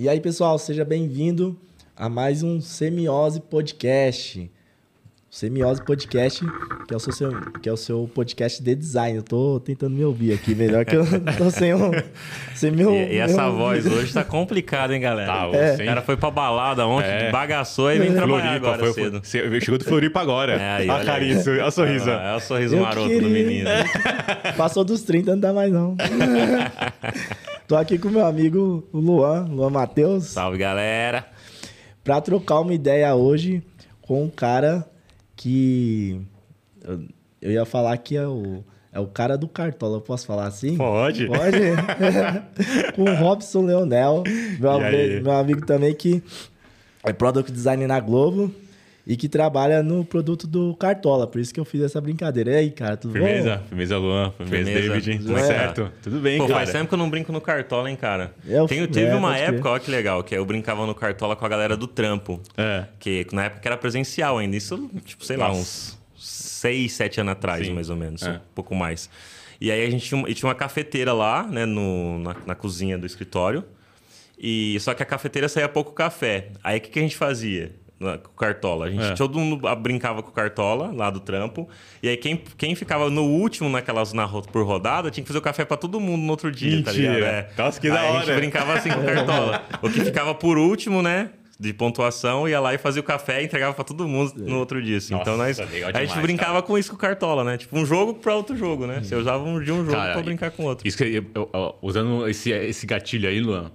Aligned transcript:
E 0.00 0.08
aí, 0.08 0.20
pessoal, 0.20 0.56
seja 0.60 0.84
bem-vindo 0.84 1.58
a 1.96 2.08
mais 2.08 2.44
um 2.44 2.60
Semiose 2.60 3.40
Podcast. 3.40 4.48
Semiose 5.28 5.84
Podcast, 5.84 6.44
que 6.86 6.94
é, 6.94 6.96
o 6.96 7.00
seu, 7.00 7.50
que 7.60 7.68
é 7.68 7.72
o 7.72 7.76
seu 7.76 8.08
podcast 8.14 8.62
de 8.62 8.76
design. 8.76 9.16
Eu 9.16 9.24
tô 9.24 9.58
tentando 9.58 9.96
me 9.96 10.04
ouvir 10.04 10.32
aqui 10.32 10.54
melhor, 10.54 10.84
que 10.84 10.94
eu 10.94 11.04
tô 11.36 11.50
sem, 11.50 11.74
um, 11.74 11.90
sem 12.54 12.70
meu. 12.70 12.94
E, 12.94 13.14
e 13.14 13.18
essa 13.18 13.42
meu... 13.42 13.56
voz 13.56 13.86
hoje 13.86 14.12
tá 14.12 14.22
complicada, 14.22 14.94
hein, 14.94 15.00
galera? 15.00 15.32
Tá, 15.32 15.48
é. 15.52 15.74
O 15.74 15.84
cara 15.84 16.02
foi 16.02 16.16
pra 16.16 16.30
balada 16.30 16.86
ontem, 16.86 17.08
é. 17.08 17.32
bagaçou 17.32 17.90
e 17.90 17.98
vem 17.98 18.12
trabalhar 18.12 18.60
Floripa, 18.60 18.66
agora 18.68 18.92
foi, 18.92 19.02
cedo. 19.02 19.20
Foi, 19.50 19.60
chegou 19.60 19.78
do 19.78 19.84
Floripa 19.84 20.20
agora. 20.20 20.52
É, 20.52 20.70
aí, 20.76 20.88
a 20.88 21.04
carinha, 21.04 21.36
a 21.66 21.70
sorriso. 21.72 22.08
É, 22.08 22.34
é 22.34 22.36
o 22.36 22.40
sorriso 22.40 22.76
eu 22.76 22.82
maroto 22.82 23.08
queria. 23.08 23.22
do 23.22 23.28
menino. 23.30 23.68
Passou 24.56 24.84
dos 24.84 25.02
30, 25.02 25.32
não 25.32 25.40
dá 25.40 25.52
mais 25.52 25.72
não. 25.72 25.96
Tô 27.68 27.76
aqui 27.76 27.98
com 27.98 28.08
meu 28.08 28.24
amigo 28.24 28.88
o 28.90 28.98
Luan, 28.98 29.44
Luan 29.44 29.68
Matheus. 29.68 30.24
Salve, 30.24 30.56
galera. 30.56 31.26
Pra 32.02 32.18
trocar 32.18 32.60
uma 32.60 32.72
ideia 32.72 33.14
hoje 33.14 33.62
com 34.00 34.24
um 34.24 34.30
cara 34.30 34.88
que 35.36 36.18
eu, 36.82 37.04
eu 37.42 37.50
ia 37.52 37.66
falar 37.66 37.98
que 37.98 38.16
é 38.16 38.26
o, 38.26 38.64
é 38.90 38.98
o 38.98 39.06
cara 39.06 39.36
do 39.36 39.46
Cartola, 39.46 39.98
eu 39.98 40.00
posso 40.00 40.26
falar 40.26 40.46
assim? 40.46 40.78
Pode. 40.78 41.26
Pode? 41.26 41.58
Com 42.96 43.02
o 43.02 43.14
Robson 43.14 43.60
Leonel, 43.60 44.24
meu, 44.58 44.70
amigo, 44.70 45.24
meu 45.24 45.32
amigo 45.32 45.66
também 45.66 45.94
que 45.94 46.22
é 47.04 47.12
Product 47.12 47.52
Design 47.52 47.86
na 47.86 48.00
Globo 48.00 48.50
e 49.08 49.16
que 49.16 49.26
trabalha 49.26 49.82
no 49.82 50.04
produto 50.04 50.46
do 50.46 50.76
Cartola. 50.76 51.26
Por 51.26 51.40
isso 51.40 51.52
que 51.52 51.58
eu 51.58 51.64
fiz 51.64 51.80
essa 51.80 51.98
brincadeira. 51.98 52.52
E 52.52 52.56
aí, 52.56 52.70
cara, 52.70 52.94
tudo 52.94 53.12
firmeza, 53.12 53.56
bom? 53.56 53.68
Firmeza, 53.68 53.96
Luan. 53.96 54.30
Firmeza, 54.32 54.70
firmeza. 54.70 54.88
David. 54.92 55.18
Tudo 55.18 55.38
é. 55.38 55.42
certo? 55.42 55.92
Tudo 56.02 56.20
bem, 56.20 56.36
Pô, 56.36 56.46
cara. 56.46 56.58
Faz 56.58 56.72
tempo 56.72 56.88
que 56.88 56.94
eu 56.94 56.98
não 56.98 57.08
brinco 57.08 57.32
no 57.32 57.40
Cartola, 57.40 57.90
hein, 57.90 57.96
cara. 57.96 58.34
Eu, 58.46 58.66
Tenho, 58.66 58.86
teve 58.86 59.10
é, 59.10 59.14
uma 59.14 59.34
época, 59.34 59.70
olha 59.70 59.80
que 59.80 59.90
legal, 59.90 60.22
que 60.22 60.34
eu 60.34 60.44
brincava 60.44 60.86
no 60.86 60.94
Cartola 60.94 61.34
com 61.34 61.46
a 61.46 61.48
galera 61.48 61.74
do 61.74 61.86
trampo. 61.86 62.38
É. 62.54 62.84
Que 62.98 63.26
na 63.32 63.46
época 63.46 63.66
era 63.66 63.78
presencial 63.78 64.36
ainda. 64.36 64.54
Isso, 64.54 64.90
tipo, 65.02 65.24
sei 65.24 65.38
Nossa. 65.38 65.52
lá, 65.52 65.58
uns 65.58 65.98
seis, 66.18 66.92
sete 66.92 67.18
anos 67.18 67.32
atrás, 67.32 67.66
Sim. 67.66 67.72
mais 67.72 67.88
ou 67.88 67.96
menos. 67.96 68.22
É. 68.22 68.32
Um 68.32 68.40
pouco 68.54 68.74
mais. 68.74 69.08
E 69.58 69.72
aí 69.72 69.86
a 69.86 69.90
gente 69.90 70.06
tinha, 70.06 70.22
tinha 70.34 70.48
uma 70.48 70.54
cafeteira 70.54 71.14
lá, 71.14 71.44
né, 71.44 71.64
no, 71.64 72.18
na, 72.18 72.36
na 72.48 72.54
cozinha 72.54 72.98
do 72.98 73.06
escritório. 73.06 73.64
E 74.38 74.76
só 74.80 74.92
que 74.92 75.02
a 75.02 75.06
cafeteira 75.06 75.48
saía 75.48 75.66
pouco 75.66 75.92
café. 75.92 76.50
Aí 76.62 76.76
o 76.76 76.80
que, 76.82 76.90
que 76.90 76.98
a 76.98 77.02
gente 77.02 77.16
fazia? 77.16 77.72
Com 77.98 78.30
o 78.32 78.36
Cartola. 78.36 78.86
A 78.86 78.90
gente, 78.90 79.04
é. 79.04 79.14
Todo 79.14 79.38
mundo 79.38 79.60
brincava 79.76 80.22
com 80.22 80.30
o 80.30 80.32
Cartola, 80.32 80.92
lá 80.94 81.10
do 81.10 81.20
trampo. 81.20 81.68
E 82.02 82.08
aí, 82.08 82.16
quem, 82.16 82.36
quem 82.56 82.74
ficava 82.74 83.10
no 83.10 83.24
último 83.24 83.68
naquelas 83.68 84.12
na, 84.12 84.28
por 84.28 84.64
rodada, 84.64 85.10
tinha 85.10 85.22
que 85.22 85.28
fazer 85.28 85.38
o 85.38 85.42
café 85.42 85.64
para 85.64 85.76
todo 85.76 85.98
mundo 85.98 86.22
no 86.22 86.30
outro 86.30 86.50
dia, 86.50 86.76
Mentira. 86.76 86.92
tá 86.92 86.92
ligado? 86.92 87.24
É. 87.24 87.48
Nossa, 87.56 87.80
que 87.80 87.88
da 87.88 88.02
hora. 88.02 88.18
a 88.18 88.24
gente 88.24 88.36
brincava 88.36 88.74
assim 88.74 88.90
com 88.90 89.00
o 89.00 89.04
Cartola. 89.04 89.64
o 89.82 89.90
que 89.90 90.04
ficava 90.04 90.34
por 90.34 90.56
último, 90.58 91.02
né? 91.02 91.30
De 91.60 91.72
pontuação, 91.72 92.48
ia 92.48 92.60
lá 92.60 92.72
e 92.72 92.78
fazia 92.78 93.00
o 93.00 93.04
café 93.04 93.42
e 93.42 93.44
entregava 93.44 93.74
para 93.74 93.82
todo 93.82 94.06
mundo 94.06 94.32
no 94.36 94.58
outro 94.60 94.80
dia. 94.80 94.98
Assim. 94.98 95.12
Nossa, 95.12 95.22
então 95.22 95.36
nós, 95.36 95.56
demais, 95.56 95.92
a 95.92 96.04
gente 96.04 96.20
brincava 96.20 96.52
cara. 96.52 96.62
com 96.62 96.78
isso 96.78 96.90
com 96.90 96.94
o 96.94 96.98
Cartola, 96.98 97.42
né? 97.42 97.56
Tipo, 97.56 97.76
um 97.76 97.84
jogo 97.84 98.14
para 98.14 98.32
outro 98.32 98.56
jogo, 98.56 98.86
né? 98.86 99.00
Você 99.02 99.16
usava 99.16 99.42
um 99.42 99.60
de 99.60 99.72
um 99.72 99.84
jogo 99.84 99.90
para 99.90 100.22
brincar 100.22 100.52
com 100.52 100.62
outro. 100.62 100.86
Isso 100.86 100.96
que 100.96 101.02
eu, 101.34 101.50
eu, 101.52 101.74
usando 101.82 102.28
esse, 102.28 102.52
esse 102.52 102.86
gatilho 102.86 103.28
aí, 103.28 103.40
Luan 103.40 103.72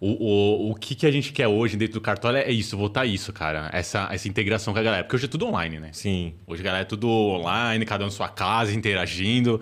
o, 0.00 0.08
o, 0.08 0.70
o 0.70 0.74
que, 0.74 0.94
que 0.94 1.06
a 1.06 1.10
gente 1.10 1.30
quer 1.30 1.46
hoje 1.46 1.76
dentro 1.76 1.94
do 1.94 2.00
Cartola 2.00 2.38
é 2.38 2.50
isso, 2.50 2.74
voltar 2.74 3.04
isso, 3.04 3.34
cara. 3.34 3.68
Essa, 3.70 4.08
essa 4.10 4.26
integração 4.26 4.72
com 4.72 4.80
a 4.80 4.82
galera. 4.82 5.04
Porque 5.04 5.16
hoje 5.16 5.26
é 5.26 5.28
tudo 5.28 5.46
online, 5.46 5.78
né? 5.78 5.90
Sim. 5.92 6.34
Hoje 6.46 6.62
a 6.62 6.64
galera 6.64 6.82
é 6.82 6.86
tudo 6.86 7.06
online, 7.06 7.84
cada 7.84 8.04
um 8.04 8.06
na 8.06 8.10
sua 8.10 8.28
casa, 8.28 8.72
interagindo. 8.72 9.60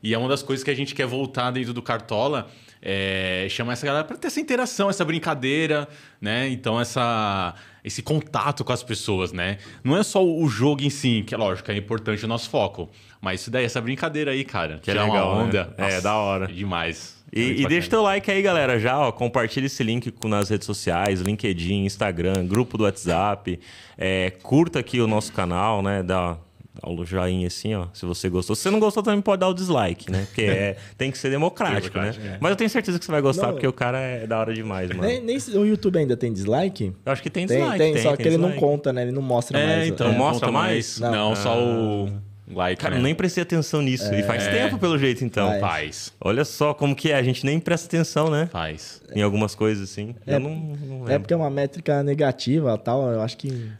E 0.00 0.14
é 0.14 0.18
uma 0.18 0.28
das 0.28 0.44
coisas 0.44 0.62
que 0.62 0.70
a 0.70 0.74
gente 0.74 0.94
quer 0.94 1.06
voltar 1.06 1.50
dentro 1.50 1.74
do 1.74 1.82
Cartola. 1.82 2.48
É, 2.80 3.46
chamar 3.50 3.72
essa 3.72 3.84
galera 3.84 4.04
para 4.04 4.16
ter 4.16 4.28
essa 4.28 4.40
interação, 4.40 4.88
essa 4.88 5.04
brincadeira, 5.04 5.86
né? 6.20 6.48
Então, 6.48 6.80
essa, 6.80 7.54
esse 7.84 8.00
contato 8.00 8.64
com 8.64 8.72
as 8.72 8.82
pessoas, 8.82 9.32
né? 9.32 9.58
Não 9.84 9.98
é 9.98 10.02
só 10.02 10.24
o 10.24 10.48
jogo 10.48 10.82
em 10.82 10.88
si, 10.88 11.22
que 11.26 11.34
é 11.34 11.36
lógico, 11.36 11.70
é 11.70 11.76
importante 11.76 12.24
o 12.24 12.28
nosso 12.28 12.48
foco. 12.48 12.88
Mas 13.20 13.42
isso 13.42 13.50
daí, 13.50 13.64
essa 13.64 13.80
brincadeira 13.82 14.30
aí, 14.30 14.44
cara. 14.44 14.78
Que 14.78 14.90
é 14.90 14.94
legal, 14.94 15.10
uma 15.10 15.42
onda. 15.42 15.64
Né? 15.64 15.74
Nossa, 15.76 15.96
é, 15.96 16.00
da 16.00 16.14
hora. 16.14 16.46
Demais. 16.46 17.19
E, 17.32 17.62
e 17.62 17.66
deixa 17.66 17.88
teu 17.88 18.02
like 18.02 18.28
aí, 18.30 18.42
galera. 18.42 18.78
Já, 18.78 18.98
ó, 18.98 19.12
compartilha 19.12 19.66
esse 19.66 19.82
link 19.84 20.12
nas 20.24 20.48
redes 20.48 20.66
sociais, 20.66 21.20
LinkedIn, 21.20 21.84
Instagram, 21.84 22.46
grupo 22.46 22.76
do 22.76 22.84
WhatsApp. 22.84 23.60
É, 23.96 24.32
curta 24.42 24.80
aqui 24.80 25.00
o 25.00 25.06
nosso 25.06 25.32
canal, 25.32 25.80
né? 25.80 26.02
Dá, 26.02 26.36
dá 26.74 26.90
o 26.90 27.04
joinha 27.04 27.46
assim, 27.46 27.74
ó, 27.74 27.86
se 27.92 28.04
você 28.04 28.28
gostou. 28.28 28.56
Se 28.56 28.62
você 28.62 28.70
não 28.70 28.80
gostou, 28.80 29.00
também 29.00 29.20
pode 29.20 29.40
dar 29.40 29.48
o 29.48 29.54
dislike, 29.54 30.10
né? 30.10 30.24
Porque 30.26 30.42
é, 30.42 30.76
tem 30.98 31.12
que 31.12 31.18
ser 31.18 31.30
democrático, 31.30 31.96
né? 31.98 32.12
É. 32.20 32.38
Mas 32.40 32.50
eu 32.50 32.56
tenho 32.56 32.70
certeza 32.70 32.98
que 32.98 33.04
você 33.04 33.12
vai 33.12 33.20
gostar, 33.20 33.46
não, 33.46 33.52
porque 33.52 33.66
o 33.66 33.72
cara 33.72 34.00
é 34.00 34.26
da 34.26 34.36
hora 34.36 34.52
demais, 34.52 34.88
mano. 34.90 35.02
Nem, 35.02 35.20
nem 35.20 35.36
o 35.54 35.64
YouTube 35.64 35.98
ainda 35.98 36.16
tem 36.16 36.32
dislike? 36.32 36.92
Eu 37.06 37.12
acho 37.12 37.22
que 37.22 37.30
tem 37.30 37.46
dislike. 37.46 37.78
Tem, 37.78 37.94
tem 37.94 38.02
só 38.02 38.16
tem 38.16 38.24
que 38.24 38.28
ele 38.28 38.38
não 38.38 38.52
conta, 38.52 38.92
né? 38.92 39.02
Ele 39.02 39.12
não 39.12 39.22
mostra 39.22 39.56
é, 39.56 39.66
mais. 39.66 39.88
Então, 39.88 40.08
não 40.08 40.18
mostra 40.18 40.50
mais? 40.50 40.98
Não, 40.98 41.12
não 41.12 41.36
só 41.36 41.56
o 41.56 42.08
ah. 42.08 42.29
Like, 42.50 42.80
Cara, 42.80 42.96
né? 42.96 43.02
nem 43.02 43.14
prestei 43.14 43.42
atenção 43.42 43.80
nisso. 43.80 44.12
É. 44.12 44.20
E 44.20 44.22
faz 44.22 44.46
é. 44.46 44.50
tempo, 44.50 44.78
pelo 44.78 44.98
jeito, 44.98 45.24
então. 45.24 45.48
Faz. 45.48 45.60
faz. 45.60 46.12
Olha 46.20 46.44
só 46.44 46.74
como 46.74 46.94
que 46.94 47.10
é. 47.10 47.16
A 47.16 47.22
gente 47.22 47.44
nem 47.44 47.60
presta 47.60 47.86
atenção, 47.86 48.30
né? 48.30 48.48
Faz. 48.50 49.00
Em 49.14 49.22
algumas 49.22 49.54
coisas, 49.54 49.90
assim. 49.90 50.14
É, 50.26 50.34
Eu 50.34 50.40
não, 50.40 50.54
não 50.54 51.08
é 51.08 51.18
porque 51.18 51.32
é 51.32 51.36
uma 51.36 51.50
métrica 51.50 52.02
negativa 52.02 52.76
tal. 52.78 53.10
Eu 53.10 53.20
acho 53.22 53.36
que... 53.36 53.70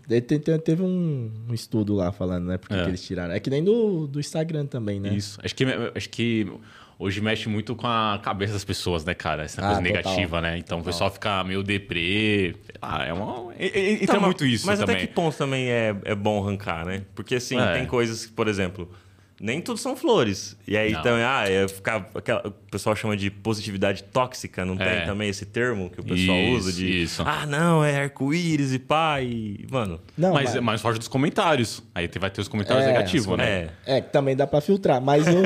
Teve 0.64 0.82
um, 0.82 1.30
um 1.48 1.54
estudo 1.54 1.94
lá 1.94 2.12
falando, 2.12 2.46
né? 2.46 2.58
Porque 2.58 2.74
é. 2.74 2.82
que 2.82 2.88
eles 2.88 3.02
tiraram. 3.02 3.34
É 3.34 3.40
que 3.40 3.50
nem 3.50 3.62
do, 3.62 4.06
do 4.06 4.20
Instagram 4.20 4.66
também, 4.66 5.00
né? 5.00 5.12
Isso. 5.14 5.38
Acho 5.42 5.54
que... 5.54 5.64
Acho 5.94 6.08
que 6.08 6.46
hoje 7.00 7.18
mexe 7.22 7.48
muito 7.48 7.74
com 7.74 7.86
a 7.86 8.20
cabeça 8.22 8.52
das 8.52 8.64
pessoas, 8.64 9.04
né, 9.04 9.14
cara? 9.14 9.44
Essa 9.44 9.62
coisa 9.62 9.78
ah, 9.78 9.80
negativa, 9.80 10.40
né? 10.42 10.58
Então 10.58 10.78
total. 10.78 10.80
o 10.80 10.84
pessoal 10.84 11.10
fica 11.10 11.42
meio 11.42 11.62
deprê. 11.62 12.54
Ah, 12.80 13.04
é 13.04 13.12
uma. 13.12 13.52
Entra 13.58 14.04
então, 14.04 14.20
muito 14.20 14.44
isso 14.44 14.66
mas 14.66 14.78
também. 14.78 14.94
Mas 14.94 15.02
até 15.02 15.08
que 15.08 15.14
ponto 15.14 15.36
também 15.36 15.70
é, 15.70 15.96
é 16.04 16.14
bom 16.14 16.44
arrancar, 16.44 16.84
né? 16.84 17.02
Porque 17.14 17.36
assim, 17.36 17.58
é. 17.58 17.72
tem 17.72 17.86
coisas 17.86 18.26
por 18.26 18.46
exemplo 18.46 18.88
nem 19.40 19.62
tudo 19.62 19.78
são 19.78 19.96
flores. 19.96 20.54
E 20.68 20.76
aí 20.76 20.92
não. 20.92 21.02
também, 21.02 21.24
ah, 21.24 21.44
é 21.48 21.66
ficar, 21.66 22.06
aquela, 22.14 22.46
o 22.46 22.52
pessoal 22.70 22.94
chama 22.94 23.16
de 23.16 23.30
positividade 23.30 24.02
tóxica, 24.04 24.66
não 24.66 24.74
é. 24.74 24.98
tem 24.98 25.06
também 25.06 25.30
esse 25.30 25.46
termo 25.46 25.88
que 25.88 25.98
o 25.98 26.04
pessoal 26.04 26.36
isso, 26.36 26.56
usa 26.56 26.72
de 26.74 27.02
isso. 27.02 27.22
ah, 27.26 27.46
não, 27.46 27.82
é 27.82 28.02
arco-íris 28.02 28.74
e 28.74 28.78
pá, 28.78 29.22
e, 29.22 29.66
mano. 29.70 29.98
Não, 30.16 30.34
mas, 30.34 30.54
mas... 30.54 30.62
mais 30.62 30.80
forte 30.82 30.98
dos 30.98 31.08
comentários. 31.08 31.82
Aí 31.94 32.06
vai 32.20 32.28
ter 32.30 32.42
os 32.42 32.48
comentários 32.48 32.84
é, 32.84 32.92
negativos, 32.92 33.38
né? 33.38 33.70
É. 33.86 33.96
é, 33.96 34.00
também 34.02 34.36
dá 34.36 34.46
para 34.46 34.60
filtrar, 34.60 35.00
mas 35.00 35.26
o 35.26 35.30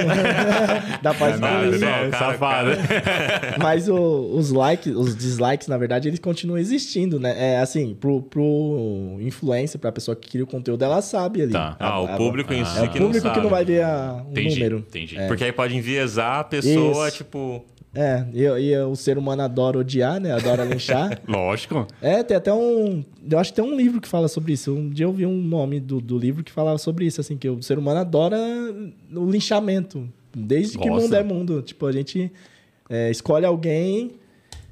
dá 1.00 1.14
para 1.14 1.30
excluir. 1.30 1.78
Né? 1.78 2.10
Safado. 2.10 2.70
mas 3.62 3.88
o, 3.88 4.34
os 4.34 4.50
likes, 4.50 4.92
os 4.92 5.16
dislikes, 5.16 5.68
na 5.68 5.78
verdade, 5.78 6.08
eles 6.08 6.18
continuam 6.18 6.58
existindo, 6.58 7.20
né? 7.20 7.54
É 7.54 7.60
assim, 7.60 7.94
pro, 7.94 8.22
pro 8.22 9.18
influencer, 9.20 9.80
pra 9.80 9.92
pessoa 9.92 10.16
que 10.16 10.30
cria 10.30 10.42
o 10.42 10.48
conteúdo, 10.48 10.82
ela 10.82 11.00
sabe 11.00 11.42
ali. 11.42 11.52
Tá. 11.52 11.76
Ah, 11.78 11.90
a, 11.90 12.00
o 12.00 12.16
público 12.16 12.52
a, 12.52 12.56
em 12.56 12.64
si 12.64 12.78
é 12.78 12.82
o 12.82 12.90
público 12.90 13.30
que 13.30 13.40
não 13.40 13.50
vai 13.50 13.64
ver 13.64 13.83
um 13.84 14.30
entendi, 14.30 14.54
número. 14.54 14.78
Entendi. 14.78 15.18
É. 15.18 15.26
Porque 15.26 15.44
aí 15.44 15.52
pode 15.52 15.76
enviesar 15.76 16.40
a 16.40 16.44
pessoa, 16.44 17.08
Isso. 17.08 17.18
tipo. 17.18 17.64
É, 17.94 18.26
e, 18.32 18.42
e, 18.42 18.78
o 18.78 18.96
ser 18.96 19.16
humano 19.16 19.42
adora 19.42 19.78
odiar, 19.78 20.20
né? 20.20 20.32
Adora 20.32 20.64
linchar. 20.64 21.20
Lógico. 21.28 21.86
É, 22.02 22.24
tem 22.24 22.36
até 22.36 22.52
um. 22.52 23.04
Eu 23.30 23.38
acho 23.38 23.52
que 23.52 23.62
tem 23.62 23.64
um 23.64 23.76
livro 23.76 24.00
que 24.00 24.08
fala 24.08 24.26
sobre 24.26 24.52
isso. 24.52 24.74
Um 24.74 24.90
dia 24.90 25.06
eu 25.06 25.12
vi 25.12 25.24
um 25.24 25.40
nome 25.40 25.78
do, 25.78 26.00
do 26.00 26.18
livro 26.18 26.42
que 26.42 26.50
falava 26.50 26.76
sobre 26.78 27.06
isso, 27.06 27.20
assim, 27.20 27.36
que 27.36 27.48
o 27.48 27.62
ser 27.62 27.78
humano 27.78 28.00
adora 28.00 28.36
o 29.14 29.30
linchamento. 29.30 30.08
Desde 30.36 30.76
Nossa. 30.76 30.88
que 30.88 30.94
mundo 30.94 31.14
é 31.14 31.22
mundo. 31.22 31.62
Tipo, 31.62 31.86
a 31.86 31.92
gente 31.92 32.32
é, 32.90 33.10
escolhe 33.10 33.46
alguém. 33.46 34.12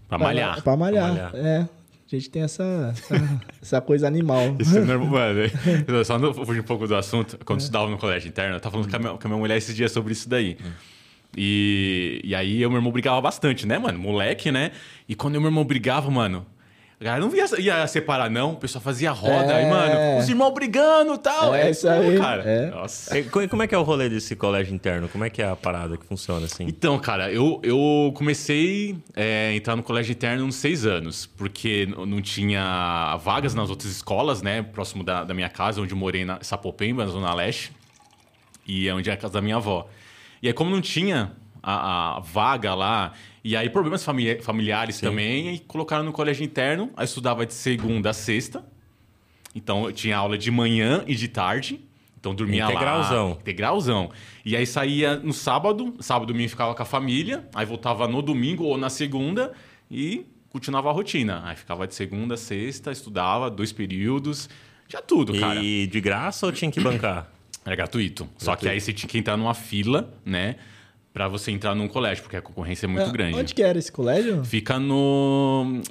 Pra 0.09 0.19
malhar. 0.19 0.55
Pra, 0.55 0.63
pra 0.63 0.77
malhar. 0.77 1.15
Pra 1.15 1.33
malhar. 1.33 1.47
É. 1.47 1.69
A 2.17 2.19
gente 2.19 2.31
tem 2.31 2.43
essa, 2.43 2.95
essa, 2.97 3.41
essa 3.61 3.81
coisa 3.81 4.07
animal. 4.07 4.57
Isso 4.59 4.77
é 4.77 4.81
normal, 4.85 5.09
mano. 5.09 6.05
Só 6.05 6.19
não 6.19 6.33
fugir 6.35 6.61
um 6.61 6.65
pouco 6.65 6.87
do 6.87 6.95
assunto. 6.95 7.39
Quando 7.45 7.61
é. 7.61 7.63
estudava 7.63 7.91
no 7.91 7.99
colégio 7.99 8.29
interno, 8.29 8.57
eu 8.57 8.61
tava 8.61 8.73
falando 8.73 8.91
com 8.91 8.97
a, 8.97 8.99
minha, 8.99 9.13
com 9.13 9.27
a 9.27 9.29
minha 9.29 9.39
mulher 9.39 9.57
esses 9.57 9.75
dias 9.75 9.93
sobre 9.93 10.13
isso 10.13 10.29
daí. 10.29 10.57
É. 10.61 10.93
E, 11.37 12.21
e 12.25 12.35
aí, 12.35 12.61
eu 12.61 12.69
meu 12.69 12.79
irmão 12.79 12.93
brigava 12.93 13.21
bastante, 13.21 13.67
né, 13.67 13.79
mano? 13.79 13.99
Moleque, 13.99 14.53
né? 14.53 14.73
E 15.09 15.15
quando 15.15 15.37
o 15.37 15.41
meu 15.41 15.49
irmão 15.49 15.65
brigava, 15.65 16.11
mano, 16.11 16.47
a 17.03 17.05
galera 17.05 17.27
não 17.27 17.35
ia, 17.35 17.61
ia 17.61 17.87
separar, 17.89 18.31
não. 18.31 18.53
O 18.53 18.57
pessoal 18.57 18.81
fazia 18.81 19.11
roda. 19.11 19.53
É. 19.53 19.57
Aí, 19.57 19.67
mano, 19.69 20.19
os 20.21 20.29
irmãos 20.29 20.53
brigando 20.53 21.15
e 21.15 21.19
tal. 21.19 21.53
É, 21.53 21.67
é 21.67 21.71
isso 21.71 21.89
aí. 21.89 22.17
cara. 22.17 22.43
É. 22.45 22.71
Nossa. 22.71 23.23
Como 23.49 23.61
é 23.61 23.67
que 23.67 23.75
é 23.75 23.79
o 23.79 23.83
rolê 23.83 24.09
desse 24.09 24.37
colégio 24.37 24.73
interno? 24.73 25.09
Como 25.09 25.25
é 25.25 25.29
que 25.29 25.43
é 25.43 25.49
a 25.49 25.57
parada 25.57 25.97
que 25.97 26.07
funciona 26.07 26.47
assim? 26.47 26.65
Então, 26.65 26.97
cara, 27.01 27.33
eu, 27.33 27.61
eu 27.65 28.13
comecei 28.15 28.97
é, 29.17 29.49
a 29.49 29.57
entrar 29.57 29.75
no 29.75 29.83
colégio 29.83 30.13
interno 30.13 30.45
uns 30.45 30.55
seis 30.55 30.87
anos. 30.87 31.27
Porque 31.27 31.89
não 32.07 32.23
tinha 32.23 33.17
vagas 33.17 33.53
nas 33.53 33.69
outras 33.69 33.91
escolas, 33.91 34.41
né? 34.41 34.63
Próximo 34.63 35.03
da, 35.03 35.25
da 35.25 35.35
minha 35.35 35.49
casa, 35.49 35.83
onde 35.83 35.93
eu 35.93 35.99
morei 35.99 36.25
na 36.25 36.39
Sapopemba, 36.41 37.05
na 37.05 37.11
Zona 37.11 37.35
Leste. 37.35 37.73
E 38.65 38.87
é 38.87 38.95
onde 38.95 39.11
é 39.11 39.13
a 39.13 39.17
casa 39.17 39.35
da 39.35 39.43
minha 39.43 39.57
avó. 39.57 39.89
E 40.41 40.47
aí, 40.47 40.55
como 40.55 40.71
não 40.71 40.81
tinha 40.81 41.33
a, 41.61 42.17
a 42.17 42.21
vaga 42.21 42.75
lá. 42.75 43.13
E 43.45 43.57
aí, 43.57 43.69
problemas 43.69 44.05
familiares 44.05 44.97
Sim. 44.97 45.07
também. 45.07 45.55
E 45.55 45.59
colocaram 45.61 46.05
no 46.05 46.13
colégio 46.13 46.45
interno. 46.45 46.91
Aí 46.97 47.05
estudava 47.05 47.45
de 47.45 47.55
segunda 47.55 48.11
a 48.11 48.13
sexta. 48.13 48.65
Então, 49.55 49.87
eu 49.87 49.93
tinha 49.93 50.17
aula 50.17 50.39
de 50.39 50.51
manhã 50.51 51.05
e 51.07 51.15
de 51.15 51.29
tarde. 51.29 51.81
Então, 52.19 52.35
dormia 52.35 52.65
Integralzão. 52.65 53.31
lá. 53.31 53.35
Integralzão. 53.35 54.11
E 54.45 54.57
aí, 54.57 54.65
saía 54.67 55.17
no 55.17 55.33
sábado. 55.33 55.95
Sábado, 55.99 56.33
domingo, 56.33 56.49
ficava 56.49 56.75
com 56.75 56.83
a 56.83 56.87
família. 56.87 57.49
Aí, 57.55 57.67
voltava 57.67 58.07
no 58.07 58.23
domingo 58.23 58.65
ou 58.65 58.79
na 58.79 58.89
segunda. 58.89 59.53
E 59.91 60.25
continuava 60.53 60.91
a 60.91 60.93
rotina. 60.93 61.43
Aí 61.45 61.57
ficava 61.57 61.87
de 61.87 61.95
segunda 61.95 62.35
a 62.35 62.37
sexta, 62.37 62.93
estudava 62.93 63.51
dois 63.51 63.73
períodos, 63.73 64.51
tinha 64.87 65.01
tudo, 65.01 65.39
cara. 65.39 65.63
E 65.63 65.87
de 65.87 66.01
graça 66.01 66.45
ou 66.45 66.53
tinha 66.53 66.71
que 66.71 66.79
bancar? 66.79 67.31
Era 67.65 67.75
gratuito. 67.75 68.25
gratuito. 68.25 68.45
Só 68.45 68.55
que 68.55 68.69
aí 68.69 68.81
você 68.81 68.93
tinha 68.93 69.09
que 69.09 69.17
entrar 69.17 69.37
numa 69.37 69.55
fila, 69.55 70.13
né? 70.25 70.57
Pra 71.13 71.29
você 71.29 71.51
entrar 71.51 71.75
num 71.75 71.89
colégio, 71.89 72.23
porque 72.23 72.37
a 72.37 72.43
concorrência 72.43 72.87
é 72.87 72.89
muito 72.89 73.09
é, 73.09 73.13
grande. 73.13 73.37
Onde 73.37 73.55
que 73.55 73.63
era 73.63 73.79
esse 73.79 73.93
colégio? 73.93 74.45
Fica 74.45 74.79
no. 74.79 75.83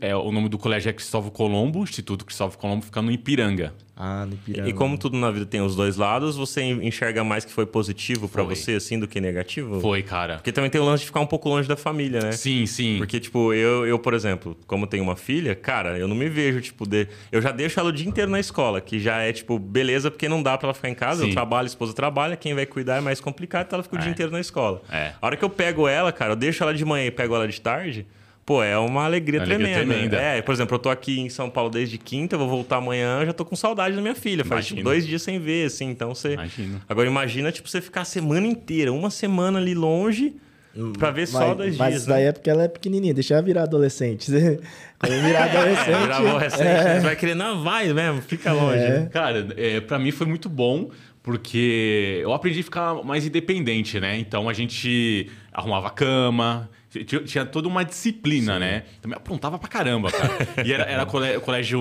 É, 0.00 0.14
o 0.14 0.30
nome 0.30 0.48
do 0.48 0.58
colégio 0.58 0.90
é 0.90 0.92
Cristóvão 0.92 1.30
Colombo, 1.30 1.82
Instituto 1.82 2.24
Cristóvão 2.24 2.58
Colombo, 2.58 2.84
fica 2.84 3.02
no 3.02 3.10
Ipiranga. 3.10 3.74
Ah, 4.02 4.24
no 4.24 4.32
Ipiranga. 4.32 4.70
E 4.70 4.72
como 4.72 4.96
tudo 4.96 5.18
na 5.18 5.30
vida 5.30 5.44
tem 5.44 5.60
os 5.60 5.76
dois 5.76 5.98
lados, 5.98 6.34
você 6.34 6.62
enxerga 6.62 7.22
mais 7.22 7.44
que 7.44 7.52
foi 7.52 7.66
positivo 7.66 8.30
para 8.30 8.42
você, 8.42 8.72
assim, 8.72 8.98
do 8.98 9.06
que 9.06 9.20
negativo? 9.20 9.78
Foi, 9.78 10.02
cara. 10.02 10.36
Porque 10.36 10.50
também 10.50 10.70
tem 10.70 10.80
o 10.80 10.84
lance 10.84 11.02
de 11.02 11.06
ficar 11.06 11.20
um 11.20 11.26
pouco 11.26 11.50
longe 11.50 11.68
da 11.68 11.76
família, 11.76 12.18
né? 12.22 12.32
Sim, 12.32 12.64
sim. 12.64 12.96
Porque, 12.96 13.20
tipo, 13.20 13.52
eu, 13.52 13.86
eu 13.86 13.98
por 13.98 14.14
exemplo, 14.14 14.56
como 14.66 14.86
tenho 14.86 15.02
uma 15.02 15.16
filha, 15.16 15.54
cara, 15.54 15.98
eu 15.98 16.08
não 16.08 16.16
me 16.16 16.30
vejo, 16.30 16.62
tipo, 16.62 16.88
de... 16.88 17.08
eu 17.30 17.42
já 17.42 17.52
deixo 17.52 17.78
ela 17.78 17.90
o 17.90 17.92
dia 17.92 18.08
inteiro 18.08 18.30
na 18.30 18.40
escola, 18.40 18.80
que 18.80 18.98
já 18.98 19.18
é, 19.18 19.34
tipo, 19.34 19.58
beleza, 19.58 20.10
porque 20.10 20.30
não 20.30 20.42
dá 20.42 20.56
para 20.56 20.68
ela 20.68 20.74
ficar 20.74 20.88
em 20.88 20.94
casa, 20.94 21.22
sim. 21.22 21.28
eu 21.28 21.34
trabalho, 21.34 21.66
a 21.66 21.68
esposa 21.68 21.92
trabalha, 21.92 22.36
quem 22.36 22.54
vai 22.54 22.64
cuidar 22.64 22.96
é 22.96 23.00
mais 23.02 23.20
complicado, 23.20 23.66
então 23.66 23.76
ela 23.76 23.82
fica 23.82 23.96
o 23.96 23.98
é. 23.98 24.02
dia 24.02 24.10
inteiro 24.10 24.32
na 24.32 24.40
escola. 24.40 24.80
É. 24.90 25.12
A 25.20 25.26
hora 25.26 25.36
que 25.36 25.44
eu 25.44 25.50
pego 25.50 25.86
ela, 25.86 26.10
cara, 26.10 26.32
eu 26.32 26.36
deixo 26.36 26.62
ela 26.62 26.72
de 26.72 26.86
manhã 26.86 27.04
e 27.04 27.10
pego 27.10 27.34
ela 27.34 27.46
de 27.46 27.60
tarde 27.60 28.06
pô, 28.50 28.64
é 28.64 28.76
uma 28.76 29.04
alegria, 29.04 29.38
uma 29.38 29.46
tremenda. 29.46 29.76
alegria 29.76 29.94
tremenda. 29.94 30.16
É, 30.16 30.42
por 30.42 30.52
exemplo, 30.52 30.74
eu 30.74 30.78
tô 30.80 30.90
aqui 30.90 31.20
em 31.20 31.28
São 31.28 31.48
Paulo 31.48 31.70
desde 31.70 31.96
quinta, 31.96 32.36
vou 32.36 32.48
voltar 32.48 32.78
amanhã, 32.78 33.24
já 33.24 33.32
tô 33.32 33.44
com 33.44 33.54
saudade 33.54 33.94
da 33.94 34.02
minha 34.02 34.14
filha. 34.16 34.44
Faz 34.44 34.66
tipo, 34.66 34.82
dois 34.82 35.06
dias 35.06 35.22
sem 35.22 35.38
ver, 35.38 35.66
assim, 35.66 35.88
então 35.88 36.12
você. 36.12 36.32
Imagina. 36.32 36.80
Agora 36.88 37.06
imagina, 37.06 37.52
tipo, 37.52 37.68
você 37.68 37.80
ficar 37.80 38.00
a 38.00 38.04
semana 38.04 38.48
inteira, 38.48 38.92
uma 38.92 39.08
semana 39.08 39.60
ali 39.60 39.72
longe. 39.72 40.34
Pra 40.98 41.12
ver 41.12 41.28
só 41.28 41.54
dois 41.54 41.76
dias. 41.76 41.78
Mas 41.78 42.06
daí 42.06 42.24
né? 42.24 42.28
é 42.30 42.32
porque 42.32 42.50
ela 42.50 42.64
é 42.64 42.68
pequenininha, 42.68 43.14
deixa 43.14 43.34
ela 43.34 43.42
virar 43.42 43.62
adolescente. 43.62 44.32
Quando 44.98 45.12
virar 45.22 45.44
adolescente. 45.44 45.88
é, 45.88 46.00
virar 46.00 46.16
adolescente, 46.16 46.66
é. 46.66 46.94
você 46.94 47.06
vai 47.06 47.16
querer, 47.16 47.34
não, 47.36 47.62
vai 47.62 47.92
mesmo, 47.92 48.20
fica 48.20 48.52
longe. 48.52 48.82
É. 48.82 49.08
Cara, 49.12 49.46
é, 49.56 49.80
pra 49.80 49.96
mim 49.96 50.10
foi 50.10 50.26
muito 50.26 50.48
bom, 50.48 50.90
porque 51.22 52.18
eu 52.20 52.32
aprendi 52.32 52.58
a 52.58 52.64
ficar 52.64 52.94
mais 53.04 53.24
independente, 53.24 54.00
né? 54.00 54.18
Então 54.18 54.48
a 54.48 54.52
gente 54.52 55.30
arrumava 55.52 55.88
cama, 55.90 56.68
tinha, 56.90 57.22
tinha 57.22 57.46
toda 57.46 57.68
uma 57.68 57.84
disciplina, 57.84 58.54
Sim. 58.54 58.60
né? 58.60 58.84
Também 59.00 59.16
aprontava 59.16 59.58
pra 59.58 59.68
caramba, 59.68 60.10
cara. 60.10 60.64
E 60.64 60.72
era, 60.72 60.84
era 60.84 61.06
colégio. 61.06 61.80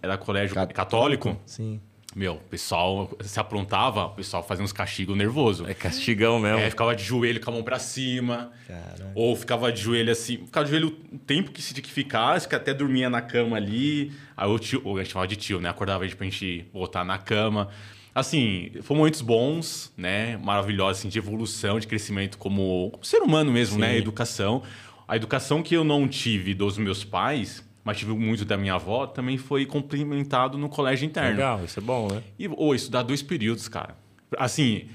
Era 0.00 0.16
colégio 0.16 0.54
católico. 0.54 0.74
católico. 0.74 1.40
Sim. 1.44 1.80
Meu, 2.14 2.34
o 2.34 2.40
pessoal 2.40 3.08
se 3.20 3.38
aprontava, 3.38 4.06
o 4.06 4.10
pessoal 4.10 4.42
fazia 4.42 4.64
uns 4.64 4.72
castigos 4.72 5.16
nervoso. 5.16 5.64
É 5.68 5.74
castigão 5.74 6.40
mesmo. 6.40 6.58
É, 6.58 6.68
ficava 6.68 6.94
de 6.94 7.04
joelho 7.04 7.40
com 7.40 7.50
a 7.50 7.54
mão 7.54 7.62
pra 7.62 7.78
cima. 7.78 8.50
Caramba. 8.66 9.12
Ou 9.14 9.36
ficava 9.36 9.72
de 9.72 9.80
joelho 9.80 10.10
assim. 10.10 10.38
Ficava 10.38 10.64
de 10.64 10.72
joelho 10.72 10.88
o 11.12 11.18
tempo 11.18 11.52
que 11.52 11.62
se 11.62 11.72
tinha 11.72 11.84
que 11.84 11.90
ficar, 11.90 12.40
que 12.40 12.54
até 12.54 12.74
dormia 12.74 13.08
na 13.08 13.20
cama 13.22 13.56
ali. 13.56 14.12
Aí 14.36 14.48
o 14.48 14.58
tio, 14.58 14.82
a 14.96 14.98
gente 15.02 15.12
chamava 15.12 15.28
de 15.28 15.36
tio, 15.36 15.60
né? 15.60 15.68
Acordava 15.68 16.02
a 16.02 16.06
gente 16.06 16.16
pra 16.16 16.24
gente 16.24 16.66
voltar 16.72 17.04
na 17.04 17.16
cama. 17.16 17.68
Assim, 18.14 18.70
foram 18.82 18.98
momentos 18.98 19.20
bons, 19.20 19.92
né? 19.96 20.36
Maravilhosos, 20.38 20.98
assim, 21.00 21.08
de 21.08 21.18
evolução, 21.18 21.78
de 21.78 21.86
crescimento 21.86 22.38
como, 22.38 22.90
como 22.90 23.04
ser 23.04 23.22
humano 23.22 23.52
mesmo, 23.52 23.78
né? 23.78 23.88
Sim. 23.88 23.92
né? 23.92 23.98
Educação. 23.98 24.62
A 25.06 25.16
educação 25.16 25.62
que 25.62 25.74
eu 25.74 25.84
não 25.84 26.08
tive 26.08 26.54
dos 26.54 26.78
meus 26.78 27.04
pais, 27.04 27.64
mas 27.84 27.98
tive 27.98 28.12
muito 28.12 28.44
da 28.44 28.56
minha 28.56 28.74
avó, 28.74 29.06
também 29.06 29.36
foi 29.38 29.66
complementado 29.66 30.58
no 30.58 30.68
colégio 30.68 31.06
interno. 31.06 31.30
Legal, 31.30 31.64
isso 31.64 31.78
é 31.78 31.82
bom, 31.82 32.08
né? 32.12 32.22
E, 32.38 32.48
ou 32.48 32.74
estudar 32.74 33.02
dois 33.02 33.22
períodos, 33.22 33.68
cara. 33.68 33.96
Assim, 34.38 34.88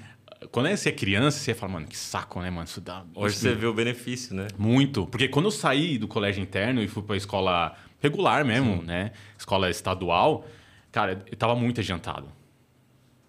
quando 0.52 0.70
você 0.70 0.90
é 0.90 0.92
criança, 0.92 1.40
você 1.40 1.54
fala, 1.54 1.74
mano, 1.74 1.88
que 1.88 1.98
saco, 1.98 2.42
né, 2.42 2.50
mano? 2.50 2.66
Estudar. 2.66 3.06
Hoje 3.14 3.36
você 3.36 3.54
vê 3.54 3.66
o 3.66 3.74
benefício, 3.74 4.36
né? 4.36 4.48
Muito. 4.58 5.06
Porque 5.08 5.28
quando 5.28 5.46
eu 5.46 5.52
saí 5.52 5.98
do 5.98 6.08
colégio 6.08 6.42
interno 6.42 6.82
e 6.82 6.88
fui 6.88 7.04
pra 7.04 7.18
escola 7.18 7.76
regular 8.00 8.46
mesmo, 8.46 8.78
Sim. 8.78 8.86
né? 8.86 9.12
Escola 9.38 9.70
estadual, 9.70 10.46
cara, 10.92 11.24
eu 11.30 11.38
tava 11.38 11.56
muito 11.56 11.82
adiantado. 11.82 12.28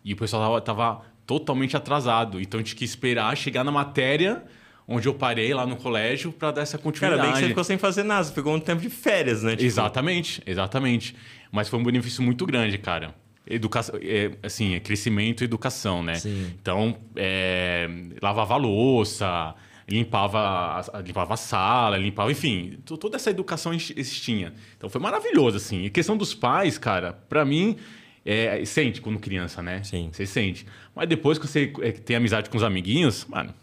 E 0.06 0.12
o 0.12 0.16
pessoal 0.16 0.60
tava, 0.60 0.60
tava 0.60 1.02
totalmente 1.26 1.76
atrasado. 1.76 2.40
Então 2.40 2.60
a 2.60 2.62
gente 2.62 2.76
quis 2.76 2.90
esperar 2.90 3.36
chegar 3.36 3.64
na 3.64 3.72
matéria 3.72 4.44
onde 4.86 5.08
eu 5.08 5.14
parei 5.14 5.52
lá 5.52 5.66
no 5.66 5.74
colégio 5.74 6.30
para 6.30 6.52
dar 6.52 6.62
essa 6.62 6.78
continuidade. 6.78 7.20
Cara, 7.20 7.32
bem 7.32 7.34
que 7.34 7.40
você 7.40 7.48
ficou 7.48 7.64
sem 7.64 7.76
fazer 7.76 8.04
nada, 8.04 8.22
você 8.22 8.32
pegou 8.32 8.54
um 8.54 8.60
tempo 8.60 8.80
de 8.80 8.88
férias, 8.88 9.42
né? 9.42 9.50
Tipo... 9.50 9.64
Exatamente, 9.64 10.40
exatamente. 10.46 11.16
Mas 11.50 11.68
foi 11.68 11.80
um 11.80 11.82
benefício 11.82 12.22
muito 12.22 12.46
grande, 12.46 12.78
cara. 12.78 13.12
Educação, 13.48 13.98
é, 14.00 14.30
assim, 14.44 14.76
é 14.76 14.80
crescimento 14.80 15.40
e 15.40 15.44
educação, 15.44 16.04
né? 16.04 16.14
Sim. 16.14 16.52
Então, 16.60 16.96
é, 17.16 17.88
lavava 18.22 18.54
a 18.54 18.56
louça, 18.56 19.56
limpava, 19.88 20.84
limpava 21.04 21.34
a 21.34 21.36
sala, 21.36 21.96
limpava, 21.96 22.30
enfim, 22.30 22.78
toda 22.84 23.16
essa 23.16 23.30
educação 23.30 23.74
existia. 23.74 24.52
Então 24.76 24.88
foi 24.88 25.00
maravilhoso, 25.00 25.56
assim. 25.56 25.84
E 25.84 25.90
questão 25.90 26.16
dos 26.16 26.32
pais, 26.32 26.78
cara, 26.78 27.12
para 27.12 27.44
mim 27.44 27.76
é, 28.26 28.64
sente 28.64 29.00
quando 29.00 29.20
criança, 29.20 29.62
né? 29.62 29.82
Sim. 29.84 30.10
Você 30.12 30.26
sente. 30.26 30.66
Mas 30.94 31.08
depois 31.08 31.38
que 31.38 31.46
você 31.46 31.72
é, 31.80 31.92
tem 31.92 32.16
amizade 32.16 32.50
com 32.50 32.56
os 32.56 32.64
amiguinhos, 32.64 33.24
mano, 33.26 33.54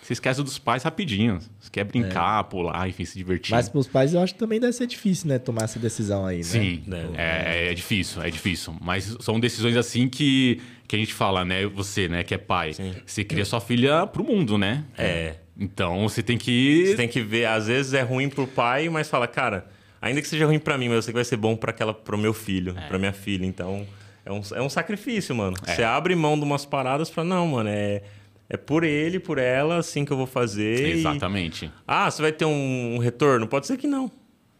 você 0.00 0.12
esquece 0.12 0.42
dos 0.42 0.58
pais 0.58 0.84
rapidinho. 0.84 1.40
Você 1.58 1.70
quer 1.70 1.84
brincar, 1.84 2.40
é. 2.40 2.42
pular, 2.44 2.88
enfim, 2.88 3.04
se 3.04 3.18
divertir. 3.18 3.50
Mas 3.50 3.68
para 3.68 3.80
os 3.80 3.88
pais 3.88 4.14
eu 4.14 4.20
acho 4.20 4.34
que 4.34 4.38
também 4.38 4.60
deve 4.60 4.72
ser 4.72 4.86
difícil, 4.86 5.28
né? 5.28 5.40
Tomar 5.40 5.64
essa 5.64 5.78
decisão 5.78 6.24
aí, 6.24 6.38
né? 6.38 6.42
Sim, 6.44 6.82
é, 7.16 7.68
é, 7.68 7.70
é, 7.70 7.74
difícil, 7.74 8.22
é 8.22 8.30
difícil. 8.30 8.76
Mas 8.80 9.16
são 9.20 9.40
decisões 9.40 9.76
assim 9.76 10.08
que, 10.08 10.60
que 10.86 10.94
a 10.94 10.98
gente 10.98 11.12
fala, 11.12 11.44
né? 11.44 11.66
Você, 11.66 12.06
né, 12.06 12.22
que 12.22 12.32
é 12.32 12.38
pai. 12.38 12.74
Sim. 12.74 12.94
Você 13.04 13.24
cria 13.24 13.44
sua 13.44 13.60
filha 13.60 14.06
pro 14.06 14.22
mundo, 14.22 14.56
né? 14.56 14.84
É. 14.96 15.34
Então 15.58 16.08
você 16.08 16.22
tem 16.22 16.38
que. 16.38 16.86
Você 16.86 16.96
tem 16.96 17.08
que 17.08 17.20
ver, 17.20 17.46
às 17.46 17.66
vezes 17.66 17.92
é 17.92 18.02
ruim 18.02 18.28
pro 18.28 18.46
pai, 18.46 18.88
mas 18.88 19.08
fala, 19.08 19.26
cara, 19.26 19.66
ainda 20.00 20.20
que 20.20 20.28
seja 20.28 20.46
ruim 20.46 20.58
para 20.58 20.78
mim, 20.78 20.88
mas 20.88 20.96
eu 20.96 21.02
sei 21.02 21.12
que 21.12 21.18
vai 21.18 21.24
ser 21.24 21.36
bom 21.36 21.56
para 21.56 21.70
aquela 21.70 21.92
pro 21.92 22.16
meu 22.16 22.32
filho, 22.32 22.74
é. 22.76 22.86
para 22.86 22.98
minha 22.98 23.12
filha. 23.12 23.44
Então. 23.44 23.84
É 24.24 24.32
um, 24.32 24.40
é 24.54 24.62
um 24.62 24.68
sacrifício, 24.68 25.34
mano. 25.34 25.56
É. 25.66 25.74
Você 25.74 25.82
abre 25.82 26.14
mão 26.14 26.38
de 26.38 26.44
umas 26.44 26.64
paradas 26.64 27.10
pra, 27.10 27.24
não, 27.24 27.46
mano, 27.48 27.68
é, 27.68 28.02
é 28.48 28.56
por 28.56 28.84
ele, 28.84 29.18
por 29.18 29.38
ela, 29.38 29.78
assim 29.78 30.04
que 30.04 30.12
eu 30.12 30.16
vou 30.16 30.26
fazer. 30.26 30.96
Exatamente. 30.96 31.66
E... 31.66 31.70
Ah, 31.86 32.10
você 32.10 32.22
vai 32.22 32.32
ter 32.32 32.44
um, 32.44 32.94
um, 32.94 32.98
retorno? 32.98 33.46
Pode 33.46 33.66
ser 33.66 33.76
que 33.76 33.86
não. 33.86 34.10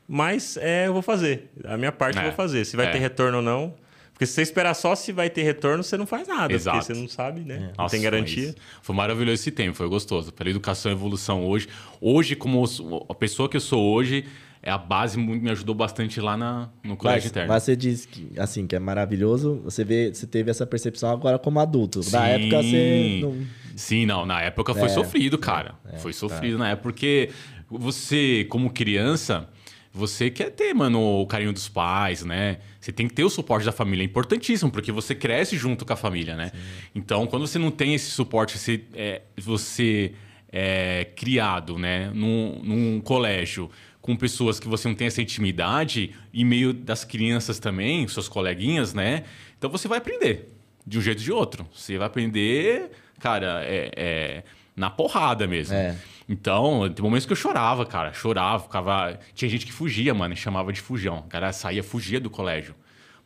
Mas 0.08 0.56
é, 0.56 0.86
eu 0.88 0.92
vou 0.92 1.02
fazer. 1.02 1.50
A 1.64 1.76
minha 1.76 1.92
parte 1.92 2.18
é. 2.18 2.20
eu 2.20 2.24
vou 2.24 2.32
fazer. 2.32 2.64
Se 2.64 2.76
vai 2.76 2.86
é. 2.86 2.90
ter 2.90 2.98
retorno 2.98 3.38
ou 3.38 3.42
não. 3.42 3.74
Porque 4.12 4.26
se 4.26 4.34
você 4.34 4.42
esperar 4.42 4.74
só 4.74 4.94
se 4.94 5.10
vai 5.10 5.30
ter 5.30 5.42
retorno, 5.42 5.82
você 5.82 5.96
não 5.96 6.06
faz 6.06 6.28
nada. 6.28 6.52
Exato. 6.52 6.78
Porque 6.78 6.94
você 6.94 7.00
não 7.00 7.08
sabe, 7.08 7.40
né? 7.40 7.54
É. 7.54 7.58
Não 7.58 7.72
Nossa, 7.78 7.94
tem 7.94 8.02
garantia. 8.02 8.54
Foi 8.80 8.94
maravilhoso 8.94 9.34
esse 9.34 9.50
tempo, 9.50 9.76
foi 9.76 9.88
gostoso. 9.88 10.32
Pela 10.32 10.50
educação 10.50 10.92
e 10.92 10.94
evolução 10.94 11.44
hoje. 11.44 11.68
Hoje, 12.00 12.36
como 12.36 12.64
a 13.08 13.14
pessoa 13.14 13.48
que 13.48 13.56
eu 13.56 13.60
sou 13.60 13.82
hoje, 13.92 14.26
é 14.62 14.70
a 14.70 14.78
base 14.78 15.18
me 15.18 15.50
ajudou 15.50 15.74
bastante 15.74 16.20
lá 16.20 16.36
na, 16.36 16.68
no 16.84 16.96
colégio 16.96 17.22
mas, 17.24 17.30
interno. 17.30 17.48
Mas 17.48 17.62
você 17.64 17.74
diz 17.74 18.06
que, 18.06 18.30
assim, 18.38 18.64
que 18.64 18.76
é 18.76 18.78
maravilhoso, 18.78 19.60
você, 19.64 19.82
vê, 19.82 20.14
você 20.14 20.24
teve 20.24 20.52
essa 20.52 20.64
percepção 20.64 21.10
agora 21.10 21.36
como 21.36 21.58
adulto. 21.58 22.00
Sim, 22.02 22.12
na 22.12 22.28
época 22.28 22.62
você. 22.62 23.20
Não... 23.22 23.46
Sim, 23.74 24.06
não. 24.06 24.24
Na 24.24 24.40
época 24.40 24.72
foi 24.72 24.84
é, 24.84 24.88
sofrido, 24.88 25.36
cara. 25.36 25.74
É, 25.92 25.98
foi 25.98 26.12
tá. 26.12 26.18
sofrido 26.18 26.58
tá. 26.58 26.64
na 26.64 26.70
época, 26.70 26.82
porque 26.84 27.30
você, 27.68 28.46
como 28.48 28.70
criança, 28.70 29.48
você 29.92 30.30
quer 30.30 30.50
ter, 30.50 30.72
mano, 30.72 31.00
o 31.00 31.26
carinho 31.26 31.52
dos 31.52 31.68
pais, 31.68 32.24
né? 32.24 32.58
Você 32.80 32.92
tem 32.92 33.08
que 33.08 33.14
ter 33.14 33.24
o 33.24 33.30
suporte 33.30 33.66
da 33.66 33.72
família. 33.72 34.04
É 34.04 34.06
importantíssimo, 34.06 34.70
porque 34.70 34.92
você 34.92 35.12
cresce 35.12 35.56
junto 35.56 35.84
com 35.84 35.92
a 35.92 35.96
família, 35.96 36.36
né? 36.36 36.52
Sim. 36.54 36.60
Então, 36.94 37.26
quando 37.26 37.48
você 37.48 37.58
não 37.58 37.72
tem 37.72 37.94
esse 37.94 38.12
suporte, 38.12 38.56
você 38.56 38.84
é, 38.94 39.22
você 39.36 40.12
é 40.52 41.06
criado, 41.16 41.78
né, 41.78 42.10
num, 42.14 42.60
num 42.62 43.00
colégio 43.00 43.70
com 44.02 44.16
pessoas 44.16 44.58
que 44.60 44.68
você 44.68 44.88
não 44.88 44.94
tem 44.94 45.06
essa 45.06 45.22
intimidade, 45.22 46.14
e 46.32 46.44
meio 46.44 46.74
das 46.74 47.04
crianças 47.04 47.58
também, 47.58 48.06
suas 48.08 48.28
coleguinhas, 48.28 48.92
né? 48.92 49.24
Então 49.56 49.70
você 49.70 49.86
vai 49.86 49.98
aprender 49.98 50.52
de 50.84 50.98
um 50.98 51.00
jeito 51.00 51.18
ou 51.18 51.24
de 51.24 51.32
outro. 51.32 51.66
Você 51.72 51.96
vai 51.96 52.08
aprender, 52.08 52.90
cara, 53.20 53.62
é, 53.64 53.92
é 53.96 54.42
na 54.76 54.90
porrada 54.90 55.46
mesmo. 55.46 55.74
É. 55.74 55.96
Então, 56.28 56.90
tem 56.92 57.02
momentos 57.02 57.26
que 57.26 57.32
eu 57.32 57.36
chorava, 57.36 57.86
cara. 57.86 58.12
Chorava, 58.12 58.64
ficava. 58.64 59.18
Tinha 59.34 59.48
gente 59.48 59.66
que 59.66 59.72
fugia, 59.72 60.12
mano, 60.14 60.34
chamava 60.34 60.72
de 60.72 60.80
fujão. 60.80 61.18
O 61.18 61.22
cara 61.24 61.52
saía, 61.52 61.82
fugia 61.82 62.18
do 62.18 62.30
colégio. 62.30 62.74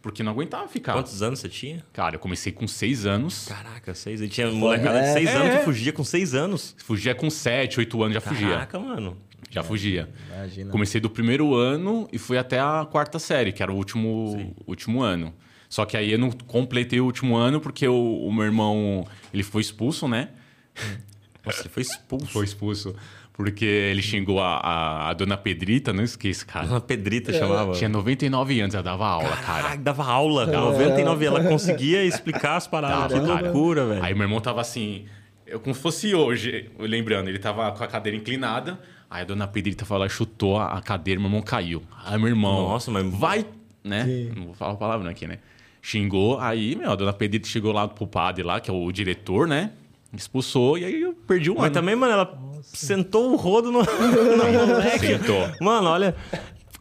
Porque 0.03 0.23
não 0.23 0.33
aguentava 0.33 0.69
ficar. 0.69 0.93
Quantos 0.93 1.23
anos 1.23 1.41
você 1.41 1.49
tinha? 1.49 1.85
Cara, 1.93 2.17
eu 2.17 2.21
comecei 2.21 2.53
com 2.53 2.67
seis 2.69 3.07
anos. 3.07 3.47
Caraca, 3.49 3.95
seis. 3.95 4.21
E 4.21 4.29
tinha 4.29 4.51
molecada 4.51 4.99
é, 4.99 5.03
de 5.03 5.13
seis 5.15 5.29
é, 5.29 5.37
anos 5.37 5.59
que 5.59 5.65
fugia 5.65 5.93
com 5.93 6.05
seis 6.05 6.35
anos. 6.35 6.77
Fugia 6.85 7.15
com 7.15 7.29
sete, 7.29 7.79
oito 7.81 8.01
anos 8.03 8.15
já 8.15 8.21
Caraca, 8.21 8.41
fugia. 8.41 8.55
Caraca, 8.55 8.79
mano. 8.79 9.17
Já 9.51 9.63
fugia. 9.63 10.09
Imagina. 10.35 10.71
Comecei 10.71 11.01
do 11.01 11.09
primeiro 11.09 11.55
ano 11.55 12.09
e 12.13 12.19
fui 12.19 12.37
até 12.37 12.59
a 12.61 12.87
quarta 12.91 13.19
série, 13.19 13.53
que 13.53 13.63
era 13.63 13.73
o 13.73 13.77
último, 13.77 14.55
último 14.67 15.03
ano. 15.03 15.33
Só 15.69 15.85
que 15.85 15.97
aí 15.97 16.13
eu 16.13 16.19
não 16.19 16.31
completei 16.31 17.01
o 17.01 17.05
último 17.05 17.37
ano 17.37 17.61
porque 17.61 17.87
o, 17.87 18.27
o 18.27 18.33
meu 18.33 18.45
irmão 18.45 19.07
ele 19.33 19.43
foi 19.43 19.63
expulso, 19.63 20.07
né? 20.09 20.31
Nossa, 21.45 21.63
ele 21.63 21.69
foi 21.69 21.83
expulso. 21.83 22.27
Foi 22.27 22.45
expulso. 22.45 22.95
Porque 23.33 23.67
ele 23.67 24.01
xingou 24.01 24.41
a, 24.41 24.57
a, 24.57 25.11
a, 25.11 25.13
dona 25.13 25.37
Pedrita, 25.37 25.93
não 25.93 26.03
esqueço, 26.03 26.47
cara. 26.47 26.67
Dona 26.67 26.81
Pedrita 26.81 27.31
é, 27.31 27.39
chamava. 27.39 27.73
Tinha 27.73 27.89
99 27.89 28.61
anos, 28.61 28.75
ela 28.75 28.83
dava 28.83 29.07
aula, 29.07 29.29
Caraca, 29.29 29.63
cara. 29.69 29.77
dava 29.77 30.05
aula, 30.05 30.45
é. 30.45 30.47
99 30.57 31.25
ela 31.27 31.45
conseguia 31.45 32.03
explicar 32.03 32.57
as 32.57 32.67
paradas. 32.67 33.21
que 33.21 33.27
loucura, 33.27 33.87
velho. 33.87 34.03
Aí 34.03 34.15
meu 34.15 34.23
irmão 34.23 34.41
tava 34.41 34.63
assim, 34.63 35.05
eu, 35.47 35.61
como 35.61 35.75
se 35.75 35.81
fosse 35.83 36.15
hoje, 36.15 36.71
lembrando, 36.79 37.29
ele 37.29 37.39
tava 37.39 37.71
com 37.73 37.85
a 37.85 37.87
cadeira 37.87 38.17
inclinada, 38.17 38.81
Aí 39.09 39.23
a 39.23 39.25
dona 39.25 39.47
Pedrita 39.47 39.85
foi 39.85 39.99
lá, 39.99 40.09
chutou 40.09 40.59
a 40.59 40.81
cadeira, 40.83 41.21
meu 41.21 41.29
irmão 41.29 41.43
caiu. 41.43 41.83
Aí 42.05 42.19
meu 42.19 42.29
irmão. 42.29 42.69
Nossa, 42.69 42.91
mas. 42.91 43.07
Vai! 43.07 43.47
Né? 43.85 44.05
Sim. 44.05 44.33
Não 44.37 44.47
vou 44.47 44.55
falar 44.55 44.73
a 44.73 44.77
palavra 44.77 45.11
aqui, 45.11 45.27
né? 45.27 45.39
Xingou. 45.81 46.41
Aí, 46.41 46.75
meu, 46.75 46.91
a 46.91 46.97
dona 46.97 47.13
Pedrita 47.13 47.47
chegou 47.47 47.73
lá 47.73 47.87
pro 47.87 48.07
padre 48.07 48.43
lá, 48.43 48.61
que 48.61 48.69
é 48.69 48.75
o 48.75 48.91
diretor, 48.91 49.47
né? 49.47 49.71
Expulsou 50.13 50.79
e 50.79 50.85
aí 50.85 51.03
eu 51.03 51.13
perdi 51.13 51.51
um 51.51 51.55
Mas 51.57 51.67
ano. 51.67 51.75
também, 51.75 51.95
mano, 51.95 52.13
ela 52.13 52.39
sentou 52.63 53.33
o 53.33 53.37
rodo 53.37 53.71
no, 53.71 53.81
no 53.85 54.67
moleque. 54.67 55.07
Sentou. 55.07 55.49
Mano, 55.61 55.89
olha. 55.89 56.15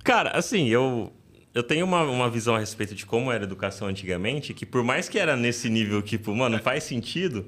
Cara, 0.03 0.31
assim, 0.31 0.67
eu. 0.67 1.11
Eu 1.53 1.63
tenho 1.63 1.85
uma, 1.85 2.01
uma 2.03 2.29
visão 2.29 2.53
a 2.53 2.59
respeito 2.59 2.93
de 2.93 3.05
como 3.05 3.31
era 3.31 3.43
a 3.43 3.47
educação 3.47 3.87
antigamente, 3.87 4.53
que 4.53 4.65
por 4.65 4.83
mais 4.83 5.07
que 5.07 5.17
era 5.17 5.37
nesse 5.37 5.69
nível, 5.69 6.01
tipo, 6.01 6.35
mano, 6.35 6.59
faz 6.59 6.83
sentido, 6.83 7.45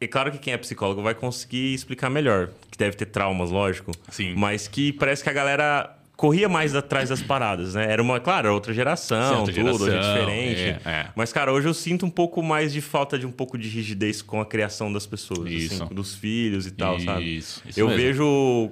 é 0.00 0.06
claro 0.06 0.30
que 0.30 0.38
quem 0.38 0.52
é 0.52 0.58
psicólogo 0.58 1.02
vai 1.02 1.14
conseguir 1.14 1.74
explicar 1.74 2.10
melhor, 2.10 2.50
que 2.70 2.76
deve 2.76 2.96
ter 2.96 3.06
traumas, 3.06 3.50
lógico. 3.50 3.92
Sim. 4.10 4.34
Mas 4.36 4.68
que 4.68 4.92
parece 4.92 5.22
que 5.22 5.30
a 5.30 5.32
galera 5.32 5.96
corria 6.16 6.48
mais 6.48 6.74
atrás 6.74 7.10
das 7.10 7.22
paradas, 7.22 7.74
né? 7.74 7.90
Era 7.90 8.02
uma, 8.02 8.18
claro, 8.18 8.52
outra 8.52 8.72
geração, 8.72 9.40
outra 9.40 9.54
tudo, 9.54 9.64
geração, 9.64 9.86
hoje 9.86 9.96
é 9.96 10.00
diferente. 10.00 10.60
É, 10.84 10.90
é. 10.90 11.08
Mas, 11.14 11.32
cara, 11.32 11.52
hoje 11.52 11.68
eu 11.68 11.74
sinto 11.74 12.06
um 12.06 12.10
pouco 12.10 12.42
mais 12.42 12.72
de 12.72 12.80
falta 12.80 13.18
de 13.18 13.26
um 13.26 13.30
pouco 13.30 13.58
de 13.58 13.68
rigidez 13.68 14.22
com 14.22 14.40
a 14.40 14.46
criação 14.46 14.92
das 14.92 15.06
pessoas, 15.06 15.52
assim, 15.52 15.94
dos 15.94 16.14
filhos 16.14 16.66
e 16.66 16.70
tal, 16.70 16.96
isso, 16.96 17.04
sabe? 17.04 17.36
Isso, 17.36 17.62
eu 17.76 17.88
mesmo. 17.88 18.02
vejo 18.02 18.70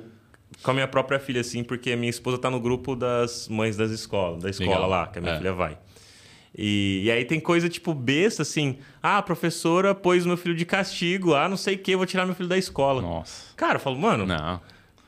com 0.63 0.71
a 0.71 0.75
minha 0.75 0.89
própria 0.89 1.19
filha, 1.19 1.41
assim, 1.41 1.63
porque 1.63 1.95
minha 1.97 2.11
esposa 2.11 2.39
tá 2.39 2.51
no 2.51 2.61
grupo 2.61 2.97
das 2.97 3.49
mães 3.49 3.77
das 3.77 3.91
escolas, 3.91 4.43
da 4.43 4.51
escola 4.51 4.71
Legal. 4.71 4.89
lá, 4.89 5.07
que 5.07 5.19
a 5.19 5.23
minha 5.23 5.35
é. 5.35 5.39
filha 5.39 5.53
vai. 5.53 5.79
E, 6.57 7.03
e, 7.05 7.11
aí 7.11 7.25
tem 7.25 7.41
coisa 7.41 7.69
tipo 7.69 7.93
besta, 7.93 8.43
assim. 8.43 8.79
Ah, 9.03 9.19
a 9.19 9.23
professora 9.23 9.95
pôs 9.95 10.25
meu 10.25 10.37
filho 10.37 10.55
de 10.55 10.65
castigo. 10.65 11.35
Ah, 11.35 11.49
não 11.49 11.57
sei 11.57 11.75
o 11.75 11.79
que, 11.79 11.97
vou 11.97 12.07
tirar 12.07 12.25
meu 12.27 12.35
filho 12.35 12.49
da 12.49 12.57
escola. 12.57 13.03
Nossa. 13.03 13.53
Cara, 13.57 13.77
eu 13.77 13.81
falo, 13.81 13.99
mano. 13.99 14.25
Não. 14.25 14.61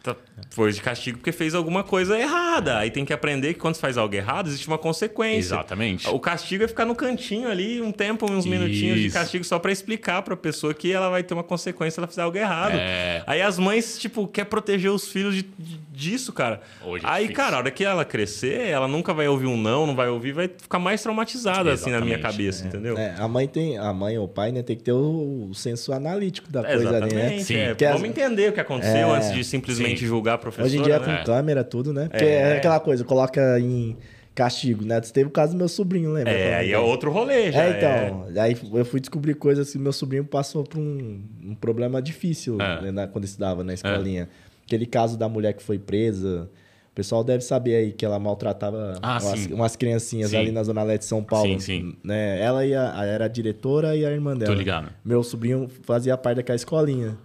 Tá, 0.07 0.15
foi 0.51 0.71
de 0.71 0.81
castigo 0.81 1.19
porque 1.19 1.33
fez 1.33 1.53
alguma 1.53 1.83
coisa 1.83 2.17
errada. 2.17 2.79
Aí 2.79 2.93
tem 2.93 3.05
que 3.05 3.13
aprender 3.13 3.55
que 3.55 3.61
quando 3.61 3.75
você 3.75 3.81
faz 3.81 3.99
algo 3.99 4.15
errado, 4.15 4.47
existe 4.47 4.69
uma 4.69 4.79
consequência. 4.79 5.55
Exatamente. 5.55 6.09
O 6.09 6.21
castigo 6.21 6.63
é 6.63 6.69
ficar 6.69 6.85
no 6.85 6.95
cantinho 6.95 7.49
ali 7.51 7.81
um 7.81 7.91
tempo, 7.91 8.31
uns 8.31 8.47
minutinhos 8.47 8.99
Isso. 8.99 9.09
de 9.09 9.13
castigo 9.13 9.45
só 9.45 9.59
para 9.59 9.73
explicar 9.73 10.23
para 10.23 10.35
a 10.35 10.37
pessoa 10.37 10.73
que 10.73 10.93
ela 10.93 11.11
vai 11.11 11.25
ter 11.25 11.35
uma 11.35 11.43
consequência 11.43 11.97
se 11.97 12.01
ela 12.01 12.07
fizer 12.07 12.23
algo 12.23 12.37
errado. 12.37 12.75
É... 12.75 13.25
Aí 13.27 13.43
as 13.43 13.59
mães, 13.59 13.99
tipo, 13.99 14.29
quer 14.29 14.45
proteger 14.45 14.93
os 14.93 15.09
filhos 15.09 15.35
de, 15.35 15.43
de, 15.59 15.81
disso, 15.97 16.31
cara. 16.31 16.61
Hoje 16.85 17.05
é 17.05 17.09
Aí, 17.09 17.23
difícil. 17.23 17.43
cara, 17.43 17.57
a 17.57 17.59
hora 17.61 17.71
que 17.71 17.83
ela 17.83 18.05
crescer, 18.05 18.69
ela 18.69 18.87
nunca 18.87 19.15
vai 19.15 19.27
ouvir 19.27 19.47
um 19.47 19.57
não, 19.57 19.87
não 19.87 19.97
vai 19.97 20.09
ouvir, 20.09 20.33
vai 20.33 20.47
ficar 20.47 20.79
mais 20.79 21.03
traumatizada 21.03 21.73
assim 21.73 21.91
na 21.91 22.01
minha 22.03 22.19
cabeça, 22.19 22.65
é. 22.65 22.69
entendeu? 22.69 22.99
É, 22.99 23.15
a 23.19 23.27
mãe 23.27 23.49
tem, 23.49 23.79
a 23.79 23.93
mãe 23.95 24.19
ou 24.19 24.27
o 24.27 24.29
pai, 24.29 24.53
né, 24.53 24.63
tem 24.63 24.77
que 24.77 24.83
ter 24.83 24.93
o, 24.93 25.51
senso 25.55 25.93
analítico 25.93 26.53
da 26.53 26.63
coisa 26.63 26.97
ali, 26.97 27.15
né? 27.15 27.39
Sim. 27.39 27.57
É, 27.57 27.75
Vamos 27.75 28.03
as... 28.03 28.09
entender 28.09 28.51
o 28.51 28.53
que 28.53 28.61
aconteceu 28.61 29.09
é. 29.09 29.17
antes 29.17 29.33
de 29.33 29.43
simplesmente 29.43 30.01
Sim. 30.01 30.07
julgar 30.07 30.35
a 30.35 30.39
professora. 30.39 30.67
Hoje 30.67 30.79
em 30.79 30.83
dia 30.83 30.99
né? 30.99 31.19
com 31.19 31.25
câmera, 31.25 31.65
tudo, 31.65 31.93
né? 31.93 32.09
Porque 32.11 32.25
é. 32.25 32.53
é 32.53 32.57
aquela 32.59 32.79
coisa, 32.79 33.03
coloca 33.03 33.59
em 33.59 33.97
castigo, 34.35 34.85
né? 34.85 35.01
Teve 35.01 35.29
o 35.29 35.33
caso 35.33 35.53
do 35.53 35.59
meu 35.59 35.69
sobrinho, 35.69 36.13
lembra? 36.13 36.31
É, 36.31 36.57
aí 36.57 36.73
é 36.73 36.79
outro 36.79 37.11
rolê 37.11 37.51
já. 37.51 37.65
É, 37.65 37.71
então. 37.71 38.27
É. 38.35 38.41
Aí 38.41 38.57
eu 38.75 38.85
fui 38.85 39.01
descobrir 39.01 39.35
coisas 39.35 39.67
assim, 39.67 39.79
meu 39.79 39.95
sobrinho 39.95 40.25
passou 40.27 40.63
por 40.63 40.79
um, 40.79 41.23
um 41.43 41.55
problema 41.55 42.03
difícil 42.03 42.61
é. 42.61 42.93
né, 42.93 43.07
quando 43.11 43.25
estudava 43.25 43.65
na 43.65 43.73
escolinha. 43.73 44.29
É. 44.67 44.75
Aquele 44.75 44.87
caso 44.87 45.17
da 45.17 45.29
mulher 45.29 45.53
que 45.53 45.63
foi 45.63 45.79
presa. 45.79 46.51
O 46.91 46.95
pessoal 46.97 47.23
deve 47.23 47.45
saber 47.45 47.77
aí 47.77 47.93
que 47.93 48.07
ela 48.07 48.19
maltratava 48.19 48.99
ah, 49.03 49.19
umas, 49.21 49.47
umas, 49.47 49.77
criancinhas 49.77 50.31
sim. 50.31 50.37
ali 50.39 50.51
na 50.51 50.63
Zona 50.63 50.83
Leste 50.83 51.01
de 51.01 51.09
São 51.09 51.23
Paulo. 51.23 51.53
Sim, 51.53 51.59
sim. 51.59 51.97
Né? 52.03 52.41
Ela 52.41 52.65
e 52.65 52.75
a, 52.75 53.05
era 53.05 53.27
a 53.27 53.29
diretora 53.29 53.95
e 53.95 54.05
a 54.05 54.11
irmã 54.11 54.35
dela. 54.37 54.53
Tô 54.53 54.59
ligado. 54.59 54.89
Meu 55.05 55.23
sobrinho 55.23 55.69
fazia 55.83 56.17
parte 56.17 56.37
daquela 56.37 56.57
escolinha. 56.57 57.19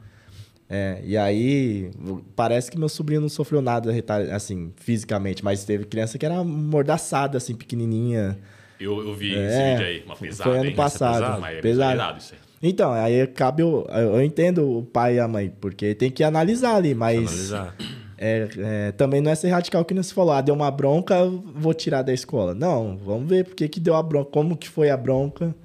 É, 0.73 1.01
e 1.03 1.17
aí, 1.17 1.91
parece 2.33 2.71
que 2.71 2.79
meu 2.79 2.87
sobrinho 2.87 3.19
não 3.19 3.27
sofreu 3.27 3.61
nada, 3.61 3.91
assim, 4.33 4.71
fisicamente, 4.77 5.43
mas 5.43 5.65
teve 5.65 5.83
criança 5.83 6.17
que 6.17 6.25
era 6.25 6.41
mordaçada, 6.45 7.37
assim, 7.37 7.53
pequenininha. 7.53 8.39
Eu, 8.79 9.05
eu 9.05 9.13
vi 9.13 9.35
é, 9.35 9.47
esse 9.47 9.71
vídeo 9.71 9.85
aí, 9.85 10.03
uma 10.05 10.15
pesada, 10.15 10.49
Foi 10.49 10.59
ano 10.59 10.69
hein? 10.69 10.75
passado. 10.75 11.15
É 11.17 11.27
pesado, 11.27 11.45
é 11.45 11.61
pesado. 11.61 11.91
pesado 11.91 12.19
isso 12.19 12.33
aí. 12.35 12.50
Então, 12.61 12.91
aí 12.91 13.25
cabe. 13.27 13.63
Eu, 13.63 13.87
eu 13.89 14.21
entendo 14.21 14.79
o 14.79 14.83
pai 14.83 15.15
e 15.15 15.19
a 15.19 15.27
mãe, 15.27 15.51
porque 15.59 15.95
tem 15.95 16.11
que 16.11 16.23
analisar 16.23 16.75
ali, 16.75 16.93
mas. 16.93 17.51
Analisar. 17.51 17.75
É, 18.23 18.47
é, 18.55 18.91
também 18.91 19.19
não 19.19 19.31
é 19.31 19.35
ser 19.35 19.49
radical 19.49 19.83
que 19.83 19.95
não 19.95 20.03
se 20.03 20.13
falou, 20.13 20.31
ah, 20.31 20.41
deu 20.41 20.53
uma 20.53 20.69
bronca, 20.69 21.25
vou 21.25 21.73
tirar 21.73 22.03
da 22.03 22.13
escola. 22.13 22.53
Não, 22.53 22.95
vamos 22.95 23.27
ver 23.27 23.45
por 23.45 23.55
que, 23.55 23.67
que 23.67 23.79
deu 23.79 23.95
a 23.95 24.03
bronca, 24.03 24.29
como 24.29 24.55
que 24.55 24.69
foi 24.69 24.91
a 24.91 24.95
bronca. 24.95 25.55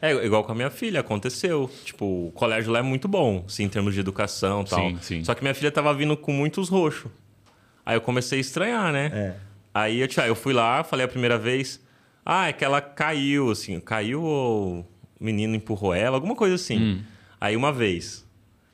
É. 0.00 0.12
é. 0.12 0.24
igual 0.24 0.42
com 0.42 0.52
a 0.52 0.54
minha 0.54 0.70
filha, 0.70 1.00
aconteceu. 1.00 1.70
Tipo, 1.84 2.28
o 2.28 2.32
colégio 2.32 2.72
lá 2.72 2.78
é 2.78 2.82
muito 2.82 3.06
bom, 3.06 3.44
assim, 3.46 3.64
em 3.64 3.68
termos 3.68 3.92
de 3.92 4.00
educação 4.00 4.62
e 4.62 4.64
tal. 4.64 4.80
Sim, 4.80 4.98
sim. 5.02 5.24
Só 5.24 5.34
que 5.34 5.42
minha 5.42 5.54
filha 5.54 5.70
tava 5.70 5.92
vindo 5.92 6.16
com 6.16 6.32
muitos 6.32 6.70
roxos. 6.70 7.10
Aí 7.84 7.94
eu 7.94 8.00
comecei 8.00 8.38
a 8.38 8.40
estranhar, 8.40 8.90
né? 8.94 9.10
É. 9.12 9.34
Aí 9.74 10.00
eu, 10.00 10.08
eu 10.26 10.34
fui 10.34 10.54
lá, 10.54 10.82
falei 10.82 11.04
a 11.04 11.08
primeira 11.08 11.36
vez, 11.36 11.78
ah, 12.24 12.48
é 12.48 12.52
que 12.54 12.64
ela 12.64 12.80
caiu, 12.80 13.50
assim, 13.50 13.78
caiu 13.78 14.22
ou 14.22 14.86
o 15.20 15.24
menino 15.24 15.54
empurrou 15.54 15.94
ela, 15.94 16.16
alguma 16.16 16.34
coisa 16.34 16.54
assim. 16.54 16.78
Hum. 16.78 17.02
Aí 17.40 17.56
uma 17.56 17.72
vez. 17.72 18.26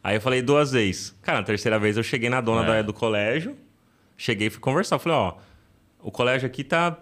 Aí 0.02 0.16
eu 0.16 0.20
falei 0.20 0.42
duas 0.42 0.72
vezes. 0.72 1.14
Cara, 1.22 1.38
na 1.38 1.44
terceira 1.44 1.78
vez 1.78 1.96
eu 1.96 2.02
cheguei 2.02 2.28
na 2.28 2.40
dona 2.40 2.64
é. 2.64 2.66
da, 2.66 2.82
do 2.82 2.92
colégio, 2.92 3.56
cheguei 4.16 4.48
e 4.48 4.50
fui 4.50 4.60
conversar. 4.60 4.98
Falei, 4.98 5.18
ó, 5.18 5.34
o 6.00 6.10
colégio 6.10 6.46
aqui 6.46 6.64
tá 6.64 6.98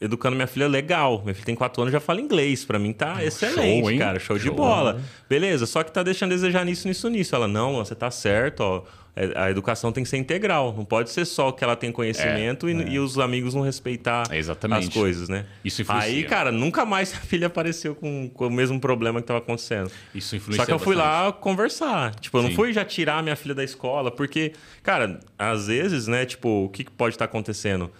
educando 0.00 0.36
minha 0.36 0.46
filha 0.46 0.68
legal. 0.68 1.20
Minha 1.22 1.34
filha 1.34 1.46
tem 1.46 1.54
quatro 1.54 1.82
anos 1.82 1.92
já 1.92 2.00
fala 2.00 2.20
inglês. 2.20 2.64
Para 2.64 2.78
mim 2.78 2.92
tá 2.92 3.24
excelente, 3.24 3.88
show, 3.88 3.98
cara. 3.98 4.18
Show, 4.20 4.38
show, 4.38 4.50
de 4.50 4.56
bola. 4.56 4.94
Né? 4.94 5.02
Beleza, 5.28 5.66
só 5.66 5.82
que 5.82 5.90
tá 5.90 6.02
deixando 6.02 6.32
a 6.32 6.34
desejar 6.34 6.64
nisso, 6.64 6.86
nisso, 6.86 7.08
nisso. 7.08 7.34
Ela, 7.34 7.48
não, 7.48 7.76
você 7.76 7.94
tá 7.94 8.10
certo, 8.10 8.60
ó. 8.60 8.84
É, 9.16 9.32
a 9.36 9.50
educação 9.50 9.92
tem 9.92 10.02
que 10.02 10.10
ser 10.10 10.16
integral. 10.16 10.74
Não 10.76 10.84
pode 10.84 11.10
ser 11.10 11.24
só 11.24 11.52
que 11.52 11.62
ela 11.62 11.76
tem 11.76 11.92
conhecimento 11.92 12.68
é, 12.68 12.72
e, 12.72 12.82
é. 12.82 12.88
e, 12.90 12.98
os 12.98 13.18
amigos 13.18 13.54
não 13.54 13.62
respeitar 13.62 14.24
Exatamente. 14.32 14.88
as 14.88 14.94
coisas, 14.94 15.28
né? 15.28 15.46
Isso 15.64 15.82
influencia. 15.82 16.10
Aí, 16.10 16.24
cara, 16.24 16.50
nunca 16.50 16.84
mais 16.84 17.14
a 17.14 17.18
filha 17.18 17.46
apareceu 17.46 17.94
com, 17.94 18.28
com 18.28 18.46
o 18.48 18.50
mesmo 18.50 18.80
problema 18.80 19.20
que 19.20 19.24
estava 19.24 19.38
acontecendo. 19.38 19.90
Isso 20.14 20.34
influencia 20.34 20.62
Só 20.62 20.66
que 20.66 20.72
eu 20.72 20.78
fui 20.78 20.96
bastante. 20.96 21.26
lá 21.26 21.32
conversar. 21.32 22.14
Tipo, 22.16 22.38
eu 22.38 22.42
Sim. 22.42 22.48
não 22.48 22.56
fui 22.56 22.72
já 22.72 22.84
tirar 22.84 23.22
minha 23.22 23.36
filha 23.36 23.54
da 23.54 23.62
escola, 23.62 24.10
porque, 24.10 24.52
cara, 24.82 25.20
às 25.38 25.68
vezes, 25.68 26.08
né, 26.08 26.26
tipo, 26.26 26.64
o 26.64 26.68
que 26.68 26.84
pode 26.84 27.14
estar 27.14 27.26
acontecendo 27.26 27.90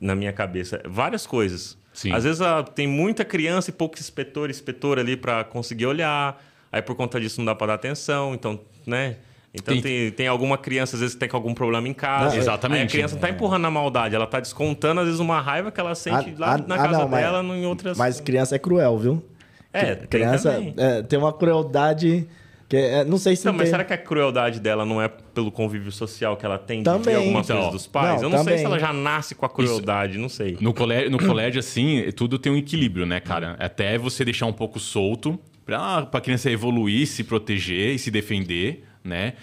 na 0.00 0.16
minha 0.16 0.32
cabeça? 0.32 0.82
Várias 0.84 1.24
coisas. 1.26 1.78
Sim. 1.92 2.12
Às 2.12 2.24
vezes 2.24 2.40
ah, 2.40 2.64
tem 2.64 2.88
muita 2.88 3.24
criança 3.24 3.70
e 3.70 3.72
pouco 3.72 3.96
inspetor, 3.96 4.50
inspetor 4.50 4.98
ali 4.98 5.16
para 5.16 5.44
conseguir 5.44 5.86
olhar. 5.86 6.42
Aí 6.72 6.82
por 6.82 6.96
conta 6.96 7.20
disso 7.20 7.40
não 7.40 7.44
dá 7.44 7.54
para 7.54 7.68
dar 7.68 7.74
atenção, 7.74 8.34
então, 8.34 8.60
né? 8.84 9.16
Então 9.54 9.72
tem... 9.74 9.82
Tem, 9.82 10.10
tem, 10.10 10.26
alguma 10.26 10.58
criança, 10.58 10.96
às 10.96 11.00
vezes, 11.00 11.14
que 11.14 11.20
tem 11.20 11.28
algum 11.32 11.54
problema 11.54 11.86
em 11.86 11.94
casa. 11.94 12.30
Não, 12.30 12.36
exatamente. 12.36 12.80
Aí 12.80 12.86
a 12.86 12.90
criança 12.90 13.14
não 13.14 13.22
está 13.22 13.30
empurrando 13.30 13.62
na 13.62 13.70
maldade, 13.70 14.14
ela 14.14 14.24
está 14.24 14.40
descontando, 14.40 15.00
às 15.00 15.06
vezes, 15.06 15.20
uma 15.20 15.40
raiva 15.40 15.70
que 15.70 15.78
ela 15.78 15.94
sente 15.94 16.34
a, 16.36 16.40
lá 16.40 16.54
a, 16.54 16.58
na 16.58 16.76
casa 16.76 16.98
não, 16.98 17.10
dela, 17.10 17.42
mas, 17.42 17.56
em 17.56 17.64
outras. 17.64 17.96
Mas 17.96 18.20
criança 18.20 18.56
é 18.56 18.58
cruel, 18.58 18.98
viu? 18.98 19.24
É, 19.72 19.94
criança 19.94 20.52
tem, 20.52 20.74
é, 20.76 21.02
tem 21.02 21.18
uma 21.18 21.32
crueldade. 21.32 22.26
Que 22.68 22.76
é, 22.76 23.04
não 23.04 23.18
sei 23.18 23.36
se. 23.36 23.44
Não, 23.44 23.52
não 23.52 23.58
mas 23.58 23.66
tem... 23.68 23.72
será 23.72 23.84
que 23.84 23.92
a 23.92 23.98
crueldade 23.98 24.58
dela 24.58 24.84
não 24.84 25.02
é 25.02 25.08
pelo 25.08 25.52
convívio 25.52 25.92
social 25.92 26.36
que 26.36 26.46
ela 26.46 26.58
tem 26.58 26.78
de 26.78 26.84
também. 26.84 27.02
ver 27.02 27.14
algumas 27.16 27.46
então, 27.46 27.56
coisas 27.56 27.72
dos 27.72 27.86
pais? 27.86 28.16
não, 28.16 28.28
Eu 28.28 28.30
não 28.30 28.38
também. 28.38 28.54
sei 28.54 28.58
se 28.58 28.64
ela 28.64 28.78
já 28.78 28.92
nasce 28.92 29.34
com 29.34 29.44
a 29.44 29.48
crueldade, 29.48 30.12
Isso. 30.12 30.20
não 30.20 30.28
sei. 30.28 30.56
No 30.60 30.72
colégio, 30.72 31.10
no 31.10 31.18
colégio, 31.18 31.60
assim, 31.60 32.10
tudo 32.12 32.38
tem 32.38 32.52
um 32.52 32.56
equilíbrio, 32.56 33.04
né, 33.04 33.20
cara? 33.20 33.56
Até 33.58 33.98
você 33.98 34.24
deixar 34.24 34.46
um 34.46 34.52
pouco 34.52 34.80
solto 34.80 35.38
para 35.66 36.08
a 36.10 36.20
criança 36.20 36.50
evoluir, 36.50 37.06
se 37.06 37.24
proteger 37.24 37.94
e 37.94 37.98
se 37.98 38.10
defender, 38.10 38.84
né? 39.04 39.34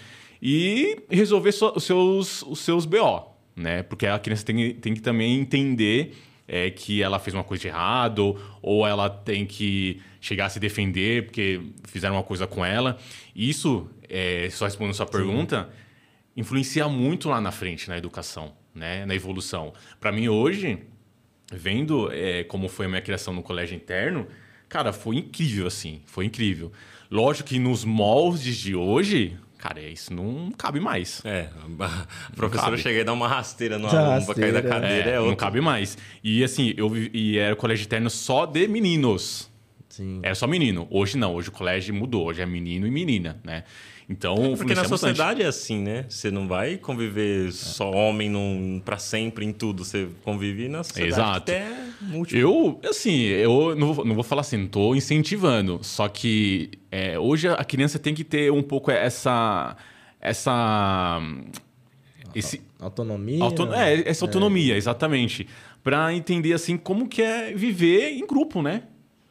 e 0.42 0.96
resolver 1.08 1.52
so, 1.52 1.72
os, 1.76 1.84
seus, 1.84 2.42
os 2.42 2.58
seus 2.58 2.84
BO, 2.84 3.22
né? 3.54 3.84
Porque 3.84 4.08
a 4.08 4.18
criança 4.18 4.44
tem, 4.44 4.74
tem 4.74 4.92
que 4.92 5.00
também 5.00 5.38
entender 5.38 6.16
é, 6.48 6.68
que 6.68 7.00
ela 7.00 7.20
fez 7.20 7.32
uma 7.32 7.44
coisa 7.44 7.60
de 7.60 7.68
errado 7.68 8.36
ou 8.60 8.84
ela 8.84 9.08
tem 9.08 9.46
que 9.46 10.02
chegar 10.20 10.46
a 10.46 10.48
se 10.48 10.58
defender 10.58 11.26
porque 11.26 11.60
fizeram 11.84 12.16
uma 12.16 12.24
coisa 12.24 12.44
com 12.44 12.64
ela. 12.64 12.98
Isso, 13.36 13.88
é, 14.08 14.48
só 14.50 14.64
respondendo 14.64 14.94
sua 14.94 15.06
pergunta, 15.06 15.70
influencia 16.36 16.88
muito 16.88 17.28
lá 17.28 17.40
na 17.40 17.52
frente 17.52 17.88
na 17.88 17.96
educação, 17.96 18.52
né? 18.74 19.06
Na 19.06 19.14
evolução. 19.14 19.72
Para 20.00 20.10
mim 20.10 20.26
hoje, 20.26 20.80
vendo 21.52 22.10
é, 22.12 22.42
como 22.42 22.68
foi 22.68 22.86
a 22.86 22.88
minha 22.88 23.02
criação 23.02 23.32
no 23.32 23.44
colégio 23.44 23.76
interno, 23.76 24.26
cara, 24.68 24.92
foi 24.92 25.18
incrível 25.18 25.68
assim, 25.68 26.02
foi 26.04 26.24
incrível. 26.24 26.72
Lógico 27.08 27.50
que 27.50 27.60
nos 27.60 27.84
moldes 27.84 28.56
de 28.56 28.74
hoje, 28.74 29.36
Cara, 29.62 29.80
isso 29.80 30.12
não 30.12 30.50
cabe 30.50 30.80
mais. 30.80 31.24
É, 31.24 31.48
a 31.78 32.34
professora 32.34 32.76
chega 32.76 32.98
e 32.98 33.04
dá 33.04 33.12
uma 33.12 33.28
rasteira 33.28 33.78
no 33.78 33.86
aluno 33.86 34.26
pra 34.26 34.34
cair 34.34 34.52
da 34.52 34.60
cadeira. 34.60 35.10
É, 35.10 35.14
é 35.14 35.18
não 35.20 35.36
cabe 35.36 35.60
mais. 35.60 35.96
E 36.20 36.42
assim, 36.42 36.74
eu 36.76 36.90
e 36.96 37.38
era 37.38 37.54
o 37.54 37.56
colégio 37.56 37.84
interno 37.84 38.10
só 38.10 38.44
de 38.44 38.66
meninos. 38.66 39.48
Sim. 39.88 40.18
Era 40.20 40.34
só 40.34 40.48
menino. 40.48 40.88
Hoje 40.90 41.16
não, 41.16 41.32
hoje 41.36 41.48
o 41.48 41.52
colégio 41.52 41.94
mudou. 41.94 42.26
Hoje 42.26 42.42
é 42.42 42.46
menino 42.46 42.88
e 42.88 42.90
menina, 42.90 43.40
né? 43.44 43.62
Então, 44.08 44.54
Porque 44.56 44.74
na 44.74 44.84
sociedade 44.84 45.42
é 45.42 45.46
assim, 45.46 45.80
né? 45.80 46.04
Você 46.08 46.30
não 46.30 46.46
vai 46.46 46.76
conviver 46.76 47.48
é. 47.48 47.50
só 47.52 47.90
homem 47.90 48.28
num, 48.28 48.82
pra 48.84 48.98
sempre 48.98 49.46
em 49.46 49.52
tudo. 49.52 49.84
Você 49.84 50.08
convive 50.22 50.68
na 50.68 50.82
sociedade 50.82 51.12
Exato. 51.14 51.38
até 51.38 51.66
múltiplo. 52.00 52.40
Eu, 52.40 52.80
assim, 52.88 53.22
eu 53.22 53.74
não 53.76 53.94
vou, 53.94 54.04
não 54.04 54.14
vou 54.14 54.24
falar 54.24 54.40
assim, 54.40 54.56
não 54.56 54.66
tô 54.66 54.94
incentivando. 54.94 55.78
Só 55.82 56.08
que 56.08 56.70
é, 56.90 57.18
hoje 57.18 57.48
a 57.48 57.64
criança 57.64 57.98
tem 57.98 58.14
que 58.14 58.24
ter 58.24 58.52
um 58.52 58.62
pouco 58.62 58.90
essa... 58.90 59.76
essa 60.20 61.20
esse 62.34 62.62
autonomia. 62.80 63.42
Auto, 63.44 63.72
é, 63.72 64.08
essa 64.08 64.24
autonomia, 64.24 64.74
é. 64.74 64.76
exatamente. 64.76 65.46
Para 65.82 66.14
entender 66.14 66.52
assim 66.52 66.76
como 66.76 67.08
que 67.08 67.22
é 67.22 67.52
viver 67.52 68.10
em 68.12 68.26
grupo, 68.26 68.62
né? 68.62 68.84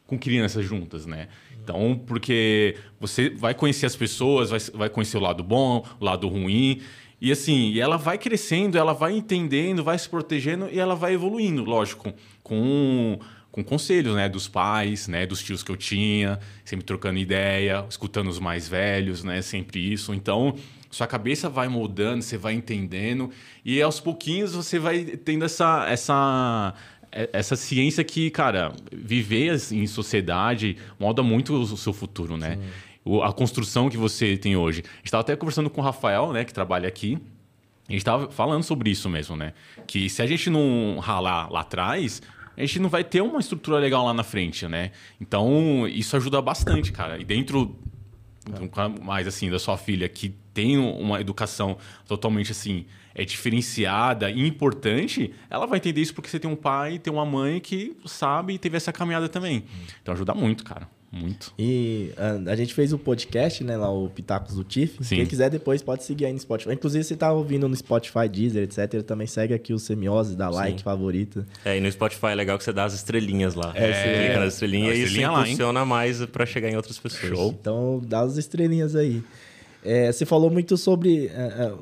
Com 0.06 0.18
crianças 0.18 0.64
juntas, 0.64 1.06
né? 1.06 1.28
Então, 1.62 2.00
porque 2.06 2.76
você 2.98 3.30
vai 3.30 3.54
conhecer 3.54 3.86
as 3.86 3.94
pessoas, 3.94 4.50
vai, 4.50 4.60
vai 4.74 4.88
conhecer 4.90 5.16
o 5.16 5.20
lado 5.20 5.44
bom, 5.44 5.86
o 6.00 6.04
lado 6.04 6.26
ruim. 6.28 6.80
E 7.20 7.30
assim, 7.30 7.70
e 7.70 7.80
ela 7.80 7.96
vai 7.96 8.18
crescendo, 8.18 8.76
ela 8.76 8.92
vai 8.92 9.16
entendendo, 9.16 9.84
vai 9.84 9.96
se 9.96 10.08
protegendo 10.08 10.68
e 10.72 10.80
ela 10.80 10.96
vai 10.96 11.14
evoluindo, 11.14 11.62
lógico, 11.62 12.12
com, 12.42 13.20
com 13.52 13.62
conselhos, 13.62 14.16
né, 14.16 14.28
dos 14.28 14.48
pais, 14.48 15.06
né, 15.06 15.24
dos 15.24 15.40
tios 15.40 15.62
que 15.62 15.70
eu 15.70 15.76
tinha, 15.76 16.40
sempre 16.64 16.84
trocando 16.84 17.20
ideia, 17.20 17.86
escutando 17.88 18.28
os 18.28 18.40
mais 18.40 18.66
velhos, 18.66 19.22
né, 19.22 19.40
sempre 19.40 19.92
isso. 19.92 20.12
Então, 20.12 20.56
sua 20.90 21.06
cabeça 21.06 21.48
vai 21.48 21.68
moldando, 21.68 22.22
você 22.22 22.36
vai 22.36 22.52
entendendo 22.52 23.30
e 23.64 23.80
aos 23.80 23.98
pouquinhos 23.98 24.52
você 24.52 24.78
vai 24.78 25.04
tendo 25.04 25.44
essa 25.44 25.86
essa 25.88 26.74
essa 27.32 27.56
ciência 27.56 28.02
que, 28.02 28.30
cara, 28.30 28.72
viver 28.90 29.56
em 29.70 29.86
sociedade 29.86 30.76
molda 30.98 31.22
muito 31.22 31.54
o 31.54 31.76
seu 31.76 31.92
futuro, 31.92 32.36
né? 32.36 32.56
Sim 32.56 32.92
a 33.24 33.32
construção 33.32 33.90
que 33.90 33.96
você 33.96 34.36
tem 34.36 34.56
hoje. 34.56 34.82
A 34.86 34.96
gente 34.98 35.06
estava 35.06 35.22
até 35.22 35.34
conversando 35.34 35.68
com 35.68 35.80
o 35.80 35.84
Rafael, 35.84 36.32
né, 36.32 36.44
que 36.44 36.54
trabalha 36.54 36.88
aqui. 36.88 37.18
A 37.88 37.92
gente 37.92 38.00
estava 38.00 38.30
falando 38.30 38.62
sobre 38.62 38.90
isso 38.90 39.08
mesmo, 39.08 39.36
né? 39.36 39.54
Que 39.86 40.08
se 40.08 40.22
a 40.22 40.26
gente 40.26 40.48
não 40.48 40.98
ralar 41.00 41.50
lá 41.50 41.60
atrás, 41.60 42.22
a 42.56 42.60
gente 42.60 42.78
não 42.78 42.88
vai 42.88 43.02
ter 43.02 43.20
uma 43.20 43.40
estrutura 43.40 43.78
legal 43.78 44.06
lá 44.06 44.14
na 44.14 44.22
frente, 44.22 44.66
né? 44.68 44.92
Então, 45.20 45.86
isso 45.88 46.16
ajuda 46.16 46.40
bastante, 46.40 46.92
cara. 46.92 47.20
E 47.20 47.24
dentro 47.24 47.76
mais 49.02 49.26
assim 49.26 49.50
da 49.50 49.58
sua 49.58 49.76
filha 49.76 50.08
que 50.08 50.34
tem 50.52 50.76
uma 50.76 51.20
educação 51.20 51.76
totalmente 52.08 52.50
assim 52.50 52.86
é 53.14 53.24
diferenciada 53.24 54.30
e 54.30 54.46
importante, 54.46 55.32
ela 55.50 55.66
vai 55.66 55.78
entender 55.78 56.00
isso 56.00 56.14
porque 56.14 56.28
você 56.28 56.38
tem 56.38 56.50
um 56.50 56.56
pai, 56.56 56.98
tem 56.98 57.12
uma 57.12 57.26
mãe 57.26 57.60
que 57.60 57.96
sabe 58.06 58.54
e 58.54 58.58
teve 58.58 58.76
essa 58.76 58.92
caminhada 58.92 59.28
também. 59.28 59.64
Então 60.00 60.14
ajuda 60.14 60.34
muito, 60.34 60.64
cara. 60.64 60.88
Muito. 61.12 61.52
E 61.58 62.10
a, 62.16 62.52
a, 62.52 62.56
gente 62.56 62.72
fez 62.72 62.90
o 62.90 62.98
podcast, 62.98 63.62
né? 63.62 63.76
Lá, 63.76 63.92
o 63.92 64.08
Pitacos 64.08 64.54
do 64.54 64.64
Tiff. 64.64 65.06
Quem 65.06 65.26
quiser 65.26 65.50
depois 65.50 65.82
pode 65.82 66.04
seguir 66.04 66.24
aí 66.24 66.32
no 66.32 66.40
Spotify. 66.40 66.72
Inclusive, 66.72 67.04
você 67.04 67.14
tá 67.14 67.30
ouvindo 67.30 67.68
no 67.68 67.76
Spotify, 67.76 68.26
Deezer, 68.30 68.62
etc. 68.62 69.02
Também 69.02 69.26
segue 69.26 69.52
aqui 69.52 69.74
o 69.74 69.78
Semiose, 69.78 70.34
dá 70.34 70.48
like, 70.48 70.78
Sim. 70.78 70.84
favorita. 70.84 71.46
É, 71.66 71.76
e 71.76 71.82
no 71.82 71.92
Spotify 71.92 72.28
é 72.28 72.34
legal 72.34 72.56
que 72.56 72.64
você 72.64 72.72
dá 72.72 72.84
as 72.84 72.94
estrelinhas 72.94 73.54
lá. 73.54 73.72
É, 73.74 73.92
você 73.92 74.24
clica 74.24 74.40
nas 74.40 74.54
estrelinhas 74.54 74.96
e 74.96 75.02
isso 75.02 75.20
funciona 75.20 75.84
mais 75.84 76.24
para 76.24 76.46
chegar 76.46 76.70
em 76.70 76.76
outras 76.76 76.98
pessoas. 76.98 77.36
Show. 77.36 77.54
Então, 77.60 78.00
dá 78.02 78.20
as 78.20 78.38
estrelinhas 78.38 78.96
aí. 78.96 79.22
É, 79.84 80.12
você 80.12 80.24
falou 80.24 80.50
muito 80.50 80.76
sobre. 80.76 81.26
É, 81.26 81.30
é 81.30 81.72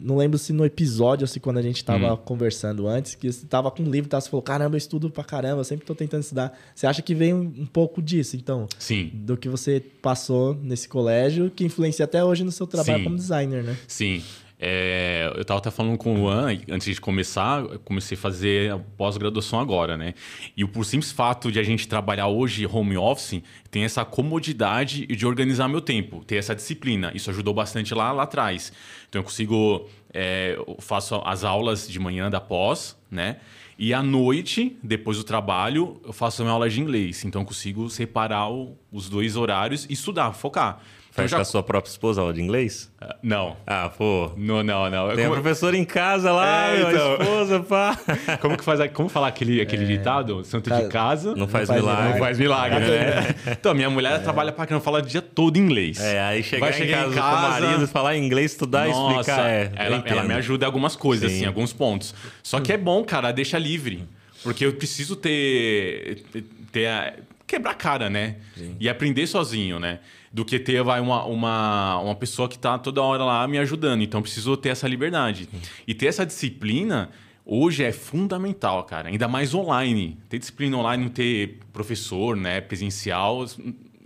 não 0.00 0.16
lembro 0.16 0.38
se 0.38 0.52
no 0.52 0.64
episódio 0.64 1.24
ou 1.24 1.28
se 1.28 1.40
quando 1.40 1.58
a 1.58 1.62
gente 1.62 1.76
estava 1.76 2.12
hum. 2.12 2.16
conversando 2.16 2.86
antes, 2.86 3.14
que 3.14 3.32
você 3.32 3.44
estava 3.44 3.70
com 3.70 3.82
um 3.82 3.90
livro, 3.90 4.10
tá, 4.10 4.20
você 4.20 4.28
falou: 4.28 4.42
caramba, 4.42 4.74
eu 4.74 4.78
estudo 4.78 5.10
pra 5.10 5.24
caramba, 5.24 5.60
eu 5.60 5.64
sempre 5.64 5.84
estou 5.84 5.96
tentando 5.96 6.22
estudar. 6.22 6.58
Você 6.74 6.86
acha 6.86 7.00
que 7.00 7.14
vem 7.14 7.32
um, 7.32 7.40
um, 7.40 7.66
pouco 7.66 8.02
disso, 8.02 8.36
então? 8.36 8.68
Sim. 8.78 9.10
Do 9.14 9.36
que 9.36 9.48
você 9.48 9.80
passou 10.02 10.54
nesse 10.54 10.88
colégio, 10.88 11.50
que 11.50 11.64
influencia 11.64 12.04
até 12.04 12.22
hoje 12.22 12.44
no 12.44 12.52
seu 12.52 12.66
trabalho 12.66 12.98
Sim. 12.98 13.04
como 13.04 13.16
designer, 13.16 13.64
né? 13.64 13.76
Sim. 13.88 14.22
É, 14.58 15.30
eu 15.34 15.42
estava 15.42 15.58
até 15.58 15.70
falando 15.70 15.98
com 15.98 16.14
o 16.14 16.16
Juan, 16.16 16.58
antes 16.70 16.94
de 16.94 17.00
começar, 17.00 17.62
comecei 17.84 18.16
a 18.16 18.20
fazer 18.20 18.72
a 18.72 18.78
pós-graduação 18.78 19.60
agora, 19.60 19.96
né? 19.96 20.14
E 20.56 20.64
por 20.64 20.84
simples 20.84 21.12
fato 21.12 21.52
de 21.52 21.58
a 21.58 21.62
gente 21.62 21.86
trabalhar 21.86 22.28
hoje 22.28 22.66
home 22.66 22.96
office, 22.96 23.42
tem 23.70 23.84
essa 23.84 24.04
comodidade 24.04 25.06
de 25.06 25.26
organizar 25.26 25.68
meu 25.68 25.82
tempo, 25.82 26.24
ter 26.24 26.36
essa 26.36 26.54
disciplina. 26.54 27.12
Isso 27.14 27.28
ajudou 27.30 27.52
bastante 27.52 27.94
lá, 27.94 28.12
lá 28.12 28.22
atrás. 28.22 28.72
Então 29.08 29.20
eu 29.20 29.24
consigo, 29.24 29.86
é, 30.12 30.54
eu 30.56 30.76
faço 30.80 31.20
as 31.24 31.44
aulas 31.44 31.86
de 31.86 31.98
manhã 31.98 32.30
da 32.30 32.40
pós, 32.40 32.96
né? 33.10 33.36
E 33.78 33.92
à 33.92 34.02
noite, 34.02 34.74
depois 34.82 35.18
do 35.18 35.24
trabalho, 35.24 36.00
eu 36.02 36.12
faço 36.12 36.42
minha 36.42 36.52
aula 36.52 36.68
de 36.70 36.80
inglês. 36.80 37.22
Então 37.26 37.42
eu 37.42 37.46
consigo 37.46 37.90
separar 37.90 38.50
o, 38.50 38.74
os 38.90 39.06
dois 39.06 39.36
horários 39.36 39.84
e 39.84 39.92
estudar, 39.92 40.32
focar. 40.32 40.80
Faz 41.16 41.30
já... 41.30 41.38
com 41.38 41.42
a 41.42 41.44
sua 41.44 41.62
própria 41.62 41.90
esposa 41.90 42.20
aula 42.20 42.32
de 42.32 42.42
inglês? 42.42 42.92
Uh, 43.00 43.14
não. 43.22 43.56
Ah, 43.66 43.88
pô. 43.88 44.30
Não, 44.36 44.62
não, 44.62 44.90
não. 44.90 45.08
Tem 45.08 45.24
Como... 45.24 45.38
a 45.38 45.40
professora 45.40 45.76
em 45.76 45.84
casa 45.84 46.30
lá, 46.30 46.68
é, 46.68 46.82
então... 46.82 47.12
esposa, 47.14 47.60
pá. 47.60 47.98
Como 48.40 48.56
que 48.56 48.62
faz? 48.62 48.90
Como 48.92 49.08
falar 49.08 49.28
aquele, 49.28 49.60
aquele 49.62 49.84
é... 49.84 49.86
ditado? 49.86 50.44
Santo 50.44 50.70
de 50.70 50.88
casa. 50.88 51.34
Não 51.34 51.48
faz, 51.48 51.68
não 51.68 51.76
faz 51.76 51.80
milagre. 51.80 52.10
Não 52.10 52.18
faz 52.18 52.38
milagre, 52.38 52.80
né? 52.80 53.34
então, 53.50 53.74
minha 53.74 53.88
mulher 53.88 54.12
é. 54.12 54.18
trabalha 54.18 54.52
para 54.52 54.66
que 54.66 54.74
não 54.74 54.80
fala 54.80 54.98
o 54.98 55.02
dia 55.02 55.22
todo 55.22 55.56
inglês. 55.56 55.98
É, 56.00 56.20
aí 56.20 56.42
chegar, 56.42 56.66
Vai 56.66 56.72
chegar 56.74 57.08
em 57.08 57.12
casa, 57.12 57.12
em 57.12 57.14
casa 57.14 57.30
com 57.30 57.36
o 57.36 57.68
marido, 57.68 57.88
falar 57.88 58.16
inglês, 58.16 58.52
estudar, 58.52 58.86
Nossa, 58.88 59.20
explicar. 59.20 59.48
É, 59.48 59.72
ela, 59.74 60.02
ela, 60.04 60.24
me 60.24 60.34
ajuda 60.34 60.64
em 60.64 60.66
algumas 60.66 60.94
coisas, 60.94 61.30
Sim. 61.30 61.38
assim, 61.38 61.46
alguns 61.46 61.72
pontos. 61.72 62.14
Só 62.42 62.60
que 62.60 62.72
é 62.72 62.76
bom, 62.76 63.02
cara, 63.02 63.32
deixa 63.32 63.58
livre. 63.58 64.06
Porque 64.42 64.66
eu 64.66 64.72
preciso 64.74 65.16
ter. 65.16 66.22
ter 66.70 66.86
a, 66.86 67.14
quebrar 67.46 67.70
a 67.70 67.74
cara, 67.74 68.10
né? 68.10 68.36
Sim. 68.56 68.76
E 68.78 68.88
aprender 68.88 69.26
sozinho, 69.26 69.78
né? 69.78 70.00
Do 70.36 70.44
que 70.44 70.58
ter 70.58 70.82
vai, 70.82 71.00
uma, 71.00 71.24
uma, 71.24 71.98
uma 71.98 72.14
pessoa 72.14 72.46
que 72.46 72.56
está 72.56 72.78
toda 72.78 73.00
hora 73.00 73.24
lá 73.24 73.48
me 73.48 73.56
ajudando. 73.56 74.02
Então, 74.02 74.20
preciso 74.20 74.54
ter 74.54 74.68
essa 74.68 74.86
liberdade. 74.86 75.48
E 75.86 75.94
ter 75.94 76.08
essa 76.08 76.26
disciplina 76.26 77.08
hoje 77.42 77.82
é 77.82 77.90
fundamental, 77.90 78.84
cara. 78.84 79.08
Ainda 79.08 79.26
mais 79.26 79.54
online. 79.54 80.18
Ter 80.28 80.38
disciplina 80.38 80.76
online, 80.76 81.04
não 81.04 81.10
ter 81.10 81.58
professor, 81.72 82.36
né, 82.36 82.60
presencial, 82.60 83.46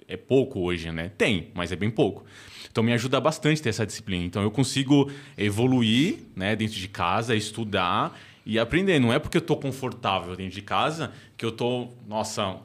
é 0.06 0.16
pouco 0.16 0.60
hoje, 0.60 0.92
né? 0.92 1.10
Tem, 1.18 1.48
mas 1.52 1.72
é 1.72 1.76
bem 1.76 1.90
pouco. 1.90 2.24
Então 2.70 2.84
me 2.84 2.92
ajuda 2.92 3.20
bastante 3.20 3.60
ter 3.60 3.70
essa 3.70 3.84
disciplina. 3.84 4.24
Então 4.24 4.40
eu 4.40 4.52
consigo 4.52 5.10
evoluir, 5.36 6.18
né, 6.36 6.54
dentro 6.54 6.76
de 6.76 6.86
casa, 6.86 7.34
estudar 7.34 8.16
e 8.46 8.56
aprender. 8.56 9.00
Não 9.00 9.12
é 9.12 9.18
porque 9.18 9.36
eu 9.36 9.40
estou 9.40 9.56
confortável 9.56 10.36
dentro 10.36 10.54
de 10.54 10.62
casa 10.62 11.10
que 11.36 11.44
eu 11.44 11.50
estou, 11.50 11.92
nossa, 12.08 12.56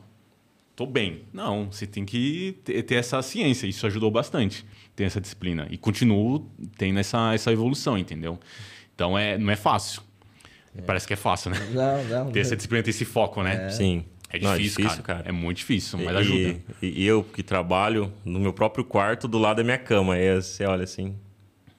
tô 0.75 0.85
bem. 0.85 1.23
Não, 1.31 1.71
você 1.71 1.88
tem 1.88 2.05
que 2.05 2.57
ter, 2.63 2.93
essa 2.95 3.21
ciência. 3.21 3.65
Isso 3.65 3.85
ajudou 3.88 4.11
bastante, 4.11 4.65
ter 4.95 5.05
essa 5.05 5.21
disciplina. 5.21 5.67
E 5.69 5.77
continuo 5.77 6.49
tendo 6.77 6.99
essa, 6.99 7.33
essa 7.33 7.51
evolução, 7.51 7.97
entendeu? 7.97 8.39
Então 8.93 9.17
é, 9.17 9.38
não 9.38 9.51
é 9.51 9.55
fácil. 9.55 10.01
É. 10.77 10.81
Parece 10.81 11.07
que 11.07 11.13
é 11.13 11.17
fácil, 11.17 11.51
né? 11.51 11.57
Não, 11.71 12.03
não. 12.03 12.31
Ter 12.31 12.41
essa 12.41 12.55
disciplina, 12.55 12.83
ter 12.83 12.89
esse 12.89 13.05
foco, 13.05 13.41
né? 13.41 13.67
É. 13.67 13.69
Sim. 13.69 14.05
É 14.29 14.38
difícil, 14.38 14.47
não, 14.49 14.53
é 14.53 14.57
difícil 14.57 15.03
cara. 15.03 15.03
cara. 15.03 15.29
É 15.29 15.31
muito 15.31 15.57
difícil, 15.57 15.99
mas 15.99 16.13
e, 16.13 16.17
ajuda. 16.17 16.59
E, 16.81 17.05
eu 17.05 17.23
que 17.23 17.41
trabalho 17.41 18.11
no 18.25 18.39
meu 18.39 18.51
próprio 18.51 18.83
quarto, 18.83 19.27
do 19.27 19.38
lado 19.38 19.57
da 19.57 19.63
minha 19.63 19.77
cama. 19.77 20.15
Aí 20.15 20.35
você 20.35 20.65
olha 20.65 20.83
assim, 20.83 21.15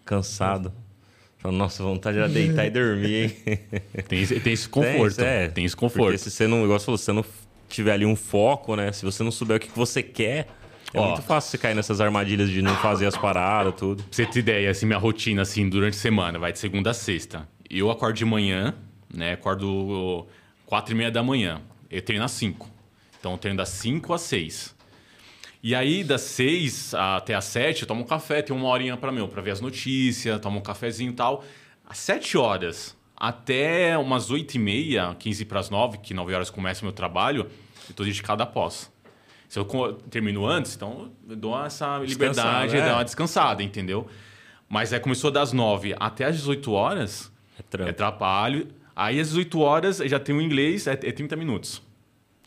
cansado. 0.05 0.73
Fala, 1.39 1.55
nossa, 1.55 1.83
vontade 1.83 2.17
de 2.17 2.33
deitar 2.33 2.65
e 2.65 2.71
dormir, 2.71 3.15
hein? 3.15 3.59
Tem, 4.09 4.25
tem 4.41 4.53
esse 4.53 4.69
conforto. 4.69 5.17
Tem, 5.17 5.27
é, 5.27 5.49
tem 5.49 5.65
esse 5.67 5.77
conforto. 5.77 6.07
Porque 6.07 6.19
se 6.19 6.31
você 6.31 6.47
não, 6.47 6.65
igual 6.65 6.79
você 6.79 6.87
falou, 6.87 6.99
se 6.99 7.05
você 7.05 7.13
não 7.13 7.25
tiver 7.69 7.93
ali 7.93 8.07
um 8.07 8.17
foco, 8.17 8.77
né? 8.77 8.93
Se 8.93 9.05
você 9.05 9.23
não 9.23 9.31
souber 9.31 9.57
o 9.57 9.61
que 9.61 9.71
você 9.75 10.03
quer, 10.03 10.49
é 10.95 11.01
Ó, 11.01 11.09
muito 11.09 11.23
fácil 11.23 11.51
você 11.51 11.59
cair 11.59 11.75
nessas 11.75 12.01
armadilhas 12.01 12.49
de 12.49 12.63
não 12.63 12.75
fazer 12.77 13.07
as 13.07 13.17
paradas, 13.17 13.75
tudo. 13.75 14.03
Pra 14.03 14.13
você 14.13 14.25
ter 14.25 14.39
ideia, 14.39 14.71
assim, 14.71 14.87
minha 14.87 14.99
rotina, 14.99 15.43
assim, 15.43 15.69
durante 15.69 15.95
a 15.95 16.01
semana, 16.01 16.39
vai 16.39 16.53
de 16.53 16.59
segunda 16.59 16.91
a 16.91 16.95
sexta. 16.95 17.49
Eu 17.69 17.91
acordo 17.91 18.17
de 18.17 18.25
manhã, 18.25 18.75
né? 19.13 19.33
Acordo 19.33 20.27
quatro 20.65 20.95
e 20.95 20.97
meia 20.97 21.11
da 21.11 21.23
manhã. 21.23 21.61
Eu 21.91 22.01
treino 22.03 22.25
às 22.25 22.33
cinco. 22.33 22.71
Então, 23.19 23.33
eu 23.33 23.39
treino 23.39 23.59
das 23.59 23.69
cinco 23.69 24.15
às 24.15 24.23
seis. 24.23 24.75
E 25.63 25.75
aí, 25.75 26.05
das 26.05 26.21
seis 26.21 26.95
até 26.95 27.35
às 27.35 27.45
sete, 27.45 27.83
eu 27.83 27.89
tomo 27.89 28.03
um 28.03 28.07
café, 28.07 28.41
tenho 28.41 28.59
uma 28.59 28.69
horinha 28.69 28.97
para 28.97 29.11
meu, 29.11 29.27
para 29.27 29.43
ver 29.43 29.51
as 29.51 29.61
notícias, 29.61 30.41
tomo 30.41 30.61
um 30.61 30.63
cafezinho 30.63 31.11
e 31.11 31.15
tal. 31.15 31.45
Às 31.85 31.99
sete 31.99 32.39
horas, 32.39 32.96
até 33.17 33.97
umas 33.97 34.31
8 34.31 34.55
e 34.55 34.59
meia, 34.59 35.17
15 35.19 35.45
para 35.47 35.61
as 35.61 35.71
9, 35.71 35.99
que 35.99 36.13
9 36.13 36.35
horas 36.35 36.51
começa 36.51 36.83
o 36.83 36.85
meu 36.85 36.93
trabalho, 36.93 37.43
eu 37.87 37.91
estou 37.91 38.05
dedicado 38.05 38.43
a 38.43 38.47
pós. 38.47 38.93
Se 39.49 39.59
eu 39.59 39.65
termino 40.11 40.45
antes, 40.45 40.75
então 40.75 41.11
eu 41.29 41.37
dou 41.37 41.65
essa 41.65 41.99
liberdade, 41.99 42.77
é. 42.77 42.85
dar 42.85 42.95
uma 42.95 43.05
descansada, 43.05 43.63
entendeu? 43.63 44.07
Mas 44.69 44.93
aí 44.93 45.01
começou 45.01 45.31
das 45.31 45.53
9 45.53 45.95
até 45.99 46.25
as 46.25 46.37
18 46.37 46.73
horas, 46.73 47.33
é, 47.79 47.89
é 47.89 47.93
trabalho. 47.93 48.69
Aí 48.95 49.21
às 49.21 49.29
18 49.29 49.61
horas 49.61 49.99
já 49.99 50.19
tem 50.19 50.35
o 50.35 50.41
inglês, 50.41 50.87
é, 50.87 50.93
é 50.93 51.13
30 51.13 51.37
minutos. 51.37 51.81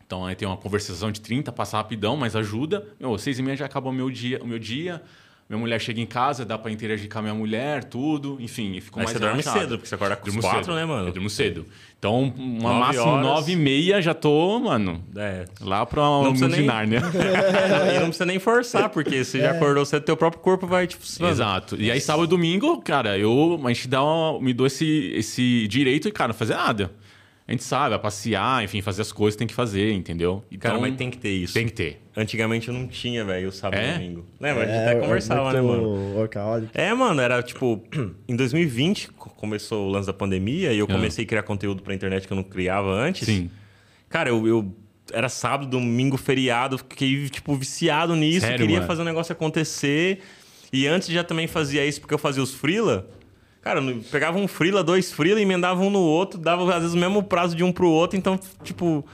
Então 0.06 0.26
aí 0.26 0.34
tem 0.34 0.46
uma 0.46 0.56
conversação 0.56 1.10
de 1.10 1.20
30, 1.20 1.50
passa 1.52 1.78
rapidão, 1.78 2.16
mas 2.16 2.36
ajuda. 2.36 2.86
Meu, 2.98 3.16
6 3.16 3.38
e 3.38 3.42
meia 3.42 3.56
já 3.56 3.66
acabou 3.66 3.90
o 3.92 3.94
meu 3.94 4.10
dia, 4.10 4.42
o 4.42 4.46
meu 4.46 4.58
dia 4.58 5.02
minha 5.50 5.58
mulher 5.58 5.80
chega 5.80 6.00
em 6.00 6.06
casa, 6.06 6.44
dá 6.44 6.56
para 6.56 6.70
interagir 6.70 7.10
com 7.10 7.18
a 7.18 7.22
minha 7.22 7.34
mulher, 7.34 7.82
tudo, 7.82 8.38
enfim, 8.38 8.76
e 8.76 8.80
fico 8.80 9.00
mais 9.00 9.10
você 9.10 9.18
dorme 9.18 9.42
cedo, 9.42 9.76
porque 9.76 9.88
você 9.88 9.96
acorda 9.96 10.14
com 10.14 10.26
durmo 10.26 10.40
quatro, 10.40 10.66
cedo. 10.66 10.74
né, 10.76 10.84
mano? 10.84 11.08
Eu 11.08 11.12
durmo 11.12 11.28
cedo. 11.28 11.66
Então, 11.98 12.32
uma 12.38 12.72
máxima 12.74 13.20
nove 13.20 13.52
e 13.52 13.56
meia 13.56 14.00
já 14.00 14.14
tô, 14.14 14.60
mano, 14.60 15.04
é. 15.16 15.44
lá 15.60 15.84
pra 15.84 16.08
um 16.08 16.36
imaginar, 16.36 16.86
nem... 16.86 17.00
né? 17.00 17.06
e 17.96 17.98
não 17.98 18.06
precisa 18.06 18.26
nem 18.26 18.38
forçar, 18.38 18.90
porque 18.90 19.24
você 19.24 19.38
é. 19.38 19.42
já 19.42 19.50
acordou 19.50 19.84
cedo, 19.84 20.04
teu 20.04 20.16
próprio 20.16 20.40
corpo 20.40 20.68
vai, 20.68 20.86
tipo... 20.86 21.04
Exato. 21.26 21.74
E 21.80 21.90
aí, 21.90 22.00
sábado 22.00 22.26
e 22.26 22.28
domingo, 22.28 22.80
cara, 22.80 23.18
eu, 23.18 23.60
a 23.64 23.68
gente 23.72 23.88
dá 23.88 24.04
uma, 24.04 24.40
me 24.40 24.52
dou 24.52 24.68
esse, 24.68 25.12
esse 25.16 25.66
direito 25.66 26.06
e, 26.06 26.12
cara, 26.12 26.28
não 26.28 26.34
fazer 26.34 26.54
nada. 26.54 26.92
A 27.50 27.52
gente 27.52 27.64
sabe, 27.64 27.96
a 27.96 27.98
passear, 27.98 28.62
enfim, 28.62 28.80
fazer 28.80 29.02
as 29.02 29.10
coisas 29.10 29.36
tem 29.36 29.44
que 29.44 29.52
fazer, 29.52 29.92
entendeu? 29.92 30.44
Então, 30.52 30.70
Cara, 30.70 30.80
mas 30.80 30.94
tem 30.94 31.10
que 31.10 31.18
ter 31.18 31.30
isso. 31.30 31.52
Tem 31.52 31.66
que 31.66 31.72
ter. 31.72 32.00
Antigamente 32.16 32.68
eu 32.68 32.74
não 32.74 32.86
tinha, 32.86 33.24
velho, 33.24 33.48
o 33.48 33.50
sábado 33.50 33.80
é? 33.80 33.90
e 33.90 33.92
domingo. 33.94 34.24
Lembra? 34.38 34.62
É, 34.62 34.66
a 34.66 34.72
gente 34.72 34.88
até 34.88 35.00
conversava, 35.00 35.52
né, 35.52 35.60
mano? 35.60 36.14
Workaholic. 36.14 36.70
É, 36.72 36.94
mano, 36.94 37.20
era 37.20 37.42
tipo... 37.42 37.82
em 38.28 38.36
2020 38.36 39.08
começou 39.16 39.88
o 39.88 39.90
lance 39.90 40.06
da 40.06 40.12
pandemia 40.12 40.72
e 40.72 40.78
eu 40.78 40.86
ah. 40.88 40.92
comecei 40.92 41.24
a 41.24 41.26
criar 41.26 41.42
conteúdo 41.42 41.82
pra 41.82 41.92
internet 41.92 42.24
que 42.24 42.32
eu 42.32 42.36
não 42.36 42.44
criava 42.44 42.88
antes. 42.88 43.26
Sim. 43.26 43.50
Cara, 44.08 44.28
eu, 44.28 44.46
eu 44.46 44.72
era 45.12 45.28
sábado, 45.28 45.68
domingo, 45.68 46.16
feriado, 46.16 46.78
fiquei, 46.78 47.28
tipo, 47.30 47.56
viciado 47.56 48.14
nisso, 48.14 48.46
Sério, 48.46 48.60
queria 48.60 48.76
mano? 48.76 48.86
fazer 48.86 49.00
o 49.00 49.02
um 49.02 49.06
negócio 49.06 49.32
acontecer. 49.32 50.20
E 50.72 50.86
antes 50.86 51.08
já 51.08 51.24
também 51.24 51.48
fazia 51.48 51.84
isso 51.84 52.00
porque 52.00 52.14
eu 52.14 52.18
fazia 52.18 52.44
os 52.44 52.54
freela. 52.54 53.10
Cara, 53.62 53.80
pegava 54.10 54.38
um 54.38 54.48
freela, 54.48 54.82
dois 54.82 55.12
freela, 55.12 55.40
emendava 55.40 55.80
um 55.82 55.90
no 55.90 56.00
outro, 56.00 56.38
dava 56.38 56.64
às 56.74 56.82
vezes 56.82 56.94
o 56.94 56.98
mesmo 56.98 57.22
prazo 57.22 57.54
de 57.54 57.62
um 57.62 57.70
pro 57.70 57.88
outro, 57.90 58.16
então, 58.18 58.38
tipo. 58.62 59.04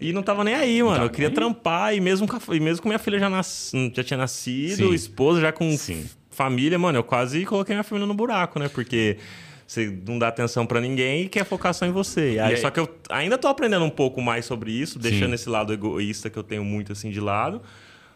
E 0.00 0.14
não 0.14 0.22
tava 0.22 0.42
nem 0.42 0.54
aí, 0.54 0.82
mano. 0.82 0.96
Tá 0.96 1.04
eu 1.04 1.10
queria 1.10 1.28
aí? 1.28 1.34
trampar, 1.34 1.94
e 1.94 2.00
mesmo, 2.00 2.26
com, 2.26 2.54
e 2.54 2.60
mesmo 2.60 2.82
com 2.82 2.88
minha 2.88 2.98
filha 2.98 3.18
já, 3.18 3.28
nas, 3.28 3.70
já 3.94 4.02
tinha 4.02 4.16
nascido, 4.16 4.88
Sim. 4.88 4.94
esposa 4.94 5.42
já 5.42 5.52
com 5.52 5.70
Sim. 5.76 6.08
família, 6.30 6.78
mano, 6.78 6.98
eu 6.98 7.04
quase 7.04 7.44
coloquei 7.44 7.74
minha 7.74 7.84
família 7.84 8.06
no 8.06 8.14
buraco, 8.14 8.58
né? 8.58 8.70
Porque 8.70 9.18
você 9.66 9.94
não 10.06 10.18
dá 10.18 10.28
atenção 10.28 10.64
para 10.64 10.80
ninguém 10.80 11.24
e 11.24 11.28
quer 11.28 11.44
focar 11.44 11.74
só 11.74 11.84
em 11.84 11.92
você. 11.92 12.38
Aí, 12.40 12.54
aí, 12.54 12.56
só 12.56 12.70
que 12.70 12.80
eu 12.80 12.88
ainda 13.10 13.36
tô 13.36 13.46
aprendendo 13.46 13.84
um 13.84 13.90
pouco 13.90 14.22
mais 14.22 14.46
sobre 14.46 14.72
isso, 14.72 14.98
deixando 14.98 15.28
Sim. 15.28 15.34
esse 15.34 15.48
lado 15.50 15.72
egoísta 15.72 16.30
que 16.30 16.38
eu 16.38 16.42
tenho 16.42 16.64
muito 16.64 16.92
assim 16.92 17.10
de 17.10 17.20
lado. 17.20 17.60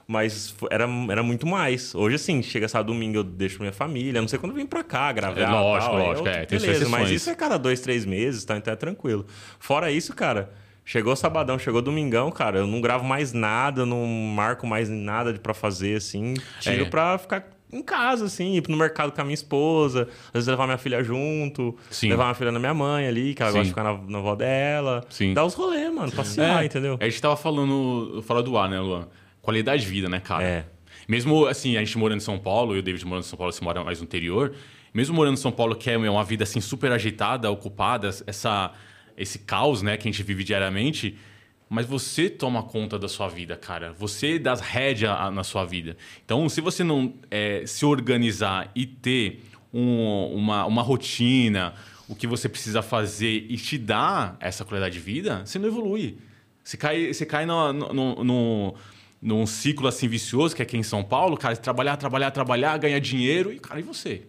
Mas 0.06 0.54
era, 0.70 0.86
era 1.10 1.22
muito 1.22 1.46
mais. 1.46 1.94
Hoje, 1.94 2.16
assim, 2.16 2.42
chega 2.42 2.68
sábado 2.68 2.92
domingo, 2.92 3.18
eu 3.18 3.24
deixo 3.24 3.60
minha 3.60 3.72
família. 3.72 4.20
Não 4.20 4.28
sei 4.28 4.38
quando 4.38 4.52
eu 4.52 4.56
vim 4.56 4.66
pra 4.66 4.84
cá 4.84 5.10
gravar. 5.12 5.40
É, 5.40 5.46
lógico, 5.46 5.92
tal, 5.92 6.06
lógico. 6.06 6.28
É, 6.28 6.44
tem 6.44 6.58
beleza, 6.58 6.88
mas 6.88 7.10
isso 7.10 7.30
é 7.30 7.34
cada 7.34 7.56
dois, 7.56 7.80
três 7.80 8.04
meses, 8.04 8.44
tá? 8.44 8.56
Então 8.56 8.72
é 8.72 8.76
tranquilo. 8.76 9.24
Fora 9.58 9.90
isso, 9.90 10.14
cara, 10.14 10.52
chegou 10.84 11.16
sabadão, 11.16 11.58
chegou 11.58 11.80
domingão, 11.80 12.30
cara, 12.30 12.58
eu 12.58 12.66
não 12.66 12.80
gravo 12.80 13.04
mais 13.04 13.32
nada, 13.32 13.86
não 13.86 14.06
marco 14.06 14.66
mais 14.66 14.90
nada 14.90 15.32
para 15.34 15.54
fazer, 15.54 15.96
assim. 15.96 16.34
Tiro 16.60 16.84
é. 16.84 16.90
pra 16.90 17.16
ficar 17.16 17.48
em 17.72 17.82
casa, 17.82 18.26
assim, 18.26 18.54
ir 18.56 18.68
no 18.68 18.76
mercado 18.76 19.10
com 19.10 19.20
a 19.20 19.24
minha 19.24 19.34
esposa, 19.34 20.08
às 20.26 20.32
vezes 20.32 20.48
levar 20.48 20.66
minha 20.66 20.78
filha 20.78 21.02
junto, 21.02 21.76
Sim. 21.90 22.10
levar 22.10 22.24
minha 22.24 22.34
filha 22.34 22.52
na 22.52 22.58
minha 22.60 22.74
mãe 22.74 23.06
ali, 23.06 23.34
que 23.34 23.42
ela 23.42 23.50
Sim. 23.50 23.58
gosta 23.58 23.64
de 23.64 23.70
ficar 23.70 23.84
na, 23.84 24.10
na 24.10 24.18
avó 24.18 24.36
dela. 24.36 25.04
Sim. 25.08 25.34
Dar 25.34 25.44
os 25.44 25.54
rolês, 25.54 25.92
mano, 25.92 26.12
passear, 26.12 26.62
é, 26.62 26.66
entendeu? 26.66 26.96
A 27.00 27.04
gente 27.04 27.20
tava 27.20 27.36
falando 27.36 28.22
fora 28.22 28.42
do 28.42 28.56
ar, 28.56 28.68
né, 28.68 28.78
Luan? 28.78 29.08
Qualidade 29.44 29.83
de 29.83 29.88
vida, 29.88 30.09
né, 30.09 30.18
cara? 30.18 30.44
É. 30.44 30.64
Mesmo 31.07 31.46
assim, 31.46 31.76
a 31.76 31.80
gente 31.80 31.96
morando 31.98 32.18
em 32.18 32.24
São 32.24 32.38
Paulo, 32.38 32.74
e 32.74 32.78
o 32.78 32.83
David 32.83 33.04
morando 33.04 33.24
em 33.24 33.28
São 33.28 33.37
Paulo, 33.37 33.52
você 33.52 33.62
mora 33.62 33.85
mais 33.85 34.00
no 34.00 34.04
interior, 34.04 34.54
mesmo 34.92 35.14
morando 35.14 35.35
em 35.35 35.40
São 35.40 35.52
Paulo, 35.52 35.76
que 35.76 35.90
é 35.90 35.96
uma 35.98 36.24
vida 36.24 36.44
assim 36.44 36.61
super 36.61 36.90
agitada, 36.90 37.50
ocupada, 37.50 38.09
essa, 38.26 38.72
esse 39.16 39.40
caos, 39.40 39.83
né, 39.83 39.96
que 39.96 40.09
a 40.09 40.11
gente 40.11 40.22
vive 40.22 40.42
diariamente, 40.42 41.16
mas 41.68 41.87
você 41.87 42.30
toma 42.30 42.62
conta 42.62 42.98
da 42.98 43.09
sua 43.09 43.28
vida, 43.28 43.57
cara. 43.57 43.92
Você 43.98 44.38
dá 44.38 44.54
rédea 44.54 45.30
na 45.30 45.42
sua 45.42 45.64
vida. 45.64 45.96
Então, 46.24 46.48
se 46.48 46.61
você 46.61 46.85
não 46.85 47.14
é, 47.30 47.64
se 47.66 47.85
organizar 47.85 48.70
e 48.74 48.87
ter 48.87 49.42
um, 49.72 50.30
uma, 50.35 50.66
uma 50.66 50.83
rotina, 50.83 51.74
o 52.09 52.14
que 52.14 52.26
você 52.26 52.48
precisa 52.48 52.83
fazer 52.83 53.46
e 53.48 53.57
te 53.57 53.76
dar 53.76 54.37
essa 54.40 54.64
qualidade 54.64 54.94
de 54.94 55.00
vida, 55.00 55.42
você 55.44 55.59
não 55.59 55.66
evolui. 55.66 56.18
Você 56.62 56.76
cai, 56.76 57.12
você 57.12 57.26
cai 57.26 57.44
no, 57.44 57.72
no, 57.72 58.24
no, 58.24 58.74
num 59.24 59.46
ciclo 59.46 59.88
assim 59.88 60.06
vicioso, 60.06 60.54
que 60.54 60.60
é 60.60 60.64
aqui 60.64 60.76
em 60.76 60.82
São 60.82 61.02
Paulo, 61.02 61.34
cara, 61.38 61.56
trabalhar, 61.56 61.96
trabalhar, 61.96 62.30
trabalhar, 62.30 62.76
ganhar 62.76 62.98
dinheiro 62.98 63.50
e, 63.50 63.58
cara, 63.58 63.80
e 63.80 63.82
você? 63.82 64.20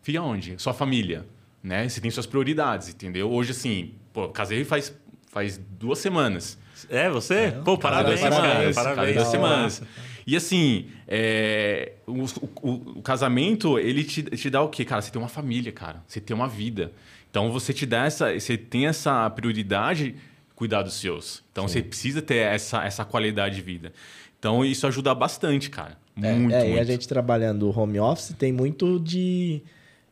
Fica 0.00 0.22
onde? 0.22 0.54
Sua 0.56 0.72
família, 0.72 1.26
né? 1.62 1.86
Você 1.86 2.00
tem 2.00 2.10
suas 2.10 2.24
prioridades, 2.24 2.88
entendeu? 2.88 3.30
Hoje, 3.30 3.50
assim, 3.50 3.92
pô, 4.10 4.30
casei 4.30 4.64
faz, 4.64 4.98
faz 5.28 5.60
duas 5.78 5.98
semanas. 5.98 6.58
É, 6.88 7.10
você? 7.10 7.34
É, 7.34 7.50
pô, 7.50 7.76
parabéns, 7.76 8.20
parabéns, 8.20 8.42
parabéns, 8.42 8.76
parabéns. 8.76 9.16
Duas 9.16 9.28
semanas. 9.28 9.82
E 10.26 10.34
assim, 10.34 10.86
é, 11.06 11.92
o, 12.06 12.24
o, 12.62 12.98
o, 12.98 13.02
casamento, 13.02 13.78
ele 13.78 14.02
te, 14.02 14.22
te 14.22 14.48
dá 14.48 14.62
o 14.62 14.70
quê, 14.70 14.82
cara? 14.82 15.02
Você 15.02 15.10
tem 15.10 15.20
uma 15.20 15.28
família, 15.28 15.72
cara. 15.72 16.02
Você 16.06 16.22
tem 16.22 16.34
uma 16.34 16.48
vida. 16.48 16.90
Então, 17.30 17.52
você 17.52 17.74
te 17.74 17.84
dá 17.84 18.06
essa... 18.06 18.32
Você 18.32 18.56
tem 18.56 18.86
essa 18.86 19.28
prioridade 19.28 20.14
cuidar 20.60 20.82
dos 20.82 21.00
seus. 21.00 21.42
Então 21.50 21.66
Sim. 21.66 21.72
você 21.72 21.82
precisa 21.82 22.20
ter 22.20 22.36
essa, 22.36 22.84
essa 22.84 23.02
qualidade 23.02 23.54
de 23.54 23.62
vida. 23.62 23.94
Então 24.38 24.62
isso 24.62 24.86
ajuda 24.86 25.14
bastante, 25.14 25.70
cara. 25.70 25.96
É, 26.22 26.34
muito, 26.34 26.54
é, 26.54 26.64
muito. 26.64 26.76
E 26.76 26.78
a 26.78 26.84
gente 26.84 27.08
trabalhando 27.08 27.70
home 27.74 27.98
office 27.98 28.34
tem 28.38 28.52
muito 28.52 29.00
de. 29.00 29.62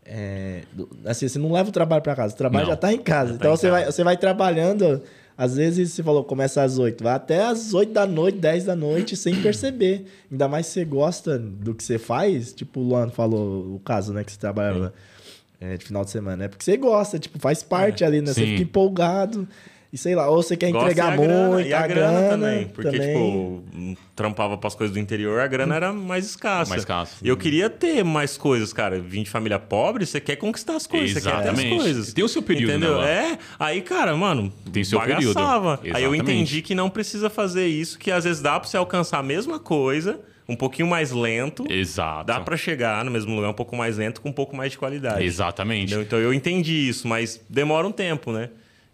É, 0.07 0.63
assim, 1.05 1.29
você 1.29 1.39
não 1.39 1.53
leva 1.53 1.69
o 1.69 1.73
trabalho 1.73 2.01
para 2.01 2.17
casa, 2.17 2.33
o 2.33 2.37
trabalho 2.39 2.65
não, 2.65 2.71
já 2.71 2.77
está 2.77 2.91
em 2.91 2.99
casa. 2.99 3.33
Tá 3.33 3.37
então 3.37 3.55
você, 3.55 3.69
casa. 3.69 3.83
Vai, 3.83 3.93
você 3.93 4.03
vai 4.05 4.17
trabalhando. 4.17 5.03
Às 5.37 5.55
vezes 5.55 5.93
você 5.93 6.03
falou, 6.03 6.25
começa 6.25 6.63
às 6.63 6.79
8, 6.79 7.05
vai 7.05 7.13
até 7.13 7.45
às 7.45 7.73
8 7.75 7.93
da 7.93 8.07
noite, 8.07 8.39
10 8.39 8.65
da 8.65 8.75
noite, 8.75 9.17
sem 9.17 9.37
perceber. 9.43 10.07
Ainda 10.33 10.49
mais 10.49 10.67
se 10.67 10.73
você 10.73 10.85
gosta 10.87 11.39
do 11.39 11.75
que 11.75 11.85
você 11.85 11.99
faz, 11.99 12.55
tipo 12.55 12.81
o 12.81 12.83
Luan 12.83 13.11
falou, 13.11 13.75
o 13.75 13.79
caso, 13.81 14.15
né, 14.15 14.25
que 14.25 14.33
você 14.33 14.39
trabalha 14.39 14.93
é, 15.61 15.77
de 15.77 15.85
final 15.85 16.05
de 16.05 16.11
semana, 16.11 16.45
é 16.45 16.49
porque 16.49 16.65
você 16.65 16.77
gosta, 16.77 17.19
tipo, 17.19 17.39
faz 17.39 17.63
parte 17.63 18.03
é, 18.03 18.07
ali, 18.07 18.21
né? 18.21 18.29
Sim. 18.29 18.41
Você 18.41 18.47
fica 18.47 18.63
empolgado. 18.63 19.47
E 19.91 19.97
sei 19.97 20.15
lá, 20.15 20.29
ou 20.29 20.43
você 20.43 20.55
quer 20.55 20.71
Gosta 20.71 20.91
entregar 20.91 21.17
muito, 21.17 21.31
grana, 21.31 21.63
e 21.63 21.73
a, 21.73 21.81
a 21.81 21.87
grana, 21.87 22.21
grana, 22.21 22.29
também. 22.29 22.67
Porque, 22.67 22.91
também. 22.91 23.09
tipo, 23.09 23.97
trampava 24.15 24.59
pras 24.59 24.75
coisas 24.75 24.93
do 24.93 25.01
interior, 25.01 25.41
a 25.41 25.47
grana 25.47 25.75
era 25.75 25.93
mais 25.95 26.27
escassa. 26.27 26.69
Mais 26.69 26.83
escassa. 26.83 27.17
E 27.23 27.29
eu 27.29 27.37
queria 27.39 27.71
ter 27.71 28.05
mais 28.05 28.37
coisas, 28.37 28.71
cara. 28.71 29.01
Vim 29.01 29.23
de 29.23 29.31
família 29.31 29.59
pobre, 29.59 30.05
você 30.05 30.21
quer 30.21 30.37
conquistar 30.37 30.77
as 30.77 30.87
coisas, 30.87 31.17
Exatamente. 31.17 31.57
você 31.57 31.63
quer 31.63 31.69
ter 31.69 31.75
as 31.77 31.83
coisas. 31.83 32.13
Tem 32.13 32.23
o 32.23 32.29
seu 32.29 32.43
período, 32.43 32.71
Entendeu? 32.73 33.01
Né, 33.01 33.33
é, 33.33 33.39
aí, 33.59 33.81
cara, 33.81 34.15
mano, 34.15 34.53
tem 34.71 34.85
seu 34.85 34.99
bagaçava. 34.99 35.79
período. 35.79 35.97
Aí 35.97 36.05
eu 36.05 36.15
entendi 36.15 36.61
que 36.61 36.75
não 36.75 36.91
precisa 36.91 37.31
fazer 37.31 37.67
isso, 37.67 37.99
que 37.99 38.11
às 38.11 38.25
vezes 38.25 38.43
dá 38.43 38.61
pra 38.61 38.69
você 38.69 38.77
alcançar 38.77 39.19
a 39.21 39.23
mesma 39.23 39.59
coisa 39.59 40.21
um 40.47 40.57
pouquinho 40.57 40.89
mais 40.89 41.13
lento. 41.13 41.65
Exato. 41.71 42.27
Dá 42.27 42.41
para 42.41 42.57
chegar 42.57 43.05
no 43.05 43.11
mesmo 43.11 43.35
lugar 43.35 43.51
um 43.51 43.55
pouco 43.55 43.77
mais 43.77 43.99
lento 43.99 44.21
com 44.21 44.31
um 44.31 44.33
pouco 44.33 44.57
mais 44.57 44.73
de 44.73 44.79
qualidade. 44.79 45.25
Exatamente. 45.25 45.87
Entendeu? 45.95 46.03
Então 46.03 46.19
eu 46.19 46.33
entendi 46.33 46.89
isso, 46.89 47.07
mas 47.07 47.41
demora 47.49 47.87
um 47.87 47.93
tempo, 47.93 48.33
né? 48.33 48.51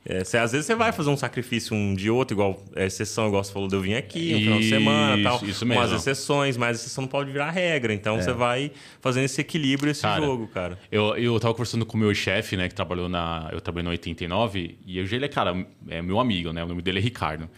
É, 0.06 0.22
você, 0.22 0.36
às 0.36 0.52
vezes 0.52 0.66
você 0.66 0.74
vai 0.74 0.92
fazer 0.92 1.08
um 1.08 1.16
sacrifício 1.16 1.74
um 1.74 1.94
de 1.94 2.10
outro, 2.10 2.34
igual 2.34 2.62
é, 2.76 2.84
exceção, 2.84 3.28
igual 3.28 3.42
você 3.42 3.50
falou 3.50 3.68
de 3.68 3.74
eu 3.74 3.80
vim 3.80 3.94
aqui, 3.94 4.34
um 4.34 4.38
final 4.38 4.58
de 4.58 4.68
semana 4.68 5.22
tal. 5.22 5.44
Isso 5.44 5.64
mesmo. 5.64 5.82
Umas 5.82 5.92
exceções, 5.92 6.56
mas 6.58 6.68
a 6.68 6.80
exceção 6.80 7.02
não 7.02 7.08
pode 7.08 7.32
virar 7.32 7.50
regra. 7.50 7.94
Então 7.94 8.18
é. 8.18 8.22
você 8.22 8.32
vai 8.32 8.70
fazendo 9.00 9.24
esse 9.24 9.40
equilíbrio, 9.40 9.90
esse 9.90 10.02
cara, 10.02 10.20
jogo, 10.22 10.46
cara. 10.48 10.78
Eu, 10.92 11.16
eu 11.16 11.40
tava 11.40 11.54
conversando 11.54 11.86
com 11.86 11.96
o 11.96 12.00
meu 12.00 12.14
chefe, 12.14 12.54
né, 12.54 12.68
que 12.68 12.74
trabalhou 12.74 13.08
na. 13.08 13.48
Eu 13.50 13.62
trabalhei 13.62 13.84
no 13.84 13.90
89, 13.90 14.78
e 14.84 15.00
hoje 15.00 15.16
ele 15.16 15.24
é, 15.24 15.28
cara, 15.28 15.66
é 15.88 16.02
meu 16.02 16.20
amigo, 16.20 16.52
né? 16.52 16.62
O 16.62 16.68
nome 16.68 16.82
dele 16.82 16.98
é 16.98 17.02
Ricardo. 17.02 17.48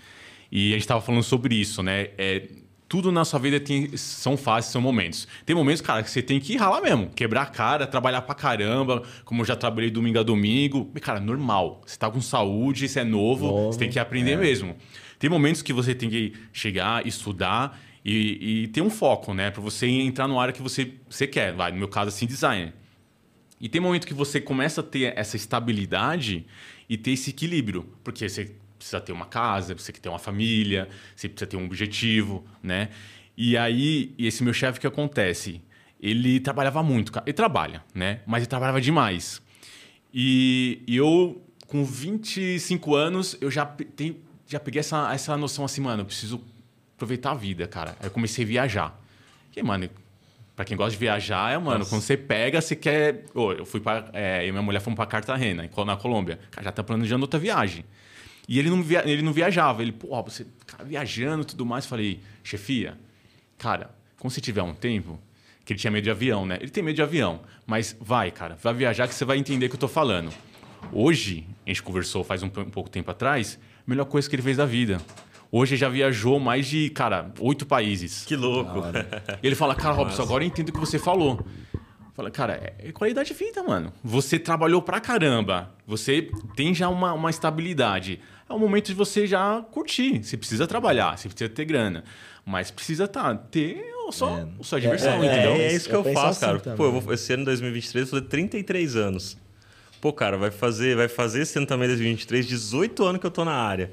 E 0.51 0.71
a 0.71 0.75
gente 0.75 0.87
tava 0.87 1.01
falando 1.01 1.25
sobre 1.25 1.57
isso, 1.57 1.83
né? 1.83 2.11
É, 2.17 2.43
tudo 2.88 3.11
na 3.11 3.25
sua 3.25 3.40
vida 3.40 3.59
tem, 3.59 3.96
são 3.96 4.37
fases, 4.37 4.70
são 4.70 4.81
momentos. 4.81 5.27
Tem 5.44 5.57
momentos, 5.57 5.81
cara, 5.81 6.03
que 6.03 6.11
você 6.11 6.22
tem 6.22 6.38
que 6.38 6.57
ralar 6.57 6.81
mesmo, 6.81 7.11
quebrar 7.11 7.42
a 7.42 7.46
cara, 7.46 7.87
trabalhar 7.87 8.22
pra 8.22 8.35
caramba, 8.35 9.03
como 9.25 9.42
eu 9.42 9.44
já 9.44 9.57
trabalhei 9.57 9.90
domingo 9.90 10.20
a 10.20 10.22
domingo. 10.22 10.90
Cara, 11.01 11.18
normal. 11.18 11.83
Você 11.85 11.99
tá 11.99 12.11
com 12.11 12.20
saúde, 12.20 12.88
você 12.88 13.01
é 13.01 13.05
novo, 13.05 13.46
novo 13.46 13.72
você 13.72 13.79
tem 13.79 13.90
que 13.90 13.99
aprender 13.99 14.33
é. 14.33 14.37
mesmo. 14.37 14.77
Tem 15.18 15.29
momentos 15.29 15.62
que 15.62 15.72
você 15.72 15.94
tem 15.94 16.09
que 16.09 16.35
chegar, 16.53 17.07
estudar 17.07 17.81
e, 18.05 18.62
e 18.62 18.68
ter 18.68 18.83
um 18.83 18.90
foco, 18.90 19.35
né? 19.35 19.51
Pra 19.51 19.61
você 19.61 19.87
entrar 19.88 20.29
no 20.29 20.38
área 20.38 20.53
que 20.53 20.62
você, 20.62 20.92
você 21.09 21.27
quer. 21.27 21.53
Vai, 21.53 21.72
no 21.72 21.79
meu 21.79 21.88
caso, 21.88 22.09
assim, 22.09 22.27
design. 22.27 22.72
E 23.61 23.68
tem 23.68 23.81
momento 23.81 24.07
que 24.07 24.14
você 24.14 24.40
começa 24.40 24.81
a 24.81 24.85
ter 24.85 25.12
essa 25.16 25.35
estabilidade 25.35 26.46
e 26.88 26.96
ter 26.96 27.12
esse 27.12 27.31
equilíbrio. 27.31 27.88
Porque 28.05 28.29
você 28.29 28.55
precisa 28.87 29.01
ter 29.01 29.12
uma 29.12 29.27
casa, 29.27 29.75
você 29.75 29.92
quer 29.92 30.01
ter 30.01 30.09
uma 30.09 30.18
família, 30.18 30.88
você 31.14 31.29
precisa 31.29 31.51
ter 31.51 31.57
um 31.57 31.64
objetivo, 31.64 32.44
né? 32.62 32.90
E 33.37 33.57
aí, 33.57 34.14
esse 34.18 34.42
meu 34.42 34.53
chefe, 34.53 34.79
o 34.79 34.81
que 34.81 34.87
acontece? 34.87 35.61
Ele 36.01 36.38
trabalhava 36.40 36.83
muito, 36.83 37.12
ele 37.27 37.33
trabalha, 37.33 37.83
né? 37.94 38.20
Mas 38.27 38.42
ele 38.42 38.46
trabalhava 38.46 38.81
demais. 38.81 39.42
E, 40.14 40.83
e 40.87 40.96
eu, 40.96 41.42
com 41.66 41.85
25 41.85 42.94
anos, 42.94 43.37
eu 43.40 43.51
já, 43.51 43.66
tem, 43.66 44.16
já 44.46 44.61
peguei 44.61 44.81
essa, 44.81 45.12
essa 45.12 45.37
noção 45.37 45.64
assim, 45.64 45.81
mano, 45.81 46.03
eu 46.03 46.07
preciso 46.07 46.42
aproveitar 46.94 47.33
a 47.33 47.35
vida, 47.35 47.66
cara. 47.66 47.96
Aí 48.01 48.07
eu 48.07 48.11
comecei 48.11 48.44
a 48.44 48.49
viajar. 48.49 49.03
E, 49.55 49.62
mano, 49.62 49.88
Pra 50.55 50.64
quem 50.64 50.75
gosta 50.75 50.92
de 50.92 50.96
viajar, 50.96 51.53
é, 51.53 51.59
mano, 51.59 51.81
Nossa. 51.81 51.90
quando 51.90 52.01
você 52.01 52.16
pega, 52.16 52.62
você 52.62 52.75
quer. 52.75 53.27
Oh, 53.35 53.53
eu 53.53 53.66
fui 53.66 53.79
para 53.79 54.09
é, 54.14 54.42
eu 54.42 54.49
e 54.49 54.53
minha 54.53 54.62
mulher 54.62 54.81
fomos 54.81 54.96
para 54.96 55.05
Cartagena, 55.05 55.68
na 55.85 55.96
Colômbia. 55.96 56.38
Cara, 56.51 56.64
já 56.64 56.72
tá 56.72 56.83
planejando 56.83 57.25
outra 57.25 57.38
viagem. 57.38 57.85
E 58.49 58.59
ele 58.59 58.71
não, 58.71 58.83
via, 58.83 59.03
ele 59.09 59.23
não 59.23 59.33
viajava. 59.33 59.83
Ele, 59.83 59.93
pô, 59.93 60.23
você 60.23 60.47
cara, 60.67 60.85
viajando 60.85 61.43
e 61.43 61.47
tudo 61.47 61.67
mais. 61.67 61.87
Falei, 61.87 62.21
chefia, 62.45 62.99
cara, 63.59 63.91
quando 64.19 64.33
você 64.33 64.41
tiver 64.41 64.63
um 64.63 64.75
tempo, 64.75 65.19
que 65.65 65.73
ele 65.73 65.81
tinha 65.81 65.91
medo 65.91 66.05
de 66.05 66.11
avião, 66.11 66.47
né? 66.47 66.59
Ele 66.61 66.71
tem 66.71 66.83
medo 66.83 66.97
de 66.97 67.03
avião, 67.03 67.41
mas 67.67 67.97
vai, 68.01 68.31
cara, 68.31 68.57
vai 68.63 68.73
viajar 68.73 69.09
que 69.09 69.15
você 69.15 69.25
vai 69.25 69.37
entender 69.37 69.67
o 69.67 69.69
que 69.69 69.75
eu 69.75 69.81
tô 69.81 69.89
falando. 69.89 70.33
Hoje, 70.93 71.47
a 71.65 71.71
gente 71.71 71.83
conversou 71.83 72.23
faz 72.23 72.43
um, 72.43 72.47
um 72.47 72.71
pouco 72.71 72.89
tempo 72.89 73.11
atrás, 73.11 73.59
melhor 73.87 74.05
coisa 74.05 74.29
que 74.29 74.37
ele 74.37 74.43
fez 74.43 74.57
da 74.57 74.65
vida. 74.65 75.01
Hoje 75.51 75.77
já 75.77 75.89
viajou 75.89 76.39
mais 76.39 76.67
de, 76.67 76.91
cara, 76.91 77.33
oito 77.41 77.67
países. 77.67 78.25
Que 78.25 78.37
louco. 78.37 78.83
Ele 79.43 79.55
fala, 79.55 79.77
cara, 79.77 79.95
Robson, 79.95 80.23
agora 80.23 80.43
eu 80.43 80.49
entendo 80.49 80.71
o 80.71 80.73
que 80.73 80.81
você 80.81 80.99
falou. 80.99 81.47
Fala, 82.15 82.31
cara, 82.31 82.55
é, 82.55 82.89
é 82.89 82.93
qualidade 82.93 83.29
de 83.29 83.35
vida, 83.35 83.63
mano. 83.63 83.93
Você 84.03 84.39
trabalhou 84.39 84.83
pra 84.83 85.01
caramba. 85.01 85.73
Você 85.87 86.31
tem 86.57 86.75
já 86.75 86.89
uma, 86.89 87.13
uma 87.13 87.31
estabilidade. 87.31 88.21
É 88.49 88.53
o 88.53 88.59
momento 88.59 88.87
de 88.87 88.95
você 88.95 89.27
já 89.27 89.65
curtir. 89.71 90.23
Você 90.23 90.37
precisa 90.37 90.67
trabalhar, 90.67 91.17
você 91.17 91.29
precisa 91.29 91.51
ter 91.51 91.65
grana. 91.65 92.05
Mas 92.45 92.71
precisa 92.71 93.09
tá, 93.09 93.35
ter 93.35 93.85
só, 94.13 94.39
é. 94.39 94.47
só 94.63 94.79
diversão, 94.79 95.23
é, 95.23 95.27
entendeu? 95.27 95.53
É, 95.53 95.65
é 95.65 95.73
isso 95.73 95.89
que 95.89 95.95
eu, 95.95 96.05
eu 96.05 96.13
faço, 96.13 96.29
assim 96.29 96.41
cara. 96.41 96.61
Também. 96.61 96.77
Pô, 96.77 96.85
eu 96.85 97.01
vou, 97.01 97.13
esse 97.13 97.33
ano 97.33 97.45
2023 97.45 98.07
eu 98.07 98.11
vou 98.11 98.21
fazer 98.21 98.31
33 98.31 98.97
anos. 98.97 99.37
Pô, 100.01 100.13
cara, 100.13 100.37
vai 100.37 100.51
fazer, 100.51 100.97
vai 100.97 101.09
fazer 101.09 101.43
esse 101.43 101.59
ano 101.59 101.67
também 101.67 101.89
2023, 101.89 102.47
18 102.47 103.05
anos 103.05 103.21
que 103.21 103.27
eu 103.27 103.31
tô 103.31 103.45
na 103.45 103.55
área. 103.55 103.93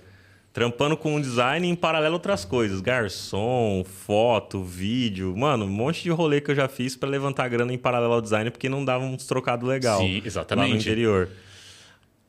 Trampando 0.51 0.95
com 0.95 1.19
design 1.19 1.67
e 1.67 1.71
em 1.71 1.75
paralelo 1.75 2.13
outras 2.13 2.45
coisas. 2.45 2.79
Garçom, 2.79 3.83
foto, 3.83 4.63
vídeo. 4.63 5.35
Mano, 5.35 5.65
um 5.65 5.69
monte 5.69 6.03
de 6.03 6.11
rolê 6.11 6.39
que 6.39 6.51
eu 6.51 6.55
já 6.55 6.67
fiz 6.67 6.95
para 6.95 7.09
levantar 7.09 7.47
grana 7.47 7.73
em 7.73 7.77
paralelo 7.77 8.13
ao 8.13 8.21
design, 8.21 8.51
porque 8.51 8.69
não 8.69 8.85
dava 8.85 9.03
uns 9.03 9.25
trocados 9.25 9.67
legal. 9.67 9.99
Sim, 9.99 10.21
exatamente. 10.23 10.67
Lá 10.67 10.73
no 10.75 10.79
interior. 10.79 11.29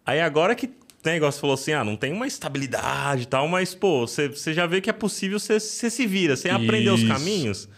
Aí 0.06 0.22
agora 0.22 0.54
que 0.54 0.70
tem 1.04 1.12
negócio 1.12 1.38
falou 1.38 1.54
assim: 1.54 1.72
ah, 1.72 1.84
não 1.84 1.96
tem 1.96 2.12
uma 2.12 2.26
estabilidade 2.26 3.24
e 3.24 3.26
tal, 3.26 3.46
mas, 3.46 3.74
pô, 3.74 4.06
você 4.06 4.54
já 4.54 4.66
vê 4.66 4.80
que 4.80 4.88
é 4.88 4.92
possível, 4.92 5.38
você 5.38 5.60
se 5.60 6.06
vira, 6.06 6.34
você 6.34 6.48
aprender 6.48 6.90
os 6.90 7.04
caminhos. 7.04 7.68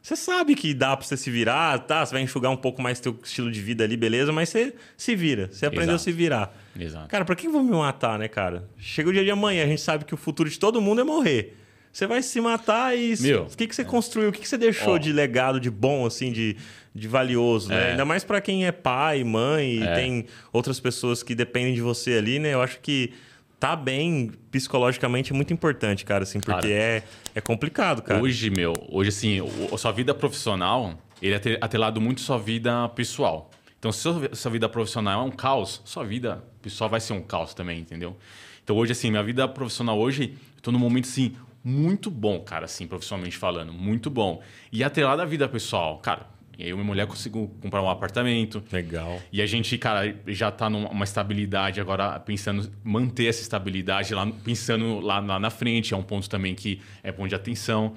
Você 0.00 0.14
sabe 0.14 0.54
que 0.54 0.72
dá 0.72 0.96
pra 0.96 1.04
você 1.04 1.16
se 1.16 1.28
virar, 1.28 1.80
tá? 1.80 2.06
Você 2.06 2.12
vai 2.12 2.22
enxugar 2.22 2.52
um 2.52 2.56
pouco 2.56 2.80
mais 2.80 3.00
teu 3.00 3.18
estilo 3.24 3.50
de 3.50 3.60
vida 3.60 3.82
ali, 3.82 3.96
beleza, 3.96 4.32
mas 4.32 4.50
você 4.50 4.72
se 4.96 5.16
vira. 5.16 5.48
Você 5.50 5.66
aprendeu 5.66 5.96
Exato. 5.96 5.96
a 5.96 6.04
se 6.04 6.12
virar. 6.12 6.56
Exato. 6.78 7.08
Cara, 7.08 7.24
pra 7.24 7.34
que 7.34 7.48
vou 7.48 7.60
me 7.60 7.72
matar, 7.72 8.16
né, 8.16 8.28
cara? 8.28 8.68
Chega 8.78 9.10
o 9.10 9.12
dia 9.12 9.24
de 9.24 9.32
amanhã, 9.32 9.64
a 9.64 9.66
gente 9.66 9.80
sabe 9.80 10.04
que 10.04 10.14
o 10.14 10.16
futuro 10.16 10.48
de 10.48 10.56
todo 10.60 10.80
mundo 10.80 11.00
é 11.00 11.04
morrer. 11.04 11.56
Você 11.96 12.06
vai 12.06 12.22
se 12.22 12.38
matar 12.42 12.94
e. 12.94 13.14
Meu, 13.22 13.44
o 13.44 13.56
que, 13.56 13.66
que 13.66 13.74
você 13.74 13.80
é. 13.80 13.84
construiu? 13.86 14.28
O 14.28 14.32
que, 14.32 14.40
que 14.40 14.48
você 14.48 14.58
deixou 14.58 14.96
oh. 14.96 14.98
de 14.98 15.10
legado, 15.14 15.58
de 15.58 15.70
bom, 15.70 16.04
assim, 16.04 16.30
de, 16.30 16.54
de 16.94 17.08
valioso, 17.08 17.70
né? 17.70 17.88
É. 17.88 17.90
Ainda 17.92 18.04
mais 18.04 18.22
para 18.22 18.38
quem 18.38 18.66
é 18.66 18.70
pai, 18.70 19.24
mãe 19.24 19.82
é. 19.82 19.92
e 19.92 19.94
tem 19.94 20.26
outras 20.52 20.78
pessoas 20.78 21.22
que 21.22 21.34
dependem 21.34 21.72
de 21.72 21.80
você 21.80 22.12
ali, 22.12 22.38
né? 22.38 22.52
Eu 22.52 22.60
acho 22.60 22.80
que 22.80 23.14
tá 23.58 23.74
bem 23.74 24.30
psicologicamente 24.50 25.32
é 25.32 25.34
muito 25.34 25.54
importante, 25.54 26.04
cara, 26.04 26.24
assim, 26.24 26.38
porque 26.38 26.68
cara, 26.68 26.70
é, 26.70 27.02
é 27.34 27.40
complicado, 27.40 28.02
cara. 28.02 28.22
Hoje, 28.22 28.50
meu, 28.50 28.74
hoje, 28.90 29.08
assim, 29.08 29.40
a 29.72 29.78
sua 29.78 29.90
vida 29.90 30.12
profissional, 30.12 30.98
ele 31.22 31.34
é 31.34 31.58
atrelado 31.62 31.98
muito 31.98 32.20
à 32.20 32.26
sua 32.26 32.38
vida 32.38 32.90
pessoal. 32.90 33.50
Então, 33.78 33.90
se 33.90 34.06
a 34.06 34.36
sua 34.36 34.50
vida 34.50 34.68
profissional 34.68 35.22
é 35.22 35.24
um 35.24 35.30
caos, 35.30 35.80
sua 35.86 36.04
vida 36.04 36.44
pessoal 36.60 36.90
vai 36.90 37.00
ser 37.00 37.14
um 37.14 37.22
caos 37.22 37.54
também, 37.54 37.80
entendeu? 37.80 38.18
Então, 38.62 38.76
hoje, 38.76 38.92
assim, 38.92 39.10
minha 39.10 39.22
vida 39.22 39.48
profissional 39.48 39.98
hoje, 39.98 40.34
eu 40.56 40.60
tô 40.60 40.70
num 40.70 40.78
momento, 40.78 41.06
assim, 41.06 41.34
muito 41.68 42.12
bom, 42.12 42.38
cara, 42.38 42.66
assim, 42.66 42.86
profissionalmente 42.86 43.36
falando, 43.36 43.72
muito 43.72 44.08
bom. 44.08 44.40
E 44.70 44.84
atrelado 44.84 45.20
à 45.20 45.24
vida 45.24 45.48
pessoal, 45.48 45.98
cara, 45.98 46.28
eu 46.56 46.68
e 46.68 46.72
minha 46.74 46.84
mulher 46.84 47.08
conseguimos 47.08 47.50
comprar 47.60 47.82
um 47.82 47.90
apartamento. 47.90 48.62
Legal. 48.70 49.20
E 49.32 49.42
a 49.42 49.46
gente, 49.46 49.76
cara, 49.76 50.16
já 50.28 50.48
está 50.50 50.70
numa 50.70 51.02
estabilidade 51.02 51.80
agora, 51.80 52.20
pensando 52.20 52.70
manter 52.84 53.26
essa 53.26 53.42
estabilidade 53.42 54.14
lá, 54.14 54.24
pensando 54.44 55.00
lá, 55.00 55.18
lá 55.18 55.40
na 55.40 55.50
frente, 55.50 55.92
é 55.92 55.96
um 55.96 56.04
ponto 56.04 56.30
também 56.30 56.54
que 56.54 56.80
é 57.02 57.10
ponto 57.10 57.28
de 57.28 57.34
atenção. 57.34 57.96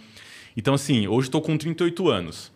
Então, 0.57 0.73
assim, 0.73 1.07
hoje 1.07 1.27
estou 1.27 1.39
com 1.39 1.55
38 1.55 2.09
anos. 2.09 2.51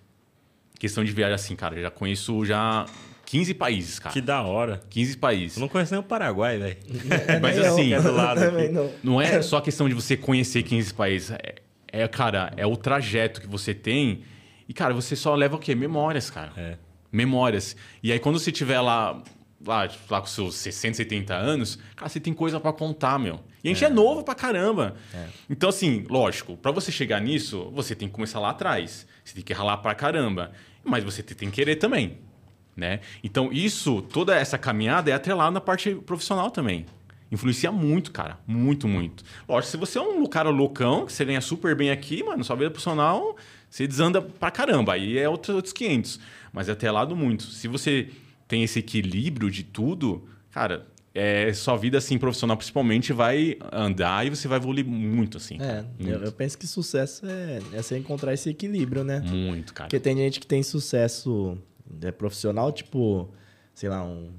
Questão 0.79 1.03
de 1.03 1.11
viagem, 1.11 1.35
assim, 1.35 1.55
cara, 1.55 1.79
já 1.79 1.91
conheço 1.91 2.43
já 2.43 2.87
15 3.33 3.53
países, 3.55 3.97
cara. 3.97 4.13
Que 4.13 4.21
da 4.21 4.43
hora. 4.43 4.83
15 4.91 5.17
países. 5.17 5.57
Eu 5.57 5.61
não 5.61 5.67
conheço 5.67 5.91
nem 5.91 5.99
o 5.99 6.03
Paraguai, 6.03 6.59
velho. 6.59 6.77
Mas 7.41 7.57
assim, 7.57 7.91
é 7.91 7.99
do 7.99 8.11
lado 8.11 8.39
não. 8.71 8.91
não 9.03 9.19
é 9.19 9.41
só 9.41 9.59
questão 9.59 9.89
de 9.89 9.95
você 9.95 10.15
conhecer 10.15 10.61
15 10.61 10.93
países. 10.93 11.31
É, 11.31 11.55
é, 11.91 12.07
cara, 12.07 12.53
é 12.55 12.67
o 12.67 12.77
trajeto 12.77 13.41
que 13.41 13.47
você 13.47 13.73
tem 13.73 14.21
e, 14.69 14.73
cara, 14.73 14.93
você 14.93 15.15
só 15.15 15.33
leva 15.33 15.55
o 15.55 15.59
quê? 15.59 15.73
Memórias, 15.73 16.29
cara. 16.29 16.53
É. 16.55 16.77
Memórias. 17.11 17.75
E 18.03 18.11
aí, 18.11 18.19
quando 18.19 18.37
você 18.37 18.51
tiver 18.51 18.79
lá, 18.79 19.23
lá, 19.65 19.89
lá 20.11 20.21
com 20.21 20.27
seus 20.27 20.53
60, 20.53 20.97
70 20.97 21.33
anos, 21.33 21.79
cara, 21.95 22.09
você 22.09 22.19
tem 22.19 22.35
coisa 22.35 22.59
para 22.59 22.71
contar, 22.71 23.17
meu. 23.17 23.39
E 23.63 23.67
a 23.67 23.73
gente 23.73 23.83
é, 23.83 23.87
é 23.87 23.89
novo 23.89 24.23
pra 24.23 24.35
caramba. 24.35 24.93
É. 25.11 25.25
Então, 25.49 25.69
assim, 25.69 26.05
lógico, 26.07 26.55
para 26.55 26.71
você 26.71 26.91
chegar 26.91 27.19
nisso, 27.19 27.71
você 27.73 27.95
tem 27.95 28.07
que 28.07 28.13
começar 28.13 28.39
lá 28.39 28.51
atrás. 28.51 29.07
Você 29.25 29.33
tem 29.33 29.43
que 29.43 29.53
ralar 29.53 29.77
pra 29.77 29.95
caramba. 29.95 30.51
Mas 30.83 31.03
você 31.03 31.23
tem 31.23 31.49
que 31.49 31.55
querer 31.55 31.77
também. 31.77 32.19
Né? 32.75 33.01
Então, 33.23 33.51
isso, 33.51 34.01
toda 34.01 34.35
essa 34.35 34.57
caminhada 34.57 35.11
é 35.11 35.13
atrelada 35.13 35.51
na 35.51 35.61
parte 35.61 35.93
profissional 35.93 36.49
também. 36.49 36.85
Influencia 37.31 37.71
muito, 37.71 38.11
cara. 38.11 38.39
Muito, 38.45 38.87
muito. 38.87 39.23
Lógico, 39.47 39.71
se 39.71 39.77
você 39.77 39.97
é 39.97 40.01
um 40.01 40.25
cara 40.25 40.49
loucão, 40.49 41.05
que 41.05 41.13
você 41.13 41.25
ganha 41.25 41.41
super 41.41 41.75
bem 41.75 41.89
aqui, 41.89 42.23
mano, 42.23 42.43
sua 42.43 42.55
vida 42.55 42.69
profissional 42.69 43.35
você 43.73 43.87
desanda 43.87 44.21
pra 44.21 44.51
caramba. 44.51 44.93
Aí 44.93 45.17
é 45.17 45.27
outros, 45.27 45.55
outros 45.55 45.73
500. 45.73 46.19
Mas 46.51 46.69
é 46.69 46.73
atrelado 46.73 47.15
muito. 47.15 47.41
Se 47.45 47.67
você 47.67 48.07
tem 48.47 48.63
esse 48.63 48.77
equilíbrio 48.77 49.49
de 49.49 49.63
tudo, 49.63 50.29
cara, 50.51 50.85
é, 51.11 51.51
sua 51.53 51.75
vida 51.75 51.97
assim 51.97 52.19
profissional 52.19 52.55
principalmente 52.55 53.11
vai 53.11 53.57
andar 53.71 54.27
e 54.27 54.29
você 54.29 54.47
vai 54.47 54.59
evoluir 54.59 54.85
muito 54.85 55.37
assim. 55.37 55.57
É, 55.59 55.83
muito. 55.99 56.23
Eu, 56.23 56.31
penso 56.31 56.55
que 56.55 56.67
sucesso 56.67 57.25
é, 57.25 57.59
é 57.73 57.81
você 57.81 57.97
encontrar 57.97 58.31
esse 58.35 58.47
equilíbrio, 58.47 59.03
né? 59.03 59.21
Muito, 59.21 59.73
cara. 59.73 59.87
Porque 59.89 59.99
tem 59.99 60.15
gente 60.15 60.39
que 60.39 60.45
tem 60.45 60.61
sucesso 60.61 61.57
é, 62.01 62.11
profissional, 62.11 62.71
tipo, 62.71 63.29
sei 63.73 63.89
lá, 63.89 64.03
um 64.03 64.29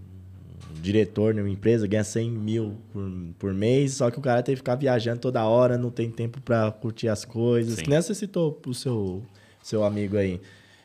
diretor 0.80 1.34
numa 1.34 1.48
empresa 1.48 1.86
ganha 1.86 2.04
100 2.04 2.30
mil 2.30 2.76
por, 2.92 3.10
por 3.38 3.54
mês, 3.54 3.94
só 3.94 4.10
que 4.10 4.18
o 4.18 4.22
cara 4.22 4.42
tem 4.42 4.54
que 4.54 4.58
ficar 4.58 4.74
viajando 4.74 5.20
toda 5.20 5.44
hora, 5.44 5.78
não 5.78 5.90
tem 5.90 6.10
tempo 6.10 6.40
para 6.40 6.70
curtir 6.72 7.08
as 7.08 7.24
coisas. 7.24 7.76
Sim. 7.76 7.84
Que 7.84 7.90
nem 7.90 8.00
você 8.00 8.14
citou 8.14 8.60
o 8.66 8.74
seu, 8.74 9.22
seu 9.62 9.84
amigo 9.84 10.16
aí. 10.16 10.40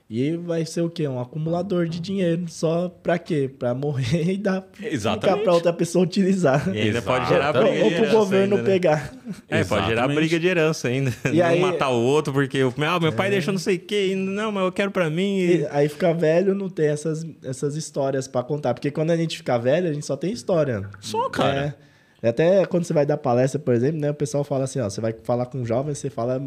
E 0.09 0.35
vai 0.35 0.65
ser 0.65 0.81
o 0.81 0.89
quê? 0.89 1.07
Um 1.07 1.19
acumulador 1.19 1.87
de 1.87 1.99
dinheiro. 1.99 2.45
Só 2.47 2.89
pra 2.89 3.19
quê? 3.19 3.47
Pra 3.47 3.75
morrer 3.75 4.31
e 4.33 4.37
dar 4.37 4.67
Exatamente. 4.81 5.29
ficar 5.29 5.43
pra 5.43 5.53
outra 5.53 5.71
pessoa 5.71 6.03
utilizar. 6.03 6.67
E 6.75 6.81
ainda 6.81 6.99
pode 6.99 7.27
gerar 7.27 7.53
briga 7.53 7.83
Ou, 7.83 7.83
ou 7.83 7.91
pro 7.91 8.09
governo 8.09 8.55
ainda, 8.55 8.67
né? 8.67 8.73
pegar. 8.73 9.13
É, 9.47 9.63
pode 9.63 9.85
gerar 9.85 10.07
briga 10.07 10.39
de 10.39 10.47
herança 10.47 10.87
ainda. 10.87 11.13
E 11.31 11.37
não 11.37 11.45
aí, 11.45 11.59
matar 11.59 11.89
o 11.89 12.01
outro 12.01 12.33
porque 12.33 12.63
o 12.63 12.73
meu, 12.75 12.99
meu 12.99 13.13
pai 13.13 13.27
é... 13.27 13.31
deixou 13.31 13.51
não 13.51 13.59
sei 13.59 13.75
o 13.75 13.79
quê. 13.79 14.15
Não, 14.15 14.51
mas 14.51 14.63
eu 14.63 14.71
quero 14.71 14.89
pra 14.89 15.11
mim. 15.11 15.37
E... 15.37 15.57
E 15.59 15.67
aí 15.67 15.87
ficar 15.87 16.13
velho 16.13 16.55
não 16.55 16.69
tem 16.69 16.87
essas, 16.87 17.23
essas 17.43 17.75
histórias 17.75 18.27
pra 18.27 18.41
contar. 18.41 18.73
Porque 18.73 18.89
quando 18.89 19.11
a 19.11 19.17
gente 19.17 19.37
ficar 19.37 19.59
velho, 19.59 19.87
a 19.87 19.93
gente 19.93 20.07
só 20.07 20.17
tem 20.17 20.31
história. 20.31 20.89
Só, 20.99 21.29
cara. 21.29 21.77
É, 22.19 22.29
até 22.29 22.65
quando 22.65 22.83
você 22.83 22.93
vai 22.93 23.05
dar 23.05 23.17
palestra, 23.17 23.59
por 23.59 23.75
exemplo, 23.75 24.01
né? 24.01 24.09
O 24.09 24.15
pessoal 24.15 24.43
fala 24.43 24.63
assim, 24.63 24.79
ó. 24.79 24.89
Você 24.89 24.99
vai 24.99 25.13
falar 25.23 25.45
com 25.45 25.59
um 25.59 25.65
jovem, 25.65 25.93
você 25.93 26.09
fala 26.09 26.41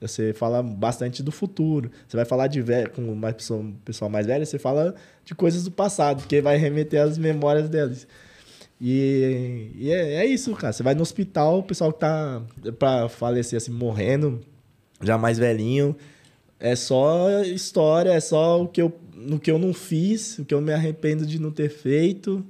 você 0.00 0.32
fala 0.32 0.62
bastante 0.62 1.22
do 1.22 1.32
futuro. 1.32 1.90
Você 2.06 2.16
vai 2.16 2.24
falar 2.24 2.46
de 2.46 2.60
velho, 2.60 2.90
com 2.90 3.02
uma 3.02 3.32
pessoa, 3.32 3.64
pessoal 3.84 4.10
mais 4.10 4.26
velho, 4.26 4.44
você 4.44 4.58
fala 4.58 4.94
de 5.24 5.34
coisas 5.34 5.64
do 5.64 5.70
passado, 5.70 6.20
porque 6.20 6.40
vai 6.40 6.56
remeter 6.56 7.02
às 7.02 7.18
memórias 7.18 7.68
deles. 7.68 8.06
E, 8.80 9.70
e 9.74 9.90
é, 9.90 10.14
é, 10.16 10.26
isso, 10.26 10.54
cara. 10.54 10.72
Você 10.72 10.82
vai 10.82 10.94
no 10.94 11.02
hospital, 11.02 11.58
o 11.58 11.62
pessoal 11.62 11.92
que 11.92 12.00
tá 12.00 12.42
para 12.78 13.08
falecer 13.08 13.56
assim, 13.56 13.72
morrendo, 13.72 14.40
já 15.02 15.18
mais 15.18 15.38
velhinho, 15.38 15.96
é 16.60 16.76
só 16.76 17.42
história, 17.42 18.10
é 18.10 18.20
só 18.20 18.62
o 18.62 18.68
que 18.68 18.80
eu, 18.80 18.96
no 19.14 19.38
que 19.38 19.50
eu 19.50 19.58
não 19.58 19.74
fiz, 19.74 20.38
o 20.38 20.44
que 20.44 20.54
eu 20.54 20.60
me 20.60 20.72
arrependo 20.72 21.26
de 21.26 21.40
não 21.40 21.50
ter 21.50 21.68
feito. 21.68 22.44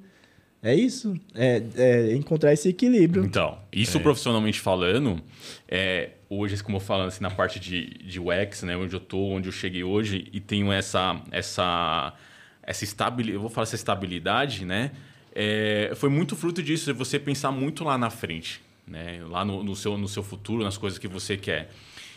É 0.62 0.74
isso. 0.74 1.14
É, 1.34 1.62
é 1.76 2.14
encontrar 2.14 2.52
esse 2.52 2.68
equilíbrio. 2.68 3.24
Então, 3.24 3.58
isso 3.72 3.98
é. 3.98 4.00
profissionalmente 4.00 4.60
falando, 4.60 5.22
é, 5.68 6.10
hoje, 6.30 6.62
como 6.62 6.76
eu 6.76 6.80
falando 6.80 7.08
assim, 7.08 7.22
na 7.22 7.30
parte 7.30 7.58
de, 7.58 7.86
de 8.04 8.20
UX, 8.20 8.62
né, 8.62 8.76
onde 8.76 8.94
eu 8.94 9.00
tô, 9.00 9.18
onde 9.18 9.48
eu 9.48 9.52
cheguei 9.52 9.82
hoje, 9.82 10.28
e 10.32 10.40
tenho 10.40 10.72
essa, 10.72 11.20
essa, 11.30 12.12
essa 12.62 12.84
estabilidade, 12.84 13.34
eu 13.34 13.40
vou 13.40 13.50
falar 13.50 13.64
essa 13.64 13.76
estabilidade, 13.76 14.64
né? 14.64 14.92
É, 15.34 15.92
foi 15.94 16.08
muito 16.08 16.34
fruto 16.34 16.62
disso, 16.62 16.92
você 16.94 17.18
pensar 17.18 17.50
muito 17.52 17.84
lá 17.84 17.96
na 17.96 18.10
frente, 18.10 18.60
né? 18.86 19.20
Lá 19.28 19.44
no, 19.44 19.62
no, 19.62 19.76
seu, 19.76 19.96
no 19.96 20.08
seu 20.08 20.22
futuro, 20.22 20.64
nas 20.64 20.76
coisas 20.76 20.98
que 20.98 21.08
você 21.08 21.36
quer. 21.36 21.70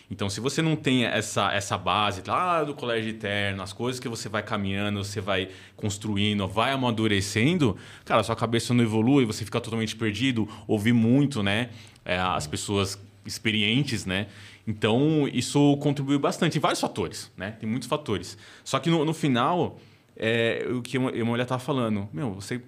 Então, 0.09 0.29
se 0.29 0.41
você 0.41 0.61
não 0.61 0.75
tem 0.75 1.05
essa, 1.05 1.53
essa 1.53 1.77
base 1.77 2.21
lá 2.27 2.65
do 2.65 2.73
colégio 2.73 3.09
interno, 3.11 3.63
as 3.63 3.71
coisas 3.71 3.97
que 3.97 4.09
você 4.09 4.27
vai 4.27 4.43
caminhando, 4.43 5.01
você 5.01 5.21
vai 5.21 5.47
construindo, 5.77 6.45
vai 6.49 6.73
amadurecendo, 6.73 7.77
cara, 8.03 8.21
sua 8.21 8.35
cabeça 8.35 8.73
não 8.73 8.83
evolui, 8.83 9.23
você 9.23 9.45
fica 9.45 9.61
totalmente 9.61 9.95
perdido. 9.95 10.49
Ouvi 10.67 10.91
muito, 10.91 11.41
né? 11.41 11.69
É, 12.03 12.17
as 12.17 12.45
pessoas 12.45 12.99
experientes, 13.25 14.05
né? 14.05 14.27
Então, 14.67 15.27
isso 15.31 15.77
contribuiu 15.77 16.19
bastante 16.19 16.57
em 16.57 16.61
vários 16.61 16.79
fatores, 16.79 17.31
né? 17.35 17.51
Tem 17.51 17.67
muitos 17.69 17.87
fatores. 17.87 18.37
Só 18.63 18.79
que 18.79 18.89
no, 18.89 19.03
no 19.05 19.13
final, 19.13 19.79
é, 20.15 20.65
o 20.69 20.81
que 20.81 20.97
a 20.97 21.25
mulher 21.25 21.43
estava 21.43 21.61
falando, 21.61 22.07
meu, 22.13 22.33
você 22.33 22.61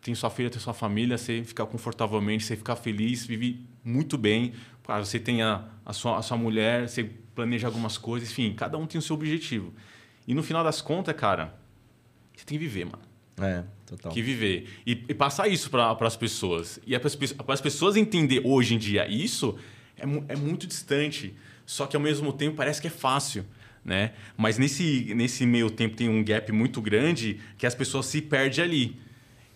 tem 0.00 0.14
sua 0.14 0.30
filha, 0.30 0.48
tem 0.48 0.60
sua 0.60 0.74
família, 0.74 1.18
você 1.18 1.44
fica 1.44 1.64
confortavelmente, 1.66 2.44
você 2.44 2.56
fica 2.56 2.74
feliz, 2.74 3.26
vive 3.26 3.66
muito 3.84 4.16
bem. 4.16 4.54
Claro, 4.82 5.04
você 5.04 5.18
tem 5.18 5.42
a, 5.42 5.64
a, 5.84 5.92
sua, 5.92 6.18
a 6.18 6.22
sua 6.22 6.36
mulher, 6.36 6.88
você 6.88 7.04
planeja 7.34 7.66
algumas 7.66 7.98
coisas, 7.98 8.30
enfim, 8.30 8.54
cada 8.54 8.78
um 8.78 8.86
tem 8.86 8.98
o 8.98 9.02
seu 9.02 9.14
objetivo. 9.14 9.72
E 10.26 10.34
no 10.34 10.42
final 10.42 10.64
das 10.64 10.80
contas, 10.80 11.14
cara, 11.14 11.54
você 12.34 12.44
tem 12.44 12.58
que 12.58 12.64
viver, 12.64 12.84
mano. 12.84 13.09
É, 13.40 13.64
total. 13.86 14.12
Que 14.12 14.22
viver. 14.22 14.68
E, 14.86 15.04
e 15.08 15.14
passar 15.14 15.48
isso 15.48 15.70
para 15.70 15.96
as 16.00 16.16
pessoas. 16.16 16.80
E 16.86 16.94
é 16.94 16.98
para 16.98 17.54
as 17.54 17.60
pessoas 17.60 17.96
entender 17.96 18.42
hoje 18.44 18.74
em 18.74 18.78
dia 18.78 19.08
isso 19.08 19.56
é, 19.96 20.32
é 20.32 20.36
muito 20.36 20.66
distante. 20.66 21.34
Só 21.66 21.86
que 21.86 21.96
ao 21.96 22.02
mesmo 22.02 22.32
tempo 22.32 22.56
parece 22.56 22.80
que 22.80 22.88
é 22.88 22.90
fácil. 22.90 23.44
né? 23.84 24.12
Mas 24.36 24.58
nesse, 24.58 25.12
nesse 25.14 25.46
meio 25.46 25.70
tempo 25.70 25.96
tem 25.96 26.08
um 26.08 26.24
gap 26.24 26.50
muito 26.52 26.80
grande 26.82 27.40
que 27.56 27.66
as 27.66 27.74
pessoas 27.74 28.06
se 28.06 28.20
perdem 28.20 28.64
ali. 28.64 28.96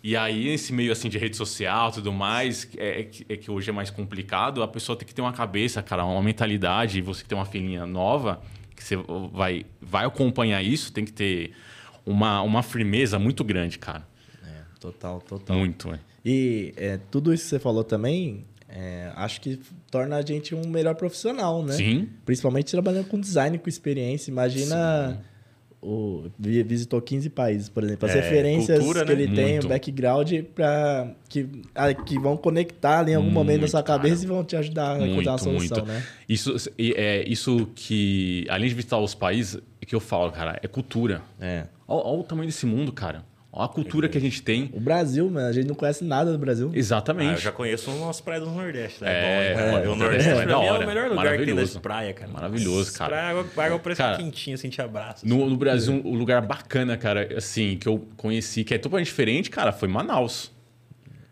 E 0.02 0.16
aí, 0.16 0.48
esse 0.48 0.70
meio 0.70 0.92
assim 0.92 1.08
de 1.08 1.16
rede 1.16 1.34
social 1.34 1.90
tudo 1.90 2.12
mais, 2.12 2.68
é, 2.76 3.00
é, 3.00 3.10
é, 3.26 3.36
que 3.38 3.50
hoje 3.50 3.70
é 3.70 3.72
mais 3.72 3.88
complicado, 3.88 4.62
a 4.62 4.68
pessoa 4.68 4.98
tem 4.98 5.08
que 5.08 5.14
ter 5.14 5.22
uma 5.22 5.32
cabeça, 5.32 5.82
cara, 5.82 6.04
uma 6.04 6.22
mentalidade, 6.22 7.00
você 7.00 7.22
que 7.22 7.28
tem 7.28 7.38
uma 7.38 7.46
filhinha 7.46 7.86
nova, 7.86 8.42
que 8.76 8.84
você 8.84 8.96
vai, 9.32 9.64
vai 9.80 10.04
acompanhar 10.04 10.62
isso, 10.62 10.92
tem 10.92 11.06
que 11.06 11.12
ter 11.12 11.54
uma, 12.04 12.42
uma 12.42 12.62
firmeza 12.62 13.18
muito 13.18 13.42
grande, 13.44 13.78
cara. 13.78 14.06
É, 14.44 14.62
total, 14.80 15.20
total. 15.20 15.56
Muito, 15.56 15.92
é. 15.92 15.98
E 16.24 16.72
é, 16.76 16.98
tudo 17.10 17.32
isso 17.32 17.44
que 17.44 17.50
você 17.50 17.58
falou 17.58 17.84
também, 17.84 18.44
é, 18.68 19.12
acho 19.16 19.40
que 19.40 19.60
torna 19.90 20.16
a 20.16 20.22
gente 20.22 20.54
um 20.54 20.68
melhor 20.68 20.94
profissional, 20.94 21.62
né? 21.62 21.74
Sim. 21.74 22.08
Principalmente 22.24 22.70
trabalhando 22.70 23.06
com 23.06 23.20
design, 23.20 23.58
com 23.58 23.68
experiência. 23.68 24.30
Imagina... 24.30 25.18
Sim 25.18 25.34
o, 25.84 26.24
visitou 26.38 27.00
15 27.00 27.28
países, 27.28 27.68
por 27.68 27.84
exemplo. 27.84 28.08
As 28.08 28.16
é, 28.16 28.20
referências 28.20 28.78
cultura, 28.78 29.04
que 29.04 29.14
né? 29.14 29.22
ele 29.22 29.34
tem, 29.34 29.58
o 29.58 29.68
background, 29.68 30.32
pra, 30.54 31.10
que, 31.28 31.46
que 32.06 32.18
vão 32.18 32.36
conectar 32.38 33.00
ali 33.00 33.12
em 33.12 33.14
algum 33.14 33.26
muito, 33.26 33.34
momento 33.34 33.60
na 33.62 33.68
sua 33.68 33.82
cabeça 33.82 34.14
cara. 34.14 34.24
e 34.24 34.28
vão 34.28 34.44
te 34.44 34.56
ajudar 34.56 34.96
a 34.96 35.06
encontrar 35.06 35.32
uma 35.32 35.38
solução, 35.38 35.78
muito. 35.78 35.92
né? 35.92 36.02
Isso, 36.26 36.56
é, 36.78 37.22
isso 37.28 37.68
que, 37.74 38.46
além 38.48 38.68
de 38.68 38.74
visitar 38.74 38.98
os 38.98 39.14
países, 39.14 39.60
é 39.80 39.84
que 39.84 39.94
eu 39.94 40.00
falo, 40.00 40.32
cara, 40.32 40.58
é 40.62 40.66
cultura. 40.66 41.22
É. 41.38 41.66
Olha, 41.86 42.06
olha 42.06 42.20
o 42.20 42.24
tamanho 42.24 42.48
desse 42.48 42.66
mundo, 42.66 42.92
cara. 42.92 43.24
Olha 43.56 43.66
a 43.66 43.68
cultura 43.68 44.08
que 44.08 44.18
a 44.18 44.20
gente 44.20 44.42
tem. 44.42 44.68
O 44.72 44.80
Brasil, 44.80 45.30
mano, 45.30 45.46
a 45.46 45.52
gente 45.52 45.68
não 45.68 45.76
conhece 45.76 46.02
nada 46.02 46.32
do 46.32 46.38
Brasil. 46.38 46.72
Exatamente. 46.74 47.28
Ah, 47.28 47.34
eu 47.34 47.38
já 47.38 47.52
conheço 47.52 47.88
o 47.88 47.98
nosso 48.00 48.20
praia 48.24 48.40
do 48.40 48.50
Nordeste, 48.50 49.04
né? 49.04 49.12
É, 49.12 49.52
é, 49.52 49.54
bom, 49.54 49.78
é, 49.78 49.88
o 49.88 49.94
Nordeste 49.94 50.28
é, 50.28 50.32
é, 50.32 50.56
o 50.56 50.86
melhor 50.86 51.08
lugar 51.08 51.38
que 51.38 51.44
tem 51.44 51.54
das 51.54 51.76
praia, 51.76 52.12
cara. 52.12 52.32
Maravilhoso, 52.32 52.92
cara. 52.98 53.10
Praia, 53.10 53.30
água, 53.30 53.64
água 53.64 53.78
parece 53.78 54.02
cara, 54.02 54.16
quentinha, 54.16 54.54
assim, 54.54 54.68
te 54.68 54.82
abraça. 54.82 55.24
No, 55.24 55.48
no 55.48 55.56
Brasil, 55.56 56.02
o 56.04 56.08
um 56.14 56.16
lugar 56.16 56.42
bacana, 56.42 56.96
cara, 56.96 57.28
assim, 57.36 57.76
que 57.76 57.86
eu 57.86 58.04
conheci, 58.16 58.64
que 58.64 58.74
é 58.74 58.78
totalmente 58.78 59.06
diferente, 59.06 59.48
cara, 59.50 59.70
foi 59.70 59.86
Manaus. 59.86 60.50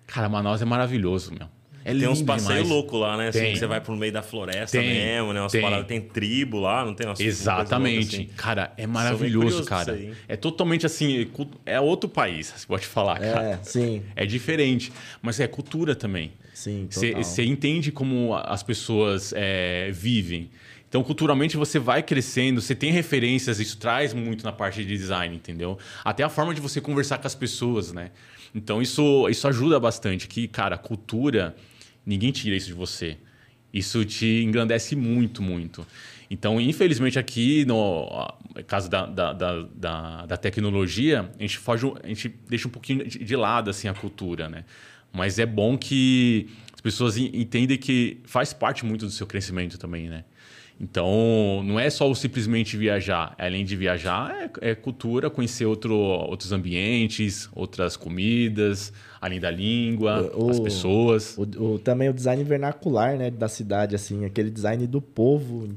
Cara, 0.06 0.28
Manaus 0.28 0.62
é 0.62 0.64
maravilhoso, 0.64 1.32
meu. 1.36 1.48
É 1.84 1.94
tem 1.94 2.08
uns 2.08 2.22
passeios 2.22 2.68
loucos 2.68 2.98
lá, 3.00 3.16
né? 3.16 3.28
Assim, 3.28 3.54
você 3.54 3.66
vai 3.66 3.80
pro 3.80 3.96
meio 3.96 4.12
da 4.12 4.22
floresta 4.22 4.78
tem, 4.78 4.88
mesmo, 4.88 5.32
né? 5.32 5.40
Umas 5.40 5.52
tem. 5.52 5.60
paradas, 5.60 5.86
tem 5.86 6.00
tribo 6.00 6.60
lá, 6.60 6.84
não 6.84 6.94
tem 6.94 7.06
umas 7.06 7.20
Exatamente. 7.20 8.16
Assim. 8.16 8.28
Cara, 8.36 8.72
é 8.76 8.86
maravilhoso, 8.86 9.64
cara. 9.64 9.98
É 10.28 10.36
totalmente 10.36 10.86
assim, 10.86 11.28
é 11.66 11.80
outro 11.80 12.08
país, 12.08 12.52
você 12.56 12.66
pode 12.66 12.86
falar, 12.86 13.22
é, 13.22 13.32
cara. 13.32 13.60
Sim. 13.62 14.02
É 14.14 14.24
diferente. 14.24 14.92
Mas 15.20 15.40
é 15.40 15.46
cultura 15.46 15.94
também. 15.94 16.32
Sim, 16.54 16.86
Você 16.90 17.44
entende 17.44 17.90
como 17.90 18.34
as 18.34 18.62
pessoas 18.62 19.32
é, 19.34 19.90
vivem. 19.92 20.50
Então, 20.88 21.02
culturalmente, 21.02 21.56
você 21.56 21.78
vai 21.78 22.02
crescendo, 22.02 22.60
você 22.60 22.74
tem 22.74 22.92
referências, 22.92 23.58
isso 23.58 23.78
traz 23.78 24.12
muito 24.12 24.44
na 24.44 24.52
parte 24.52 24.84
de 24.84 24.96
design, 24.96 25.34
entendeu? 25.34 25.78
Até 26.04 26.22
a 26.22 26.28
forma 26.28 26.54
de 26.54 26.60
você 26.60 26.82
conversar 26.82 27.16
com 27.16 27.26
as 27.26 27.34
pessoas, 27.34 27.92
né? 27.94 28.10
Então, 28.54 28.82
isso, 28.82 29.26
isso 29.30 29.48
ajuda 29.48 29.80
bastante. 29.80 30.28
Que, 30.28 30.46
cara, 30.46 30.74
a 30.74 30.78
cultura 30.78 31.56
Ninguém 32.04 32.32
tira 32.32 32.56
isso 32.56 32.66
de 32.66 32.72
você. 32.72 33.16
Isso 33.72 34.04
te 34.04 34.42
engrandece 34.42 34.94
muito, 34.94 35.42
muito. 35.42 35.86
Então, 36.30 36.60
infelizmente, 36.60 37.18
aqui, 37.18 37.64
no 37.66 38.08
caso 38.66 38.88
da, 38.88 39.06
da, 39.06 39.32
da, 39.32 40.26
da, 40.26 40.36
tecnologia, 40.36 41.30
a 41.38 41.42
gente, 41.42 41.58
foge, 41.58 41.86
a 42.02 42.06
gente 42.06 42.34
deixa 42.48 42.68
um 42.68 42.70
pouquinho 42.70 43.06
de 43.06 43.36
lado 43.36 43.68
assim, 43.68 43.86
a 43.86 43.94
cultura, 43.94 44.48
né? 44.48 44.64
Mas 45.12 45.38
é 45.38 45.44
bom 45.44 45.76
que 45.76 46.48
as 46.72 46.80
pessoas 46.80 47.18
entendem 47.18 47.76
que 47.76 48.18
faz 48.24 48.52
parte 48.52 48.84
muito 48.84 49.04
do 49.04 49.10
seu 49.10 49.26
crescimento 49.26 49.78
também, 49.78 50.08
né? 50.08 50.24
Então, 50.80 51.62
não 51.64 51.78
é 51.78 51.88
só 51.90 52.12
simplesmente 52.14 52.76
viajar. 52.76 53.34
Além 53.38 53.64
de 53.64 53.76
viajar, 53.76 54.50
é, 54.60 54.70
é 54.70 54.74
cultura, 54.74 55.30
conhecer 55.30 55.66
outro, 55.66 55.94
outros 55.94 56.50
ambientes, 56.50 57.48
outras 57.54 57.96
comidas, 57.96 58.92
além 59.22 59.38
da 59.38 59.52
língua, 59.52 60.32
o, 60.34 60.50
as 60.50 60.58
pessoas. 60.58 61.38
O, 61.38 61.42
o, 61.42 61.78
também 61.78 62.08
o 62.08 62.12
design 62.12 62.42
vernacular 62.42 63.16
né, 63.16 63.30
da 63.30 63.48
cidade, 63.48 63.94
assim, 63.94 64.24
aquele 64.24 64.50
design 64.50 64.84
do 64.84 65.00
povo, 65.00 65.68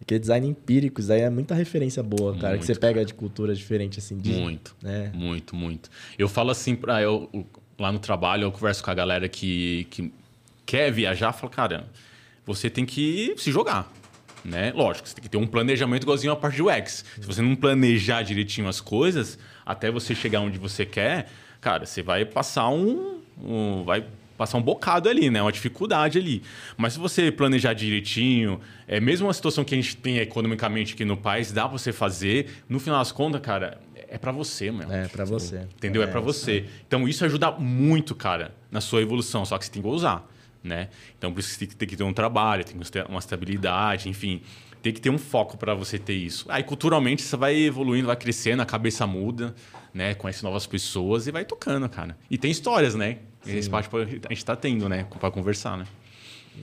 aquele 0.00 0.18
design 0.18 0.48
empírico, 0.48 0.98
isso 0.98 1.12
aí 1.12 1.20
é 1.20 1.28
muita 1.28 1.54
referência 1.54 2.02
boa, 2.02 2.34
cara, 2.34 2.54
muito, 2.54 2.60
que 2.60 2.66
você 2.66 2.74
pega 2.74 2.94
cara. 2.94 3.04
de 3.04 3.12
culturas 3.12 3.58
diferentes, 3.58 4.02
assim. 4.02 4.16
De, 4.16 4.32
muito, 4.32 4.74
né? 4.82 5.12
muito, 5.14 5.54
muito. 5.54 5.90
Eu 6.18 6.26
falo 6.26 6.50
assim, 6.50 6.74
pra, 6.74 7.02
eu, 7.02 7.28
lá 7.78 7.92
no 7.92 7.98
trabalho, 7.98 8.44
eu 8.44 8.50
converso 8.50 8.82
com 8.82 8.90
a 8.90 8.94
galera 8.94 9.28
que, 9.28 9.86
que 9.90 10.10
quer 10.64 10.90
viajar, 10.90 11.34
falo, 11.34 11.52
cara, 11.52 11.84
você 12.46 12.70
tem 12.70 12.86
que 12.86 13.34
se 13.36 13.52
jogar 13.52 13.92
né? 14.42 14.72
Lógico, 14.76 15.08
você 15.08 15.14
tem 15.16 15.22
que 15.22 15.28
ter 15.28 15.38
um 15.38 15.46
planejamento 15.46 16.04
igualzinho 16.04 16.32
a 16.32 16.36
parte 16.36 16.58
do 16.58 16.68
UX. 16.68 17.04
Se 17.20 17.26
você 17.26 17.42
não 17.42 17.56
planejar 17.56 18.22
direitinho 18.22 18.68
as 18.68 18.80
coisas, 18.80 19.36
até 19.64 19.90
você 19.90 20.14
chegar 20.14 20.40
onde 20.40 20.56
você 20.56 20.86
quer, 20.86 21.28
cara, 21.66 21.84
você 21.84 22.00
vai 22.00 22.24
passar 22.24 22.68
um, 22.68 23.18
um 23.42 23.82
vai 23.82 24.04
passar 24.38 24.56
um 24.56 24.62
bocado 24.62 25.08
ali, 25.08 25.28
né? 25.30 25.42
Uma 25.42 25.50
dificuldade 25.50 26.16
ali. 26.16 26.40
Mas 26.76 26.92
se 26.92 26.98
você 27.00 27.32
planejar 27.32 27.72
direitinho, 27.72 28.60
é 28.86 29.00
mesmo 29.00 29.26
uma 29.26 29.32
situação 29.32 29.64
que 29.64 29.74
a 29.74 29.76
gente 29.76 29.96
tem 29.96 30.18
economicamente 30.18 30.94
aqui 30.94 31.04
no 31.04 31.16
país, 31.16 31.50
dá 31.50 31.62
para 31.62 31.76
você 31.76 31.92
fazer. 31.92 32.62
No 32.68 32.78
final 32.78 33.00
das 33.00 33.10
contas, 33.10 33.40
cara, 33.40 33.80
é 33.96 34.16
para 34.16 34.30
você, 34.30 34.70
meu. 34.70 34.88
É 34.92 35.08
para 35.08 35.24
você. 35.24 35.66
Entendeu? 35.76 36.02
É, 36.02 36.04
é 36.04 36.08
para 36.08 36.20
você. 36.20 36.66
Então 36.86 37.08
isso 37.08 37.24
ajuda 37.24 37.50
muito, 37.50 38.14
cara, 38.14 38.54
na 38.70 38.80
sua 38.80 39.02
evolução. 39.02 39.44
Só 39.44 39.58
que 39.58 39.64
você 39.64 39.72
tem 39.72 39.82
que 39.82 39.88
usar 39.88 40.24
né? 40.66 40.88
Então, 41.16 41.32
por 41.32 41.40
isso 41.40 41.56
que 41.58 41.66
tem 41.68 41.88
que 41.88 41.96
ter 41.96 42.02
um 42.02 42.12
trabalho, 42.12 42.64
tem 42.64 42.76
que 42.76 42.90
ter 42.90 43.06
uma 43.06 43.20
estabilidade, 43.20 44.08
enfim. 44.08 44.42
Tem 44.82 44.92
que 44.92 45.00
ter 45.00 45.10
um 45.10 45.18
foco 45.18 45.56
para 45.56 45.74
você 45.74 45.98
ter 45.98 46.14
isso. 46.14 46.44
Aí, 46.48 46.62
culturalmente, 46.62 47.22
você 47.22 47.36
vai 47.36 47.56
evoluindo, 47.56 48.08
vai 48.08 48.16
crescendo, 48.16 48.62
a 48.62 48.66
cabeça 48.66 49.06
muda, 49.06 49.54
né? 49.96 50.14
Conhece 50.14 50.44
novas 50.44 50.66
pessoas 50.66 51.26
e 51.26 51.30
vai 51.32 51.44
tocando, 51.44 51.88
cara. 51.88 52.16
E 52.30 52.36
tem 52.36 52.50
histórias, 52.50 52.94
né? 52.94 53.18
Esse 53.46 53.70
parte 53.70 53.88
a 53.96 54.04
gente 54.04 54.32
está 54.32 54.54
tendo, 54.54 54.88
né? 54.88 55.06
Para 55.18 55.30
conversar, 55.30 55.78
né? 55.78 55.86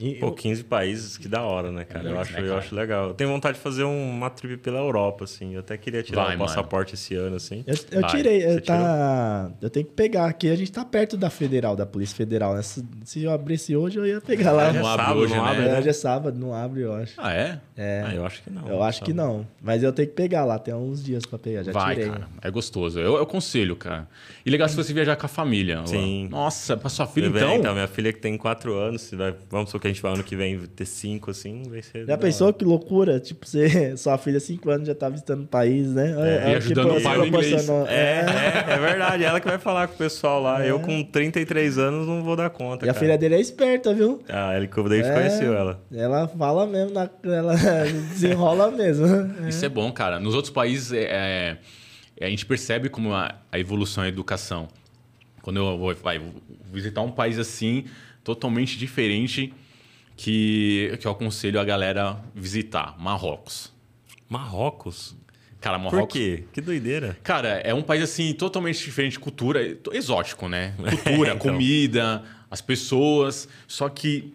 E, 0.00 0.14
Pô, 0.16 0.32
15 0.32 0.64
países, 0.64 1.16
que 1.16 1.28
da 1.28 1.42
hora, 1.42 1.70
né, 1.70 1.84
cara? 1.84 2.08
É 2.08 2.12
eu, 2.12 2.20
acho, 2.20 2.32
né, 2.32 2.48
eu 2.48 2.56
acho 2.56 2.74
legal. 2.74 3.08
Eu 3.08 3.14
tenho 3.14 3.30
vontade 3.30 3.56
de 3.56 3.62
fazer 3.62 3.84
uma 3.84 4.30
trip 4.30 4.56
pela 4.56 4.78
Europa, 4.78 5.24
assim. 5.24 5.54
Eu 5.54 5.60
até 5.60 5.76
queria 5.76 6.02
tirar 6.02 6.24
Vai, 6.24 6.36
o 6.36 6.38
passaporte 6.38 6.90
mano. 6.90 6.94
esse 6.94 7.14
ano, 7.14 7.36
assim. 7.36 7.64
Eu, 7.66 7.76
eu 7.92 8.06
tirei, 8.08 8.44
eu, 8.44 8.60
tá... 8.60 9.50
eu 9.60 9.70
tenho 9.70 9.86
que 9.86 9.92
pegar 9.92 10.26
aqui. 10.26 10.50
A 10.50 10.56
gente 10.56 10.72
tá 10.72 10.84
perto 10.84 11.16
da 11.16 11.30
Federal, 11.30 11.76
da 11.76 11.86
Polícia 11.86 12.16
Federal, 12.16 12.54
né? 12.54 12.62
Se, 12.62 12.84
se 13.04 13.22
eu 13.22 13.30
abrisse 13.30 13.76
hoje, 13.76 13.98
eu 13.98 14.06
ia 14.06 14.20
pegar 14.20 14.52
lá. 14.52 14.72
Não, 14.72 14.80
não 14.82 14.88
abre 14.88 15.04
sábado, 15.04 15.20
hoje, 15.20 15.34
não 15.34 15.44
né? 15.44 15.50
abre, 15.50 15.64
né? 15.64 15.78
Hoje 15.78 15.88
é 15.88 15.92
sábado, 15.92 16.38
não 16.38 16.54
abre, 16.54 16.80
eu 16.82 16.92
acho. 16.92 17.14
Ah, 17.18 17.32
é? 17.32 17.60
É. 17.76 18.04
Ah, 18.06 18.14
eu 18.14 18.26
acho 18.26 18.42
que 18.42 18.50
não. 18.50 18.68
Eu 18.68 18.82
acho 18.82 18.98
sábado. 18.98 19.06
que 19.06 19.12
não. 19.12 19.46
Mas 19.62 19.82
eu 19.82 19.92
tenho 19.92 20.08
que 20.08 20.14
pegar 20.14 20.44
lá, 20.44 20.58
tem 20.58 20.74
uns 20.74 21.02
dias 21.02 21.24
pra 21.24 21.38
pegar. 21.38 21.62
Já 21.62 21.72
Vai, 21.72 21.94
tirei. 21.94 22.10
cara. 22.10 22.28
É 22.42 22.50
gostoso. 22.50 22.98
Eu, 22.98 23.16
eu 23.16 23.22
aconselho, 23.22 23.76
cara. 23.76 24.08
E 24.44 24.50
legal 24.50 24.68
se 24.68 24.76
você 24.76 24.92
viajar 24.92 25.16
com 25.16 25.26
a 25.26 25.28
família. 25.28 25.86
Sim. 25.86 26.28
Nossa, 26.30 26.76
pra 26.76 26.88
sua 26.88 27.06
filha, 27.06 27.26
então? 27.26 27.54
Então, 27.54 27.72
minha 27.74 27.88
filha 27.88 28.12
que 28.12 28.20
tem 28.20 28.36
4 28.36 28.74
anos, 28.74 29.10
vai, 29.12 29.34
vamos 29.50 29.70
supor 29.70 29.83
que 29.84 29.88
a 29.88 29.92
gente 29.92 30.00
vai 30.00 30.14
ano 30.14 30.24
que 30.24 30.34
vem 30.34 30.58
ter 30.60 30.86
cinco, 30.86 31.30
assim, 31.30 31.62
vai 31.68 31.82
ser. 31.82 32.06
Já 32.06 32.16
pensou 32.16 32.52
que 32.54 32.64
loucura? 32.64 33.20
Tipo, 33.20 33.46
você, 33.46 33.94
sua 33.98 34.16
filha, 34.16 34.40
cinco 34.40 34.70
anos, 34.70 34.86
já 34.86 34.94
tá 34.94 35.10
visitando 35.10 35.42
o 35.42 35.46
país, 35.46 35.92
né? 35.92 36.14
É, 36.18 36.52
e 36.52 36.54
ajudando 36.56 36.86
tipo, 36.86 37.00
o 37.00 37.02
pai 37.02 37.18
no 37.18 37.26
inglês. 37.26 37.68
É, 37.68 37.92
é, 37.92 38.72
é, 38.72 38.78
verdade. 38.78 39.24
Ela 39.24 39.40
que 39.40 39.46
vai 39.46 39.58
falar 39.58 39.86
com 39.88 39.94
o 39.94 39.98
pessoal 39.98 40.40
lá. 40.40 40.64
É. 40.64 40.70
Eu, 40.70 40.80
com 40.80 41.02
33 41.02 41.76
anos, 41.76 42.06
não 42.06 42.24
vou 42.24 42.34
dar 42.34 42.48
conta. 42.48 42.86
E 42.86 42.88
cara. 42.88 42.92
a 42.92 43.00
filha 43.00 43.18
dele 43.18 43.34
é 43.34 43.40
esperta, 43.40 43.92
viu? 43.92 44.22
Ah, 44.26 44.56
ele 44.56 44.68
David 44.68 45.06
é, 45.06 45.12
conheceu 45.12 45.54
ela. 45.54 45.84
Ela 45.92 46.28
fala 46.28 46.66
mesmo, 46.66 46.94
na, 46.94 47.10
ela 47.24 47.54
desenrola 48.10 48.70
mesmo. 48.70 49.06
Isso 49.46 49.64
é 49.66 49.68
bom, 49.68 49.92
cara. 49.92 50.18
Nos 50.18 50.34
outros 50.34 50.52
países, 50.52 50.92
é, 50.92 51.58
é, 52.18 52.26
a 52.26 52.30
gente 52.30 52.46
percebe 52.46 52.88
como 52.88 53.12
a, 53.12 53.34
a 53.52 53.58
evolução 53.58 54.02
da 54.02 54.08
educação. 54.08 54.66
Quando 55.42 55.58
eu 55.58 55.76
vou 55.76 55.94
vai, 55.94 56.22
visitar 56.72 57.02
um 57.02 57.10
país 57.10 57.38
assim, 57.38 57.84
totalmente 58.22 58.78
diferente 58.78 59.52
que, 60.16 60.96
que 61.00 61.06
eu 61.06 61.12
aconselho 61.12 61.60
a 61.60 61.64
galera 61.64 62.18
visitar. 62.34 62.96
Marrocos. 62.98 63.72
Marrocos? 64.28 65.16
Cara, 65.60 65.78
Marrocos. 65.78 65.98
Por 66.00 66.08
quê? 66.08 66.44
Que 66.52 66.60
doideira. 66.60 67.16
Cara, 67.22 67.48
é 67.60 67.72
um 67.72 67.82
país 67.82 68.02
assim 68.02 68.32
totalmente 68.34 68.84
diferente 68.84 69.12
de 69.12 69.18
cultura, 69.18 69.60
exótico, 69.92 70.48
né? 70.48 70.74
Cultura, 70.78 71.34
então. 71.34 71.38
comida, 71.38 72.22
as 72.50 72.60
pessoas. 72.60 73.48
Só 73.66 73.88
que 73.88 74.34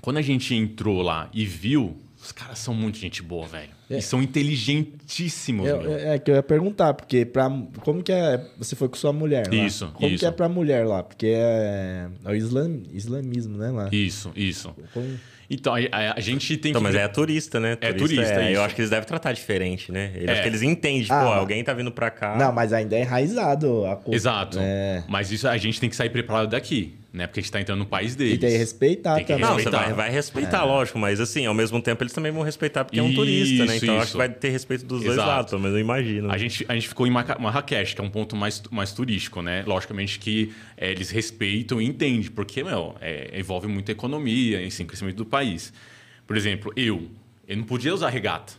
quando 0.00 0.16
a 0.16 0.22
gente 0.22 0.54
entrou 0.54 1.02
lá 1.02 1.28
e 1.32 1.44
viu, 1.44 1.96
os 2.24 2.32
caras 2.32 2.58
são 2.58 2.72
muito 2.72 2.96
gente 2.96 3.22
boa, 3.22 3.46
velho. 3.46 3.68
É. 3.90 3.98
E 3.98 4.02
são 4.02 4.22
inteligentíssimos, 4.22 5.68
é, 5.68 5.78
meu. 5.78 5.92
É, 5.92 6.14
é, 6.14 6.18
que 6.18 6.30
eu 6.30 6.34
ia 6.36 6.42
perguntar, 6.42 6.94
porque 6.94 7.26
pra, 7.26 7.50
como 7.80 8.02
que 8.02 8.10
é. 8.10 8.42
Você 8.56 8.74
foi 8.74 8.88
com 8.88 8.96
sua 8.96 9.12
mulher 9.12 9.46
lá? 9.46 9.54
Isso. 9.54 9.90
Como 9.92 10.08
isso. 10.08 10.20
que 10.20 10.26
é 10.26 10.30
pra 10.30 10.48
mulher 10.48 10.86
lá? 10.86 11.02
Porque 11.02 11.26
é, 11.26 12.08
é 12.24 12.30
o 12.30 12.34
islam, 12.34 12.82
islamismo, 12.92 13.58
né? 13.58 13.70
Lá. 13.70 13.90
Isso, 13.92 14.32
isso. 14.34 14.74
Como... 14.94 15.06
Então, 15.50 15.74
a, 15.74 16.14
a, 16.16 16.20
gente 16.20 16.56
tem 16.56 16.70
então, 16.70 16.80
que. 16.80 16.88
Mas 16.88 16.96
é 16.96 17.06
turista, 17.06 17.60
né? 17.60 17.72
É 17.72 17.92
turista, 17.92 18.22
é 18.22 18.24
turista 18.24 18.42
é, 18.42 18.56
Eu 18.56 18.62
acho 18.62 18.74
que 18.74 18.80
eles 18.80 18.90
devem 18.90 19.06
tratar 19.06 19.32
diferente, 19.32 19.92
né? 19.92 20.12
Eu 20.16 20.32
acho 20.32 20.40
que 20.40 20.48
eles 20.48 20.62
entendem, 20.62 21.02
tipo, 21.02 21.12
ah, 21.12 21.36
alguém 21.36 21.62
tá 21.62 21.74
vindo 21.74 21.92
pra 21.92 22.10
cá. 22.10 22.36
Não, 22.36 22.50
mas 22.50 22.72
ainda 22.72 22.96
é 22.96 23.02
enraizado 23.02 23.84
a 23.84 23.96
cultura. 23.96 24.16
Exato. 24.16 24.58
Mas 25.06 25.30
isso 25.30 25.46
a 25.46 25.58
gente 25.58 25.78
tem 25.78 25.90
que 25.90 25.96
sair 25.96 26.08
preparado 26.08 26.48
daqui 26.48 26.94
né? 27.14 27.28
Porque 27.28 27.38
a 27.38 27.42
gente 27.44 27.52
tá 27.52 27.60
entrando 27.60 27.78
no 27.78 27.86
país 27.86 28.16
deles. 28.16 28.34
E 28.34 28.38
tem 28.38 28.50
que 28.50 28.56
respeitar 28.56 29.14
tem 29.14 29.24
que 29.24 29.32
também. 29.32 29.48
Não, 29.48 29.56
você 29.56 29.70
vai, 29.70 29.92
vai 29.92 30.10
respeitar, 30.10 30.62
é. 30.62 30.64
lógico, 30.64 30.98
mas 30.98 31.20
assim, 31.20 31.46
ao 31.46 31.54
mesmo 31.54 31.80
tempo 31.80 32.02
eles 32.02 32.12
também 32.12 32.32
vão 32.32 32.42
respeitar 32.42 32.84
porque 32.84 32.98
isso, 32.98 33.06
é 33.06 33.08
um 33.08 33.14
turista, 33.14 33.64
né? 33.66 33.76
Então 33.76 34.00
acho 34.00 34.10
que 34.10 34.16
vai 34.16 34.28
ter 34.28 34.48
respeito 34.48 34.84
dos 34.84 35.02
Exato. 35.02 35.16
dois 35.16 35.28
lados, 35.28 35.60
mas 35.60 35.72
eu 35.72 35.78
imagino. 35.78 36.28
A 36.28 36.36
gente, 36.36 36.66
a 36.68 36.74
gente 36.74 36.88
ficou 36.88 37.06
em 37.06 37.10
Marrakech, 37.10 37.94
que 37.94 38.00
é 38.00 38.04
um 38.04 38.10
ponto 38.10 38.34
mais, 38.34 38.60
mais 38.68 38.92
turístico, 38.92 39.40
né? 39.40 39.62
Logicamente 39.64 40.18
que 40.18 40.52
é, 40.76 40.90
eles 40.90 41.10
respeitam 41.10 41.80
e 41.80 41.86
entendem, 41.86 42.28
porque, 42.28 42.64
meu, 42.64 42.96
é, 43.00 43.38
envolve 43.38 43.68
muita 43.68 43.92
economia, 43.92 44.60
enfim, 44.66 44.84
crescimento 44.84 45.16
do 45.16 45.26
país. 45.26 45.72
Por 46.26 46.36
exemplo, 46.36 46.72
eu, 46.74 47.08
eu 47.46 47.56
não 47.56 47.64
podia 47.64 47.94
usar 47.94 48.08
regata. 48.08 48.54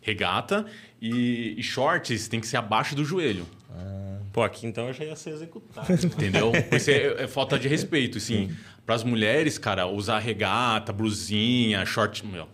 Regata 0.00 0.66
e, 1.00 1.54
e 1.56 1.62
shorts 1.62 2.26
tem 2.26 2.40
que 2.40 2.48
ser 2.48 2.56
abaixo 2.56 2.96
do 2.96 3.04
joelho. 3.04 3.46
Ah. 3.70 4.11
Pô, 4.32 4.42
aqui 4.42 4.66
então 4.66 4.88
eu 4.88 4.94
já 4.94 5.04
ia 5.04 5.14
ser 5.14 5.30
executado. 5.30 5.92
Entendeu? 6.04 6.52
Isso 6.74 6.90
é, 6.90 7.24
é, 7.24 7.28
falta 7.28 7.58
de 7.58 7.68
respeito, 7.68 8.18
assim. 8.18 8.50
Para 8.86 8.94
as 8.94 9.04
mulheres, 9.04 9.58
cara, 9.58 9.86
usar 9.86 10.18
regata, 10.18 10.92
blusinha, 10.92 11.84
short, 11.84 12.26
meu, 12.26 12.48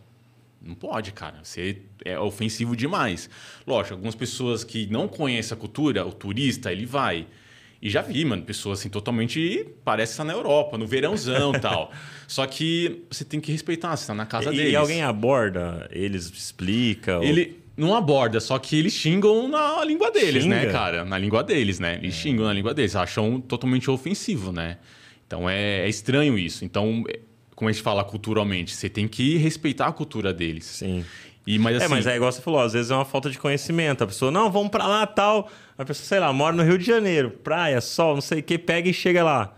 não 0.60 0.74
pode, 0.74 1.12
cara. 1.12 1.38
Você 1.42 1.78
é 2.04 2.18
ofensivo 2.18 2.76
demais. 2.76 3.30
Lógico, 3.66 3.94
algumas 3.94 4.14
pessoas 4.14 4.64
que 4.64 4.86
não 4.90 5.06
conhecem 5.08 5.56
a 5.56 5.58
cultura, 5.58 6.04
o 6.04 6.12
turista, 6.12 6.72
ele 6.72 6.84
vai. 6.84 7.26
E 7.80 7.88
já 7.88 8.02
vi, 8.02 8.24
mano, 8.24 8.42
pessoas 8.42 8.80
assim 8.80 8.88
totalmente. 8.88 9.66
Parece 9.84 10.12
estar 10.12 10.24
na 10.24 10.32
Europa, 10.32 10.76
no 10.76 10.86
verãozão 10.86 11.54
e 11.54 11.60
tal. 11.60 11.92
Só 12.26 12.44
que 12.44 13.04
você 13.08 13.24
tem 13.24 13.40
que 13.40 13.52
respeitar, 13.52 13.96
você 13.96 14.02
está 14.02 14.14
na 14.14 14.26
casa 14.26 14.52
e, 14.52 14.56
deles. 14.56 14.72
E 14.72 14.76
alguém 14.76 15.02
aborda, 15.02 15.88
eles 15.92 16.26
explicam. 16.26 17.22
Ele 17.22 17.57
não 17.78 17.94
aborda, 17.94 18.40
só 18.40 18.58
que 18.58 18.76
eles 18.76 18.92
xingam 18.92 19.48
na 19.48 19.84
língua 19.84 20.10
deles, 20.10 20.44
né, 20.44 20.60
Xinga. 20.60 20.66
né, 20.66 20.72
cara? 20.72 21.04
Na 21.04 21.16
língua 21.16 21.44
deles, 21.44 21.78
né? 21.78 21.98
Eles 22.02 22.14
é. 22.14 22.18
xingam 22.18 22.44
na 22.44 22.52
língua 22.52 22.74
deles, 22.74 22.96
acham 22.96 23.40
totalmente 23.40 23.88
ofensivo, 23.88 24.50
né? 24.50 24.78
Então 25.26 25.48
é, 25.48 25.80
é 25.82 25.88
estranho 25.88 26.36
isso. 26.36 26.64
Então, 26.64 27.04
como 27.54 27.68
a 27.68 27.72
gente 27.72 27.82
fala 27.82 28.02
culturalmente, 28.02 28.74
você 28.74 28.88
tem 28.88 29.06
que 29.06 29.36
respeitar 29.36 29.86
a 29.86 29.92
cultura 29.92 30.34
deles. 30.34 30.64
Sim. 30.64 31.04
E, 31.46 31.58
mas, 31.58 31.76
assim, 31.76 31.86
é, 31.86 31.88
mas 31.88 32.06
é 32.06 32.16
igual 32.16 32.30
você 32.30 32.42
falou, 32.42 32.60
às 32.60 32.74
vezes 32.74 32.90
é 32.90 32.94
uma 32.94 33.06
falta 33.06 33.30
de 33.30 33.38
conhecimento. 33.38 34.04
A 34.04 34.06
pessoa, 34.06 34.30
não, 34.30 34.50
vamos 34.50 34.68
para 34.68 34.86
lá 34.86 35.06
tal. 35.06 35.48
A 35.78 35.84
pessoa, 35.84 36.04
sei 36.04 36.20
lá, 36.20 36.30
mora 36.32 36.54
no 36.54 36.62
Rio 36.62 36.76
de 36.76 36.84
Janeiro, 36.84 37.30
praia, 37.30 37.80
sol, 37.80 38.14
não 38.14 38.20
sei 38.20 38.40
o 38.40 38.42
que, 38.42 38.58
pega 38.58 38.88
e 38.88 38.92
chega 38.92 39.24
lá. 39.24 39.56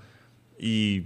E 0.58 1.04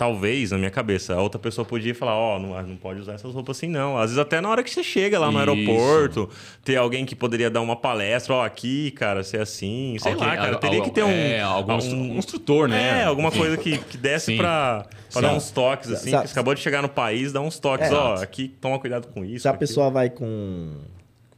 talvez, 0.00 0.50
na 0.50 0.56
minha 0.56 0.70
cabeça, 0.70 1.12
a 1.12 1.20
outra 1.20 1.38
pessoa 1.38 1.62
podia 1.62 1.94
falar, 1.94 2.16
ó, 2.16 2.36
oh, 2.36 2.38
não, 2.38 2.62
não 2.62 2.76
pode 2.76 3.00
usar 3.00 3.12
essas 3.12 3.34
roupas 3.34 3.58
assim, 3.58 3.66
não. 3.66 3.98
Às 3.98 4.04
vezes 4.04 4.18
até 4.18 4.40
na 4.40 4.48
hora 4.48 4.62
que 4.62 4.70
você 4.70 4.82
chega 4.82 5.18
lá 5.18 5.30
no 5.30 5.38
Isso. 5.38 5.50
aeroporto, 5.50 6.30
ter 6.64 6.76
alguém 6.76 7.04
que 7.04 7.14
poderia 7.14 7.50
dar 7.50 7.60
uma 7.60 7.76
palestra, 7.76 8.32
ó, 8.32 8.40
oh, 8.40 8.42
aqui, 8.42 8.92
cara, 8.92 9.22
ser 9.22 9.42
assim, 9.42 9.98
sei 10.00 10.12
alguém, 10.12 10.26
lá, 10.26 10.36
cara. 10.36 10.56
Teria 10.56 10.80
que 10.80 10.90
ter 10.90 11.04
um... 11.04 11.10
É, 11.10 11.42
algum 11.42 11.74
um, 11.74 12.16
instrutor, 12.16 12.66
né? 12.66 13.02
É, 13.02 13.04
alguma 13.04 13.30
coisa 13.30 13.58
que, 13.58 13.76
que 13.76 13.98
desse 13.98 14.38
pra, 14.38 14.86
pra 15.12 15.20
dar 15.20 15.34
uns 15.34 15.50
toques, 15.50 15.90
assim. 15.90 16.12
Você 16.12 16.16
acabou 16.16 16.54
de 16.54 16.62
chegar 16.62 16.80
no 16.80 16.88
país, 16.88 17.30
dá 17.30 17.42
uns 17.42 17.58
toques, 17.58 17.90
é, 17.90 17.94
ó, 17.94 18.14
aqui, 18.14 18.48
toma 18.58 18.78
cuidado 18.78 19.06
com 19.08 19.22
isso. 19.22 19.42
Se 19.42 19.48
a 19.48 19.50
aqui. 19.50 19.60
pessoa 19.60 19.90
vai 19.90 20.08
com 20.08 20.76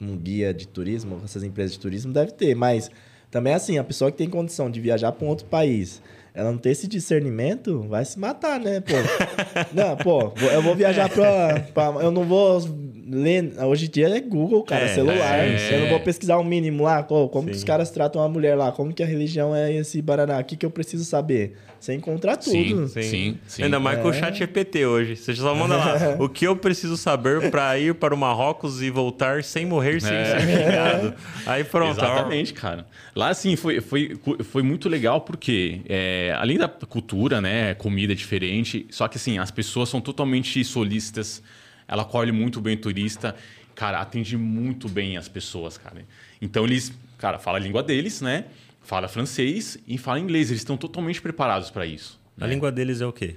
um 0.01 0.17
guia 0.17 0.55
de 0.55 0.69
turismo, 0.69 1.21
essas 1.25 1.43
empresas 1.43 1.73
de 1.73 1.81
turismo, 1.81 2.13
deve 2.13 2.31
ter, 2.31 2.55
mas 2.55 2.89
também 3.29 3.55
é 3.55 3.57
assim, 3.57 3.77
a 3.77 3.83
pessoa 3.83 4.13
que 4.13 4.19
tem 4.19 4.31
condição 4.31 4.71
de 4.71 4.81
viajar 4.81 5.11
para 5.11 5.27
um 5.27 5.29
outro 5.29 5.47
país 5.47 6.01
ela 6.35 6.51
não 6.51 6.59
ter 6.59 6.71
esse 6.71 6.89
discernimento, 6.89 7.83
vai 7.89 8.05
se 8.05 8.19
matar, 8.19 8.59
né, 8.59 8.81
pô? 8.81 8.95
não, 9.75 9.97
pô, 9.97 10.33
eu 10.41 10.63
vou 10.63 10.75
viajar 10.75 11.09
pra, 11.09 11.61
pra. 11.75 12.03
Eu 12.03 12.11
não 12.11 12.25
vou 12.25 12.61
ler. 13.07 13.53
Hoje 13.65 13.87
em 13.87 13.91
dia 13.91 14.09
é 14.09 14.21
Google, 14.21 14.63
cara, 14.63 14.85
é, 14.85 14.95
celular. 14.95 15.39
É. 15.39 15.75
Eu 15.75 15.81
não 15.81 15.89
vou 15.91 16.01
pesquisar 16.01 16.39
o 16.39 16.41
um 16.41 16.45
mínimo 16.45 16.85
lá, 16.85 17.03
como 17.03 17.29
Sim. 17.43 17.51
que 17.51 17.57
os 17.57 17.65
caras 17.65 17.91
tratam 17.91 18.23
a 18.23 18.29
mulher 18.29 18.57
lá, 18.57 18.73
como 18.73 18.93
que 18.95 19.03
a 19.03 19.07
religião 19.07 19.55
é 19.55 19.73
esse 19.73 20.01
Baraná, 20.01 20.39
o 20.39 20.45
que, 20.45 20.57
que 20.57 20.65
eu 20.65 20.71
preciso 20.71 21.05
saber? 21.05 21.55
Você 21.83 21.95
encontra 21.95 22.37
tudo. 22.37 22.87
Sim, 22.87 23.03
sim. 23.03 23.39
sim, 23.45 23.63
Ainda 23.65 23.81
mais 23.81 23.99
é. 23.99 24.03
com 24.03 24.09
o 24.09 24.13
chat 24.13 24.41
EPT 24.41 24.87
hoje. 24.87 25.17
Você 25.17 25.35
só 25.35 25.53
manda 25.53 25.77
lá 25.77 25.97
o 26.23 26.29
que 26.29 26.47
eu 26.47 26.55
preciso 26.55 26.97
saber 26.97 27.51
para 27.51 27.77
ir 27.77 27.93
para 27.95 28.15
o 28.15 28.17
Marrocos 28.17 28.81
e 28.81 28.89
voltar 28.89 29.43
sem 29.43 29.67
morrer, 29.67 30.01
sem 30.01 30.15
é. 30.15 30.25
ser 30.27 30.41
xingado. 30.43 31.15
Aí 31.45 31.65
pronto. 31.65 31.99
Exatamente, 31.99 32.55
cara. 32.55 32.87
Lá, 33.17 33.31
assim, 33.31 33.57
foi, 33.57 33.81
foi, 33.81 34.17
foi 34.45 34.63
muito 34.63 34.89
legal 34.89 35.23
porque, 35.23 35.81
é, 35.89 36.22
além 36.31 36.59
da 36.59 36.69
cultura, 36.69 37.41
né, 37.41 37.75
comida 37.75 38.15
diferente, 38.15 38.87
só 38.91 39.09
que, 39.09 39.17
assim, 39.17 39.39
as 39.39 39.51
pessoas 39.51 39.89
são 39.89 40.01
totalmente 40.01 40.65
solícitas, 40.65 41.43
ela 41.89 42.03
acolhe 42.03 42.31
muito 42.31 42.61
bem 42.61 42.77
o 42.77 42.81
turista, 42.81 43.35
cara, 43.75 44.01
atende 44.01 44.37
muito 44.37 44.89
bem 44.89 45.17
as 45.17 45.29
pessoas, 45.29 45.77
cara. 45.77 46.05
Então, 46.41 46.65
eles, 46.65 46.93
cara, 47.19 47.39
fala 47.39 47.59
a 47.59 47.61
língua 47.61 47.83
deles, 47.83 48.21
né? 48.21 48.45
fala 48.83 49.09
francês 49.09 49.79
e 49.87 49.97
fala 49.97 50.21
inglês. 50.21 50.51
Eles 50.51 50.61
estão 50.61 50.77
totalmente 50.77 51.23
preparados 51.23 51.71
para 51.71 51.87
isso. 51.87 52.21
A 52.39 52.47
né? 52.47 52.53
língua 52.53 52.71
deles 52.71 53.01
é 53.01 53.07
o 53.07 53.13
quê? 53.13 53.37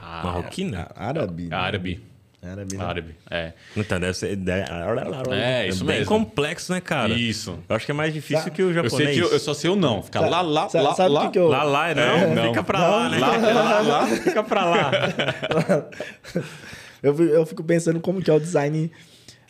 Ah, 0.00 0.22
Marroquina? 0.24 0.90
Árabe. 0.94 1.44
Né? 1.44 1.56
Árabe. 1.56 2.02
Árabe, 2.44 2.76
né? 2.76 2.84
Árabe, 2.84 3.14
é. 3.30 3.52
Então 3.76 4.00
deve 4.00 4.14
ser. 4.14 4.36
É, 5.30 5.68
isso 5.68 5.84
é 5.84 5.86
bem 5.86 5.98
mesmo. 5.98 6.06
complexo, 6.06 6.72
né, 6.72 6.80
cara? 6.80 7.12
Isso. 7.12 7.56
Eu 7.68 7.76
acho 7.76 7.86
que 7.86 7.92
é 7.92 7.94
mais 7.94 8.12
difícil 8.12 8.50
que 8.50 8.60
o 8.64 8.74
japonês. 8.74 8.92
Eu, 8.92 9.06
sei 9.06 9.14
que 9.14 9.20
eu, 9.20 9.30
eu 9.30 9.38
só 9.38 9.54
sei 9.54 9.70
o 9.70 9.76
não. 9.76 10.02
Fica 10.02 10.20
lá, 10.20 10.40
lá, 10.40 10.68
lá, 10.74 10.94
sabe 10.94 11.10
lá. 11.10 11.30
Que 11.30 11.38
eu... 11.38 11.46
Lá, 11.46 11.62
lá, 11.62 11.94
não. 11.94 12.02
É, 12.02 12.34
não. 12.34 12.48
Fica 12.48 12.64
pra 12.64 12.80
não. 12.80 12.90
lá, 12.90 13.08
né? 13.08 13.18
Lá, 13.18 13.36
lá, 13.36 13.80
lá. 13.80 14.06
Fica 14.18 14.42
pra 14.42 14.64
lá. 14.64 14.90
eu, 17.00 17.16
eu 17.28 17.46
fico 17.46 17.62
pensando 17.62 18.00
como 18.00 18.20
que 18.20 18.28
é 18.28 18.34
o 18.34 18.40
design 18.40 18.90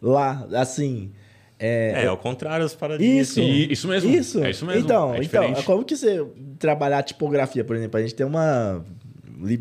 lá, 0.03 0.47
assim. 0.53 1.13
É, 1.59 2.03
é 2.05 2.07
ao 2.09 2.19
contrário 2.19 2.67
as 2.67 2.75
paradigmas. 2.75 3.29
Isso, 3.29 3.41
isso 3.41 3.89
mesmo. 3.89 4.11
Isso. 4.11 4.45
É 4.45 4.51
isso 4.51 4.67
mesmo. 4.67 4.83
Então, 4.83 5.15
é 5.15 5.25
então, 5.25 5.55
como 5.63 5.83
que 5.83 5.97
você 5.97 6.27
trabalhar 6.59 6.99
a 6.99 7.03
tipografia, 7.03 7.65
por 7.65 7.75
exemplo? 7.75 7.99
A 7.99 8.03
gente 8.03 8.15
tem 8.15 8.27
uma, 8.27 8.85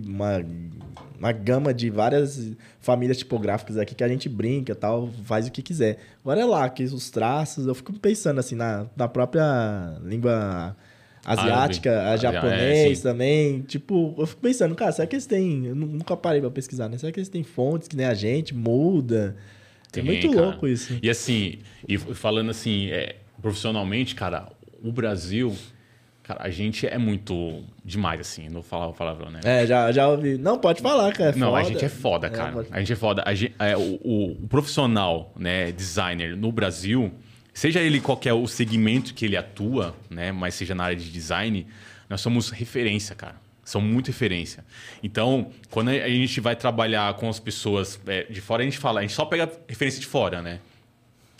uma, 0.06 0.44
uma 1.22 1.32
gama 1.32 1.72
de 1.72 1.88
várias 1.92 2.52
famílias 2.80 3.16
tipográficas 3.20 3.78
aqui 3.78 3.94
que 3.94 4.04
a 4.04 4.08
gente 4.08 4.28
brinca 4.28 4.74
tal, 4.74 5.08
faz 5.24 5.46
o 5.46 5.52
que 5.52 5.62
quiser. 5.62 6.00
Agora 6.22 6.42
é 6.42 6.46
lá, 6.46 6.68
que 6.68 6.84
os 6.84 7.12
traços, 7.12 7.68
eu 7.68 7.76
fico 7.76 7.94
pensando 7.94 8.40
assim, 8.40 8.56
na, 8.56 8.88
na 8.98 9.08
própria 9.08 10.00
língua 10.04 10.76
asiática, 11.24 11.92
Árabe. 11.92 12.10
a 12.10 12.18
japonês 12.18 13.00
é, 13.00 13.04
também. 13.04 13.62
Tipo, 13.62 14.16
eu 14.18 14.26
fico 14.26 14.42
pensando, 14.42 14.74
cara, 14.74 14.92
será 14.92 15.08
que 15.08 15.16
eles 15.16 15.28
têm. 15.28 15.68
Eu 15.68 15.76
nunca 15.76 16.18
parei 16.18 16.42
pra 16.42 16.50
pesquisar, 16.50 16.90
né? 16.90 16.98
Será 16.98 17.12
que 17.12 17.20
eles 17.20 17.30
têm 17.30 17.44
fontes 17.44 17.88
que 17.88 17.96
nem 17.96 18.08
a 18.08 18.16
gente, 18.16 18.56
muda? 18.56 19.36
Tem, 19.92 20.02
é 20.02 20.06
muito 20.06 20.28
cara. 20.32 20.48
louco 20.48 20.68
isso. 20.68 20.98
E 21.04 21.08
assim, 21.08 21.60
e 21.88 22.00
falando 22.00 22.50
assim, 22.50 22.88
é, 22.88 23.18
profissionalmente, 23.40 24.16
cara, 24.16 24.52
o 24.84 24.92
Brasil, 24.92 25.56
cara, 26.24 26.42
a 26.44 26.50
gente 26.50 26.88
é 26.88 26.98
muito 26.98 27.64
demais, 27.84 28.20
assim, 28.20 28.50
não 28.50 28.62
falar 28.62 28.88
o 28.88 28.94
palavrão, 28.94 29.30
né? 29.30 29.40
É, 29.44 29.66
já, 29.66 29.92
já 29.92 30.08
ouvi. 30.08 30.38
Não, 30.38 30.58
pode 30.58 30.82
falar, 30.82 31.12
cara. 31.14 31.32
É 31.32 31.36
não, 31.36 31.56
a 31.56 31.64
gente 31.64 31.84
é 31.84 31.90
foda, 31.90 32.28
é, 32.28 32.30
cara. 32.30 32.66
É, 32.72 32.76
a 32.76 32.80
gente 32.80 32.94
é 32.94 32.96
foda. 32.96 33.24
A 33.26 33.34
gente, 33.34 33.54
é, 33.60 33.76
o, 33.76 34.00
o, 34.04 34.32
o, 34.44 34.48
profissional, 34.48 35.32
né, 35.36 35.72
designer 35.72 36.36
no 36.36 36.52
Brasil, 36.52 37.12
seja 37.54 37.80
ele 37.80 38.00
qualquer 38.00 38.34
o 38.34 38.48
segmento 38.48 39.14
que 39.14 39.26
ele 39.26 39.38
atua, 39.38 39.96
né, 40.10 40.32
mas 40.32 40.56
seja 40.56 40.76
na 40.76 40.86
área 40.86 40.98
de 40.98 41.12
design, 41.12 41.66
nós 42.10 42.22
somos 42.22 42.50
referência, 42.50 43.16
cara 43.16 43.36
são 43.64 43.80
muito 43.80 44.08
referência. 44.08 44.66
Então, 45.02 45.52
quando 45.70 45.90
a 45.90 46.10
gente 46.10 46.42
vai 46.42 46.56
trabalhar 46.56 47.14
com 47.16 47.30
as 47.30 47.40
pessoas 47.40 48.00
é, 48.06 48.24
de 48.24 48.42
fora, 48.42 48.64
a 48.64 48.66
gente 48.66 48.78
fala, 48.78 49.00
a 49.00 49.02
gente 49.04 49.14
só 49.14 49.24
pega 49.24 49.50
referência 49.68 50.00
de 50.00 50.08
fora, 50.08 50.42
né? 50.42 50.60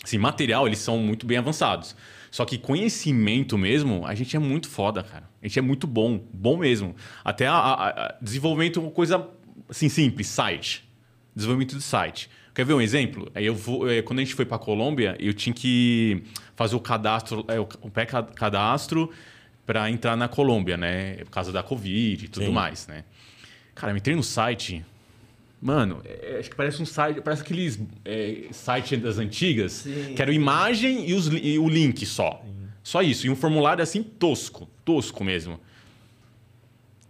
Assim, 0.02 0.18
material, 0.18 0.66
eles 0.66 0.78
são 0.78 0.98
muito 0.98 1.26
bem 1.26 1.38
avançados. 1.38 1.94
Só 2.32 2.46
que 2.46 2.56
conhecimento 2.56 3.58
mesmo, 3.58 4.06
a 4.06 4.14
gente 4.14 4.34
é 4.34 4.38
muito 4.38 4.66
foda, 4.66 5.02
cara. 5.02 5.28
A 5.42 5.46
gente 5.46 5.58
é 5.58 5.62
muito 5.62 5.86
bom, 5.86 6.18
bom 6.32 6.56
mesmo. 6.56 6.96
Até 7.22 7.46
a, 7.46 7.52
a, 7.52 7.88
a 7.90 8.14
desenvolvimento, 8.22 8.80
uma 8.80 8.90
coisa 8.90 9.28
assim, 9.68 9.90
simples, 9.90 10.28
site. 10.28 10.82
Desenvolvimento 11.36 11.76
de 11.76 11.82
site. 11.82 12.30
Quer 12.54 12.64
ver 12.64 12.72
um 12.72 12.80
exemplo? 12.80 13.30
Aí 13.34 13.44
eu 13.44 13.54
vou, 13.54 13.90
é, 13.90 14.00
quando 14.00 14.20
a 14.20 14.22
gente 14.22 14.34
foi 14.34 14.46
para 14.46 14.58
Colômbia, 14.58 15.14
eu 15.20 15.34
tinha 15.34 15.52
que 15.52 16.22
fazer 16.56 16.74
o 16.74 16.80
cadastro, 16.80 17.44
é, 17.48 17.60
o 17.60 17.66
pré-cadastro 17.90 19.10
para 19.66 19.90
entrar 19.90 20.16
na 20.16 20.26
Colômbia, 20.26 20.78
né? 20.78 21.16
Por 21.16 21.30
causa 21.30 21.52
da 21.52 21.62
Covid 21.62 22.24
e 22.24 22.28
tudo 22.28 22.46
Sim. 22.46 22.52
mais, 22.52 22.86
né? 22.86 23.04
Cara, 23.74 23.92
eu 23.92 23.96
entrei 23.98 24.16
no 24.16 24.22
site. 24.22 24.82
Mano, 25.62 26.02
é, 26.04 26.38
acho 26.40 26.50
que 26.50 26.56
parece 26.56 26.82
um 26.82 26.84
site, 26.84 27.20
parece 27.20 27.42
aqueles 27.42 27.78
é, 28.04 28.48
sites 28.50 29.00
das 29.00 29.18
antigas, 29.18 29.72
Sim. 29.72 30.12
que 30.16 30.20
era 30.20 30.32
imagem 30.32 31.08
e, 31.08 31.14
os, 31.14 31.28
e 31.28 31.56
o 31.56 31.68
link 31.68 32.04
só. 32.04 32.42
Sim. 32.44 32.52
Só 32.82 33.00
isso. 33.00 33.28
E 33.28 33.30
um 33.30 33.36
formulário 33.36 33.80
assim 33.80 34.02
tosco, 34.02 34.68
tosco 34.84 35.22
mesmo. 35.22 35.60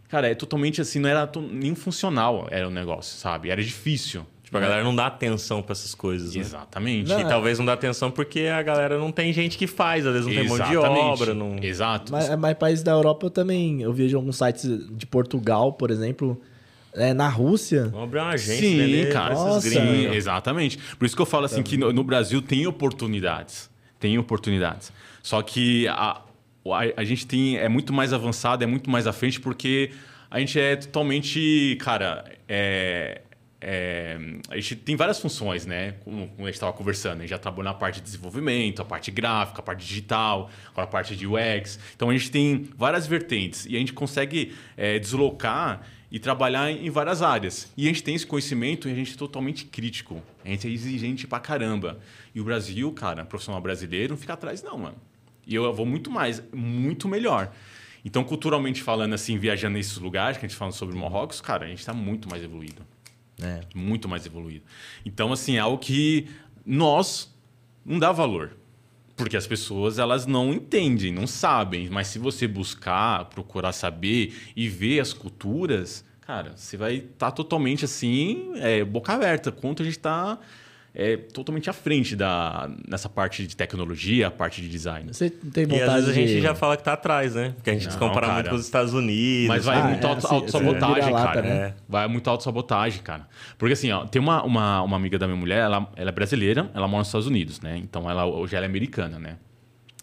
Cara, 0.07 0.31
é 0.31 0.35
totalmente 0.35 0.83
assim, 0.83 0.99
não 0.99 1.09
era 1.09 1.27
nem 1.51 1.75
funcional 1.75 2.47
era 2.51 2.69
o 2.69 2.71
negócio, 2.71 3.17
sabe? 3.17 3.49
Era 3.49 3.63
difícil. 3.63 4.27
Tipo, 4.43 4.59
a 4.59 4.61
galera 4.61 4.85
não 4.85 4.95
dá 4.95 5.07
atenção 5.07 5.63
para 5.63 5.73
essas 5.73 5.95
coisas. 5.95 6.35
Né? 6.35 6.43
Exatamente. 6.43 7.09
Não, 7.09 7.21
e 7.21 7.25
talvez 7.25 7.59
não 7.59 7.65
dá 7.65 7.73
atenção 7.73 8.11
porque 8.11 8.41
a 8.41 8.63
galera 8.63 8.99
não 8.99 9.11
tem 9.11 9.33
gente 9.33 9.57
que 9.57 9.67
faz, 9.67 10.07
às 10.07 10.13
vezes 10.13 10.27
não 10.27 10.35
Exatamente. 10.35 10.69
tem 10.69 10.79
mão 10.83 11.15
de 11.15 11.23
obra. 11.23 11.35
Não... 11.35 11.57
Exato. 11.59 12.13
Mas, 12.13 12.29
mas 12.37 12.59
países 12.59 12.85
da 12.85 12.93
Europa 12.93 13.25
eu 13.25 13.31
também. 13.31 13.81
Eu 13.81 13.95
vejo 13.95 14.15
alguns 14.15 14.37
sites 14.37 14.69
de 14.91 15.07
Portugal, 15.07 15.73
por 15.73 15.91
exemplo. 15.91 16.39
É, 16.95 17.15
na 17.15 17.29
Rússia. 17.29 17.85
Vamos 17.85 18.05
abrir 18.05 18.19
uma 18.21 18.31
agência, 18.31 18.61
Sim, 18.61 18.77
vender 18.77 19.13
cara. 19.13 19.35
Nossa. 19.35 19.69
Sim, 19.69 20.07
exatamente. 20.13 20.79
Por 20.99 21.07
isso 21.07 21.17
que 21.17 21.23
eu 21.23 21.27
falo 21.27 21.47
assim 21.47 21.63
que 21.63 21.77
no, 21.77 21.93
no, 21.93 22.05
Brasil 22.05 22.43
tem 22.43 22.67
oportunidades. 22.67 23.71
Tem 23.99 24.19
oportunidades. 24.19 24.93
Só 25.23 25.41
que 25.43 25.89
a, 25.89 26.21
a, 26.67 26.81
a 26.97 27.05
gente 27.05 27.27
tem, 27.27 27.57
é 27.57 27.69
muito 27.69 27.93
mais 27.93 28.13
avançado, 28.13 28.63
é 28.63 28.67
muito 28.67 28.91
mais 28.91 29.07
à 29.07 29.13
frente, 29.13 29.41
porque 29.41 29.91
a 30.31 30.39
gente 30.39 30.59
é 30.59 30.77
totalmente, 30.77 31.77
cara, 31.81 32.25
é, 32.49 33.23
é, 33.65 34.19
a 34.51 34.57
gente 34.57 34.75
tem 34.77 34.97
várias 34.97 35.21
funções, 35.21 35.65
né? 35.65 35.93
Como, 36.05 36.27
como 36.29 36.43
a 36.43 36.47
gente 36.47 36.55
estava 36.55 36.73
conversando, 36.73 37.19
a 37.19 37.21
gente 37.21 37.31
já 37.31 37.39
trabalhou 37.39 37.73
na 37.73 37.75
parte 37.75 37.97
de 37.97 38.03
desenvolvimento, 38.03 38.83
a 38.83 38.85
parte 38.85 39.11
gráfica, 39.13 39.61
a 39.61 39.63
parte 39.63 39.87
digital, 39.87 40.51
a 40.75 40.87
parte 40.87 41.15
de 41.15 41.27
UX. 41.27 41.79
Então 41.95 42.11
a 42.11 42.13
gente 42.13 42.31
tem 42.31 42.69
várias 42.77 43.07
vertentes 43.07 43.65
e 43.67 43.77
a 43.77 43.79
gente 43.79 43.93
consegue 43.93 44.53
é, 44.77 44.99
deslocar 44.99 45.87
e 46.13 46.19
trabalhar 46.19 46.71
em 46.71 46.91
várias 46.91 47.23
áreas. 47.23 47.73
E 47.75 47.87
a 47.87 47.89
gente 47.89 48.03
tem 48.03 48.15
esse 48.15 48.27
conhecimento 48.27 48.87
e 48.87 48.93
a 48.93 48.95
gente 48.95 49.15
é 49.15 49.17
totalmente 49.17 49.65
crítico. 49.65 50.23
A 50.45 50.49
gente 50.49 50.69
é 50.69 50.71
exigente 50.71 51.27
pra 51.27 51.41
caramba. 51.41 51.99
E 52.35 52.41
o 52.41 52.45
Brasil, 52.45 52.93
cara, 52.93 53.25
profissional 53.25 53.63
brasileiro, 53.63 54.13
não 54.13 54.19
fica 54.19 54.35
atrás, 54.35 54.63
não, 54.63 54.77
mano. 54.77 54.97
E 55.47 55.55
eu 55.55 55.73
vou 55.73 55.87
muito 55.87 56.11
mais, 56.11 56.43
muito 56.53 57.09
melhor. 57.09 57.51
Então, 58.05 58.23
culturalmente 58.25 58.83
falando, 58.83 59.15
assim, 59.15 59.39
viajando 59.39 59.79
nesses 59.79 59.97
lugares 59.97 60.37
que 60.37 60.45
a 60.45 60.49
gente 60.49 60.57
fala 60.57 60.71
sobre 60.71 60.95
Marrocos, 60.95 61.41
cara, 61.41 61.65
a 61.65 61.69
gente 61.69 61.79
está 61.79 61.95
muito 61.95 62.29
mais 62.29 62.45
evoluído. 62.45 62.83
É. 63.41 63.61
Muito 63.75 64.07
mais 64.07 64.27
evoluído. 64.27 64.67
Então, 65.07 65.33
assim, 65.33 65.57
é 65.57 65.61
algo 65.61 65.79
que 65.79 66.29
nós 66.67 67.35
não 67.87 67.99
dá 67.99 68.13
valor. 68.13 68.55
Porque 69.17 69.37
as 69.37 69.47
pessoas 69.47 69.99
elas 69.99 70.27
não 70.27 70.53
entendem, 70.53 71.13
não 71.13 71.27
sabem. 71.27 71.89
Mas 71.91 72.09
se 72.09 72.19
você 72.19 72.49
buscar, 72.49 73.27
procurar 73.27 73.73
saber 73.73 74.35
e 74.57 74.69
ver 74.69 75.01
as 75.01 75.13
culturas, 75.13 76.05
cara, 76.21 76.53
você 76.57 76.77
vai 76.77 76.97
estar 76.97 77.13
tá 77.27 77.31
totalmente 77.31 77.85
assim, 77.85 78.53
é, 78.57 78.85
boca 78.85 79.13
aberta. 79.13 79.53
Quanto 79.53 79.83
a 79.83 79.85
gente 79.85 79.99
está 79.99 80.39
é 80.95 81.17
totalmente 81.17 81.71
à 81.71 81.73
frente 81.73 82.15
da, 82.15 82.71
nessa 82.87 83.09
parte 83.09 83.47
de 83.47 83.57
tecnologia, 83.57 84.27
a 84.27 84.31
parte 84.31 84.61
de 84.61 84.69
design. 84.69 85.13
Você 85.13 85.31
tem 85.31 85.65
vontade 85.65 85.81
e 85.81 85.83
às 85.83 85.95
vezes 85.95 86.09
a 86.11 86.13
gente 86.13 86.41
já 86.43 86.55
fala 86.55 86.77
que 86.77 86.83
está 86.83 86.93
atrás, 86.93 87.35
né? 87.35 87.53
Porque 87.57 87.71
a 87.71 87.73
gente 87.73 87.85
não, 87.85 87.93
se 87.93 87.99
compara 87.99 88.27
cara, 88.27 88.35
muito 88.35 88.51
com 88.51 88.57
os 88.57 88.65
Estados 88.65 88.93
Unidos. 88.93 89.49
Mas 89.49 89.65
vai 89.65 89.79
ah, 89.79 89.85
muito 89.85 90.07
é, 90.07 90.11
auto, 90.11 90.27
assim, 90.27 90.35
autossabotagem, 90.35 91.15
cara. 91.15 91.43
Né? 91.43 91.75
Vai 91.89 92.07
muito 92.09 92.29
autossabotagem, 92.29 93.03
cara. 93.03 93.27
Porque 93.57 93.73
assim, 93.73 93.91
ó, 93.91 94.05
tem 94.05 94.21
uma, 94.21 94.43
uma, 94.43 94.83
uma 94.83 94.97
amiga 94.97 95.19
da 95.19 95.27
minha 95.27 95.39
mulher, 95.39 95.61
ela, 95.61 95.91
ela 95.97 96.11
é 96.11 96.13
brasileira, 96.13 96.71
ela 96.75 96.87
mora 96.87 96.99
nos 96.99 97.09
Estados 97.09 97.27
Unidos, 97.27 97.61
né? 97.63 97.79
Então 97.79 98.11
ela 98.11 98.27
hoje 98.27 98.55
ela 98.55 98.67
é 98.67 98.69
americana, 98.69 99.19
né? 99.19 99.39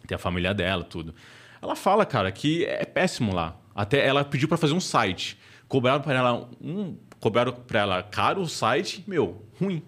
Tem 0.07 0.15
a 0.15 0.19
família 0.19 0.55
dela, 0.55 0.83
tudo. 0.83 1.13
Ela 1.61 1.75
fala, 1.75 2.03
cara, 2.03 2.31
que 2.31 2.65
é 2.65 2.85
péssimo 2.85 3.31
lá. 3.31 3.55
Até 3.75 4.03
ela 4.03 4.25
pediu 4.25 4.47
para 4.47 4.57
fazer 4.57 4.73
um 4.73 4.79
site. 4.79 5.37
Cobraram 5.67 6.01
para 6.01 6.17
ela 6.17 6.49
um, 6.59 6.97
cobraram 7.19 7.53
para 7.53 7.79
ela 7.79 8.01
caro 8.01 8.41
o 8.41 8.47
site, 8.47 9.03
meu, 9.05 9.45
ruim 9.59 9.83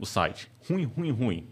o 0.00 0.06
site. 0.06 0.50
Ruim, 0.68 0.84
ruim, 0.84 1.10
ruim. 1.10 1.46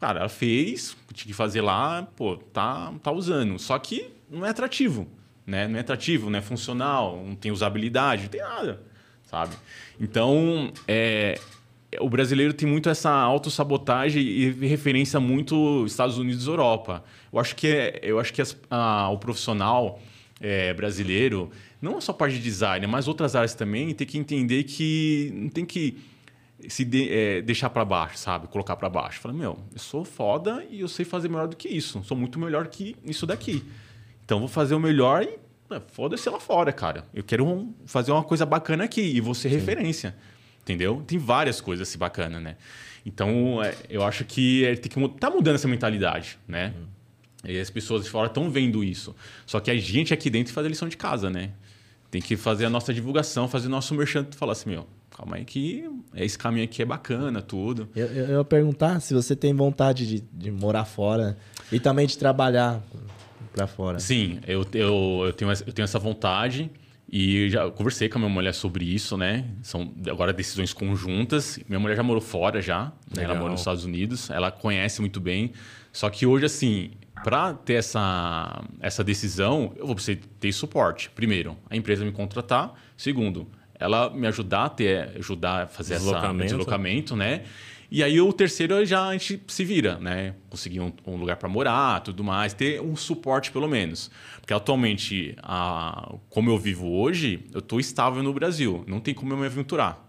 Cara, 0.00 0.20
ela 0.20 0.28
fez, 0.28 0.96
tinha 1.12 1.26
que 1.26 1.32
fazer 1.32 1.60
lá, 1.60 2.08
pô, 2.16 2.36
tá, 2.36 2.92
tá 3.02 3.12
usando. 3.12 3.58
Só 3.58 3.78
que 3.78 4.10
não 4.28 4.44
é 4.44 4.50
atrativo, 4.50 5.06
né? 5.46 5.68
Não 5.68 5.76
é 5.76 5.80
atrativo, 5.80 6.28
não 6.28 6.38
é 6.38 6.42
funcional, 6.42 7.22
não 7.24 7.34
tem 7.34 7.52
usabilidade, 7.52 8.22
não 8.22 8.28
tem 8.30 8.40
nada, 8.40 8.82
sabe? 9.22 9.54
Então, 10.00 10.72
é, 10.88 11.38
o 12.00 12.08
brasileiro 12.08 12.52
tem 12.54 12.68
muito 12.68 12.88
essa 12.88 13.10
autossabotagem 13.10 14.22
e 14.22 14.50
referência 14.66 15.20
muito 15.20 15.84
Estados 15.86 16.18
Unidos 16.18 16.46
e 16.46 16.48
Europa. 16.48 17.04
Eu 17.32 17.38
acho 17.38 17.54
que, 17.54 17.68
é, 17.68 18.00
eu 18.02 18.18
acho 18.18 18.32
que 18.32 18.40
as, 18.40 18.56
a, 18.70 19.10
o 19.10 19.18
profissional 19.18 20.00
é, 20.40 20.72
brasileiro, 20.72 21.50
não 21.80 22.00
só 22.00 22.12
parte 22.12 22.36
de 22.36 22.42
design, 22.42 22.86
mas 22.86 23.06
outras 23.06 23.36
áreas 23.36 23.54
também, 23.54 23.92
tem 23.94 24.06
que 24.06 24.18
entender 24.18 24.64
que 24.64 25.30
não 25.34 25.50
tem 25.50 25.66
que 25.66 25.98
se 26.68 26.84
de, 26.84 27.08
é, 27.10 27.42
deixar 27.42 27.70
para 27.70 27.84
baixo, 27.84 28.18
sabe? 28.18 28.46
Colocar 28.48 28.76
para 28.76 28.88
baixo. 28.88 29.20
Fala, 29.20 29.34
meu, 29.34 29.58
eu 29.72 29.78
sou 29.78 30.04
foda 30.04 30.64
e 30.70 30.80
eu 30.80 30.88
sei 30.88 31.04
fazer 31.04 31.28
melhor 31.28 31.48
do 31.48 31.56
que 31.56 31.68
isso. 31.68 32.02
Sou 32.04 32.16
muito 32.16 32.38
melhor 32.38 32.66
que 32.68 32.96
isso 33.04 33.26
daqui. 33.26 33.64
Então 34.24 34.38
vou 34.38 34.48
fazer 34.48 34.74
o 34.74 34.80
melhor 34.80 35.22
e 35.22 35.38
foda-se 35.88 36.28
lá 36.28 36.38
fora, 36.38 36.72
cara. 36.72 37.04
Eu 37.14 37.22
quero 37.22 37.46
um, 37.46 37.74
fazer 37.86 38.12
uma 38.12 38.24
coisa 38.24 38.44
bacana 38.44 38.84
aqui 38.84 39.02
e 39.02 39.20
vou 39.20 39.34
ser 39.34 39.48
Sim. 39.48 39.56
referência. 39.56 40.16
Entendeu? 40.62 41.02
Tem 41.06 41.18
várias 41.18 41.60
coisas 41.60 41.88
assim 41.88 41.98
bacanas, 41.98 42.42
né? 42.42 42.56
Então, 43.04 43.62
é, 43.62 43.74
eu 43.88 44.04
acho 44.04 44.24
que 44.24 44.64
é, 44.64 44.76
tem 44.76 44.90
que 44.90 45.18
tá 45.18 45.30
mudando 45.30 45.54
essa 45.54 45.66
mentalidade, 45.66 46.38
né? 46.46 46.74
Uhum. 46.76 46.86
E 47.50 47.58
as 47.58 47.70
pessoas 47.70 48.04
de 48.04 48.10
fora 48.10 48.26
estão 48.26 48.50
vendo 48.50 48.84
isso. 48.84 49.16
Só 49.46 49.58
que 49.60 49.70
a 49.70 49.76
gente 49.76 50.12
aqui 50.12 50.28
dentro 50.28 50.52
faz 50.52 50.66
a 50.66 50.70
lição 50.70 50.88
de 50.88 50.96
casa, 50.96 51.30
né? 51.30 51.52
Tem 52.10 52.20
que 52.20 52.36
fazer 52.36 52.66
a 52.66 52.70
nossa 52.70 52.92
divulgação, 52.92 53.48
fazer 53.48 53.68
o 53.68 53.70
nosso 53.70 53.94
merchan, 53.94 54.26
falar 54.32 54.52
assim, 54.52 54.70
meu, 54.70 54.86
calma 55.20 55.36
aí 55.36 55.44
que 55.44 55.84
esse 56.14 56.38
caminho 56.38 56.64
aqui 56.64 56.80
é 56.80 56.84
bacana, 56.84 57.42
tudo. 57.42 57.88
Eu, 57.94 58.06
eu, 58.06 58.26
eu 58.26 58.38
ia 58.38 58.44
perguntar 58.44 59.00
se 59.00 59.12
você 59.12 59.36
tem 59.36 59.52
vontade 59.54 60.06
de, 60.06 60.24
de 60.32 60.50
morar 60.50 60.86
fora 60.86 61.36
e 61.70 61.78
também 61.78 62.06
de 62.06 62.16
trabalhar 62.16 62.82
para 63.52 63.66
fora. 63.66 63.98
Sim, 63.98 64.40
eu, 64.46 64.66
eu, 64.72 65.22
eu, 65.26 65.32
tenho, 65.32 65.50
eu 65.50 65.72
tenho 65.72 65.84
essa 65.84 65.98
vontade 65.98 66.70
e 67.12 67.50
já 67.50 67.68
conversei 67.70 68.08
com 68.08 68.18
a 68.18 68.20
minha 68.20 68.32
mulher 68.32 68.54
sobre 68.54 68.84
isso, 68.84 69.16
né? 69.16 69.44
São 69.62 69.92
agora 70.08 70.32
decisões 70.32 70.72
conjuntas. 70.72 71.58
Minha 71.68 71.80
mulher 71.80 71.96
já 71.96 72.02
morou 72.02 72.22
fora 72.22 72.62
já, 72.62 72.92
né? 73.14 73.24
ela 73.24 73.34
mora 73.34 73.50
nos 73.50 73.60
Estados 73.60 73.84
Unidos, 73.84 74.30
ela 74.30 74.50
conhece 74.50 75.00
muito 75.00 75.20
bem. 75.20 75.52
Só 75.92 76.08
que 76.08 76.24
hoje, 76.24 76.46
assim, 76.46 76.92
para 77.24 77.52
ter 77.52 77.74
essa, 77.74 78.62
essa 78.80 79.02
decisão, 79.04 79.72
eu 79.76 79.86
vou 79.86 79.94
precisar 79.94 80.20
ter 80.38 80.52
suporte. 80.52 81.10
Primeiro, 81.10 81.56
a 81.68 81.76
empresa 81.76 82.04
me 82.04 82.12
contratar. 82.12 82.74
Segundo, 82.96 83.48
ela 83.80 84.10
me 84.10 84.26
ajudar 84.26 84.64
a 84.66 84.68
ter, 84.68 85.16
ajudar 85.16 85.62
a 85.62 85.66
fazer 85.66 85.94
deslocamento. 85.94 86.44
esse 86.44 86.54
deslocamento, 86.54 87.16
né? 87.16 87.42
E 87.90 88.04
aí 88.04 88.20
o 88.20 88.32
terceiro 88.32 88.84
já 88.84 89.08
a 89.08 89.12
gente 89.12 89.42
se 89.48 89.64
vira, 89.64 89.98
né? 89.98 90.34
Conseguir 90.48 90.80
um, 90.80 90.92
um 91.04 91.16
lugar 91.16 91.36
para 91.36 91.48
morar, 91.48 92.00
tudo 92.00 92.22
mais, 92.22 92.54
ter 92.54 92.80
um 92.80 92.94
suporte 92.94 93.50
pelo 93.50 93.66
menos. 93.66 94.10
Porque 94.40 94.54
atualmente, 94.54 95.34
a, 95.42 96.14
como 96.28 96.50
eu 96.50 96.58
vivo 96.58 96.88
hoje, 96.88 97.40
eu 97.52 97.58
estou 97.58 97.80
estável 97.80 98.22
no 98.22 98.32
Brasil, 98.32 98.84
não 98.86 99.00
tem 99.00 99.12
como 99.12 99.32
eu 99.32 99.36
me 99.36 99.46
aventurar, 99.46 100.08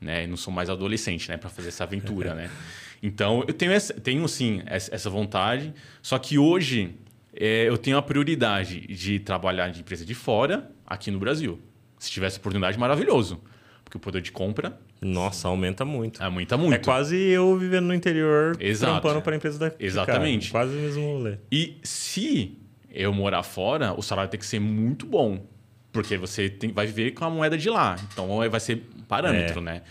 né? 0.00 0.24
Eu 0.24 0.28
não 0.28 0.36
sou 0.38 0.52
mais 0.52 0.70
adolescente, 0.70 1.28
né, 1.28 1.36
para 1.36 1.50
fazer 1.50 1.68
essa 1.68 1.84
aventura, 1.84 2.34
né? 2.34 2.50
Então 3.00 3.44
eu 3.46 3.54
tenho 3.54 3.70
essa, 3.70 3.94
tenho 3.94 4.26
sim 4.26 4.60
essa 4.66 5.08
vontade, 5.08 5.72
só 6.02 6.18
que 6.18 6.36
hoje 6.36 6.96
é, 7.32 7.68
eu 7.68 7.78
tenho 7.78 7.96
a 7.96 8.02
prioridade 8.02 8.80
de 8.88 9.20
trabalhar 9.20 9.68
de 9.68 9.80
empresa 9.82 10.04
de 10.04 10.16
fora 10.16 10.68
aqui 10.84 11.08
no 11.08 11.20
Brasil. 11.20 11.60
Se 11.98 12.10
tivesse 12.10 12.38
oportunidade, 12.38 12.78
maravilhoso. 12.78 13.40
Porque 13.84 13.96
o 13.96 14.00
poder 14.00 14.20
de 14.20 14.30
compra. 14.30 14.78
Nossa, 15.00 15.48
aumenta 15.48 15.84
muito. 15.84 16.22
Aumenta 16.22 16.56
muito. 16.56 16.74
É 16.74 16.78
quase 16.78 17.16
eu 17.16 17.56
vivendo 17.56 17.86
no 17.86 17.94
interior, 17.94 18.56
Exato. 18.60 18.92
trampando 18.92 19.22
para 19.22 19.34
a 19.34 19.36
empresa 19.36 19.58
daqui. 19.58 19.84
Exatamente. 19.84 20.52
Cara, 20.52 20.66
quase 20.66 20.78
o 20.78 20.80
mesmo 20.80 21.02
rolê. 21.04 21.38
E 21.50 21.78
se 21.82 22.58
eu 22.90 23.12
morar 23.12 23.42
fora, 23.42 23.94
o 23.98 24.02
salário 24.02 24.30
tem 24.30 24.38
que 24.38 24.46
ser 24.46 24.60
muito 24.60 25.06
bom. 25.06 25.46
Porque 25.90 26.18
você 26.18 26.50
tem, 26.50 26.70
vai 26.70 26.86
viver 26.86 27.12
com 27.12 27.24
a 27.24 27.30
moeda 27.30 27.56
de 27.56 27.70
lá. 27.70 27.96
Então 28.12 28.28
vai 28.50 28.60
ser 28.60 28.82
parâmetro, 29.08 29.60
é. 29.60 29.62
né? 29.62 29.82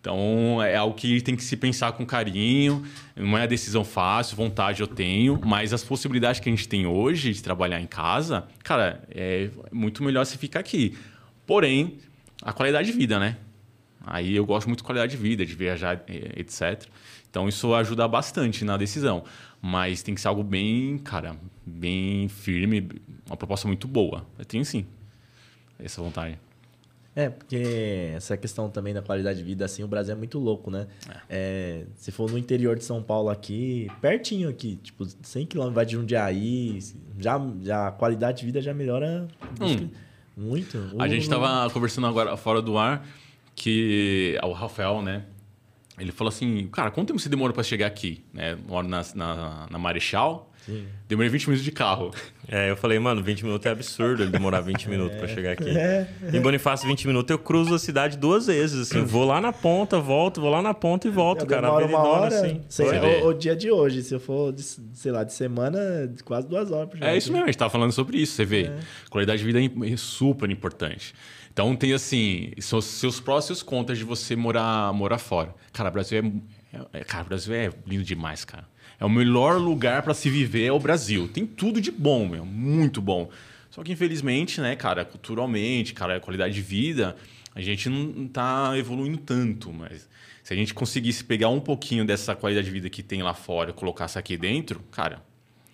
Então 0.00 0.62
é 0.62 0.76
algo 0.76 0.94
que 0.94 1.20
tem 1.20 1.34
que 1.34 1.42
se 1.42 1.56
pensar 1.56 1.92
com 1.92 2.06
carinho. 2.06 2.84
Não 3.16 3.36
é 3.36 3.42
a 3.42 3.46
decisão 3.46 3.84
fácil, 3.84 4.36
vontade 4.36 4.80
eu 4.80 4.86
tenho, 4.86 5.40
mas 5.44 5.72
as 5.72 5.82
possibilidades 5.82 6.40
que 6.40 6.48
a 6.48 6.52
gente 6.52 6.68
tem 6.68 6.86
hoje 6.86 7.32
de 7.32 7.42
trabalhar 7.42 7.80
em 7.80 7.86
casa, 7.86 8.44
cara, 8.62 9.02
é 9.10 9.48
muito 9.72 10.04
melhor 10.04 10.24
você 10.24 10.36
ficar 10.36 10.60
aqui. 10.60 10.96
Porém, 11.46 11.98
a 12.42 12.52
qualidade 12.52 12.90
de 12.90 12.96
vida, 12.96 13.18
né? 13.18 13.36
Aí 14.04 14.36
eu 14.36 14.46
gosto 14.46 14.66
muito 14.66 14.78
de 14.78 14.84
qualidade 14.84 15.12
de 15.12 15.18
vida, 15.18 15.44
de 15.44 15.54
viajar, 15.54 16.04
etc. 16.08 16.84
Então 17.28 17.48
isso 17.48 17.74
ajuda 17.74 18.06
bastante 18.06 18.64
na 18.64 18.76
decisão. 18.76 19.24
Mas 19.60 20.02
tem 20.02 20.14
que 20.14 20.20
ser 20.20 20.28
algo 20.28 20.44
bem, 20.44 20.98
cara, 20.98 21.36
bem 21.64 22.28
firme, 22.28 22.88
uma 23.26 23.36
proposta 23.36 23.66
muito 23.66 23.88
boa. 23.88 24.24
Eu 24.38 24.44
tenho 24.44 24.64
sim 24.64 24.86
essa 25.78 26.00
vontade. 26.00 26.38
É, 27.14 27.30
porque 27.30 28.12
essa 28.14 28.36
questão 28.36 28.68
também 28.68 28.92
da 28.92 29.00
qualidade 29.00 29.38
de 29.38 29.44
vida, 29.44 29.64
assim, 29.64 29.82
o 29.82 29.88
Brasil 29.88 30.14
é 30.14 30.18
muito 30.18 30.38
louco, 30.38 30.70
né? 30.70 30.86
É. 31.08 31.20
É, 31.30 31.84
se 31.96 32.12
for 32.12 32.30
no 32.30 32.36
interior 32.36 32.76
de 32.76 32.84
São 32.84 33.02
Paulo 33.02 33.30
aqui, 33.30 33.90
pertinho 34.02 34.50
aqui, 34.50 34.76
tipo, 34.82 35.06
100 35.22 35.46
km 35.46 35.70
vai 35.70 35.86
de 35.86 35.92
Jundiaí, 35.94 36.78
já, 37.18 37.40
já 37.62 37.88
a 37.88 37.90
qualidade 37.90 38.40
de 38.40 38.46
vida 38.46 38.60
já 38.60 38.74
melhora. 38.74 39.26
Hum. 39.58 39.88
Muito. 40.36 40.78
A 40.98 41.08
gente 41.08 41.22
estava 41.22 41.70
conversando 41.70 42.06
agora 42.06 42.36
fora 42.36 42.60
do 42.60 42.76
ar 42.76 43.06
que 43.54 44.38
o 44.42 44.52
Rafael, 44.52 45.00
né? 45.00 45.24
Ele 45.98 46.12
falou 46.12 46.28
assim, 46.28 46.66
cara, 46.68 46.90
quanto 46.90 47.08
tempo 47.08 47.18
você 47.18 47.28
demora 47.28 47.54
para 47.54 47.62
chegar 47.62 47.86
aqui? 47.86 48.22
Né? 48.32 48.54
Moro 48.68 48.86
na, 48.86 49.02
na, 49.14 49.66
na 49.70 49.78
Marechal, 49.78 50.52
Sim. 50.66 50.84
demorei 51.08 51.30
20 51.30 51.46
minutos 51.46 51.64
de 51.64 51.70
carro. 51.70 52.10
É, 52.48 52.70
eu 52.70 52.76
falei, 52.76 52.98
mano, 52.98 53.22
20 53.22 53.44
minutos 53.44 53.64
é 53.66 53.70
absurdo 53.70 54.22
ele 54.22 54.30
demorar 54.30 54.60
20 54.60 54.88
minutos 54.88 55.16
é. 55.16 55.18
para 55.18 55.28
chegar 55.28 55.52
aqui. 55.52 55.70
É. 55.70 56.08
Em 56.32 56.40
Bonifácio, 56.40 56.88
20 56.88 57.06
minutos, 57.06 57.30
eu 57.30 57.38
cruzo 57.38 57.74
a 57.74 57.78
cidade 57.78 58.18
duas 58.18 58.46
vezes, 58.46 58.88
assim. 58.88 59.04
Vou 59.04 59.24
lá 59.24 59.40
na 59.40 59.52
ponta, 59.52 59.98
volto, 60.00 60.40
vou 60.40 60.50
lá 60.50 60.60
na 60.60 60.74
ponta 60.74 61.06
e 61.06 61.10
volto, 61.10 61.42
eu 61.42 61.46
cara. 61.46 61.72
Uma 61.72 61.98
hora, 61.98 62.26
assim. 62.26 62.60
Sei, 62.68 62.86
o, 62.86 63.28
o, 63.28 63.32
dia 63.32 63.54
de 63.54 63.70
hoje, 63.70 64.02
se 64.02 64.14
eu 64.14 64.20
for, 64.20 64.52
de, 64.52 64.62
sei 64.62 65.12
lá, 65.12 65.22
de 65.22 65.32
semana, 65.32 65.78
quase 66.24 66.48
duas 66.48 66.70
horas. 66.70 66.90
É 67.00 67.16
isso 67.16 67.30
mesmo, 67.30 67.44
a 67.44 67.46
gente 67.46 67.58
tava 67.58 67.70
falando 67.70 67.92
sobre 67.92 68.18
isso, 68.18 68.34
você 68.34 68.44
vê. 68.44 68.62
É. 68.64 68.78
Qualidade 69.08 69.38
de 69.38 69.52
vida 69.52 69.60
é 69.86 69.96
super 69.96 70.50
importante. 70.50 71.14
Então 71.52 71.74
tem 71.74 71.94
assim, 71.94 72.52
são 72.60 72.82
seus 72.82 73.18
prós 73.18 73.44
e 73.44 73.46
seus 73.46 73.62
contras 73.62 73.96
de 73.96 74.04
você 74.04 74.36
morar, 74.36 74.92
morar 74.92 75.18
fora. 75.18 75.54
Cara, 75.72 75.88
o 75.88 75.92
Brasil 75.92 76.18
é, 76.22 77.00
é, 77.00 77.04
cara, 77.04 77.24
o 77.24 77.28
Brasil 77.28 77.54
é 77.54 77.70
lindo 77.86 78.04
demais, 78.04 78.44
cara. 78.44 78.68
É 78.98 79.04
o 79.04 79.10
melhor 79.10 79.58
lugar 79.60 80.02
para 80.02 80.14
se 80.14 80.30
viver 80.30 80.66
é 80.66 80.72
o 80.72 80.78
Brasil. 80.78 81.28
Tem 81.28 81.46
tudo 81.46 81.80
de 81.80 81.90
bom, 81.90 82.26
meu, 82.26 82.44
muito 82.44 83.00
bom. 83.00 83.30
Só 83.70 83.82
que, 83.82 83.92
infelizmente, 83.92 84.60
né, 84.60 84.74
cara, 84.74 85.04
culturalmente, 85.04 85.92
cara, 85.92 86.16
a 86.16 86.20
qualidade 86.20 86.54
de 86.54 86.62
vida, 86.62 87.14
a 87.54 87.60
gente 87.60 87.88
não 87.88 88.24
está 88.24 88.72
evoluindo 88.76 89.18
tanto, 89.18 89.72
mas 89.72 90.08
se 90.42 90.52
a 90.54 90.56
gente 90.56 90.72
conseguisse 90.72 91.24
pegar 91.24 91.48
um 91.48 91.60
pouquinho 91.60 92.04
dessa 92.04 92.34
qualidade 92.34 92.66
de 92.66 92.72
vida 92.72 92.88
que 92.88 93.02
tem 93.02 93.22
lá 93.22 93.34
fora 93.34 93.70
e 93.70 93.72
colocasse 93.72 94.18
aqui 94.18 94.36
dentro, 94.36 94.80
cara, 94.90 95.22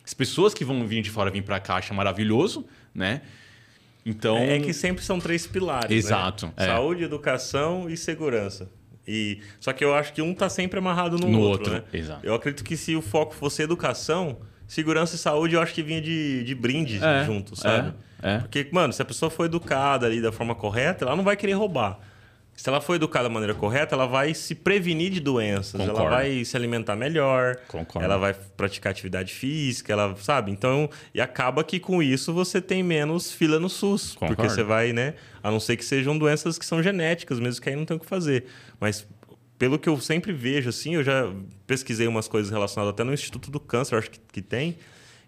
as 0.05 0.15
pessoas 0.15 0.53
que 0.53 0.65
vão 0.65 0.85
vir 0.87 1.03
de 1.03 1.11
fora 1.11 1.31
vir 1.31 1.43
para 1.43 1.61
cá 1.61 1.77
acham 1.77 1.97
maravilhoso, 1.97 2.67
né? 2.95 3.23
Então 4.05 4.37
é, 4.37 4.57
é 4.57 4.61
que 4.61 4.73
sempre 4.73 5.05
são 5.05 5.21
três 5.21 5.47
pilares, 5.47 5.91
né? 5.91 5.97
Exato. 5.97 6.47
Né? 6.47 6.53
É. 6.57 6.67
Saúde, 6.67 7.05
educação 7.05 7.89
e 7.89 7.97
segurança. 7.97 8.69
E 9.07 9.41
só 9.59 9.73
que 9.73 9.85
eu 9.85 9.95
acho 9.95 10.13
que 10.13 10.23
um 10.23 10.33
está 10.33 10.49
sempre 10.49 10.79
amarrado 10.79 11.19
no, 11.19 11.29
no 11.29 11.41
outro, 11.41 11.73
outro, 11.73 11.93
né? 11.93 11.99
Exato. 11.99 12.25
Eu 12.25 12.35
acredito 12.35 12.63
que 12.63 12.77
se 12.77 12.95
o 12.95 13.03
foco 13.03 13.35
fosse 13.35 13.63
educação, 13.63 14.39
segurança 14.67 15.17
e 15.17 15.19
saúde, 15.19 15.55
eu 15.55 15.61
acho 15.61 15.75
que 15.75 15.83
vinha 15.83 16.01
de, 16.01 16.45
de 16.45 16.55
brinde 16.55 17.01
é, 17.03 17.25
junto, 17.25 17.57
sabe? 17.57 17.93
É, 18.23 18.35
é. 18.35 18.39
Porque, 18.39 18.69
mano, 18.71 18.93
se 18.93 19.03
a 19.03 19.05
pessoa 19.05 19.31
for 19.31 19.45
educada 19.45 20.07
ali 20.07 20.21
da 20.21 20.31
forma 20.31 20.55
correta, 20.55 21.05
ela 21.05 21.17
não 21.17 21.25
vai 21.25 21.37
querer 21.37 21.55
roubar. 21.55 21.99
Se 22.63 22.69
ela 22.69 22.81
for 22.81 22.95
educada 22.95 23.25
da 23.25 23.35
maneira 23.35 23.57
correta, 23.57 23.97
ela 23.97 24.07
vai 24.07 24.33
se 24.35 24.55
prevenir 24.55 25.11
de 25.11 25.19
doenças, 25.19 25.81
Concordo. 25.81 25.99
ela 25.99 26.11
vai 26.11 26.45
se 26.45 26.57
alimentar 26.57 26.95
melhor, 26.95 27.57
Concordo. 27.67 28.05
ela 28.05 28.17
vai 28.17 28.35
praticar 28.35 28.93
atividade 28.93 29.35
física, 29.35 29.93
ela 29.93 30.15
sabe. 30.15 30.53
Então, 30.53 30.89
e 31.13 31.21
acaba 31.21 31.65
que 31.65 31.81
com 31.81 32.01
isso 32.01 32.33
você 32.33 32.61
tem 32.61 32.81
menos 32.81 33.33
fila 33.33 33.59
no 33.59 33.69
SUS, 33.69 34.13
Concordo. 34.13 34.37
porque 34.37 34.49
você 34.49 34.63
vai, 34.63 34.93
né? 34.93 35.15
A 35.43 35.51
não 35.51 35.59
ser 35.59 35.77
que 35.77 35.85
sejam 35.85 36.17
doenças 36.17 36.57
que 36.57 36.65
são 36.65 36.81
genéticas, 36.81 37.41
mesmo 37.41 37.61
que 37.61 37.69
aí 37.69 37.75
não 37.75 37.85
tem 37.85 37.97
o 37.97 38.01
que 38.01 38.07
fazer. 38.07 38.45
Mas 38.79 39.09
pelo 39.59 39.77
que 39.77 39.89
eu 39.89 39.99
sempre 40.01 40.33
vejo, 40.33 40.69
assim, 40.69 40.95
eu 40.95 41.03
já 41.03 41.33
pesquisei 41.67 42.07
umas 42.07 42.29
coisas 42.29 42.53
relacionadas 42.53 42.95
até 42.95 43.03
no 43.03 43.13
Instituto 43.13 43.51
do 43.51 43.59
Câncer, 43.59 43.99
acho 43.99 44.09
que, 44.09 44.21
que 44.35 44.41
tem, 44.41 44.79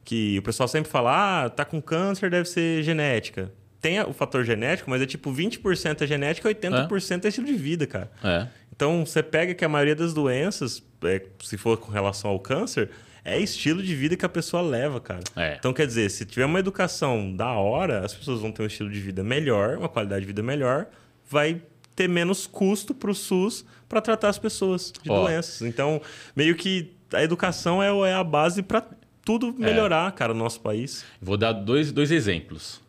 que 0.05 0.39
o 0.39 0.43
pessoal 0.43 0.69
sempre 0.69 0.89
fala, 0.89 1.47
ah, 1.47 1.51
tá 1.51 1.65
com 1.65 1.83
câncer, 1.83 2.31
deve 2.31 2.49
ser 2.49 2.85
genética. 2.85 3.53
Tem 3.85 4.01
o 4.01 4.15
fator 4.15 4.43
genético, 4.47 4.89
mas 4.89 5.03
é 5.03 5.05
tipo 5.05 5.31
20% 5.31 6.01
é 6.01 6.07
genética 6.07 6.51
e 6.51 6.55
80% 6.55 7.23
é. 7.23 7.27
é 7.27 7.29
estilo 7.29 7.47
de 7.47 7.53
vida, 7.53 7.87
cara. 7.87 8.11
É. 8.25 8.47
Então, 8.75 9.05
você 9.05 9.23
pega 9.23 9.53
que 9.53 9.63
a 9.63 9.69
maioria 9.69 9.95
das 9.95 10.15
doenças, 10.15 10.83
é, 11.05 11.21
se 11.43 11.59
for 11.59 11.77
com 11.77 11.93
relação 11.93 12.31
ao 12.31 12.41
câncer, 12.41 12.89
é 13.23 13.39
estilo 13.39 13.83
de 13.83 13.95
vida 13.95 14.17
que 14.17 14.25
a 14.25 14.29
pessoa 14.29 14.63
leva, 14.63 15.03
cara. 15.03 15.21
É. 15.37 15.57
Então, 15.59 15.71
quer 15.75 15.87
dizer, 15.87 16.11
se 16.11 16.25
tiver 16.25 16.47
uma 16.47 16.59
educação 16.61 17.31
da 17.37 17.53
hora, 17.53 18.03
as 18.03 18.15
pessoas 18.15 18.41
vão 18.41 18.51
ter 18.51 18.63
um 18.63 18.67
estilo 18.67 18.89
de 18.91 18.99
vida 18.99 19.23
melhor, 19.23 19.77
uma 19.77 19.89
qualidade 19.91 20.23
de 20.23 20.29
vida 20.29 20.43
melhor, 20.43 20.87
vai 21.29 21.61
ter 21.95 22.09
menos 22.09 22.47
custo 22.47 22.95
para 22.95 23.11
o 23.11 23.15
SUS 23.15 23.67
para 23.87 24.01
tratar 24.01 24.31
as 24.31 24.39
pessoas 24.39 24.95
de 25.03 25.11
oh. 25.11 25.25
doenças. 25.25 25.61
Então, 25.61 26.01
meio 26.35 26.57
que 26.57 26.91
a 27.13 27.23
educação 27.23 27.83
é, 27.83 27.91
é 28.09 28.15
a 28.15 28.25
base 28.25 28.63
para 28.63 28.83
tudo 29.23 29.55
é. 29.59 29.63
melhorar, 29.63 30.09
é. 30.09 30.13
cara, 30.13 30.33
no 30.33 30.43
nosso 30.43 30.63
país. 30.63 31.05
Vou 31.21 31.37
dar 31.37 31.53
dois, 31.53 31.93
dois 31.93 32.11
exemplos. 32.11 32.83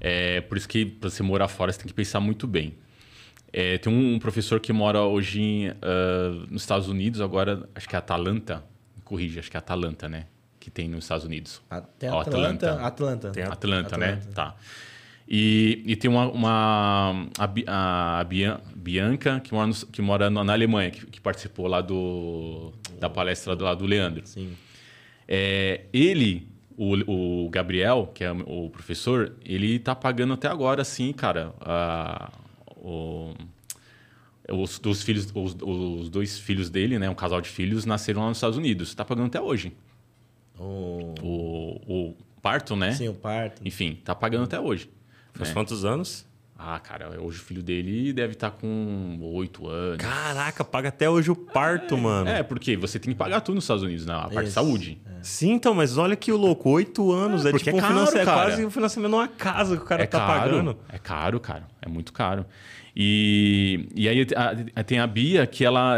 É, 0.00 0.40
por 0.42 0.56
isso 0.56 0.68
que 0.68 0.84
para 0.86 1.10
você 1.10 1.22
morar 1.22 1.48
fora, 1.48 1.72
você 1.72 1.78
tem 1.78 1.88
que 1.88 1.94
pensar 1.94 2.20
muito 2.20 2.46
bem. 2.46 2.74
É, 3.52 3.78
tem 3.78 3.92
um, 3.92 4.18
professor 4.18 4.60
que 4.60 4.72
mora 4.72 5.02
hoje 5.02 5.40
em, 5.40 5.68
uh, 5.70 6.46
nos 6.50 6.62
Estados 6.62 6.88
Unidos, 6.88 7.20
agora 7.20 7.68
acho 7.74 7.88
que 7.88 7.96
é 7.96 7.98
Atalanta. 7.98 8.62
Corrige, 9.04 9.38
acho 9.38 9.50
que 9.50 9.56
é 9.56 9.58
Atalanta, 9.58 10.08
né? 10.08 10.26
Que 10.60 10.70
tem 10.70 10.88
nos 10.88 11.04
Estados 11.04 11.24
Unidos. 11.24 11.62
Tem 11.98 12.10
Atlanta. 12.10 12.28
Atlanta. 12.28 12.86
Atlanta. 12.86 13.30
Tem 13.30 13.42
Atlanta, 13.42 13.94
Atlanta, 13.94 13.96
né? 13.96 14.20
Tá. 14.34 14.54
E, 15.30 15.82
e 15.84 15.94
tem 15.94 16.10
uma, 16.10 16.30
uma 16.30 17.28
a, 17.38 18.20
a 18.20 18.24
Bianca, 18.24 19.40
que 19.40 19.52
mora, 19.52 19.66
no, 19.66 19.74
que 19.74 20.00
mora 20.00 20.30
na 20.30 20.52
Alemanha, 20.52 20.90
que, 20.90 21.04
que, 21.04 21.20
participou 21.20 21.66
lá 21.66 21.82
do, 21.82 22.72
da 22.98 23.10
palestra 23.10 23.54
do, 23.54 23.62
lá 23.62 23.74
do 23.74 23.84
Leandro. 23.84 24.22
Sim. 24.26 24.56
É, 25.26 25.82
ele, 25.92 26.47
o, 26.78 27.44
o 27.46 27.50
Gabriel, 27.50 28.10
que 28.14 28.22
é 28.22 28.30
o 28.30 28.70
professor, 28.70 29.34
ele 29.44 29.74
está 29.74 29.96
pagando 29.96 30.34
até 30.34 30.46
agora, 30.46 30.80
assim, 30.82 31.12
cara, 31.12 31.52
a, 31.60 32.30
o, 32.76 33.34
os, 34.48 34.78
dos 34.78 35.02
filhos, 35.02 35.26
os, 35.34 35.56
os, 35.60 36.08
dois 36.08 36.38
filhos 36.38 36.70
dele, 36.70 36.96
né, 36.96 37.10
um 37.10 37.16
casal 37.16 37.40
de 37.40 37.48
filhos, 37.48 37.84
nasceram 37.84 38.22
lá 38.22 38.28
nos 38.28 38.36
Estados 38.36 38.56
Unidos. 38.56 38.90
Está 38.90 39.04
pagando 39.04 39.26
até 39.26 39.40
hoje. 39.40 39.76
Oh. 40.56 41.14
O, 41.20 41.80
o 41.86 42.16
parto, 42.40 42.76
né? 42.76 42.92
Sim, 42.92 43.08
o 43.08 43.14
parto. 43.14 43.60
Enfim, 43.64 43.96
está 43.98 44.14
pagando 44.14 44.44
até 44.44 44.60
hoje. 44.60 44.88
Faz 45.34 45.50
é. 45.50 45.52
quantos 45.52 45.84
anos? 45.84 46.27
Ah, 46.60 46.80
cara, 46.80 47.08
hoje 47.20 47.38
o 47.38 47.40
filho 47.40 47.62
dele 47.62 48.12
deve 48.12 48.32
estar 48.32 48.50
tá 48.50 48.56
com 48.60 49.16
oito 49.22 49.68
anos. 49.68 49.98
Caraca, 49.98 50.64
paga 50.64 50.88
até 50.88 51.08
hoje 51.08 51.30
o 51.30 51.36
parto, 51.36 51.94
é, 51.94 52.00
mano. 52.00 52.28
É, 52.28 52.42
porque 52.42 52.76
você 52.76 52.98
tem 52.98 53.12
que 53.12 53.18
pagar 53.18 53.40
tudo 53.42 53.54
nos 53.54 53.64
Estados 53.64 53.84
Unidos, 53.84 54.04
né? 54.04 54.12
A 54.12 54.22
parte 54.22 54.34
Isso. 54.34 54.44
de 54.46 54.50
saúde. 54.50 55.00
É. 55.06 55.22
Sim, 55.22 55.52
então, 55.52 55.72
mas 55.72 55.96
olha 55.96 56.16
que 56.16 56.32
louco, 56.32 56.68
oito 56.70 57.12
anos. 57.12 57.46
É, 57.46 57.50
é 57.50 57.52
tipo 57.52 57.76
é 57.76 57.80
caro, 57.80 58.00
um 58.00 58.04
é 58.04 58.24
quase 58.24 58.64
o 58.64 58.70
financiamento 58.72 59.10
de 59.12 59.16
uma 59.16 59.28
casa 59.28 59.76
que 59.76 59.82
o 59.84 59.86
cara 59.86 60.02
é 60.02 60.06
tá 60.06 60.18
caro, 60.18 60.50
pagando. 60.50 60.76
É 60.88 60.98
caro, 60.98 61.38
cara. 61.38 61.68
É 61.80 61.88
muito 61.88 62.12
caro. 62.12 62.44
E, 62.94 63.88
e 63.94 64.08
aí 64.08 64.26
a, 64.74 64.82
tem 64.82 64.98
a 64.98 65.06
Bia, 65.06 65.46
que 65.46 65.64
ela. 65.64 65.96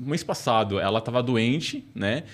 Mês 0.00 0.24
passado, 0.24 0.80
ela 0.80 0.98
estava 0.98 1.22
doente, 1.22 1.86
né? 1.94 2.24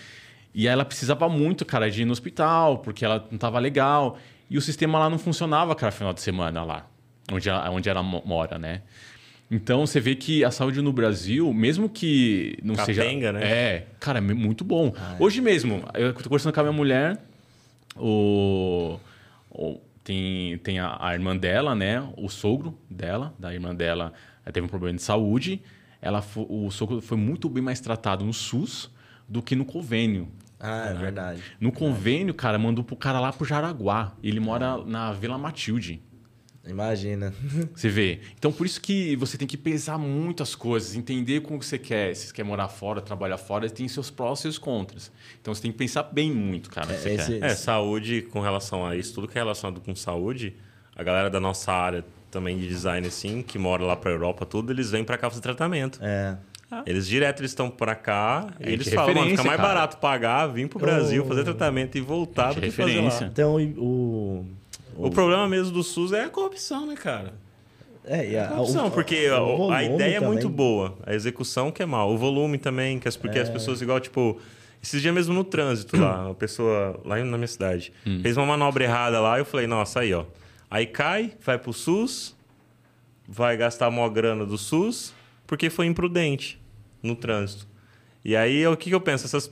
E 0.54 0.66
aí 0.66 0.72
ela 0.72 0.86
precisava 0.86 1.28
muito, 1.28 1.66
cara, 1.66 1.90
de 1.90 2.00
ir 2.00 2.04
no 2.06 2.12
hospital, 2.12 2.78
porque 2.78 3.04
ela 3.04 3.26
não 3.30 3.36
estava 3.36 3.58
legal. 3.58 4.16
E 4.48 4.56
o 4.56 4.62
sistema 4.62 4.98
lá 4.98 5.10
não 5.10 5.18
funcionava, 5.18 5.74
cara, 5.74 5.92
final 5.92 6.12
de 6.12 6.20
semana 6.20 6.64
lá, 6.64 6.86
onde 7.30 7.48
ela, 7.48 7.70
onde 7.70 7.88
ela 7.88 8.02
mora, 8.02 8.58
né? 8.58 8.82
Então 9.50 9.84
você 9.84 9.98
vê 9.98 10.14
que 10.14 10.44
a 10.44 10.50
saúde 10.50 10.80
no 10.80 10.92
Brasil, 10.92 11.52
mesmo 11.52 11.88
que 11.88 12.56
não 12.62 12.76
Capenga, 12.76 12.94
seja. 12.94 13.32
né? 13.32 13.40
É, 13.42 13.86
cara, 13.98 14.18
é 14.18 14.20
muito 14.20 14.64
bom. 14.64 14.92
Ah, 14.96 15.16
é. 15.18 15.22
Hoje 15.22 15.40
mesmo, 15.40 15.82
eu 15.94 16.14
tô 16.14 16.24
conversando 16.24 16.52
com 16.52 16.60
a 16.60 16.62
minha 16.62 16.72
mulher, 16.72 17.18
o, 17.96 19.00
o 19.50 19.80
tem, 20.04 20.56
tem 20.58 20.78
a, 20.78 20.96
a, 21.00 21.14
irmã 21.14 21.36
dela, 21.36 21.74
né? 21.74 22.00
O 22.16 22.28
sogro 22.28 22.78
dela, 22.88 23.34
da 23.38 23.52
irmã 23.52 23.74
dela, 23.74 24.12
teve 24.52 24.64
um 24.64 24.68
problema 24.68 24.96
de 24.96 25.02
saúde. 25.02 25.60
Ela, 26.00 26.24
o 26.36 26.70
sogro 26.70 27.00
foi 27.00 27.18
muito 27.18 27.48
bem 27.48 27.62
mais 27.62 27.80
tratado 27.80 28.24
no 28.24 28.32
SUS 28.32 28.88
do 29.28 29.42
que 29.42 29.56
no 29.56 29.64
convênio. 29.64 30.28
Ah, 30.58 30.90
é 30.90 30.94
verdade. 30.94 31.42
No 31.60 31.72
convênio, 31.72 32.34
cara, 32.34 32.58
mandou 32.58 32.84
pro 32.84 32.94
cara 32.94 33.18
lá 33.18 33.32
pro 33.32 33.46
Jaraguá. 33.46 34.12
Ele 34.22 34.38
mora 34.38 34.78
na 34.84 35.12
Vila 35.12 35.38
Matilde. 35.38 36.00
Imagina. 36.66 37.32
Você 37.74 37.88
vê. 37.88 38.20
Então, 38.38 38.52
por 38.52 38.66
isso 38.66 38.80
que 38.80 39.16
você 39.16 39.38
tem 39.38 39.48
que 39.48 39.56
pesar 39.56 39.98
muitas 39.98 40.54
coisas, 40.54 40.94
entender 40.94 41.40
como 41.40 41.62
você 41.62 41.78
quer. 41.78 42.14
Se 42.14 42.26
você 42.26 42.34
quer 42.34 42.44
morar 42.44 42.68
fora, 42.68 43.00
trabalhar 43.00 43.38
fora, 43.38 43.68
tem 43.68 43.88
seus 43.88 44.10
prós 44.10 44.40
e 44.40 44.42
seus 44.42 44.58
contras. 44.58 45.10
Então, 45.40 45.54
você 45.54 45.62
tem 45.62 45.72
que 45.72 45.78
pensar 45.78 46.02
bem 46.02 46.30
muito, 46.30 46.68
cara. 46.70 46.92
É, 46.92 47.14
esse, 47.14 47.42
é 47.42 47.54
saúde 47.54 48.22
com 48.22 48.40
relação 48.40 48.84
a 48.86 48.94
isso, 48.94 49.14
tudo 49.14 49.26
que 49.26 49.38
é 49.38 49.40
relacionado 49.40 49.80
com 49.80 49.94
saúde, 49.94 50.54
a 50.94 51.02
galera 51.02 51.30
da 51.30 51.40
nossa 51.40 51.72
área 51.72 52.04
também 52.30 52.58
de 52.58 52.68
design, 52.68 53.06
assim, 53.06 53.42
que 53.42 53.58
mora 53.58 53.82
lá 53.82 53.96
pra 53.96 54.10
Europa, 54.10 54.44
tudo, 54.44 54.70
eles 54.72 54.90
vêm 54.90 55.02
para 55.02 55.16
cá 55.16 55.30
fazer 55.30 55.42
tratamento. 55.42 55.98
É. 56.02 56.36
Ah. 56.70 56.84
Eles 56.86 57.06
direto 57.08 57.40
eles 57.40 57.50
estão 57.50 57.68
para 57.68 57.96
cá 57.96 58.46
é 58.60 58.70
eles 58.70 58.88
falam, 58.94 59.12
mano, 59.12 59.30
fica 59.30 59.42
mais 59.42 59.56
cara. 59.56 59.68
barato 59.68 59.96
pagar, 59.96 60.46
vir 60.46 60.68
pro 60.68 60.78
Brasil, 60.78 61.24
fazer 61.26 61.42
tratamento 61.42 61.98
e 61.98 62.00
voltar 62.00 62.54
do 62.54 62.60
que 62.60 62.70
fazer 62.70 63.00
lá. 63.00 63.18
Então, 63.24 63.56
o, 63.76 64.46
o... 65.00 65.06
o 65.06 65.10
problema 65.10 65.48
mesmo 65.48 65.72
do 65.72 65.82
SUS 65.82 66.12
é 66.12 66.24
a 66.24 66.28
corrupção, 66.28 66.86
né, 66.86 66.94
cara? 66.94 67.34
É, 68.04 68.30
e 68.30 68.36
a, 68.36 68.44
a 68.44 68.48
corrupção, 68.48 68.86
o, 68.86 68.90
porque 68.90 69.28
a, 69.30 69.74
a 69.76 69.84
ideia 69.84 69.96
também. 69.96 70.16
é 70.16 70.20
muito 70.20 70.48
boa, 70.48 70.96
a 71.06 71.14
execução 71.14 71.70
que 71.70 71.82
é 71.82 71.86
mal, 71.86 72.10
o 72.12 72.16
volume 72.16 72.58
também, 72.58 72.98
que 72.98 73.06
as, 73.06 73.16
porque 73.16 73.38
é. 73.38 73.42
as 73.42 73.50
pessoas 73.50 73.82
igual, 73.82 74.00
tipo, 74.00 74.40
esses 74.82 75.02
dias 75.02 75.14
mesmo 75.14 75.34
no 75.34 75.44
trânsito 75.44 75.96
lá, 75.96 76.26
uma 76.26 76.34
pessoa 76.34 77.00
lá 77.04 77.22
na 77.22 77.36
minha 77.36 77.46
cidade, 77.46 77.92
hum. 78.06 78.20
fez 78.22 78.36
uma 78.36 78.46
manobra 78.46 78.84
errada 78.84 79.20
lá, 79.20 79.38
eu 79.38 79.44
falei, 79.44 79.66
nossa, 79.66 80.00
aí, 80.00 80.14
ó. 80.14 80.24
Aí 80.70 80.86
cai, 80.86 81.32
vai 81.44 81.58
pro 81.58 81.72
SUS, 81.72 82.36
vai 83.28 83.56
gastar 83.56 83.86
a 83.86 83.90
maior 83.90 84.08
grana 84.08 84.46
do 84.46 84.56
SUS, 84.56 85.12
porque 85.46 85.68
foi 85.68 85.86
imprudente 85.86 86.60
no 87.02 87.14
trânsito. 87.14 87.66
E 88.24 88.36
aí, 88.36 88.66
o 88.66 88.76
que, 88.76 88.88
que 88.88 88.94
eu 88.94 89.00
penso? 89.00 89.26
Essas 89.26 89.50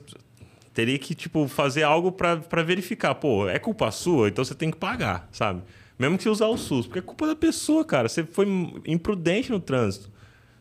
teria 0.79 0.97
que 0.97 1.13
tipo 1.13 1.49
fazer 1.49 1.83
algo 1.83 2.13
para 2.13 2.63
verificar, 2.63 3.13
pô, 3.17 3.49
é 3.49 3.59
culpa 3.59 3.91
sua, 3.91 4.29
então 4.29 4.45
você 4.45 4.55
tem 4.55 4.71
que 4.71 4.77
pagar, 4.77 5.29
sabe? 5.33 5.61
Mesmo 5.99 6.17
que 6.17 6.23
você 6.23 6.29
usar 6.29 6.47
o 6.47 6.57
SUS, 6.57 6.87
porque 6.87 7.01
é 7.01 7.03
culpa 7.03 7.27
da 7.27 7.35
pessoa, 7.35 7.85
cara. 7.85 8.09
Você 8.09 8.23
foi 8.23 8.47
imprudente 8.87 9.51
no 9.51 9.59
trânsito. 9.59 10.09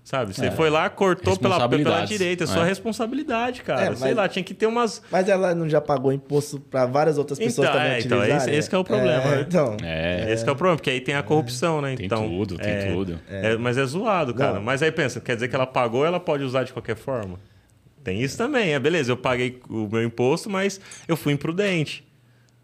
Sabe? 0.04 0.34
Você 0.34 0.48
é. 0.48 0.52
foi 0.52 0.72
lá, 0.72 0.90
cortou 0.90 1.38
pela, 1.38 1.70
pela 1.70 2.06
direita. 2.06 2.46
É 2.46 2.48
sua 2.48 2.64
é. 2.64 2.68
responsabilidade, 2.68 3.62
cara. 3.62 3.82
É, 3.82 3.90
mas, 3.90 4.00
Sei 4.00 4.14
lá, 4.14 4.28
tinha 4.28 4.42
que 4.42 4.54
ter 4.54 4.66
umas. 4.66 5.04
Mas 5.12 5.30
ela 5.30 5.54
não 5.54 5.70
já 5.70 5.82
pagou 5.82 6.12
imposto 6.12 6.60
para 6.62 6.86
várias 6.88 7.18
outras 7.20 7.38
pessoas 7.38 7.68
então, 7.68 7.80
também 7.80 7.98
é, 7.98 8.00
Então, 8.00 8.24
esse, 8.24 8.50
esse 8.50 8.74
é 8.74 8.78
o 8.78 8.86
problema. 8.86 9.22
É, 9.22 9.36
né? 9.36 9.46
então, 9.48 9.78
é. 9.84 10.32
Esse 10.32 10.48
é 10.48 10.52
o 10.52 10.56
problema, 10.56 10.78
porque 10.78 10.90
aí 10.90 11.02
tem 11.02 11.14
a 11.14 11.22
corrupção, 11.22 11.82
né? 11.82 11.96
Tem 11.96 12.06
então, 12.06 12.28
tudo, 12.28 12.58
tem 12.58 12.72
é, 12.72 12.92
tudo. 12.92 13.20
É, 13.30 13.58
mas 13.58 13.78
é 13.78 13.86
zoado, 13.86 14.34
cara. 14.34 14.54
Não. 14.54 14.64
Mas 14.64 14.82
aí 14.82 14.92
pensa, 14.92 15.20
quer 15.20 15.36
dizer 15.36 15.50
que 15.50 15.56
ela 15.56 15.68
pagou 15.68 16.06
ela 16.06 16.20
pode 16.20 16.44
usar 16.44 16.64
de 16.64 16.74
qualquer 16.74 16.96
forma? 16.96 17.38
Tem 18.08 18.22
isso 18.22 18.38
também. 18.38 18.74
É 18.74 18.80
beleza, 18.80 19.12
eu 19.12 19.18
paguei 19.18 19.60
o 19.70 19.86
meu 19.92 20.02
imposto, 20.02 20.50
mas 20.50 20.80
eu 21.10 21.18
fui 21.18 21.34
imprudente. 21.34 22.08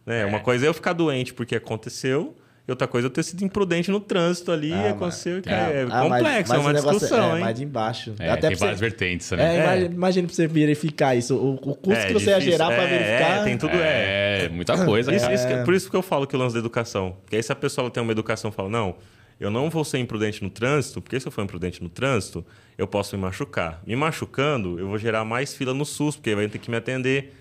Né? 0.05 0.25
Uma 0.25 0.39
coisa 0.39 0.65
é 0.65 0.69
eu 0.69 0.73
ficar 0.73 0.93
doente 0.93 1.33
porque 1.33 1.53
aconteceu. 1.53 2.33
E 2.65 2.71
outra 2.71 2.87
coisa 2.87 3.07
é 3.07 3.09
eu 3.09 3.11
ter 3.11 3.23
sido 3.23 3.43
imprudente 3.43 3.91
no 3.91 3.99
trânsito 3.99 4.53
ali 4.53 4.71
ah, 4.71 4.87
e 4.87 4.87
aconteceu. 4.91 5.41
Mas, 5.45 5.53
é, 5.53 5.81
é 5.81 5.87
ah, 5.91 6.01
complexo, 6.03 6.23
mas, 6.23 6.47
mas 6.47 6.57
é 6.57 6.59
uma 6.61 6.73
discussão, 6.73 7.31
é, 7.31 7.35
hein? 7.35 7.41
mais 7.41 7.57
de 7.57 7.63
embaixo. 7.65 8.15
É, 8.17 8.29
Até 8.29 8.47
tem 8.47 8.55
várias 8.55 8.79
você, 8.79 8.85
vertentes, 8.85 9.31
né? 9.31 9.57
É, 9.57 9.81
é. 9.81 9.85
Imagina 9.87 10.27
pra 10.27 10.33
você 10.33 10.47
verificar 10.47 11.13
isso. 11.13 11.35
O, 11.35 11.55
o 11.55 11.75
custo 11.75 11.91
é, 11.91 12.05
que 12.05 12.13
você 12.13 12.19
difícil. 12.19 12.31
ia 12.31 12.39
gerar 12.39 12.67
pra 12.67 12.85
verificar. 12.85 13.39
É, 13.39 13.43
tem 13.43 13.57
tudo. 13.57 13.73
É, 13.73 14.47
muita 14.47 14.85
coisa. 14.85 15.13
Isso, 15.13 15.29
isso 15.29 15.45
por 15.65 15.73
isso 15.73 15.89
que 15.89 15.97
eu 15.97 16.01
falo 16.01 16.25
que 16.25 16.37
o 16.37 16.39
lance 16.39 16.53
da 16.53 16.59
educação. 16.59 17.17
Porque 17.25 17.35
aí 17.35 17.43
se 17.43 17.51
a 17.51 17.55
pessoa 17.55 17.91
tem 17.91 18.01
uma 18.01 18.13
educação 18.13 18.49
fala, 18.49 18.69
não, 18.69 18.95
eu 19.39 19.51
não 19.51 19.69
vou 19.69 19.83
ser 19.83 19.97
imprudente 19.99 20.43
no 20.43 20.49
trânsito, 20.49 21.01
porque 21.01 21.19
se 21.19 21.27
eu 21.27 21.31
for 21.31 21.43
imprudente 21.43 21.81
no 21.81 21.89
trânsito, 21.89 22.45
eu 22.77 22.87
posso 22.87 23.15
me 23.15 23.21
machucar. 23.21 23.81
Me 23.85 23.95
machucando, 23.95 24.79
eu 24.79 24.87
vou 24.87 24.97
gerar 24.97 25.25
mais 25.25 25.53
fila 25.53 25.73
no 25.73 25.85
SUS, 25.85 26.15
porque 26.15 26.35
vai 26.35 26.47
ter 26.47 26.59
que 26.59 26.69
me 26.69 26.77
atender 26.77 27.33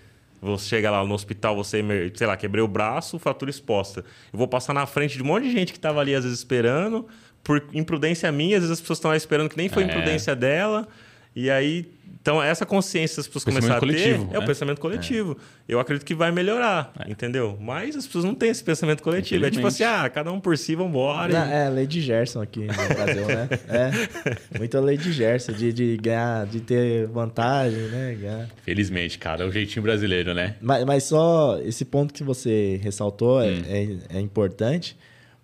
você 0.43 0.67
chega 0.67 0.91
lá 0.91 1.03
no 1.05 1.13
hospital, 1.13 1.55
você, 1.55 1.81
sei 2.13 2.27
lá, 2.27 2.35
quebrei 2.35 2.61
o 2.61 2.67
braço, 2.67 3.17
fratura 3.17 3.49
exposta. 3.49 4.03
Eu 4.31 4.37
vou 4.37 4.47
passar 4.47 4.73
na 4.73 4.85
frente 4.85 5.15
de 5.15 5.23
um 5.23 5.25
monte 5.25 5.43
de 5.43 5.51
gente 5.51 5.71
que 5.71 5.77
estava 5.77 6.01
ali, 6.01 6.13
às 6.13 6.25
vezes, 6.25 6.39
esperando. 6.39 7.07
Por 7.41 7.63
imprudência 7.73 8.31
minha, 8.31 8.57
às 8.57 8.63
vezes 8.63 8.73
as 8.73 8.81
pessoas 8.81 8.99
estão 8.99 9.11
lá 9.11 9.17
esperando 9.17 9.49
que 9.49 9.55
nem 9.55 9.69
foi 9.69 9.83
é. 9.83 9.85
imprudência 9.85 10.35
dela. 10.35 10.87
E 11.33 11.49
aí 11.49 11.89
então, 12.23 12.41
essa 12.41 12.65
consciência 12.65 13.19
as 13.19 13.27
pessoas 13.27 13.43
começarem 13.43 13.75
a 13.75 13.79
ter 13.81 13.85
coletivo, 13.85 14.29
é, 14.31 14.37
o 14.37 14.39
né? 14.39 14.47
pensamento 14.47 14.79
coletivo. 14.79 15.37
É. 15.67 15.73
Eu 15.73 15.77
acredito 15.77 16.05
que 16.05 16.15
vai 16.15 16.31
melhorar, 16.31 16.93
é. 16.97 17.11
entendeu? 17.11 17.57
Mas 17.59 17.97
as 17.97 18.05
pessoas 18.05 18.23
não 18.23 18.33
têm 18.33 18.49
esse 18.49 18.63
pensamento 18.63 19.03
coletivo. 19.03 19.45
É 19.45 19.51
tipo 19.51 19.67
assim, 19.67 19.83
ah, 19.83 20.09
cada 20.09 20.31
um 20.31 20.39
por 20.39 20.57
si, 20.57 20.73
vambora. 20.73 21.33
Não, 21.33 21.45
e... 21.45 21.51
É, 21.51 21.69
lei 21.69 21.85
de 21.85 21.99
Gerson 21.99 22.41
aqui 22.41 22.61
no 22.61 22.95
Brasil, 22.95 23.27
né? 23.27 23.49
É, 23.67 24.57
muita 24.57 24.79
lei 24.79 24.95
de 24.95 25.11
Gerson, 25.11 25.51
de, 25.51 25.73
de 25.73 25.97
ganhar, 25.97 26.45
de 26.45 26.61
ter 26.61 27.07
vantagem, 27.07 27.89
né? 27.89 28.17
Ganhar. 28.17 28.49
Felizmente, 28.63 29.17
cara, 29.17 29.43
é 29.43 29.45
o 29.45 29.51
jeitinho 29.51 29.83
brasileiro, 29.83 30.33
né? 30.33 30.55
Mas, 30.61 30.85
mas 30.85 31.03
só 31.03 31.59
esse 31.59 31.83
ponto 31.83 32.13
que 32.13 32.23
você 32.23 32.79
ressaltou 32.81 33.41
é, 33.41 33.47
hum. 33.47 33.61
é, 33.67 34.17
é 34.17 34.19
importante, 34.21 34.95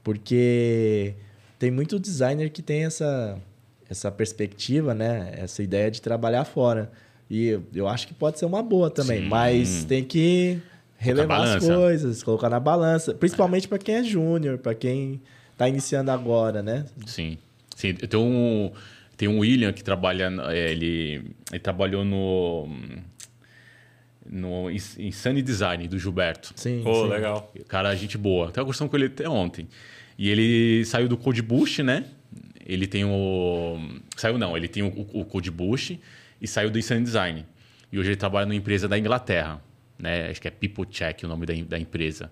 porque 0.02 1.14
tem 1.58 1.72
muito 1.72 2.00
designer 2.00 2.50
que 2.50 2.62
tem 2.62 2.86
essa 2.86 3.38
essa 3.90 4.12
perspectiva, 4.12 4.94
né? 4.94 5.34
Essa 5.38 5.64
ideia 5.64 5.90
de 5.90 6.02
trabalhar 6.02 6.46
fora. 6.46 6.92
E 7.30 7.60
eu 7.74 7.88
acho 7.88 8.08
que 8.08 8.14
pode 8.14 8.40
ser 8.40 8.46
uma 8.46 8.62
boa 8.62 8.90
também, 8.90 9.22
Sim. 9.22 9.28
mas 9.28 9.84
tem 9.86 10.04
que 10.04 10.60
relevar 10.98 11.58
as 11.58 11.66
coisas, 11.66 12.24
colocar 12.24 12.50
na 12.50 12.60
balança, 12.60 13.14
principalmente 13.14 13.66
é. 13.66 13.70
para 13.70 13.78
quem 13.78 13.96
é 13.96 14.04
júnior, 14.04 14.58
para 14.58 14.76
quem 14.76 15.22
está 15.52 15.68
iniciando 15.68 16.12
agora, 16.12 16.62
né? 16.62 16.86
Sim. 17.06 17.38
Sim, 17.76 17.96
eu 18.02 18.08
tenho 18.08 18.24
um, 18.24 18.72
tem 19.16 19.30
um 19.30 19.40
William 19.40 19.72
que 19.72 19.84
trabalha, 19.84 20.30
é, 20.50 20.72
ele, 20.72 21.34
ele 21.50 21.60
trabalhou 21.60 22.04
no 22.04 22.68
no 24.30 24.70
Insane 24.70 25.42
Design 25.42 25.88
do 25.88 25.98
Gilberto. 25.98 26.54
Sim, 26.56 26.84
oh, 26.86 27.06
sim. 27.06 27.10
legal. 27.10 27.52
Cara, 27.68 27.96
gente 27.96 28.18
boa. 28.18 28.50
Até 28.50 28.62
conversando 28.62 28.90
com 28.90 28.96
ele 28.96 29.08
até 29.08 29.28
ontem. 29.28 29.68
E 30.18 30.30
ele 30.30 30.86
saiu 30.86 31.08
do 31.08 31.18
Code 31.18 31.42
Bush, 31.42 31.80
né? 31.80 32.06
Ele 32.70 32.86
tem 32.86 33.04
o. 33.04 33.80
Saiu 34.16 34.38
não, 34.38 34.56
ele 34.56 34.68
tem 34.68 34.84
o, 34.84 35.08
o 35.12 35.26
Code 35.26 35.50
Bush 35.50 35.98
e 36.40 36.48
saiu 36.48 36.70
do 36.70 36.78
Insane 36.78 37.04
Design. 37.04 37.44
E 37.92 37.98
hoje 37.98 38.10
ele 38.10 38.16
trabalha 38.16 38.46
numa 38.46 38.56
empresa 38.56 38.88
da 38.88 38.98
Inglaterra. 38.98 39.60
Né? 39.98 40.30
Acho 40.30 40.40
que 40.40 40.48
é 40.48 40.52
People 40.52 40.86
Check 40.86 41.24
o 41.24 41.28
nome 41.28 41.48
da, 41.48 41.54
da 41.68 41.80
empresa. 41.80 42.32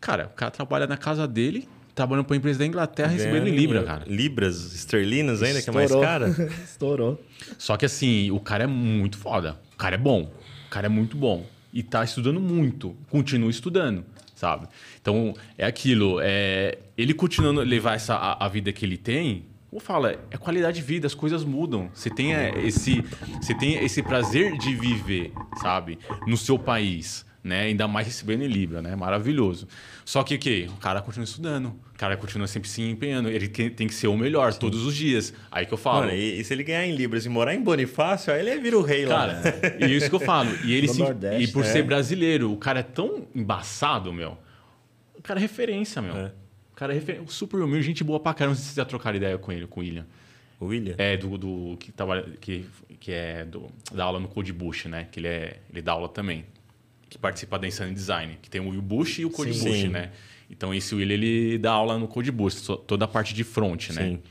Cara, 0.00 0.26
o 0.26 0.30
cara 0.30 0.50
trabalha 0.50 0.88
na 0.88 0.96
casa 0.96 1.26
dele, 1.26 1.68
trabalhando 1.94 2.24
para 2.26 2.34
uma 2.34 2.36
empresa 2.36 2.58
da 2.58 2.66
Inglaterra, 2.66 3.10
recebendo 3.12 3.46
em 3.46 3.54
Libra, 3.54 3.84
cara. 3.84 4.04
Libras, 4.08 4.74
esterlinas 4.74 5.40
ainda, 5.40 5.60
Estourou. 5.60 5.86
que 5.86 5.94
é 5.94 5.96
mais 5.96 6.04
cara. 6.04 6.50
Estourou. 6.64 7.24
Só 7.56 7.76
que 7.76 7.86
assim, 7.86 8.32
o 8.32 8.40
cara 8.40 8.64
é 8.64 8.66
muito 8.66 9.16
foda. 9.16 9.56
O 9.72 9.76
cara 9.76 9.94
é 9.94 9.98
bom. 9.98 10.32
O 10.66 10.68
cara 10.68 10.86
é 10.86 10.90
muito 10.90 11.16
bom. 11.16 11.46
E 11.72 11.84
tá 11.84 12.02
estudando 12.02 12.40
muito. 12.40 12.96
Continua 13.08 13.50
estudando, 13.50 14.04
sabe? 14.34 14.66
Então, 15.00 15.32
é 15.56 15.64
aquilo. 15.64 16.18
É, 16.20 16.78
ele 16.98 17.14
continuando 17.14 17.60
a 17.60 17.64
levar 17.64 17.94
essa, 17.94 18.16
a, 18.16 18.46
a 18.46 18.48
vida 18.48 18.72
que 18.72 18.84
ele 18.84 18.96
tem, 18.96 19.44
como 19.76 19.80
fala, 19.80 20.18
é 20.30 20.38
qualidade 20.38 20.80
de 20.80 20.82
vida, 20.82 21.06
as 21.06 21.14
coisas 21.14 21.44
mudam. 21.44 21.90
Você 21.92 22.08
tem 22.08 22.34
é, 22.34 22.50
esse, 22.64 23.04
você 23.40 23.54
tem 23.54 23.84
esse 23.84 24.02
prazer 24.02 24.56
de 24.56 24.74
viver, 24.74 25.32
sabe, 25.60 25.98
no 26.26 26.34
seu 26.34 26.58
país, 26.58 27.26
né? 27.44 27.64
Ainda 27.64 27.86
mais 27.86 28.06
recebendo 28.06 28.42
em 28.42 28.46
Libra, 28.46 28.80
né? 28.80 28.96
Maravilhoso. 28.96 29.68
Só 30.02 30.22
que 30.22 30.36
o 30.36 30.38
quê? 30.38 30.66
O 30.70 30.78
cara 30.78 31.02
continua 31.02 31.24
estudando, 31.24 31.66
o 31.94 31.98
cara 31.98 32.16
continua 32.16 32.46
sempre 32.46 32.70
se 32.70 32.80
empenhando, 32.80 33.28
ele 33.28 33.48
tem 33.48 33.86
que 33.86 33.92
ser 33.92 34.06
o 34.06 34.16
melhor 34.16 34.54
Sim. 34.54 34.60
todos 34.60 34.82
os 34.82 34.96
dias. 34.96 35.34
Aí 35.50 35.66
que 35.66 35.74
eu 35.74 35.78
falo. 35.78 36.06
Mano, 36.06 36.12
e, 36.12 36.40
e, 36.40 36.44
se 36.44 36.54
ele 36.54 36.64
ganhar 36.64 36.86
em 36.86 36.96
Libras 36.96 37.26
e 37.26 37.28
morar 37.28 37.54
em 37.54 37.60
Bonifácio, 37.60 38.32
aí 38.32 38.40
ele 38.40 38.58
vira 38.58 38.78
o 38.78 38.82
rei 38.82 39.04
cara, 39.04 39.34
lá. 39.34 39.42
Cara, 39.42 39.86
e 39.86 39.94
isso 39.94 40.08
que 40.08 40.16
eu 40.16 40.20
falo. 40.20 40.50
E 40.64 40.72
ele 40.72 40.88
se, 40.88 41.00
Nordeste, 41.00 41.44
e 41.44 41.48
por 41.48 41.64
é. 41.64 41.66
ser 41.66 41.82
brasileiro, 41.82 42.50
o 42.50 42.56
cara 42.56 42.80
é 42.80 42.82
tão 42.82 43.26
embaçado, 43.34 44.10
meu. 44.10 44.38
O 45.18 45.20
cara 45.20 45.38
é 45.38 45.42
referência, 45.42 46.00
meu. 46.00 46.16
É. 46.16 46.32
Cara, 46.76 46.94
é 46.94 47.00
super 47.26 47.58
humilde, 47.62 47.86
gente 47.86 48.04
boa 48.04 48.20
pra 48.20 48.34
caramba. 48.34 48.54
Não 48.54 48.56
sei 48.56 48.66
se 48.66 48.74
você 48.74 48.80
já 48.82 48.84
trocaram 48.84 49.16
ideia 49.16 49.38
com 49.38 49.50
ele, 49.50 49.66
com 49.66 49.80
o 49.80 49.82
William. 49.82 50.06
O 50.60 50.66
William? 50.66 50.94
É, 50.98 51.16
do, 51.16 51.38
do 51.38 51.76
que, 51.80 51.90
tava, 51.90 52.22
que, 52.38 52.66
que 53.00 53.12
é 53.12 53.46
do, 53.46 53.66
da 53.90 54.04
aula 54.04 54.20
no 54.20 54.28
Code 54.28 54.52
Bush, 54.52 54.84
né? 54.84 55.08
Que 55.10 55.18
ele, 55.18 55.26
é, 55.26 55.60
ele 55.70 55.80
dá 55.80 55.92
aula 55.92 56.06
também. 56.06 56.44
Que 57.08 57.16
participa 57.16 57.58
da 57.58 57.66
Insane 57.66 57.94
Design. 57.94 58.38
Que 58.42 58.50
tem 58.50 58.60
o 58.60 58.68
Will 58.68 58.82
Bush 58.82 59.20
e 59.20 59.24
o 59.24 59.30
Code 59.30 59.54
Sim. 59.54 59.64
Bush, 59.64 59.80
Sim. 59.80 59.88
né? 59.88 60.12
Então, 60.50 60.74
esse 60.74 60.94
William, 60.94 61.14
ele 61.14 61.56
dá 61.56 61.72
aula 61.72 61.98
no 61.98 62.06
Code 62.06 62.30
Bush, 62.30 62.60
toda 62.86 63.06
a 63.06 63.08
parte 63.08 63.32
de 63.32 63.42
front, 63.42 63.88
né? 63.90 64.02
Sim. 64.02 64.22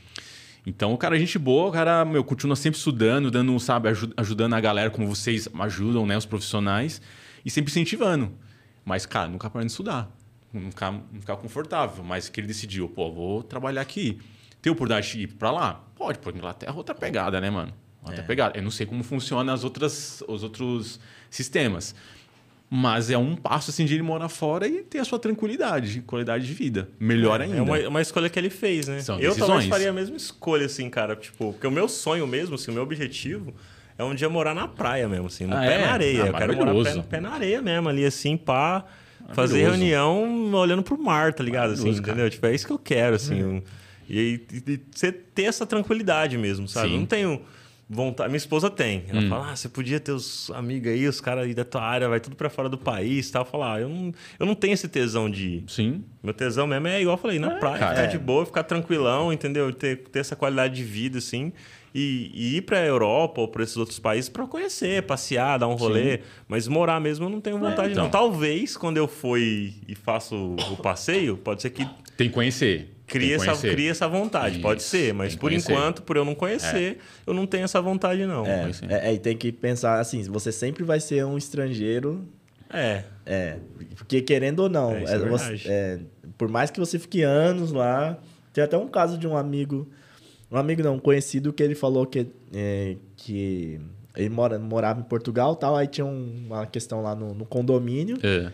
Então, 0.64 0.94
o 0.94 0.98
cara 0.98 1.16
é 1.16 1.18
gente 1.18 1.40
boa, 1.40 1.68
o 1.68 1.72
cara, 1.72 2.04
meu, 2.04 2.22
continua 2.22 2.54
sempre 2.54 2.78
estudando, 2.78 3.28
dando, 3.28 3.58
sabe, 3.58 3.88
ajudando 4.16 4.54
a 4.54 4.60
galera 4.60 4.88
como 4.88 5.06
vocês 5.08 5.48
ajudam, 5.58 6.06
né? 6.06 6.16
Os 6.16 6.26
profissionais. 6.26 7.02
E 7.44 7.50
sempre 7.50 7.72
incentivando. 7.72 8.32
Mas, 8.84 9.04
cara, 9.04 9.28
nunca 9.28 9.50
parando 9.50 9.66
de 9.66 9.72
estudar 9.72 10.15
não 10.60 10.70
ficar, 10.70 10.92
não 10.92 11.20
ficar 11.20 11.36
confortável. 11.36 12.02
Mas 12.04 12.28
que 12.28 12.40
ele 12.40 12.46
decidiu, 12.46 12.88
pô, 12.88 13.10
vou 13.10 13.42
trabalhar 13.42 13.80
aqui. 13.80 14.18
Tem 14.60 14.72
oportunidade 14.72 15.12
de 15.12 15.20
ir 15.20 15.26
para 15.28 15.50
lá? 15.50 15.84
Pode, 15.94 16.18
porque 16.18 16.38
Inglaterra 16.38 16.72
é 16.72 16.76
outra 16.76 16.94
pegada, 16.94 17.40
né, 17.40 17.50
mano? 17.50 17.72
Outra 18.02 18.20
é. 18.20 18.24
pegada. 18.24 18.58
Eu 18.58 18.62
não 18.62 18.70
sei 18.70 18.86
como 18.86 19.02
funciona 19.02 19.52
as 19.52 19.64
outras, 19.64 20.22
os 20.26 20.42
outros 20.42 21.00
sistemas. 21.30 21.94
Mas 22.68 23.10
é 23.10 23.16
um 23.16 23.36
passo 23.36 23.70
assim 23.70 23.84
de 23.84 23.94
ele 23.94 24.02
morar 24.02 24.28
fora 24.28 24.66
e 24.66 24.82
ter 24.82 24.98
a 24.98 25.04
sua 25.04 25.20
tranquilidade, 25.20 26.00
qualidade 26.00 26.46
de 26.46 26.52
vida. 26.52 26.88
Melhor 26.98 27.40
é, 27.40 27.44
ainda. 27.44 27.56
É 27.58 27.62
uma, 27.62 27.78
uma, 27.88 28.02
escolha 28.02 28.28
que 28.28 28.36
ele 28.38 28.50
fez, 28.50 28.88
né? 28.88 29.00
São 29.00 29.16
eu 29.16 29.30
decisões. 29.30 29.48
talvez 29.48 29.68
faria 29.68 29.90
a 29.90 29.92
mesma 29.92 30.16
escolha, 30.16 30.66
assim, 30.66 30.90
cara. 30.90 31.14
Tipo, 31.14 31.52
porque 31.52 31.66
o 31.66 31.70
meu 31.70 31.88
sonho 31.88 32.26
mesmo, 32.26 32.56
assim, 32.56 32.72
o 32.72 32.74
meu 32.74 32.82
objetivo 32.82 33.54
é 33.96 34.02
um 34.02 34.14
dia 34.14 34.28
morar 34.28 34.54
na 34.54 34.66
praia 34.66 35.08
mesmo, 35.08 35.26
assim, 35.26 35.46
no 35.46 35.56
ah, 35.56 35.60
pé 35.60 35.74
é? 35.74 35.86
na 35.86 35.92
areia. 35.92 36.24
Ah, 36.24 36.26
eu 36.26 36.34
quero 36.34 36.56
morar 36.56 36.74
pé, 36.82 36.94
no 36.94 37.04
pé 37.04 37.20
na 37.20 37.30
areia 37.30 37.62
mesmo, 37.62 37.88
ali 37.88 38.04
assim, 38.04 38.36
pá. 38.36 38.84
Fazer 39.34 39.62
reunião 39.62 40.52
olhando 40.54 40.82
pro 40.82 40.96
mar, 40.96 41.32
tá 41.32 41.42
ligado? 41.42 41.72
Assim, 41.72 41.90
entendeu? 41.90 42.28
Tipo, 42.30 42.46
é 42.46 42.54
isso 42.54 42.66
que 42.66 42.72
eu 42.72 42.78
quero, 42.78 43.16
assim. 43.16 43.42
Hum. 43.42 43.62
E, 44.08 44.40
e, 44.52 44.80
você 44.94 45.10
ter 45.10 45.44
essa 45.44 45.66
tranquilidade 45.66 46.38
mesmo, 46.38 46.68
sabe? 46.68 46.90
Sim. 46.90 46.98
Não 46.98 47.06
tenho 47.06 47.42
vontade. 47.88 48.28
Minha 48.28 48.38
esposa 48.38 48.70
tem. 48.70 49.04
Ela 49.08 49.20
hum. 49.20 49.28
fala: 49.28 49.52
ah, 49.52 49.56
você 49.56 49.68
podia 49.68 50.00
ter 50.00 50.12
os 50.12 50.50
amigos 50.54 50.90
aí, 50.90 51.06
os 51.06 51.20
caras 51.20 51.44
aí 51.44 51.54
da 51.54 51.64
tua 51.64 51.82
área, 51.82 52.08
vai 52.08 52.20
tudo 52.20 52.36
para 52.36 52.50
fora 52.50 52.68
do 52.68 52.78
país 52.78 53.30
tal. 53.30 53.44
Falar, 53.44 53.74
ah, 53.74 53.80
eu 53.80 53.88
não, 53.88 54.12
eu 54.38 54.46
não 54.46 54.54
tenho 54.54 54.74
esse 54.74 54.88
tesão 54.88 55.30
de. 55.30 55.64
Sim. 55.66 56.04
Meu 56.22 56.34
tesão 56.34 56.66
mesmo 56.66 56.88
é 56.88 57.00
igual 57.00 57.16
eu 57.16 57.20
falei, 57.20 57.38
na 57.38 57.52
é, 57.52 57.58
praia, 57.58 57.78
cara, 57.78 57.94
ficar 57.94 58.04
é. 58.04 58.06
de 58.08 58.18
boa, 58.18 58.44
ficar 58.44 58.62
tranquilão, 58.64 59.32
entendeu? 59.32 59.72
Ter, 59.72 59.98
ter 59.98 60.18
essa 60.18 60.34
qualidade 60.34 60.74
de 60.74 60.82
vida, 60.82 61.18
assim 61.18 61.52
e, 61.96 62.30
e 62.34 62.56
ir 62.58 62.62
para 62.62 62.78
a 62.78 62.84
Europa 62.84 63.40
ou 63.40 63.48
para 63.48 63.62
esses 63.62 63.76
outros 63.78 63.98
países 63.98 64.28
para 64.28 64.46
conhecer, 64.46 65.02
passear, 65.04 65.58
dar 65.58 65.66
um 65.66 65.74
rolê. 65.74 66.18
Sim. 66.18 66.22
Mas 66.46 66.68
morar 66.68 67.00
mesmo 67.00 67.24
eu 67.24 67.30
não 67.30 67.40
tenho 67.40 67.58
vontade, 67.58 67.88
é, 67.88 67.92
então. 67.92 68.04
não. 68.04 68.10
Talvez 68.10 68.76
quando 68.76 68.98
eu 68.98 69.08
for 69.08 69.38
e 69.40 69.96
faço 70.02 70.54
o 70.70 70.76
passeio, 70.76 71.38
pode 71.38 71.62
ser 71.62 71.70
que. 71.70 71.88
Tem 72.14 72.28
que 72.28 72.34
conhecer. 72.34 72.95
Cria, 73.06 73.36
essa, 73.36 73.56
cria 73.56 73.90
essa 73.90 74.08
vontade, 74.08 74.54
Isso, 74.54 74.62
pode 74.62 74.82
ser, 74.82 75.14
mas 75.14 75.36
por 75.36 75.48
conhecer. 75.48 75.72
enquanto, 75.72 76.02
por 76.02 76.16
eu 76.16 76.24
não 76.24 76.34
conhecer, 76.34 76.96
é. 76.96 76.96
eu 77.24 77.32
não 77.32 77.46
tenho 77.46 77.64
essa 77.64 77.80
vontade, 77.80 78.26
não. 78.26 78.44
É, 78.44 78.70
é, 78.88 79.14
e 79.14 79.18
tem 79.18 79.36
que 79.36 79.52
pensar 79.52 80.00
assim: 80.00 80.22
você 80.24 80.50
sempre 80.50 80.82
vai 80.82 80.98
ser 80.98 81.24
um 81.24 81.38
estrangeiro. 81.38 82.26
É. 82.68 83.04
É. 83.24 83.58
Porque 83.94 84.20
querendo 84.22 84.60
ou 84.60 84.68
não, 84.68 84.92
é, 84.92 85.04
é 85.04 85.18
você, 85.18 85.60
é, 85.66 85.98
por 86.36 86.48
mais 86.48 86.70
que 86.70 86.80
você 86.80 86.98
fique 86.98 87.22
anos 87.22 87.70
lá. 87.70 88.18
Tem 88.52 88.64
até 88.64 88.76
um 88.78 88.88
caso 88.88 89.18
de 89.18 89.26
um 89.26 89.36
amigo 89.36 89.86
um 90.50 90.56
amigo 90.56 90.82
não, 90.82 90.94
um 90.94 90.98
conhecido 90.98 91.52
que 91.52 91.62
ele 91.62 91.74
falou 91.74 92.06
que, 92.06 92.26
que 93.16 93.80
ele 94.14 94.28
mora, 94.28 94.58
morava 94.58 95.00
em 95.00 95.02
Portugal 95.02 95.56
tal, 95.56 95.76
aí 95.76 95.86
tinha 95.86 96.06
uma 96.06 96.66
questão 96.66 97.02
lá 97.02 97.14
no, 97.14 97.34
no 97.34 97.44
condomínio. 97.44 98.16
É. 98.22 98.50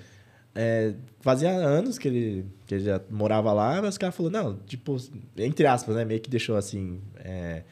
É, 0.55 0.93
fazia 1.21 1.51
anos 1.51 1.99
que 1.99 2.09
ele, 2.09 2.47
que 2.67 2.75
ele 2.75 2.85
já 2.85 3.01
morava 3.11 3.53
lá, 3.53 3.81
mas 3.81 3.97
o 3.97 4.01
cara 4.01 4.13
falou, 4.13 4.31
não, 4.31 4.57
tipo, 4.67 4.97
entre 5.37 5.67
aspas, 5.67 5.97
né? 5.97 6.05
Meio 6.05 6.21
que 6.21 6.29
deixou 6.29 6.57
assim. 6.57 7.01
É, 7.17 7.63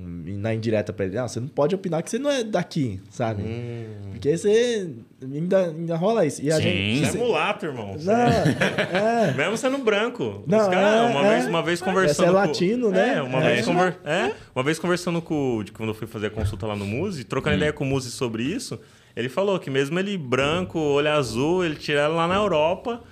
na 0.00 0.54
indireta 0.54 0.92
pra 0.92 1.06
ele, 1.06 1.16
não, 1.16 1.26
você 1.26 1.40
não 1.40 1.48
pode 1.48 1.74
opinar 1.74 2.02
que 2.02 2.10
você 2.10 2.18
não 2.18 2.30
é 2.30 2.44
daqui, 2.44 3.00
sabe? 3.10 3.42
Hum. 3.42 4.10
Porque 4.12 4.36
você 4.36 4.90
ainda, 5.20 5.66
ainda 5.66 5.96
rola 5.96 6.24
isso. 6.24 6.40
E 6.40 6.52
a 6.52 6.56
Sim. 6.56 6.62
gente, 6.62 7.06
você 7.06 7.18
é 7.18 7.20
mulato, 7.20 7.66
irmão. 7.66 7.96
Não, 8.00 8.14
é. 8.14 9.34
Mesmo 9.36 9.56
sendo 9.56 9.78
branco. 9.78 10.44
Não, 10.46 10.70
cara, 10.70 10.98
é, 10.98 11.10
uma, 11.10 11.26
é. 11.26 11.30
Vez, 11.30 11.46
uma 11.46 11.62
vez 11.62 11.80
conversando. 11.82 12.16
Você 12.16 12.24
é 12.24 12.30
latino, 12.30 12.86
com, 12.86 12.92
né? 12.92 13.16
É, 13.16 13.22
uma, 13.22 13.40
Vez 13.40 13.66
conver, 13.66 13.98
é, 14.04 14.34
uma 14.54 14.62
vez 14.62 14.78
conversando 14.78 15.20
com. 15.20 15.64
De 15.64 15.72
quando 15.72 15.88
eu 15.88 15.94
fui 15.94 16.06
fazer 16.06 16.28
a 16.28 16.30
consulta 16.30 16.66
lá 16.66 16.76
no 16.76 16.86
Muse, 16.86 17.24
trocando 17.24 17.54
hum. 17.54 17.58
ideia 17.58 17.72
com 17.72 17.82
o 17.82 17.86
Muse 17.86 18.12
sobre 18.12 18.44
isso, 18.44 18.78
ele 19.18 19.28
falou 19.28 19.58
que 19.58 19.70
mesmo 19.70 19.98
ele 19.98 20.16
branco, 20.16 20.78
olho 20.78 21.10
azul, 21.10 21.64
ele 21.64 21.76
tira 21.76 22.00
ela 22.00 22.14
lá 22.14 22.28
na 22.28 22.36
Europa 22.36 23.02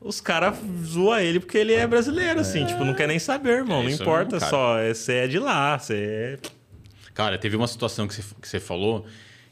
os 0.00 0.20
caras 0.20 0.56
zoam 0.84 1.18
ele 1.18 1.40
porque 1.40 1.58
ele 1.58 1.72
é 1.72 1.86
brasileiro, 1.86 2.40
assim. 2.40 2.62
É. 2.62 2.66
Tipo, 2.66 2.84
não 2.84 2.94
quer 2.94 3.08
nem 3.08 3.18
saber, 3.18 3.58
irmão. 3.58 3.80
É 3.80 3.84
não 3.84 3.90
importa 3.90 4.36
mesmo, 4.36 4.48
só. 4.48 4.76
Você 4.82 5.12
é 5.14 5.26
de 5.26 5.38
lá, 5.38 5.78
você 5.78 5.94
é... 5.94 6.38
Cara, 7.14 7.36
teve 7.36 7.56
uma 7.56 7.66
situação 7.66 8.06
que 8.06 8.14
você, 8.14 8.22
que 8.40 8.48
você 8.48 8.60
falou 8.60 9.06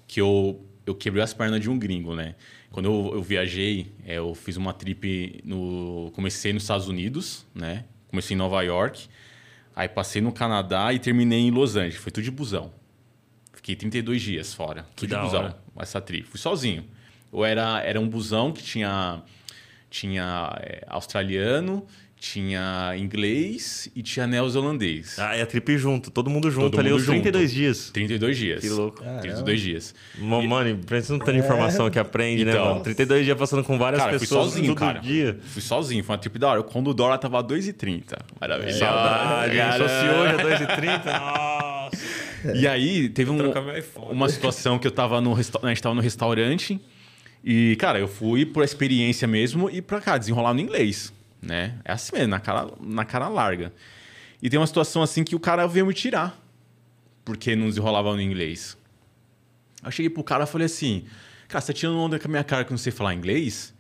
que 0.07 0.21
eu, 0.21 0.65
eu 0.85 0.95
quebrei 0.95 1.23
as 1.23 1.35
pernas 1.35 1.61
de 1.61 1.69
um 1.69 1.77
gringo, 1.77 2.15
né? 2.15 2.37
Quando 2.71 2.87
eu, 2.87 3.15
eu 3.15 3.23
viajei, 3.23 3.93
é, 4.05 4.19
eu 4.19 4.35
fiz 4.35 4.57
uma 4.57 4.73
trip 4.73 5.41
no... 5.45 6.13
Comecei 6.15 6.53
nos 6.53 6.63
Estados 6.63 6.87
Unidos, 6.87 7.45
né? 7.53 7.85
Comecei 8.09 8.35
em 8.35 8.39
Nova 8.39 8.63
York. 8.63 9.09
Aí 9.75 9.89
passei 9.89 10.23
no 10.23 10.31
Canadá 10.31 10.93
e 10.93 10.99
terminei 10.99 11.41
em 11.41 11.51
Los 11.51 11.75
Angeles. 11.75 11.97
Foi 11.97 12.13
tudo 12.13 12.25
de 12.25 12.31
busão. 12.31 12.73
Fiquei 13.53 13.75
32 13.75 14.23
dias 14.23 14.55
fora. 14.55 14.87
Que 14.95 15.09
tudo 15.09 15.17
de 15.17 15.23
busão. 15.25 15.45
Hora. 15.47 15.66
Essa 15.81 16.01
trip. 16.01 16.27
Fui 16.27 16.39
sozinho. 16.39 16.85
Ou 17.33 17.45
era, 17.45 17.81
era 17.83 18.01
um 18.01 18.09
busão 18.09 18.53
que 18.53 18.62
tinha 18.62 19.22
tinha 19.91 20.53
é, 20.61 20.85
australiano, 20.89 21.87
tinha 22.18 22.95
inglês 22.97 23.91
e 23.95 24.03
tinha 24.03 24.27
neozelandês. 24.27 25.18
Ah, 25.18 25.37
é 25.37 25.43
a 25.43 25.47
trip 25.47 25.77
junto, 25.77 26.11
todo 26.11 26.29
mundo 26.31 26.51
junto 26.51 26.70
todo 26.70 26.81
ali 26.81 26.91
mundo 26.91 27.01
os 27.01 27.07
32 27.07 27.51
junto. 27.51 27.55
dias. 27.55 27.91
32 27.91 28.37
dias. 28.37 28.61
Que 28.61 28.68
louco. 28.68 28.99
Caramba. 29.03 29.20
32 29.20 29.61
dias. 29.61 29.95
Mano, 30.18 30.81
parece 30.87 31.12
não 31.12 31.18
tem 31.18 31.37
informação 31.39 31.91
que 31.91 31.99
aprende, 31.99 32.45
né, 32.45 32.53
então, 32.53 32.64
né, 32.64 32.70
mano? 32.70 32.83
32 32.83 33.24
dias 33.24 33.39
passando 33.39 33.62
com 33.62 33.79
várias 33.79 34.03
cara, 34.03 34.18
pessoas 34.18 34.45
fui 34.45 34.51
sozinho, 34.51 34.74
todo 34.74 34.79
cara. 34.79 34.99
dia. 34.99 35.39
Fui 35.43 35.62
sozinho, 35.62 36.03
foi 36.03 36.14
uma 36.14 36.20
trip 36.20 36.39
da 36.39 36.49
hora. 36.49 36.62
Quando 36.62 36.89
o 36.89 36.95
dólar 36.95 37.18
tava 37.18 37.43
2,30. 37.45 38.16
Maravilha. 38.41 38.72
Saudade, 38.72 39.55
se 39.55 39.79
fosse 39.79 40.09
hoje 40.09 40.35
a 40.35 40.66
2,30, 40.66 41.05
nossa. 41.05 41.76
E 42.55 42.67
aí, 42.67 43.09
teve 43.09 43.31
um, 43.31 43.39
uma 44.11 44.29
situação 44.29 44.79
que 44.79 44.87
eu 44.87 44.91
tava 44.91 45.21
no, 45.21 45.35
a 45.35 45.69
gente 45.69 45.83
tava 45.83 45.95
no 45.95 46.01
restaurante 46.01 46.81
e, 47.45 47.77
cara, 47.77 47.99
eu 47.99 48.09
fui 48.09 48.45
por 48.45 48.65
experiência 48.65 49.27
mesmo 49.27 49.71
e 49.71 49.81
pra 49.81 50.01
cá, 50.01 50.19
desenrolar 50.19 50.53
no 50.53 50.61
inglês, 50.61 51.13
né? 51.41 51.79
É 51.85 51.93
assim 51.93 52.17
mesmo, 52.17 52.29
na 52.29 52.41
cara, 52.41 52.69
na 52.81 53.05
cara 53.05 53.29
larga. 53.29 53.73
E 54.43 54.51
tem 54.51 54.59
uma 54.59 54.67
situação 54.67 55.03
assim 55.03 55.25
que 55.25 55.35
o 55.35 55.41
cara 55.41 55.67
veio 55.67 55.87
me 55.87 55.95
tirar, 55.95 56.41
porque 57.25 57.57
não 57.57 57.69
desenrolava 57.69 58.15
no 58.15 58.21
inglês. 58.21 58.77
Eu 59.85 59.91
cheguei 59.91 60.11
pro 60.11 60.25
cara 60.25 60.45
e 60.45 60.47
falei 60.47 60.67
assim, 60.67 61.05
cara, 61.49 61.61
você 61.61 61.73
tá 61.73 61.79
tirando 61.79 61.99
onda 61.99 62.19
com 62.19 62.27
a 62.27 62.31
minha 62.31 62.45
cara 62.45 62.65
que 62.65 62.71
não 62.71 62.79
sei 62.79 62.93
falar 62.93 63.15
inglês? 63.15 63.75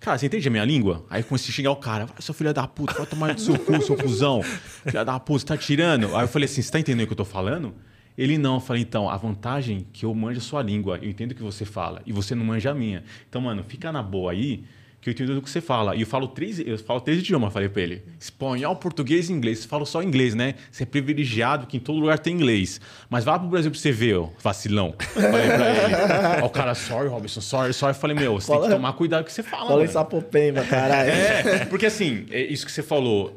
Cara, 0.00 0.18
você 0.18 0.26
entende 0.26 0.48
a 0.48 0.50
minha 0.50 0.64
língua? 0.64 1.06
Aí 1.08 1.22
eu 1.22 1.24
comecei 1.24 1.50
a 1.50 1.52
xingar 1.52 1.70
o 1.70 1.76
cara. 1.76 2.06
Vai, 2.06 2.16
seu 2.20 2.34
filho 2.34 2.52
da 2.52 2.66
puta, 2.66 2.94
vai 2.94 3.06
tomar 3.06 3.32
no 3.32 3.38
seu 3.38 3.56
cu, 3.56 3.80
seu 3.80 3.96
cuzão. 3.96 4.42
Filha 4.42 5.04
da 5.04 5.20
puta, 5.20 5.38
você 5.38 5.46
tá 5.46 5.56
tirando. 5.56 6.16
Aí 6.16 6.24
eu 6.24 6.28
falei 6.28 6.46
assim, 6.46 6.60
você 6.60 6.72
tá 6.72 6.80
entendendo 6.80 7.04
o 7.04 7.06
que 7.06 7.12
eu 7.12 7.16
tô 7.16 7.24
falando? 7.24 7.72
Ele 8.16 8.38
não. 8.38 8.54
Eu 8.54 8.60
falei, 8.60 8.82
então, 8.82 9.08
a 9.08 9.16
vantagem 9.16 9.78
é 9.78 9.84
que 9.92 10.04
eu 10.04 10.14
manjo 10.14 10.38
a 10.38 10.42
sua 10.42 10.62
língua, 10.62 10.98
eu 11.00 11.10
entendo 11.10 11.32
o 11.32 11.34
que 11.34 11.42
você 11.42 11.64
fala, 11.64 12.02
e 12.06 12.12
você 12.12 12.34
não 12.34 12.44
manja 12.44 12.70
a 12.70 12.74
minha. 12.74 13.04
Então, 13.28 13.40
mano, 13.40 13.62
fica 13.64 13.90
na 13.90 14.02
boa 14.02 14.32
aí, 14.32 14.64
que 15.02 15.10
eu 15.10 15.12
entendo 15.12 15.36
o 15.36 15.42
que 15.42 15.50
você 15.50 15.60
fala. 15.60 15.96
E 15.96 16.02
eu 16.02 16.06
falo 16.06 16.28
três, 16.28 16.60
eu 16.60 16.78
falo 16.78 17.00
três 17.00 17.18
idiomas, 17.18 17.52
falei 17.52 17.68
para 17.68 17.82
ele. 17.82 18.04
Espanhol, 18.20 18.76
português 18.76 19.28
e 19.28 19.32
inglês. 19.32 19.58
Você 19.58 19.68
fala 19.68 19.84
só 19.84 20.00
inglês, 20.00 20.32
né? 20.32 20.54
Você 20.70 20.84
é 20.84 20.86
privilegiado 20.86 21.66
que 21.66 21.76
em 21.76 21.80
todo 21.80 21.98
lugar 21.98 22.20
tem 22.20 22.32
inglês. 22.34 22.80
Mas 23.10 23.24
vá 23.24 23.36
pro 23.36 23.48
Brasil 23.48 23.68
pra 23.68 23.80
você 23.80 23.90
ver, 23.90 24.16
ó, 24.16 24.28
vacilão. 24.40 24.94
Falei 24.98 25.30
pra 25.30 25.70
ele. 25.70 26.42
Ó, 26.42 26.46
o 26.46 26.50
cara, 26.50 26.72
sorry, 26.76 27.08
Robson, 27.08 27.40
sorry, 27.40 27.74
sorry. 27.74 27.96
Eu 27.96 28.00
falei, 28.00 28.16
meu, 28.16 28.34
você 28.34 28.46
fala, 28.46 28.60
tem 28.60 28.70
que 28.70 28.76
tomar 28.76 28.92
cuidado 28.92 29.22
com 29.22 29.24
o 29.24 29.26
que 29.26 29.32
você 29.32 29.42
fala. 29.42 29.66
Fala 29.66 29.84
em 29.84 29.88
sapopemba, 29.88 30.62
caralho. 30.64 31.10
É, 31.10 31.64
porque 31.64 31.86
assim, 31.86 32.26
é 32.30 32.40
isso 32.40 32.64
que 32.64 32.70
você 32.70 32.82
falou. 32.82 33.36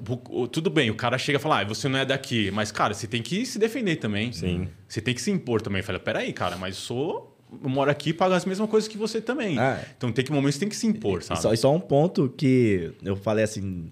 Tudo 0.51 0.70
bem, 0.70 0.91
o 0.91 0.95
cara 0.95 1.18
chega 1.18 1.39
e 1.39 1.41
fala, 1.41 1.61
ah, 1.61 1.63
você 1.63 1.89
não 1.89 1.97
é 1.97 2.05
daqui. 2.05 2.51
Mas, 2.51 2.72
cara, 2.72 2.93
você 2.93 3.07
tem 3.07 3.24
que 3.24 3.43
se 3.43 3.57
defender 3.57 3.95
também. 3.95 4.32
Sim. 4.32 4.68
Você 4.88 5.01
tem 5.01 5.16
que 5.16 5.22
se 5.22 5.32
impor 5.32 5.63
também. 5.63 5.80
Eu 5.80 5.84
falei, 5.84 5.99
peraí, 5.99 6.32
cara, 6.32 6.57
mas 6.57 6.76
eu 6.76 6.82
sou 6.82 7.35
eu 7.64 7.70
moro 7.70 7.89
aqui 7.89 8.10
e 8.10 8.14
pago 8.14 8.34
as 8.34 8.46
mesmas 8.46 8.70
coisas 8.70 8.88
que 8.88 8.98
você 8.98 9.22
também. 9.22 9.58
Ah, 9.58 9.80
então 9.98 10.12
tem 10.12 10.26
que 10.26 10.32
momentos 10.32 10.58
tem 10.58 10.68
que 10.68 10.76
se 10.76 10.88
impor, 10.88 11.24
sabe? 11.24 11.41
Só, 11.41 11.56
só 11.56 11.74
um 11.74 11.80
ponto 11.80 12.28
que 12.36 12.91
eu 13.04 13.16
falei 13.16 13.43
assim, 13.43 13.89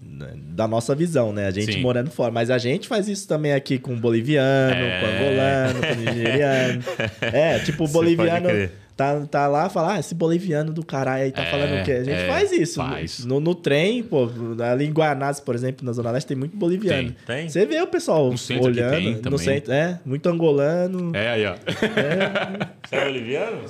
da 0.48 0.66
nossa 0.68 0.94
visão, 0.94 1.32
né? 1.32 1.46
A 1.46 1.50
gente 1.50 1.72
Sim. 1.72 1.80
morando 1.80 2.10
fora. 2.10 2.32
Mas 2.32 2.50
a 2.50 2.58
gente 2.58 2.88
faz 2.88 3.08
isso 3.08 3.26
também 3.26 3.52
aqui 3.52 3.78
com 3.78 3.96
boliviano, 3.96 4.74
é... 4.74 5.00
com 5.00 5.06
angolano, 5.06 5.80
com 5.80 6.10
nigeriano. 6.10 6.84
é, 7.20 7.58
tipo, 7.60 7.84
o 7.84 7.88
boliviano 7.88 8.48
tá, 8.96 9.20
tá 9.26 9.46
lá 9.46 9.68
fala, 9.68 9.94
ah, 9.94 10.00
esse 10.00 10.14
boliviano 10.14 10.72
do 10.72 10.84
caralho 10.84 11.24
aí 11.24 11.32
tá 11.32 11.42
é, 11.42 11.50
falando 11.50 11.80
o 11.80 11.84
quê? 11.84 11.92
A 11.92 12.04
gente 12.04 12.14
é, 12.14 12.28
faz 12.28 12.52
isso. 12.52 12.76
Faz. 12.76 13.24
No, 13.24 13.40
no 13.40 13.54
trem, 13.54 14.02
pô, 14.02 14.28
ali 14.70 14.86
em 14.86 14.92
Guanás, 14.92 15.40
por 15.40 15.54
exemplo, 15.54 15.84
na 15.84 15.92
Zona 15.92 16.10
Leste, 16.10 16.28
tem 16.28 16.36
muito 16.36 16.56
boliviano. 16.56 17.14
Tem, 17.26 17.36
tem. 17.36 17.48
Você 17.48 17.66
vê 17.66 17.80
o 17.80 17.86
pessoal 17.86 18.30
no 18.30 18.38
centro 18.38 18.66
olhando. 18.66 18.90
Tem, 18.90 19.30
no 19.30 19.38
centro, 19.38 19.72
é, 19.72 20.00
muito 20.04 20.28
angolano. 20.28 21.14
É, 21.14 21.28
aí, 21.28 21.46
ó. 21.46 21.54
É. 21.54 22.68
Você 22.88 22.96
é 22.96 23.04
boliviano? 23.04 23.60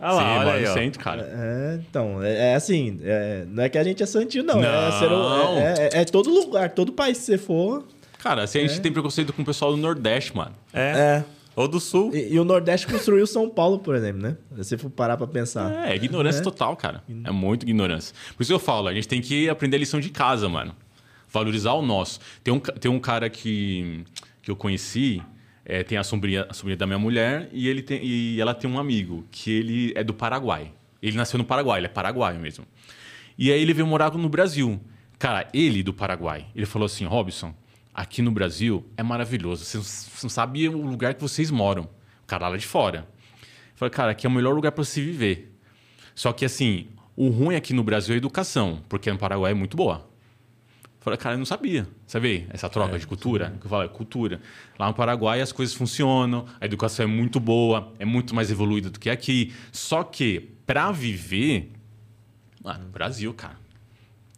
Ah 0.00 0.12
lá, 0.12 0.22
Sim, 0.22 0.38
olha 0.38 0.52
aí, 0.52 0.66
no 0.66 0.74
centro, 0.74 1.00
cara. 1.00 1.28
É, 1.32 1.80
então, 1.88 2.22
é, 2.22 2.52
é 2.52 2.54
assim, 2.54 3.00
é, 3.02 3.44
não 3.48 3.62
é 3.62 3.68
que 3.68 3.78
a 3.78 3.84
gente 3.84 4.02
é 4.02 4.06
santinho, 4.06 4.44
não. 4.44 4.58
É 4.58 5.08
não. 5.08 5.58
É, 5.58 5.74
é, 5.92 6.00
é, 6.00 6.04
todo 6.04 6.30
lugar, 6.30 6.70
todo 6.70 6.92
país 6.92 7.18
que 7.18 7.24
você 7.24 7.38
for... 7.38 7.84
Cara, 8.18 8.42
assim, 8.42 8.58
a 8.58 8.66
gente 8.66 8.80
tem 8.80 8.92
preconceito 8.92 9.32
com 9.32 9.42
o 9.42 9.44
pessoal 9.44 9.70
do 9.70 9.76
Nordeste, 9.76 10.36
mano. 10.36 10.52
É. 10.72 10.80
é. 10.80 11.24
Ou 11.58 11.66
do 11.66 11.80
Sul. 11.80 12.14
E, 12.14 12.34
e, 12.34 12.38
o 12.38 12.44
Nordeste 12.44 12.86
construiu 12.86 13.26
São 13.26 13.50
Paulo, 13.50 13.80
por 13.80 13.96
exemplo, 13.96 14.22
né? 14.22 14.36
Se 14.50 14.64
você 14.64 14.78
for 14.78 14.88
parar 14.90 15.16
pra 15.16 15.26
pensar. 15.26 15.88
É, 15.88 15.96
ignorância 15.96 16.38
é. 16.38 16.42
total, 16.44 16.76
cara. 16.76 17.02
É 17.24 17.32
muito 17.32 17.64
ignorância. 17.64 18.14
Por 18.36 18.44
isso 18.44 18.50
que 18.52 18.54
eu 18.54 18.60
falo, 18.60 18.86
a 18.86 18.94
gente 18.94 19.08
tem 19.08 19.20
que 19.20 19.48
aprender 19.48 19.76
a 19.76 19.80
lição 19.80 19.98
de 19.98 20.08
casa, 20.08 20.48
mano. 20.48 20.72
Valorizar 21.28 21.72
o 21.72 21.82
nosso. 21.82 22.20
Tem 22.44 22.54
um, 22.54 22.60
tem 22.60 22.88
um 22.88 23.00
cara 23.00 23.28
que, 23.28 24.04
que 24.40 24.48
eu 24.48 24.54
conheci, 24.54 25.20
é, 25.64 25.82
tem 25.82 25.98
a 25.98 26.04
sobrinha, 26.04 26.46
a 26.48 26.54
sobrinha 26.54 26.76
da 26.76 26.86
minha 26.86 26.98
mulher, 26.98 27.48
e, 27.52 27.66
ele 27.66 27.82
tem, 27.82 28.04
e 28.04 28.40
ela 28.40 28.54
tem 28.54 28.70
um 28.70 28.78
amigo 28.78 29.26
que 29.28 29.50
ele 29.50 29.92
é 29.96 30.04
do 30.04 30.14
Paraguai. 30.14 30.70
Ele 31.02 31.16
nasceu 31.16 31.38
no 31.38 31.44
Paraguai, 31.44 31.80
ele 31.80 31.86
é 31.86 31.90
paraguaio 31.90 32.38
mesmo. 32.38 32.64
E 33.36 33.50
aí 33.50 33.60
ele 33.60 33.74
veio 33.74 33.86
morar 33.86 34.12
no 34.12 34.28
Brasil. 34.28 34.80
Cara, 35.18 35.48
ele 35.52 35.82
do 35.82 35.92
Paraguai, 35.92 36.46
ele 36.54 36.66
falou 36.66 36.86
assim, 36.86 37.04
Robson, 37.04 37.52
aqui 37.98 38.22
no 38.22 38.30
Brasil 38.30 38.86
é 38.96 39.02
maravilhoso. 39.02 39.64
Você 39.64 39.76
não 40.22 40.30
sabe 40.30 40.68
o 40.68 40.86
lugar 40.86 41.14
que 41.14 41.20
vocês 41.20 41.50
moram. 41.50 41.82
O 42.22 42.26
cara 42.28 42.46
lá 42.46 42.56
de 42.56 42.64
fora. 42.64 43.08
Eu 43.40 43.74
falei, 43.74 43.90
cara, 43.90 44.12
aqui 44.12 44.24
é 44.24 44.30
o 44.30 44.32
melhor 44.32 44.54
lugar 44.54 44.70
para 44.70 44.84
se 44.84 45.02
viver. 45.02 45.52
Só 46.14 46.32
que 46.32 46.44
assim, 46.44 46.90
o 47.16 47.28
ruim 47.28 47.56
aqui 47.56 47.74
no 47.74 47.82
Brasil 47.82 48.12
é 48.12 48.14
a 48.14 48.18
educação, 48.18 48.80
porque 48.88 49.10
no 49.10 49.18
Paraguai 49.18 49.50
é 49.50 49.54
muito 49.54 49.76
boa. 49.76 50.08
Eu 50.84 51.00
falei, 51.00 51.16
cara, 51.16 51.34
eu 51.34 51.38
não 51.38 51.44
sabia. 51.44 51.88
Sabe 52.06 52.46
essa 52.50 52.68
troca 52.68 52.94
é, 52.94 52.98
de 52.98 53.06
cultura? 53.06 53.56
Que 53.60 53.66
eu 53.66 53.70
falo, 53.70 53.82
é 53.82 53.88
cultura. 53.88 54.40
Lá 54.78 54.86
no 54.86 54.94
Paraguai 54.94 55.40
as 55.40 55.50
coisas 55.50 55.74
funcionam, 55.74 56.46
a 56.60 56.66
educação 56.66 57.02
é 57.02 57.08
muito 57.08 57.40
boa, 57.40 57.92
é 57.98 58.04
muito 58.04 58.32
mais 58.32 58.48
evoluída 58.48 58.90
do 58.90 59.00
que 59.00 59.10
aqui. 59.10 59.52
Só 59.72 60.04
que 60.04 60.52
para 60.64 60.92
viver, 60.92 61.72
mano, 62.62 62.88
Brasil, 62.90 63.34
cara. 63.34 63.58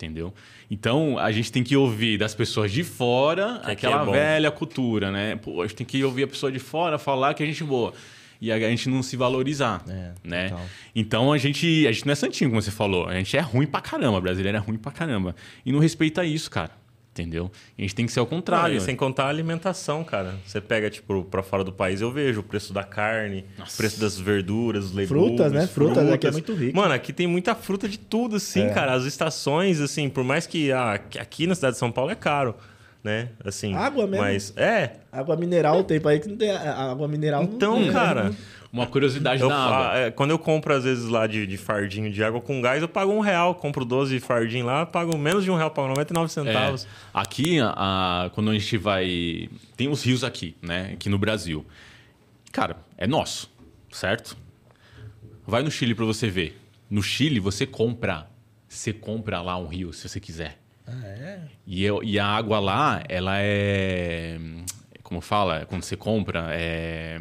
Entendeu? 0.01 0.33
Então, 0.71 1.19
a 1.19 1.31
gente 1.31 1.53
tem 1.53 1.63
que 1.63 1.77
ouvir 1.77 2.17
das 2.17 2.35
pessoas 2.35 2.73
de 2.73 2.83
fora 2.83 3.61
que 3.65 3.73
aquela 3.73 4.09
é 4.09 4.11
velha 4.11 4.51
cultura, 4.51 5.11
né? 5.11 5.37
Pô, 5.37 5.61
a 5.61 5.67
gente 5.67 5.77
tem 5.77 5.87
que 5.87 6.03
ouvir 6.03 6.23
a 6.23 6.27
pessoa 6.27 6.51
de 6.51 6.59
fora 6.59 6.99
falar 6.99 7.35
que 7.35 7.43
a 7.43 7.47
gente 7.47 7.63
é 7.63 7.67
boa. 7.67 7.93
E 8.41 8.51
a 8.51 8.59
gente 8.59 8.89
não 8.89 9.03
se 9.03 9.17
valorizar, 9.17 9.85
é, 9.87 10.13
né? 10.25 10.49
Total. 10.49 10.67
Então, 10.97 11.33
a 11.33 11.37
gente, 11.37 11.87
a 11.87 11.93
gente 11.93 12.07
não 12.07 12.13
é 12.13 12.15
santinho, 12.15 12.49
como 12.49 12.63
você 12.63 12.71
falou. 12.71 13.07
A 13.07 13.15
gente 13.15 13.37
é 13.37 13.41
ruim 13.41 13.67
pra 13.67 13.83
caramba. 13.83 14.17
O 14.17 14.21
brasileiro 14.23 14.57
é 14.57 14.61
ruim 14.61 14.79
pra 14.79 14.91
caramba. 14.91 15.37
E 15.67 15.71
não 15.71 15.79
respeita 15.79 16.25
isso, 16.25 16.51
cara. 16.51 16.71
Entendeu? 17.13 17.51
A 17.77 17.83
gente 17.83 17.95
tem 17.95 18.07
que 18.07 18.13
ser 18.13 18.21
ao 18.21 18.27
contrário. 18.27 18.77
Não, 18.77 18.85
sem 18.85 18.95
contar 18.95 19.25
a 19.25 19.29
alimentação, 19.29 20.05
cara. 20.05 20.37
Você 20.47 20.61
pega, 20.61 20.89
tipo, 20.89 21.25
pra 21.25 21.43
fora 21.43 21.65
do 21.65 21.73
país, 21.73 22.01
eu 22.01 22.11
vejo 22.13 22.39
o 22.39 22.43
preço 22.43 22.73
da 22.73 22.85
carne, 22.85 23.45
Nossa. 23.59 23.75
o 23.75 23.77
preço 23.77 24.01
das 24.01 24.17
verduras, 24.17 24.93
legumes. 24.93 25.09
Frutas, 25.09 25.53
né? 25.53 25.67
Frutas, 25.67 25.95
frutas. 25.97 26.13
aqui 26.13 26.27
é 26.29 26.31
muito 26.31 26.55
rico. 26.55 26.77
Mano, 26.77 26.95
aqui 26.95 27.13
tem 27.13 27.27
muita 27.27 27.55
fruta 27.57 27.89
de 27.89 27.99
tudo, 27.99 28.37
assim, 28.37 28.63
é. 28.63 28.71
cara. 28.71 28.95
As 28.95 29.05
estações, 29.05 29.81
assim, 29.81 30.09
por 30.09 30.23
mais 30.23 30.47
que 30.47 30.71
ah, 30.71 30.93
aqui 31.19 31.49
na 31.49 31.55
cidade 31.57 31.73
de 31.75 31.79
São 31.81 31.91
Paulo 31.91 32.13
é 32.13 32.15
caro 32.15 32.55
né? 33.03 33.31
Assim, 33.45 33.75
água 33.75 34.07
mesmo. 34.07 34.25
Mas 34.25 34.53
é. 34.57 34.97
Água 35.11 35.37
mineral 35.37 35.83
tem 35.85 36.01
país 36.01 36.21
que 36.21 36.29
não 36.29 36.37
tem 36.37 36.51
água 36.51 37.09
mineral. 37.09 37.43
Então, 37.43 37.81
não 37.81 37.93
cara, 37.93 38.33
uma 38.73 38.87
curiosidade 38.87 39.43
eu, 39.43 39.49
da 39.49 39.57
água. 39.57 39.99
É, 39.99 40.11
quando 40.11 40.31
eu 40.31 40.39
compro, 40.39 40.75
às 40.75 40.85
vezes, 40.85 41.09
lá 41.09 41.27
de, 41.27 41.47
de, 41.47 41.57
fardinho 41.57 42.11
de 42.11 42.23
água 42.23 42.41
com 42.41 42.61
gás, 42.61 42.81
eu 42.81 42.89
pago 42.89 43.13
um 43.13 43.21
real. 43.21 43.55
Compro 43.55 43.85
12 43.85 44.21
fardinhos 44.21 44.67
lá, 44.67 44.87
pago 44.87 45.17
menos 45.19 45.43
de 45.43 45.51
um 45.51 45.57
real, 45.57 45.71
pago 45.71 45.89
99 45.89 46.31
centavos. 46.31 46.85
É, 46.85 46.89
aqui, 47.13 47.59
a, 47.61 48.31
quando 48.35 48.51
a 48.51 48.55
gente 48.55 48.77
vai. 48.77 49.49
Tem 49.77 49.89
os 49.89 50.05
rios 50.05 50.23
aqui, 50.23 50.55
né? 50.63 50.91
Aqui 50.93 51.09
no 51.09 51.19
Brasil. 51.19 51.67
Cara, 52.53 52.77
é 52.97 53.07
nosso, 53.07 53.51
certo? 53.91 54.37
Vai 55.47 55.63
no 55.63 55.71
Chile 55.71 55.95
para 55.95 56.05
você 56.05 56.29
ver. 56.29 56.61
No 56.89 57.03
Chile, 57.03 57.41
você 57.41 57.67
compra. 57.67 58.29
Você 58.69 58.93
compra 58.93 59.43
lá 59.43 59.57
um 59.57 59.67
rio, 59.67 59.93
se 59.93 60.09
você 60.09 60.21
quiser. 60.21 60.59
Ah, 60.87 61.07
é? 61.07 61.41
E, 61.67 61.85
eu, 61.85 62.03
e 62.03 62.19
a 62.19 62.27
água 62.27 62.59
lá, 62.59 63.03
ela 63.09 63.35
é. 63.39 64.39
Como 65.03 65.21
fala? 65.21 65.67
Quando 65.67 65.83
você 65.83 65.97
compra, 65.97 66.49
é 66.51 67.19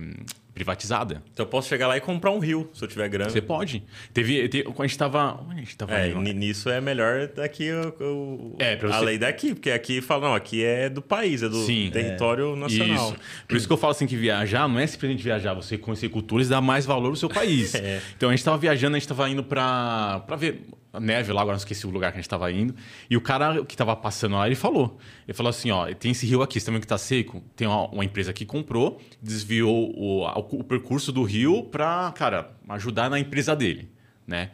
privatizada. 0.59 1.23
Então 1.33 1.45
eu 1.45 1.49
posso 1.49 1.69
chegar 1.69 1.87
lá 1.87 1.95
e 1.95 2.01
comprar 2.01 2.31
um 2.31 2.39
rio, 2.39 2.69
se 2.73 2.83
eu 2.83 2.87
tiver 2.87 3.07
grana. 3.07 3.29
Você 3.29 3.41
pode. 3.41 3.81
Teve, 4.13 4.49
teve 4.49 4.65
quando 4.65 4.81
a 4.81 4.83
gente 4.83 4.91
estava, 4.91 5.45
a 5.49 5.55
gente 5.55 5.77
tava 5.77 5.97
é, 5.97 6.09
indo, 6.09 6.33
nisso 6.33 6.69
é 6.69 6.81
melhor 6.81 7.27
daqui 7.27 7.71
o, 7.71 8.55
é, 8.59 8.73
a 8.73 8.87
você... 8.87 9.05
lei 9.05 9.17
daqui, 9.17 9.53
porque 9.53 9.71
aqui 9.71 10.01
fala 10.01 10.27
não, 10.27 10.35
aqui 10.35 10.63
é 10.63 10.89
do 10.89 11.01
país, 11.01 11.41
é 11.43 11.47
do 11.47 11.63
Sim, 11.63 11.89
território 11.91 12.53
é. 12.53 12.55
nacional. 12.57 13.11
Isso. 13.11 13.15
Por 13.47 13.57
isso 13.57 13.67
que 13.67 13.73
eu 13.73 13.77
falo 13.77 13.91
assim 13.91 14.05
que 14.05 14.17
viajar 14.17 14.67
não 14.67 14.77
é 14.77 14.85
simplesmente 14.85 15.23
viajar, 15.23 15.53
você 15.53 15.77
conhecer 15.77 16.09
culturas 16.09 16.47
e 16.47 16.49
dar 16.49 16.61
mais 16.61 16.85
valor 16.85 17.09
ao 17.09 17.15
seu 17.15 17.29
país. 17.29 17.73
é. 17.75 18.01
Então 18.17 18.27
a 18.27 18.33
gente 18.33 18.39
estava 18.39 18.57
viajando, 18.57 18.97
a 18.97 18.99
gente 18.99 19.05
estava 19.05 19.29
indo 19.29 19.43
para 19.43 20.19
para 20.27 20.35
ver 20.35 20.67
neve 20.93 21.33
lá, 21.33 21.41
agora 21.41 21.55
não 21.55 21.59
esqueci 21.59 21.85
o 21.85 21.89
lugar 21.89 22.11
que 22.11 22.17
a 22.17 22.21
gente 22.21 22.25
estava 22.25 22.51
indo. 22.51 22.73
E 23.09 23.17
o 23.17 23.21
cara 23.21 23.63
que 23.65 23.73
estava 23.73 23.95
passando 23.95 24.35
lá, 24.35 24.45
ele 24.45 24.55
falou. 24.55 24.97
Ele 25.27 25.33
falou 25.35 25.49
assim, 25.49 25.71
ó, 25.71 25.85
tem 25.93 26.11
esse 26.11 26.25
rio 26.25 26.41
aqui, 26.41 26.59
você 26.59 26.65
também 26.65 26.79
que 26.79 26.85
está 26.85 26.97
seco? 26.97 27.43
Tem 27.55 27.67
uma, 27.67 27.87
uma, 27.87 28.05
empresa 28.05 28.31
que 28.33 28.45
comprou, 28.45 29.01
desviou 29.21 29.91
o, 29.95 30.23
o, 30.23 30.59
o 30.59 30.63
percurso 30.63 31.11
do 31.11 31.23
rio 31.23 31.63
para, 31.63 32.11
cara, 32.13 32.51
ajudar 32.69 33.09
na 33.09 33.19
empresa 33.19 33.55
dele, 33.55 33.89
né? 34.25 34.51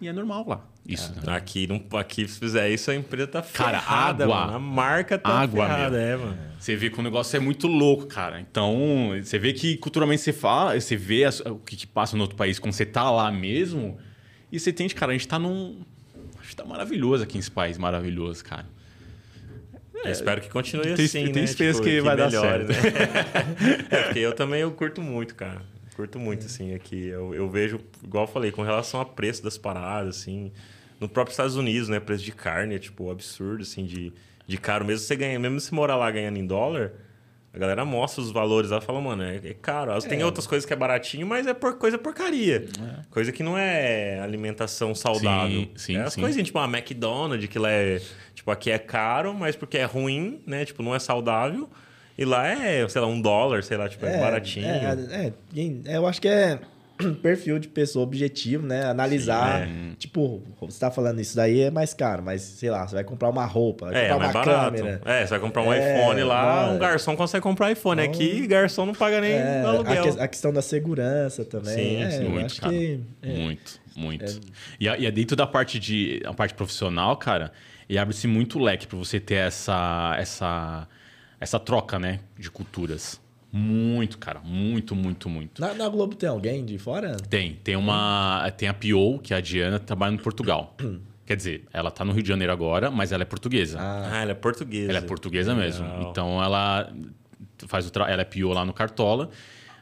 E 0.00 0.08
é 0.08 0.12
normal 0.12 0.44
lá. 0.46 0.64
Isso. 0.86 1.14
É, 1.22 1.26
né? 1.26 1.36
aqui, 1.36 1.66
não, 1.66 1.82
aqui, 1.98 2.28
se 2.28 2.38
fizer 2.38 2.68
isso, 2.68 2.90
a 2.90 2.94
empresa 2.94 3.26
tá 3.26 3.42
ferrada, 3.42 3.78
Cara, 3.78 4.08
água. 4.10 4.26
Mano. 4.26 4.56
A 4.56 4.58
marca 4.58 5.18
tá 5.18 5.30
água, 5.30 5.66
ferrada, 5.66 5.98
é, 5.98 6.16
mano. 6.16 6.38
Você 6.58 6.76
vê 6.76 6.90
que 6.90 7.00
o 7.00 7.02
negócio 7.02 7.36
é 7.36 7.40
muito 7.40 7.66
louco, 7.66 8.06
cara. 8.06 8.38
Então, 8.40 9.12
você 9.22 9.38
vê 9.38 9.52
que 9.52 9.76
culturalmente 9.78 10.20
você 10.20 10.32
fala, 10.32 10.78
você 10.78 10.96
vê 10.96 11.24
as, 11.24 11.40
o 11.40 11.56
que, 11.56 11.76
que, 11.76 11.86
passa 11.86 12.16
no 12.16 12.22
outro 12.22 12.36
país 12.36 12.58
quando 12.58 12.72
você 12.72 12.84
tá 12.84 13.10
lá 13.10 13.30
mesmo. 13.32 13.96
E 14.54 14.60
você 14.60 14.72
tem, 14.72 14.88
cara, 14.88 15.10
a 15.10 15.14
gente 15.14 15.26
tá 15.26 15.38
num. 15.38 15.82
A 16.38 16.42
gente 16.42 16.56
tá 16.56 16.64
maravilhoso 16.64 17.24
aqui 17.24 17.36
nesse 17.36 17.50
país, 17.50 17.76
maravilhoso, 17.76 18.44
cara. 18.44 18.66
É, 20.04 20.10
espero 20.10 20.40
que 20.40 20.48
continue 20.48 20.94
tem, 20.94 21.06
assim, 21.06 21.24
tem 21.24 21.32
né? 21.32 21.44
esperança 21.44 21.80
tipo, 21.80 21.90
que, 21.90 21.96
que 21.96 22.02
vai 22.02 22.14
melhore, 22.14 22.64
dar 22.64 22.74
certo. 22.74 23.62
Né? 23.62 23.86
é, 23.90 24.02
porque 24.02 24.18
eu 24.18 24.32
também 24.32 24.60
eu 24.60 24.70
curto 24.70 25.00
muito, 25.00 25.34
cara. 25.34 25.62
Curto 25.96 26.18
muito, 26.18 26.46
assim, 26.46 26.74
aqui. 26.74 27.06
Eu, 27.06 27.34
eu 27.34 27.48
vejo, 27.48 27.80
igual 28.02 28.24
eu 28.24 28.28
falei, 28.28 28.52
com 28.52 28.62
relação 28.62 29.00
a 29.00 29.04
preço 29.04 29.42
das 29.42 29.56
paradas, 29.58 30.18
assim 30.18 30.52
no 31.00 31.08
próprio 31.08 31.32
Estados 31.32 31.56
Unidos, 31.56 31.88
né? 31.88 32.00
Preço 32.00 32.24
de 32.24 32.32
carne 32.32 32.76
é, 32.76 32.78
tipo, 32.78 33.10
absurdo, 33.10 33.62
assim, 33.62 33.84
de, 33.84 34.12
de 34.46 34.58
caro. 34.58 34.84
Mesmo 34.84 35.06
você 35.06 35.16
ganha, 35.16 35.38
mesmo 35.38 35.60
se 35.60 35.72
morar 35.74 35.96
lá 35.96 36.10
ganhando 36.10 36.38
em 36.38 36.46
dólar, 36.46 36.92
a 37.54 37.58
galera 37.58 37.84
mostra 37.84 38.20
os 38.20 38.32
valores 38.32 38.70
lá 38.70 38.78
e 38.78 38.80
fala, 38.80 39.00
mano, 39.00 39.22
é, 39.22 39.36
é 39.36 39.54
caro. 39.54 39.92
É. 39.92 40.00
Tem 40.00 40.24
outras 40.24 40.44
coisas 40.44 40.66
que 40.66 40.72
é 40.72 40.76
baratinho, 40.76 41.24
mas 41.24 41.46
é 41.46 41.54
por, 41.54 41.78
coisa 41.78 41.96
porcaria. 41.96 42.66
É. 42.66 43.04
Coisa 43.10 43.30
que 43.30 43.44
não 43.44 43.56
é 43.56 44.18
alimentação 44.18 44.92
saudável. 44.92 45.60
Sim, 45.60 45.70
sim, 45.76 45.96
é 45.96 46.00
as 46.00 46.14
sim. 46.14 46.20
coisinhas, 46.20 46.46
tipo, 46.48 46.58
a 46.58 46.64
McDonald's, 46.64 47.48
que 47.48 47.58
lá 47.58 47.70
é. 47.70 48.00
Tipo, 48.34 48.50
aqui 48.50 48.72
é 48.72 48.78
caro, 48.78 49.32
mas 49.32 49.54
porque 49.54 49.78
é 49.78 49.84
ruim, 49.84 50.42
né? 50.44 50.64
Tipo, 50.64 50.82
não 50.82 50.96
é 50.96 50.98
saudável. 50.98 51.70
E 52.18 52.24
lá 52.24 52.46
é, 52.46 52.88
sei 52.88 53.00
lá, 53.00 53.06
um 53.06 53.20
dólar, 53.20 53.62
sei 53.62 53.76
lá, 53.76 53.88
tipo, 53.88 54.04
é, 54.04 54.16
é 54.16 54.20
baratinho. 54.20 54.66
É, 54.66 55.32
é, 55.52 55.96
eu 55.96 56.06
acho 56.08 56.20
que 56.20 56.28
é 56.28 56.58
perfil 57.22 57.58
de 57.58 57.68
pessoa 57.68 58.04
objetivo, 58.04 58.66
né? 58.66 58.84
Analisar. 58.84 59.66
Sim, 59.66 59.92
é. 59.92 59.96
Tipo, 59.96 60.42
você 60.60 60.78
tá 60.78 60.90
falando 60.90 61.20
isso 61.20 61.36
daí 61.36 61.62
é 61.62 61.70
mais 61.70 61.92
caro, 61.92 62.22
mas 62.22 62.42
sei 62.42 62.70
lá, 62.70 62.86
você 62.86 62.94
vai 62.94 63.04
comprar 63.04 63.28
uma 63.28 63.44
roupa, 63.44 63.90
vai 63.90 64.06
é, 64.06 64.08
comprar 64.08 64.26
é 64.26 64.28
uma 64.28 64.32
barato. 64.32 64.76
câmera. 64.76 65.00
É, 65.04 65.26
você 65.26 65.30
vai 65.30 65.40
comprar 65.40 65.62
um 65.62 65.72
é, 65.72 65.78
iPhone 65.78 66.22
lá, 66.22 66.70
um 66.70 66.78
garçom 66.78 67.16
consegue 67.16 67.42
comprar 67.42 67.72
iPhone. 67.72 68.02
Então, 68.02 68.14
Aqui, 68.14 68.46
garçom 68.46 68.86
não 68.86 68.94
paga 68.94 69.20
nem 69.20 69.32
é, 69.32 69.62
aluguel. 69.62 70.04
A, 70.04 70.12
que, 70.12 70.20
a, 70.20 70.28
questão 70.28 70.52
da 70.52 70.62
segurança 70.62 71.44
também. 71.44 71.74
Sim, 71.74 72.02
é, 72.02 72.10
sim 72.10 72.24
muito, 72.28 72.60
cara. 72.60 72.72
Que, 72.72 73.00
muito, 73.22 73.80
muito. 73.96 74.40
E, 74.78 74.84
e 74.84 75.06
é 75.06 75.10
dentro 75.10 75.36
da 75.36 75.46
parte 75.46 75.78
de 75.78 76.22
a 76.24 76.32
parte 76.32 76.54
profissional, 76.54 77.16
cara, 77.16 77.52
e 77.88 77.98
abre-se 77.98 78.26
muito 78.26 78.58
leque 78.58 78.86
para 78.86 78.98
você 78.98 79.20
ter 79.20 79.34
essa, 79.36 80.16
essa, 80.18 80.88
essa 81.40 81.58
troca, 81.58 81.98
né, 81.98 82.20
de 82.38 82.50
culturas. 82.50 83.20
Muito, 83.56 84.18
cara. 84.18 84.40
Muito, 84.40 84.96
muito, 84.96 85.28
muito. 85.28 85.60
Na, 85.60 85.72
na, 85.74 85.88
Globo 85.88 86.16
tem 86.16 86.28
alguém 86.28 86.64
de 86.64 86.76
fora? 86.76 87.16
Tem. 87.16 87.54
Tem 87.62 87.76
uma. 87.76 88.50
Tem 88.56 88.68
a 88.68 88.74
Pio, 88.74 89.20
que 89.20 89.32
é 89.32 89.36
a 89.36 89.40
Diana, 89.40 89.78
que 89.78 89.86
trabalha 89.86 90.12
em 90.12 90.18
Portugal. 90.18 90.74
Quer 91.24 91.36
dizer, 91.36 91.64
ela 91.72 91.88
tá 91.88 92.04
no 92.04 92.12
Rio 92.12 92.22
de 92.24 92.28
Janeiro 92.28 92.52
agora, 92.52 92.90
mas 92.90 93.12
ela 93.12 93.22
é 93.22 93.24
portuguesa. 93.24 93.78
Ah, 93.80 94.22
ela 94.22 94.32
é 94.32 94.34
portuguesa. 94.34 94.90
Ela 94.90 94.98
é 94.98 95.02
portuguesa 95.02 95.54
Legal. 95.54 95.64
mesmo. 95.64 96.10
Então 96.10 96.42
ela 96.42 96.92
faz 97.68 97.86
o 97.86 97.90
tra... 97.90 98.10
ela 98.10 98.22
é 98.22 98.24
Pio 98.24 98.52
lá 98.52 98.64
no 98.64 98.72
Cartola, 98.72 99.30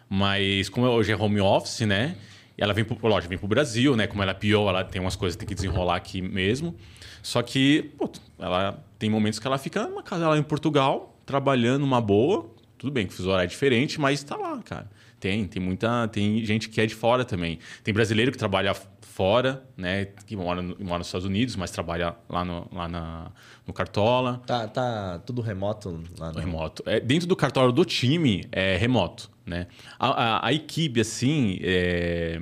mas 0.06 0.68
como 0.68 0.86
hoje 0.86 1.10
é 1.10 1.16
home 1.16 1.40
office, 1.40 1.80
né? 1.80 2.14
Ela 2.58 2.74
vem 2.74 2.84
pro, 2.84 3.08
lógico, 3.08 3.30
vem 3.30 3.38
pro 3.38 3.48
Brasil, 3.48 3.96
né? 3.96 4.06
Como 4.06 4.22
ela 4.22 4.32
é 4.32 4.34
Pio, 4.34 4.68
ela 4.68 4.84
tem 4.84 5.00
umas 5.00 5.16
coisas 5.16 5.34
que 5.34 5.40
tem 5.40 5.48
que 5.48 5.54
desenrolar 5.54 5.96
aqui 5.96 6.20
mesmo. 6.20 6.76
Só 7.22 7.40
que, 7.42 7.90
pô, 7.96 8.08
ela 8.38 8.84
tem 8.98 9.08
momentos 9.08 9.38
que 9.38 9.46
ela 9.46 9.56
fica 9.56 9.86
numa 9.86 10.02
casa 10.02 10.28
lá 10.28 10.36
em 10.36 10.42
Portugal, 10.42 11.18
trabalhando 11.24 11.82
uma 11.82 12.00
boa, 12.00 12.52
tudo 12.82 12.90
bem 12.92 13.06
que 13.06 13.12
o 13.12 13.16
fuso 13.16 13.30
horário 13.30 13.46
é 13.46 13.48
diferente, 13.48 14.00
mas 14.00 14.18
está 14.18 14.36
lá, 14.36 14.60
cara. 14.60 14.90
Tem, 15.20 15.46
tem 15.46 15.62
muita. 15.62 16.08
Tem 16.08 16.44
gente 16.44 16.68
que 16.68 16.80
é 16.80 16.86
de 16.86 16.96
fora 16.96 17.24
também. 17.24 17.60
Tem 17.84 17.94
brasileiro 17.94 18.32
que 18.32 18.36
trabalha 18.36 18.74
fora, 19.02 19.62
né? 19.76 20.06
Que 20.26 20.34
mora, 20.34 20.60
mora 20.60 20.98
nos 20.98 21.06
Estados 21.06 21.24
Unidos, 21.24 21.54
mas 21.54 21.70
trabalha 21.70 22.16
lá 22.28 22.44
no, 22.44 22.68
lá 22.72 22.88
na, 22.88 23.30
no 23.64 23.72
Cartola. 23.72 24.42
Tá, 24.44 24.66
tá 24.66 25.20
tudo 25.24 25.40
remoto 25.40 26.02
lá 26.18 26.32
no... 26.32 26.40
Remoto. 26.40 26.82
É, 26.84 26.98
dentro 26.98 27.28
do 27.28 27.36
Cartola 27.36 27.70
do 27.70 27.84
time, 27.84 28.44
é 28.50 28.76
remoto, 28.76 29.30
né? 29.46 29.68
A, 29.96 30.08
a, 30.08 30.46
a 30.48 30.52
equipe, 30.52 31.00
assim, 31.00 31.60
é, 31.62 32.40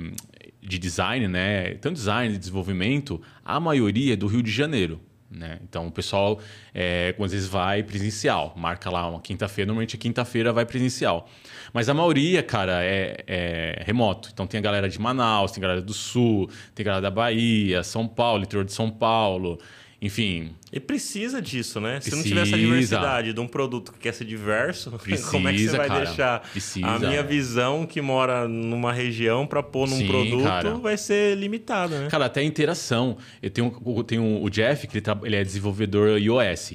de 0.59 0.79
design, 0.79 1.27
né? 1.27 1.75
Tanto 1.75 1.97
design 1.97 2.33
de 2.33 2.39
desenvolvimento, 2.39 3.21
a 3.45 3.59
maioria 3.59 4.13
é 4.13 4.15
do 4.15 4.25
Rio 4.25 4.41
de 4.41 4.49
Janeiro. 4.49 4.99
Né? 5.31 5.59
Então 5.63 5.87
o 5.87 5.91
pessoal, 5.91 6.39
é, 6.75 7.15
às 7.17 7.31
vezes, 7.31 7.47
vai 7.47 7.81
presencial, 7.83 8.53
marca 8.57 8.89
lá 8.89 9.07
uma 9.07 9.21
quinta-feira, 9.21 9.67
normalmente 9.67 9.97
quinta-feira 9.97 10.51
vai 10.51 10.65
presencial. 10.65 11.29
Mas 11.73 11.87
a 11.87 11.93
maioria, 11.93 12.43
cara, 12.43 12.83
é, 12.83 13.23
é, 13.25 13.83
remoto. 13.85 14.29
Então 14.33 14.45
tem 14.45 14.59
a 14.59 14.61
galera 14.61 14.89
de 14.89 14.99
Manaus, 14.99 15.51
tem 15.51 15.61
a 15.61 15.67
galera 15.67 15.81
do 15.81 15.93
Sul, 15.93 16.49
tem 16.75 16.83
a 16.83 16.85
galera 16.85 17.01
da 17.01 17.11
Bahia, 17.11 17.81
São 17.81 18.07
Paulo, 18.07 18.43
interior 18.43 18.65
de 18.65 18.73
São 18.73 18.91
Paulo. 18.91 19.57
Enfim. 20.01 20.55
E 20.73 20.79
precisa 20.79 21.39
disso, 21.39 21.79
né? 21.79 21.95
Precisa. 21.95 22.15
Se 22.15 22.17
não 22.17 22.27
tiver 22.27 22.41
essa 22.41 22.57
diversidade 22.57 23.33
de 23.33 23.39
um 23.39 23.47
produto 23.47 23.93
que 23.93 23.99
quer 23.99 24.13
ser 24.13 24.25
diverso, 24.25 24.89
precisa, 24.93 25.29
como 25.29 25.47
é 25.47 25.53
que 25.53 25.67
você 25.67 25.77
vai 25.77 25.87
cara. 25.87 26.05
deixar 26.05 26.39
precisa, 26.39 26.87
a 26.87 26.97
minha 26.97 27.21
visão 27.21 27.85
que 27.85 28.01
mora 28.01 28.47
numa 28.47 28.91
região 28.91 29.45
para 29.45 29.61
pôr 29.61 29.87
num 29.87 29.97
Sim, 29.97 30.07
produto 30.07 30.43
cara. 30.43 30.73
vai 30.73 30.97
ser 30.97 31.37
limitada, 31.37 31.99
né? 31.99 32.07
Cara, 32.09 32.25
até 32.25 32.39
a 32.39 32.43
interação. 32.43 33.15
Eu 33.43 33.51
tenho, 33.51 33.81
eu 33.85 34.03
tenho 34.03 34.43
o 34.43 34.49
Jeff, 34.49 34.87
que 34.87 34.97
ele, 34.97 35.05
ele 35.23 35.35
é 35.35 35.43
desenvolvedor 35.43 36.17
iOS. 36.17 36.73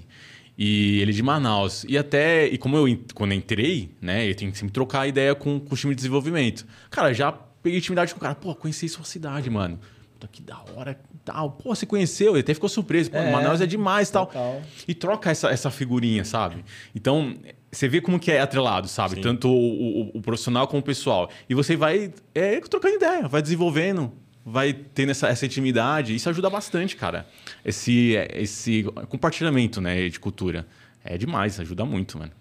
E 0.56 1.00
ele 1.00 1.10
é 1.10 1.14
de 1.14 1.22
Manaus. 1.22 1.84
E 1.88 1.98
até, 1.98 2.46
e 2.46 2.56
como 2.56 2.76
eu 2.76 2.98
quando 3.12 3.32
eu 3.32 3.38
entrei, 3.38 3.90
né, 4.00 4.28
eu 4.28 4.34
tenho 4.36 4.52
que 4.52 4.58
sempre 4.58 4.72
trocar 4.72 5.06
ideia 5.08 5.34
com, 5.34 5.58
com 5.58 5.74
o 5.74 5.76
time 5.76 5.94
de 5.94 5.96
desenvolvimento. 5.96 6.64
Cara, 6.90 7.12
já 7.12 7.32
peguei 7.32 7.80
intimidade 7.80 8.14
com 8.14 8.18
o 8.18 8.22
cara, 8.22 8.36
pô, 8.36 8.54
conheci 8.54 8.88
sua 8.88 9.04
cidade, 9.04 9.50
mano. 9.50 9.80
Puta, 10.16 10.28
que 10.28 10.42
da 10.42 10.62
hora, 10.74 10.98
tal. 11.26 11.50
Pô, 11.50 11.74
você 11.74 11.84
conheceu? 11.84 12.32
Ele 12.32 12.40
até 12.40 12.54
ficou 12.54 12.70
surpreso. 12.70 13.10
Pô, 13.10 13.18
é, 13.18 13.30
Manaus 13.30 13.60
é 13.60 13.66
demais 13.66 14.10
tal. 14.10 14.26
Total. 14.26 14.62
E 14.88 14.94
troca 14.94 15.30
essa, 15.30 15.50
essa 15.50 15.70
figurinha, 15.70 16.24
sabe? 16.24 16.64
Então, 16.94 17.36
você 17.70 17.86
vê 17.86 18.00
como 18.00 18.18
que 18.18 18.32
é 18.32 18.40
atrelado, 18.40 18.88
sabe? 18.88 19.16
Sim. 19.16 19.20
Tanto 19.20 19.48
o, 19.48 19.52
o, 19.52 20.18
o, 20.18 20.22
profissional 20.22 20.66
como 20.66 20.80
o 20.80 20.82
pessoal. 20.82 21.30
E 21.50 21.54
você 21.54 21.76
vai 21.76 22.14
é, 22.34 22.58
trocando 22.60 22.94
ideia, 22.94 23.28
vai 23.28 23.42
desenvolvendo, 23.42 24.10
vai 24.42 24.72
tendo 24.72 25.10
essa, 25.10 25.28
essa 25.28 25.44
intimidade. 25.44 26.14
Isso 26.14 26.30
ajuda 26.30 26.48
bastante, 26.48 26.96
cara. 26.96 27.26
Esse, 27.62 28.14
esse 28.32 28.84
compartilhamento 29.10 29.82
né, 29.82 30.08
de 30.08 30.18
cultura. 30.18 30.66
É 31.04 31.18
demais, 31.18 31.60
ajuda 31.60 31.84
muito, 31.84 32.18
mano. 32.18 32.32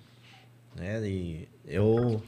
É, 0.80 1.05
e 1.05 1.47
eu 1.67 2.23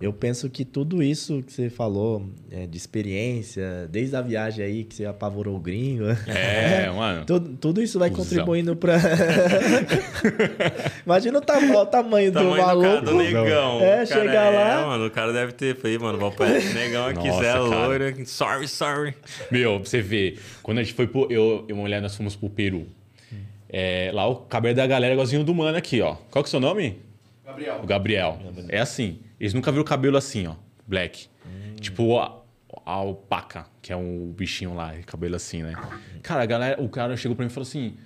eu 0.00 0.14
penso 0.14 0.48
que 0.48 0.64
tudo 0.64 1.02
isso 1.02 1.42
que 1.42 1.52
você 1.52 1.68
falou 1.68 2.26
é, 2.50 2.66
de 2.66 2.74
experiência, 2.74 3.86
desde 3.90 4.16
a 4.16 4.22
viagem 4.22 4.64
aí 4.64 4.82
que 4.82 4.94
você 4.94 5.04
apavorou 5.04 5.54
o 5.54 5.60
gringo. 5.60 6.04
É, 6.26 6.88
mano. 6.90 7.26
tudo, 7.26 7.54
tudo 7.58 7.82
isso 7.82 7.98
vai 7.98 8.08
Cusão. 8.08 8.24
contribuindo 8.24 8.74
para. 8.74 8.96
Imagina 11.04 11.36
o, 11.36 11.42
tam 11.42 11.76
o 11.76 11.84
tamanho, 11.84 12.32
do 12.32 12.44
maluco. 12.44 13.04
Do 13.04 13.14
negão. 13.14 13.82
É, 13.82 14.06
chegar 14.06 14.54
é, 14.54 14.56
lá. 14.56 14.86
mano, 14.86 15.04
o 15.04 15.10
cara 15.10 15.34
deve 15.34 15.52
ter 15.52 15.76
aí, 15.84 15.98
mano, 15.98 16.18
vou 16.18 16.32
para 16.32 16.56
esse 16.56 16.72
negão 16.72 17.06
aqui, 17.06 17.28
Nossa, 17.28 17.42
Zé 17.42 17.58
loiro. 17.58 18.26
Sorry, 18.26 18.68
sorry. 18.68 19.14
Meu, 19.50 19.80
você 19.80 20.00
vê, 20.00 20.38
quando 20.62 20.78
a 20.78 20.82
gente 20.82 20.94
foi 20.94 21.06
pro. 21.06 21.30
Eu 21.30 21.66
e 21.68 21.74
uma 21.74 21.82
mulher, 21.82 22.00
nós 22.00 22.16
fomos 22.16 22.34
pro 22.34 22.48
Peru. 22.48 22.86
É, 23.68 24.10
lá 24.14 24.26
o 24.26 24.36
cabelo 24.36 24.74
da 24.74 24.86
galera 24.86 25.12
é 25.12 25.14
igualzinho 25.14 25.44
do 25.44 25.54
mano 25.54 25.76
aqui, 25.76 26.00
ó. 26.00 26.14
Qual 26.30 26.42
que 26.42 26.48
é 26.48 26.48
o 26.48 26.50
seu 26.50 26.60
nome? 26.60 27.09
Gabriel. 27.50 27.80
O 27.82 27.86
Gabriel. 27.86 28.38
É 28.68 28.78
assim. 28.78 29.20
Eles 29.38 29.54
nunca 29.54 29.70
viram 29.70 29.82
o 29.82 29.86
cabelo 29.86 30.16
assim, 30.16 30.46
ó. 30.46 30.54
Black. 30.86 31.28
Hum. 31.46 31.74
Tipo 31.76 32.18
a, 32.18 32.42
a 32.84 32.92
alpaca, 32.92 33.66
que 33.82 33.92
é 33.92 33.96
um 33.96 34.32
bichinho 34.32 34.74
lá, 34.74 34.94
cabelo 35.06 35.36
assim, 35.36 35.62
né? 35.62 35.74
Cara, 36.22 36.42
a 36.42 36.46
galera, 36.46 36.82
o 36.82 36.88
cara 36.88 37.16
chegou 37.16 37.36
pra 37.36 37.44
mim 37.44 37.50
e 37.50 37.54
falou 37.54 37.66
assim: 37.66 37.96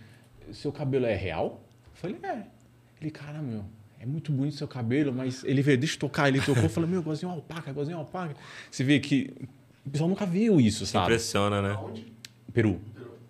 seu 0.52 0.72
cabelo 0.72 1.06
é 1.06 1.14
real? 1.14 1.62
Eu 1.86 1.92
falei, 1.94 2.16
é. 2.22 2.44
Ele, 3.00 3.10
cara, 3.10 3.40
meu, 3.40 3.64
é 4.00 4.06
muito 4.06 4.32
bonito 4.32 4.56
seu 4.56 4.68
cabelo, 4.68 5.12
mas 5.12 5.44
ele 5.44 5.62
veio, 5.62 5.76
deixa 5.76 5.96
eu 5.96 6.00
tocar. 6.00 6.28
Ele 6.28 6.40
tocou, 6.40 6.62
eu 6.62 6.68
falei, 6.70 6.88
meu, 6.88 7.00
igualzinho 7.00 7.30
uma 7.30 7.36
alpaca, 7.36 7.70
igualzinho 7.70 7.98
uma 7.98 8.04
alpaca. 8.04 8.34
Você 8.70 8.84
vê 8.84 9.00
que 9.00 9.32
o 9.84 9.90
pessoal 9.90 10.08
nunca 10.08 10.24
viu 10.24 10.60
isso, 10.60 10.86
sabe? 10.86 11.06
Impressiona, 11.06 11.60
né? 11.60 11.78
Peru 12.52 12.80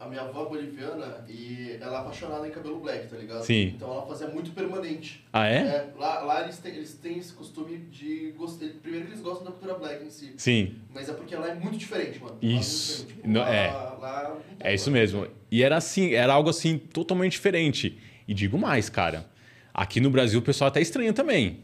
a 0.05 0.09
minha 0.09 0.21
avó 0.21 0.45
é 0.45 0.49
boliviana 0.49 1.25
e 1.29 1.79
ela 1.81 1.99
é 1.99 2.01
apaixonada 2.01 2.47
em 2.47 2.51
cabelo 2.51 2.79
black, 2.81 3.09
tá 3.09 3.17
ligado? 3.17 3.43
Sim. 3.43 3.73
Então 3.77 3.91
ela 3.91 4.07
fazia 4.07 4.29
muito 4.29 4.51
permanente. 4.53 5.25
Ah, 5.33 5.47
é? 5.47 5.57
é 5.57 5.93
lá, 5.99 6.21
lá 6.21 6.43
eles, 6.43 6.59
têm, 6.59 6.75
eles 6.75 6.95
têm 6.95 7.19
esse 7.19 7.33
costume 7.33 7.79
de 7.91 8.33
gostar. 8.37 8.67
Primeiro 8.83 9.07
que 9.07 9.13
eles 9.13 9.23
gostam 9.23 9.47
da 9.47 9.51
cultura 9.53 9.75
black 9.75 10.05
em 10.05 10.11
si. 10.11 10.35
Sim. 10.37 10.77
Mas 10.93 11.09
é 11.09 11.15
porque 11.15 11.35
ela 11.35 11.49
é 11.49 11.55
muito 11.55 11.79
diferente, 11.79 12.21
mano. 12.21 12.37
Isso. 12.43 13.05
É, 13.05 13.07
tipo, 13.07 13.29
Não, 13.29 13.41
lá, 13.41 13.55
é. 13.55 13.71
Lá, 13.71 14.39
é, 14.61 14.73
é 14.73 14.75
isso 14.75 14.91
mesmo. 14.91 15.27
E 15.51 15.63
era 15.63 15.77
assim, 15.77 16.13
era 16.13 16.35
algo 16.35 16.51
assim 16.51 16.77
totalmente 16.77 17.33
diferente. 17.33 17.99
E 18.29 18.35
digo 18.35 18.59
mais, 18.59 18.91
cara. 18.91 19.31
Aqui 19.73 20.01
no 20.01 20.11
Brasil 20.11 20.39
o 20.39 20.43
pessoal 20.43 20.69
até 20.69 20.81
estranha 20.81 21.13
também. 21.13 21.64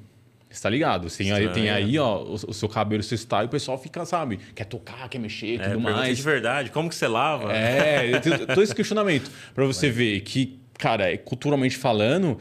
Você 0.50 0.62
tá 0.62 0.68
ligado? 0.68 1.08
Tem 1.08 1.30
aí, 1.30 1.48
tem 1.50 1.70
aí 1.70 1.96
ó, 1.98 2.22
o, 2.24 2.34
o, 2.34 2.52
seu 2.52 2.68
cabelo, 2.68 3.00
o 3.00 3.04
seu 3.04 3.16
style, 3.16 3.46
o 3.46 3.48
pessoal 3.48 3.78
fica, 3.78 4.04
sabe, 4.04 4.40
quer 4.54 4.64
tocar, 4.64 5.08
quer 5.08 5.18
mexer, 5.18 5.60
é, 5.60 5.68
tudo 5.68 5.80
mais. 5.80 6.16
de 6.16 6.22
verdade, 6.22 6.70
como 6.70 6.88
que 6.88 6.94
você 6.94 7.06
lava? 7.06 7.52
É, 7.52 8.18
todo 8.20 8.62
esse 8.62 8.74
questionamento. 8.74 9.30
para 9.54 9.64
você 9.64 9.86
Mas... 9.86 9.96
ver 9.96 10.20
que, 10.22 10.58
cara, 10.76 11.16
culturalmente 11.18 11.76
falando, 11.76 12.36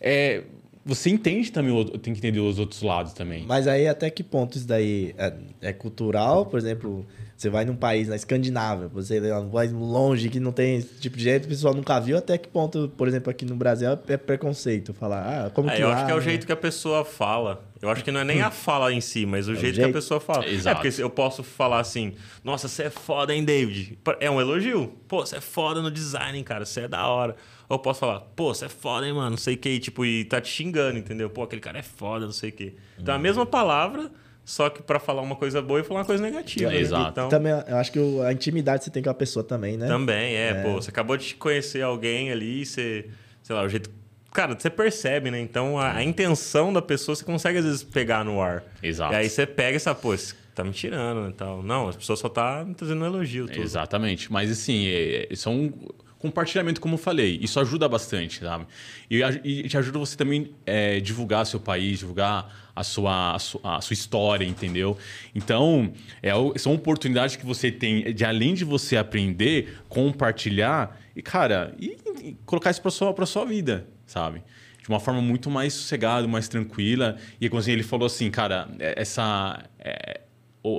é, 0.00 0.44
você 0.84 1.10
entende 1.10 1.52
também, 1.52 1.84
tem 1.98 2.14
que 2.14 2.20
entender 2.20 2.40
os 2.40 2.58
outros 2.58 2.80
lados 2.80 3.12
também. 3.12 3.44
Mas 3.46 3.68
aí 3.68 3.86
até 3.86 4.08
que 4.08 4.22
ponto 4.22 4.56
isso 4.56 4.66
daí 4.66 5.14
é, 5.18 5.34
é 5.60 5.72
cultural, 5.74 6.46
por 6.46 6.58
exemplo 6.58 7.06
você 7.42 7.50
vai 7.50 7.64
num 7.64 7.74
país 7.74 8.06
na 8.06 8.14
Escandinávia, 8.14 8.86
você 8.86 9.20
vai 9.50 9.66
longe 9.66 10.28
que 10.28 10.38
não 10.38 10.52
tem 10.52 10.76
esse 10.76 11.00
tipo 11.00 11.16
de 11.16 11.24
jeito, 11.24 11.46
o 11.46 11.48
pessoal 11.48 11.74
nunca 11.74 11.98
viu, 11.98 12.16
até 12.16 12.38
que 12.38 12.48
ponto, 12.48 12.88
por 12.96 13.08
exemplo, 13.08 13.30
aqui 13.30 13.44
no 13.44 13.56
Brasil 13.56 13.88
é 14.06 14.16
preconceito 14.16 14.94
falar, 14.94 15.46
ah, 15.46 15.50
como 15.50 15.68
é, 15.68 15.74
que 15.74 15.82
Eu 15.82 15.88
lá, 15.88 15.96
acho 15.96 16.06
que 16.06 16.12
é 16.12 16.14
o 16.14 16.20
jeito 16.20 16.46
que 16.46 16.52
a 16.52 16.56
pessoa 16.56 17.04
fala. 17.04 17.64
Eu 17.80 17.90
acho 17.90 18.04
que 18.04 18.12
não 18.12 18.20
é 18.20 18.24
nem 18.24 18.42
a 18.42 18.50
fala 18.52 18.92
em 18.92 19.00
si, 19.00 19.26
mas 19.26 19.48
o, 19.48 19.54
é 19.54 19.56
jeito, 19.56 19.72
o 19.72 19.74
jeito, 19.74 19.86
que 19.86 19.90
a 19.90 20.00
pessoa 20.00 20.20
fala. 20.20 20.44
É, 20.44 20.50
exato. 20.52 20.86
É 20.86 20.90
porque 20.90 21.02
eu 21.02 21.10
posso 21.10 21.42
falar 21.42 21.80
assim, 21.80 22.14
nossa, 22.44 22.68
você 22.68 22.84
é 22.84 22.90
foda, 22.90 23.34
hein, 23.34 23.44
David? 23.44 23.98
É 24.20 24.30
um 24.30 24.40
elogio. 24.40 24.92
Pô, 25.08 25.26
você 25.26 25.36
é 25.36 25.40
foda 25.40 25.82
no 25.82 25.90
design, 25.90 26.40
cara, 26.44 26.64
você 26.64 26.82
é 26.82 26.88
da 26.88 27.08
hora. 27.08 27.34
Ou 27.68 27.74
eu 27.74 27.80
posso 27.80 27.98
falar, 27.98 28.20
pô, 28.20 28.54
você 28.54 28.66
é 28.66 28.68
foda, 28.68 29.04
hein, 29.04 29.12
mano, 29.12 29.30
não 29.30 29.36
sei 29.36 29.54
o 29.54 29.58
que, 29.58 29.80
tipo, 29.80 30.04
e 30.04 30.24
tá 30.26 30.40
te 30.40 30.48
xingando, 30.48 30.96
entendeu? 30.96 31.28
Pô, 31.28 31.42
aquele 31.42 31.60
cara 31.60 31.80
é 31.80 31.82
foda, 31.82 32.24
não 32.24 32.32
sei 32.32 32.50
o 32.50 32.52
que. 32.52 32.76
Então, 32.96 33.12
a 33.12 33.18
mesma 33.18 33.44
palavra 33.44 34.12
só 34.44 34.68
que 34.68 34.82
para 34.82 34.98
falar 34.98 35.22
uma 35.22 35.36
coisa 35.36 35.62
boa 35.62 35.80
e 35.80 35.84
falar 35.84 36.00
uma 36.00 36.06
coisa 36.06 36.22
negativa. 36.22 36.70
Né? 36.70 36.78
Exato. 36.78 37.10
Então, 37.10 37.28
também, 37.28 37.52
eu 37.52 37.76
acho 37.76 37.92
que 37.92 37.98
a 38.26 38.32
intimidade 38.32 38.84
você 38.84 38.90
tem 38.90 39.02
com 39.02 39.10
a 39.10 39.14
pessoa 39.14 39.44
também, 39.44 39.76
né? 39.76 39.86
Também, 39.86 40.34
é, 40.34 40.48
é. 40.48 40.54
Pô, 40.62 40.74
você 40.74 40.90
acabou 40.90 41.16
de 41.16 41.34
conhecer 41.36 41.82
alguém 41.82 42.30
ali, 42.30 42.66
você, 42.66 43.06
sei 43.42 43.54
lá, 43.54 43.62
o 43.62 43.68
jeito. 43.68 43.88
Cara, 44.32 44.58
você 44.58 44.70
percebe, 44.70 45.30
né? 45.30 45.40
Então 45.40 45.78
a, 45.78 45.92
a 45.96 46.02
intenção 46.02 46.72
da 46.72 46.82
pessoa 46.82 47.14
você 47.14 47.24
consegue 47.24 47.58
às 47.58 47.64
vezes 47.64 47.82
pegar 47.82 48.24
no 48.24 48.40
ar. 48.40 48.64
Exato. 48.82 49.12
E 49.12 49.16
aí 49.16 49.28
você 49.28 49.46
pega 49.46 49.76
essa, 49.76 49.94
pô, 49.94 50.14
tá 50.54 50.64
me 50.64 50.72
tirando 50.72 51.30
e 51.30 51.32
tal. 51.32 51.62
Não, 51.62 51.88
as 51.88 51.96
pessoas 51.96 52.18
só 52.18 52.28
tá 52.28 52.66
trazendo 52.76 53.02
um 53.02 53.06
elogio. 53.06 53.46
Tudo. 53.46 53.62
Exatamente. 53.62 54.32
Mas 54.32 54.50
assim, 54.50 54.86
é, 54.86 55.28
é, 55.30 55.36
são 55.36 55.72
compartilhamento, 56.18 56.80
como 56.80 56.94
eu 56.94 56.98
falei, 56.98 57.38
isso 57.42 57.58
ajuda 57.58 57.88
bastante, 57.88 58.40
sabe? 58.40 58.66
E, 59.10 59.20
e 59.44 59.68
te 59.68 59.76
ajuda 59.76 59.98
você 59.98 60.16
também 60.16 60.52
é, 60.64 61.00
divulgar 61.00 61.44
seu 61.44 61.58
país, 61.58 61.98
divulgar 61.98 62.61
a 62.74 62.82
sua, 62.82 63.34
a 63.34 63.38
sua, 63.38 63.76
a 63.76 63.80
sua 63.80 63.94
história, 63.94 64.44
entendeu? 64.44 64.96
Então, 65.34 65.92
é, 66.22 66.32
são 66.58 66.74
oportunidades 66.74 67.36
que 67.36 67.44
você 67.44 67.70
tem 67.70 68.14
de, 68.14 68.24
além 68.24 68.54
de 68.54 68.64
você 68.64 68.96
aprender, 68.96 69.78
compartilhar 69.88 71.00
e, 71.14 71.22
cara, 71.22 71.74
e, 71.78 71.96
e 72.22 72.36
colocar 72.46 72.70
isso 72.70 72.80
para 72.80 72.90
sua, 72.90 73.12
para 73.12 73.26
sua 73.26 73.44
vida, 73.44 73.86
sabe? 74.06 74.42
De 74.82 74.88
uma 74.88 74.98
forma 74.98 75.20
muito 75.22 75.50
mais 75.50 75.74
sossegada, 75.74 76.26
mais 76.26 76.48
tranquila. 76.48 77.16
E 77.40 77.46
assim, 77.46 77.72
ele 77.72 77.82
falou 77.82 78.06
assim, 78.06 78.30
cara, 78.30 78.68
é, 78.78 79.00
essa. 79.00 79.62
É, 79.78 80.20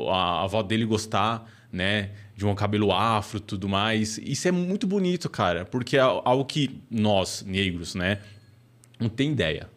a 0.10 0.44
avó 0.44 0.64
dele 0.64 0.86
gostar, 0.86 1.46
né? 1.70 2.12
de 2.36 2.46
um 2.46 2.56
cabelo 2.56 2.92
afro 2.92 3.40
tudo 3.40 3.70
mais. 3.70 4.18
Isso 4.18 4.48
é 4.48 4.52
muito 4.52 4.88
bonito, 4.88 5.30
cara, 5.30 5.66
porque 5.66 5.98
é 5.98 6.02
algo 6.02 6.46
que 6.46 6.82
nós, 6.90 7.44
negros, 7.44 7.96
né, 7.96 8.20
não 9.00 9.10
tem 9.10 9.32
ideia. 9.32 9.70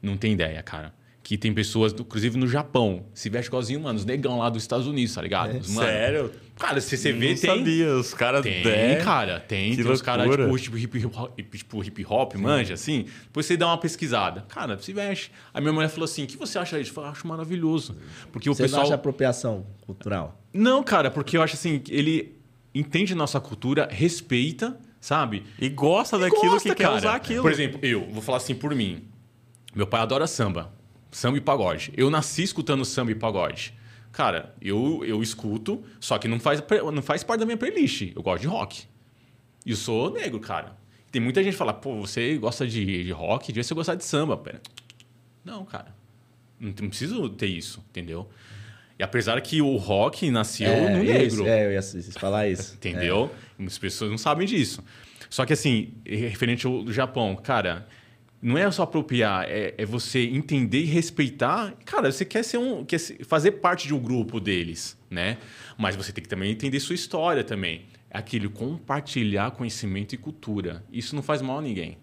Não 0.00 0.16
tem 0.16 0.32
ideia, 0.32 0.62
cara. 0.62 0.94
Que 1.28 1.36
tem 1.36 1.52
pessoas, 1.52 1.92
inclusive 1.92 2.38
no 2.38 2.48
Japão, 2.48 3.04
se 3.12 3.28
veste 3.28 3.48
igualzinho, 3.48 3.80
mano, 3.80 3.98
os 3.98 4.06
negão 4.06 4.38
lá 4.38 4.48
dos 4.48 4.62
Estados 4.62 4.86
Unidos, 4.86 5.14
tá 5.14 5.20
ligado? 5.20 5.50
É, 5.50 5.52
mano, 5.52 5.62
sério? 5.62 6.32
Cara, 6.58 6.80
se 6.80 6.96
você 6.96 7.12
vê, 7.12 7.34
tem. 7.34 7.36
sabia, 7.36 7.96
os 7.96 8.14
caras 8.14 8.42
Tem, 8.42 8.64
é... 8.64 8.96
cara, 9.04 9.38
tem. 9.38 9.76
Que 9.76 9.82
tem 9.82 9.92
os 9.92 10.00
caras, 10.00 10.26
tipo, 10.26 10.58
tipo, 10.58 10.78
hip, 10.78 10.98
hip, 11.36 11.58
tipo, 11.58 11.84
hip 11.84 12.06
hop, 12.08 12.32
Sim. 12.32 12.38
manja, 12.38 12.72
assim. 12.72 13.04
Depois 13.24 13.44
você 13.44 13.58
dá 13.58 13.66
uma 13.66 13.76
pesquisada. 13.76 14.46
Cara, 14.48 14.78
se 14.78 14.90
veste. 14.94 15.30
Aí 15.52 15.60
minha 15.60 15.70
mulher 15.74 15.90
falou 15.90 16.06
assim: 16.06 16.24
o 16.24 16.26
que 16.26 16.38
você 16.38 16.58
acha 16.58 16.78
disso? 16.78 16.92
Eu 16.92 16.94
falei, 16.94 17.10
acho 17.10 17.26
maravilhoso. 17.26 17.94
Porque 18.32 18.48
o 18.48 18.54
você 18.54 18.62
pessoal. 18.62 18.84
Você 18.84 18.86
acha 18.86 18.94
apropriação 18.94 19.66
cultural? 19.82 20.42
Não, 20.50 20.82
cara, 20.82 21.10
porque 21.10 21.36
eu 21.36 21.42
acho 21.42 21.56
assim, 21.56 21.82
ele 21.90 22.38
entende 22.74 23.14
nossa 23.14 23.38
cultura, 23.38 23.86
respeita, 23.92 24.80
sabe? 24.98 25.44
E 25.60 25.68
gosta 25.68 26.16
e 26.16 26.20
daquilo 26.20 26.52
gosta, 26.52 26.70
que 26.70 26.74
quer 26.74 26.88
usar 26.88 27.16
aquilo. 27.16 27.42
Por 27.42 27.52
exemplo, 27.52 27.78
eu, 27.82 28.08
vou 28.10 28.22
falar 28.22 28.38
assim 28.38 28.54
por 28.54 28.74
mim. 28.74 29.02
Meu 29.74 29.86
pai 29.86 30.00
adora 30.00 30.26
samba 30.26 30.77
samba 31.18 31.36
e 31.36 31.40
pagode. 31.40 31.92
Eu 31.96 32.08
nasci 32.10 32.44
escutando 32.44 32.84
samba 32.84 33.10
e 33.10 33.14
pagode. 33.14 33.74
Cara, 34.12 34.54
eu, 34.62 35.02
eu 35.04 35.20
escuto, 35.20 35.82
só 35.98 36.16
que 36.16 36.28
não 36.28 36.38
faz, 36.38 36.62
não 36.94 37.02
faz 37.02 37.24
parte 37.24 37.40
da 37.40 37.46
minha 37.46 37.56
playlist. 37.56 38.12
Eu 38.14 38.22
gosto 38.22 38.42
de 38.42 38.46
rock. 38.46 38.84
E 39.66 39.70
eu 39.72 39.76
sou 39.76 40.12
negro, 40.12 40.38
cara. 40.38 40.76
Tem 41.10 41.20
muita 41.20 41.42
gente 41.42 41.54
que 41.54 41.58
fala, 41.58 41.74
pô, 41.74 41.96
você 41.96 42.38
gosta 42.38 42.66
de, 42.66 43.02
de 43.04 43.10
rock, 43.10 43.48
devia 43.48 43.64
você 43.64 43.74
gostar 43.74 43.96
de 43.96 44.04
samba. 44.04 44.36
Pera. 44.36 44.60
Não, 45.44 45.64
cara. 45.64 45.92
Não, 46.58 46.68
não 46.68 46.88
preciso 46.88 47.28
ter 47.30 47.46
isso, 47.46 47.84
entendeu? 47.90 48.28
E 48.96 49.02
apesar 49.02 49.40
que 49.40 49.60
o 49.60 49.76
rock 49.76 50.30
nasceu 50.30 50.68
é, 50.68 50.90
no 50.90 51.02
negro. 51.02 51.46
é, 51.48 51.66
eu 51.66 51.72
ia 51.72 51.82
falar 52.12 52.48
isso. 52.48 52.74
entendeu? 52.78 53.28
É. 53.58 53.64
As 53.64 53.76
pessoas 53.76 54.08
não 54.08 54.18
sabem 54.18 54.46
disso. 54.46 54.84
Só 55.28 55.44
que 55.44 55.52
assim, 55.52 55.94
referente 56.06 56.64
ao 56.64 56.90
Japão, 56.92 57.34
cara, 57.34 57.88
não 58.40 58.56
é 58.56 58.70
só 58.70 58.84
apropriar, 58.84 59.46
é, 59.48 59.74
é, 59.76 59.84
você 59.84 60.20
entender 60.24 60.80
e 60.80 60.84
respeitar. 60.84 61.74
Cara, 61.84 62.10
você 62.10 62.24
quer 62.24 62.44
ser 62.44 62.58
um, 62.58 62.84
quer 62.84 62.98
fazer 63.24 63.52
parte 63.52 63.86
de 63.86 63.94
um 63.94 63.98
grupo 63.98 64.38
deles, 64.38 64.96
né? 65.10 65.38
Mas 65.76 65.96
você 65.96 66.12
tem 66.12 66.22
que 66.22 66.28
também 66.28 66.50
entender 66.50 66.78
sua 66.80 66.94
história 66.94 67.42
também. 67.42 67.86
É 68.10 68.18
aquilo 68.18 68.48
compartilhar 68.50 69.50
conhecimento 69.50 70.14
e 70.14 70.18
cultura. 70.18 70.84
Isso 70.92 71.14
não 71.14 71.22
faz 71.22 71.42
mal 71.42 71.58
a 71.58 71.62
ninguém. 71.62 71.98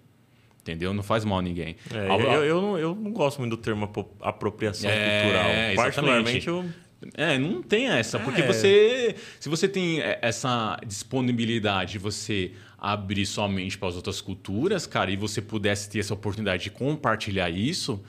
Entendeu? 0.62 0.94
Não 0.94 1.04
faz 1.04 1.24
mal 1.24 1.40
a 1.40 1.42
ninguém. 1.42 1.76
É, 1.94 2.08
eu, 2.10 2.44
eu, 2.44 2.62
não, 2.62 2.78
eu 2.78 2.96
não 2.96 3.12
gosto 3.12 3.40
muito 3.40 3.56
do 3.56 3.62
termo 3.62 3.90
apropriação 4.20 4.90
é, 4.90 5.22
cultural. 5.22 5.76
Particularmente 5.76 6.48
eu 6.48 6.66
é, 7.14 7.38
não 7.38 7.62
tem 7.62 7.88
essa, 7.88 8.18
porque 8.20 8.42
é. 8.42 8.48
você, 8.48 9.16
se 9.40 9.48
você 9.48 9.68
tem 9.68 10.02
essa 10.22 10.80
disponibilidade, 10.86 11.98
você 11.98 12.52
abrir 12.78 13.26
sua 13.26 13.48
mente 13.48 13.78
para 13.78 13.90
as 13.90 13.96
outras 13.96 14.22
culturas, 14.22 14.86
cara, 14.86 15.12
e 15.12 15.16
você 15.16 15.42
pudesse 15.42 15.90
ter 15.90 16.00
essa 16.00 16.14
oportunidade 16.14 16.64
de 16.64 16.70
compartilhar 16.70 17.50
isso 17.50 18.02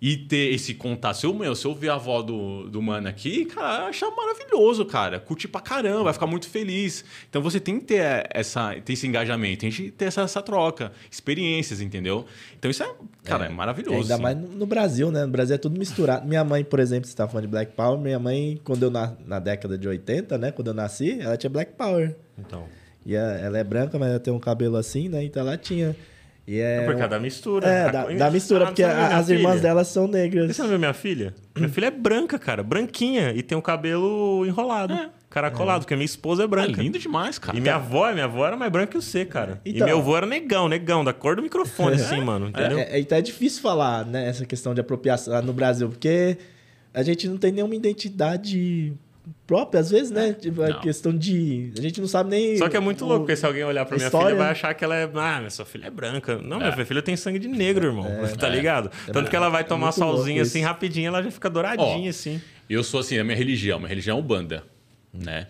e 0.00 0.16
ter 0.16 0.54
esse 0.54 0.74
contato. 0.74 1.16
Se 1.16 1.26
eu, 1.26 1.34
meu, 1.34 1.54
se 1.54 1.66
eu 1.66 1.74
ver 1.74 1.90
a 1.90 1.94
avó 1.94 2.22
do, 2.22 2.68
do 2.68 2.80
mano 2.80 3.08
aqui, 3.08 3.44
cara, 3.46 3.84
eu 3.84 3.88
achar 3.88 4.10
maravilhoso, 4.10 4.84
cara. 4.84 5.18
Curtir 5.18 5.48
pra 5.48 5.60
caramba, 5.60 6.04
vai 6.04 6.12
ficar 6.12 6.26
muito 6.26 6.48
feliz. 6.48 7.04
Então 7.28 7.42
você 7.42 7.58
tem 7.58 7.78
que 7.80 7.86
ter, 7.86 8.28
essa, 8.30 8.74
ter 8.80 8.92
esse 8.92 9.06
engajamento, 9.06 9.60
tem 9.60 9.70
que 9.70 9.90
ter 9.90 10.06
essa, 10.06 10.22
essa 10.22 10.40
troca, 10.40 10.92
experiências, 11.10 11.80
entendeu? 11.80 12.24
Então 12.56 12.70
isso 12.70 12.82
é, 12.82 12.94
cara, 13.24 13.46
é, 13.46 13.48
é 13.48 13.50
maravilhoso. 13.50 13.96
É, 13.96 14.00
ainda 14.02 14.14
assim. 14.14 14.22
mais 14.22 14.36
no, 14.36 14.48
no, 14.48 14.66
Brasil, 14.66 15.10
né? 15.10 15.24
No 15.24 15.32
Brasil 15.32 15.56
é 15.56 15.58
tudo 15.58 15.78
misturado. 15.78 16.26
minha 16.26 16.44
mãe, 16.44 16.64
por 16.64 16.78
exemplo, 16.78 17.06
você 17.06 17.12
estava 17.12 17.30
falando 17.30 17.46
de 17.46 17.50
Black 17.50 17.72
Power, 17.72 17.98
minha 17.98 18.18
mãe, 18.18 18.60
quando 18.62 18.84
eu 18.84 18.90
na, 18.90 19.14
na 19.26 19.38
década 19.38 19.76
de 19.76 19.88
80, 19.88 20.38
né? 20.38 20.52
Quando 20.52 20.68
eu 20.68 20.74
nasci, 20.74 21.20
ela 21.20 21.36
tinha 21.36 21.50
Black 21.50 21.72
Power. 21.72 22.14
Então. 22.38 22.66
E 23.04 23.16
a, 23.16 23.20
ela 23.20 23.58
é 23.58 23.64
branca, 23.64 23.98
mas 23.98 24.10
ela 24.10 24.20
tem 24.20 24.32
um 24.32 24.38
cabelo 24.38 24.76
assim, 24.76 25.08
né? 25.08 25.24
Então 25.24 25.42
ela 25.42 25.56
tinha. 25.56 25.96
E 26.46 26.60
é, 26.60 26.76
é 26.76 26.84
por 26.86 26.94
causa 26.94 27.08
da 27.08 27.20
mistura. 27.20 27.68
É, 27.68 27.92
da, 27.92 28.04
da 28.06 28.30
mistura, 28.30 28.64
ah, 28.64 28.66
porque 28.68 28.82
a, 28.82 29.18
as 29.18 29.26
filha? 29.26 29.38
irmãs 29.38 29.60
delas 29.60 29.88
são 29.88 30.08
negras. 30.08 30.56
Você 30.56 30.62
não 30.62 30.70
viu 30.70 30.78
minha 30.78 30.94
filha? 30.94 31.34
Minha 31.54 31.68
filha 31.68 31.86
é 31.86 31.90
branca, 31.90 32.38
cara. 32.38 32.62
Branquinha. 32.62 33.32
E 33.34 33.42
tem 33.42 33.54
o 33.54 33.58
um 33.58 33.62
cabelo 33.62 34.46
enrolado. 34.46 34.94
É. 34.94 35.10
Caracolado, 35.28 35.78
é. 35.78 35.80
porque 35.80 35.94
minha 35.94 36.06
esposa 36.06 36.44
é 36.44 36.46
branca. 36.46 36.80
É 36.80 36.82
lindo 36.82 36.98
demais, 36.98 37.38
cara. 37.38 37.56
E 37.56 37.60
minha 37.60 37.74
avó, 37.74 38.10
minha 38.12 38.24
avó 38.24 38.46
era 38.46 38.56
mais 38.56 38.72
branca 38.72 38.92
que 38.92 39.04
você, 39.04 39.26
cara. 39.26 39.60
Então, 39.64 39.86
e 39.86 39.90
meu 39.90 39.98
avô 39.98 40.16
era 40.16 40.26
negão, 40.26 40.68
negão, 40.68 41.04
da 41.04 41.12
cor 41.12 41.36
do 41.36 41.42
microfone, 41.42 41.96
assim, 41.96 42.22
mano. 42.22 42.48
Entendeu? 42.48 42.78
É, 42.78 42.96
é, 42.96 42.98
então 42.98 43.18
é 43.18 43.20
difícil 43.20 43.60
falar, 43.60 44.06
né, 44.06 44.26
essa 44.26 44.46
questão 44.46 44.72
de 44.72 44.80
apropriação 44.80 45.42
no 45.42 45.52
Brasil, 45.52 45.90
porque 45.90 46.38
a 46.94 47.02
gente 47.02 47.28
não 47.28 47.36
tem 47.36 47.52
nenhuma 47.52 47.74
identidade 47.74 48.94
própria, 49.46 49.80
às 49.80 49.90
vezes, 49.90 50.10
né? 50.10 50.30
É. 50.30 50.32
Tipo, 50.32 50.62
a 50.62 50.80
questão 50.80 51.16
de. 51.16 51.72
A 51.76 51.80
gente 51.80 52.00
não 52.00 52.08
sabe 52.08 52.30
nem. 52.30 52.56
Só 52.56 52.68
que 52.68 52.76
é 52.76 52.80
muito 52.80 53.04
o, 53.04 53.08
louco, 53.08 53.24
porque 53.24 53.36
se 53.36 53.46
alguém 53.46 53.64
olhar 53.64 53.84
pra 53.84 53.96
minha 53.96 54.06
história, 54.06 54.28
filha, 54.28 54.38
vai 54.38 54.50
achar 54.50 54.74
que 54.74 54.84
ela 54.84 54.96
é. 54.96 55.10
Ah, 55.14 55.38
minha 55.38 55.50
sua 55.50 55.64
filha 55.64 55.86
é 55.86 55.90
branca. 55.90 56.38
Não, 56.38 56.60
é. 56.60 56.72
minha 56.74 56.86
filha 56.86 57.02
tem 57.02 57.16
sangue 57.16 57.38
de 57.38 57.48
negro, 57.48 57.86
irmão. 57.86 58.06
É, 58.06 58.28
tá 58.36 58.48
ligado? 58.48 58.90
É. 59.06 59.12
Tanto 59.12 59.30
que 59.30 59.36
ela 59.36 59.48
vai 59.48 59.64
tomar 59.64 59.92
solzinho 59.92 60.42
assim, 60.42 60.62
rapidinho, 60.62 61.08
ela 61.08 61.22
já 61.22 61.30
fica 61.30 61.48
douradinha, 61.48 62.10
assim. 62.10 62.40
Eu 62.68 62.84
sou 62.84 63.00
assim, 63.00 63.18
a 63.18 63.24
minha 63.24 63.36
religião, 63.36 63.78
minha 63.78 63.88
religião 63.88 64.18
é 64.18 64.20
Umbanda, 64.20 64.64
né? 65.12 65.46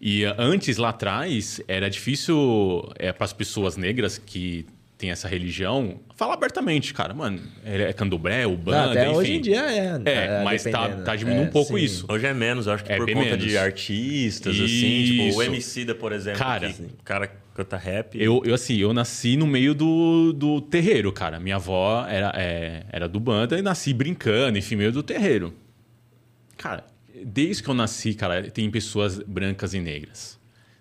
E 0.00 0.24
antes, 0.24 0.76
lá 0.76 0.90
atrás, 0.90 1.60
era 1.66 1.88
difícil 1.88 2.90
é, 2.96 3.12
para 3.12 3.24
as 3.24 3.32
pessoas 3.32 3.76
negras 3.76 4.18
que 4.18 4.66
tem 4.98 5.10
essa 5.10 5.28
religião, 5.28 6.00
fala 6.14 6.32
abertamente, 6.32 6.94
cara, 6.94 7.12
mano, 7.12 7.40
é 7.62 7.92
candomblé, 7.92 8.46
o 8.46 8.56
banda, 8.56 8.92
até 8.92 9.06
enfim. 9.06 9.16
hoje 9.16 9.32
em 9.34 9.40
dia 9.42 9.60
é. 9.60 10.00
É, 10.04 10.12
é 10.12 10.44
mas 10.44 10.64
tá, 10.64 10.88
tá 10.88 11.14
diminuindo 11.14 11.44
é, 11.44 11.48
um 11.48 11.50
pouco 11.50 11.78
sim. 11.78 11.84
isso. 11.84 12.06
Hoje 12.08 12.26
é 12.26 12.32
menos, 12.32 12.66
eu 12.66 12.72
acho 12.72 12.82
que 12.82 12.92
é 12.92 12.96
por 12.96 13.06
conta 13.06 13.20
menos. 13.20 13.44
de 13.44 13.58
artistas, 13.58 14.54
isso. 14.54 14.64
assim, 14.64 15.04
tipo 15.04 15.38
o 15.38 15.42
MC 15.42 15.84
da, 15.84 15.94
por 15.94 16.12
exemplo, 16.12 16.38
cara, 16.38 16.72
que, 16.72 16.82
o 16.82 17.02
cara 17.04 17.30
canta 17.54 17.76
rap. 17.76 18.18
Eu, 18.18 18.42
eu, 18.44 18.54
assim, 18.54 18.76
eu 18.76 18.94
nasci 18.94 19.36
no 19.36 19.46
meio 19.46 19.74
do, 19.74 20.32
do 20.32 20.62
terreiro, 20.62 21.12
cara. 21.12 21.38
Minha 21.38 21.56
avó 21.56 22.06
era, 22.08 22.32
é, 22.34 22.84
era 22.90 23.06
do 23.06 23.20
banda 23.20 23.58
e 23.58 23.62
nasci 23.62 23.92
brincando, 23.92 24.56
enfim, 24.56 24.76
meio 24.76 24.92
do 24.92 25.02
terreiro. 25.02 25.52
Cara, 26.56 26.84
desde 27.22 27.62
que 27.62 27.68
eu 27.68 27.74
nasci, 27.74 28.14
cara, 28.14 28.50
tem 28.50 28.70
pessoas 28.70 29.18
brancas 29.18 29.74
e 29.74 29.80
negras 29.80 30.35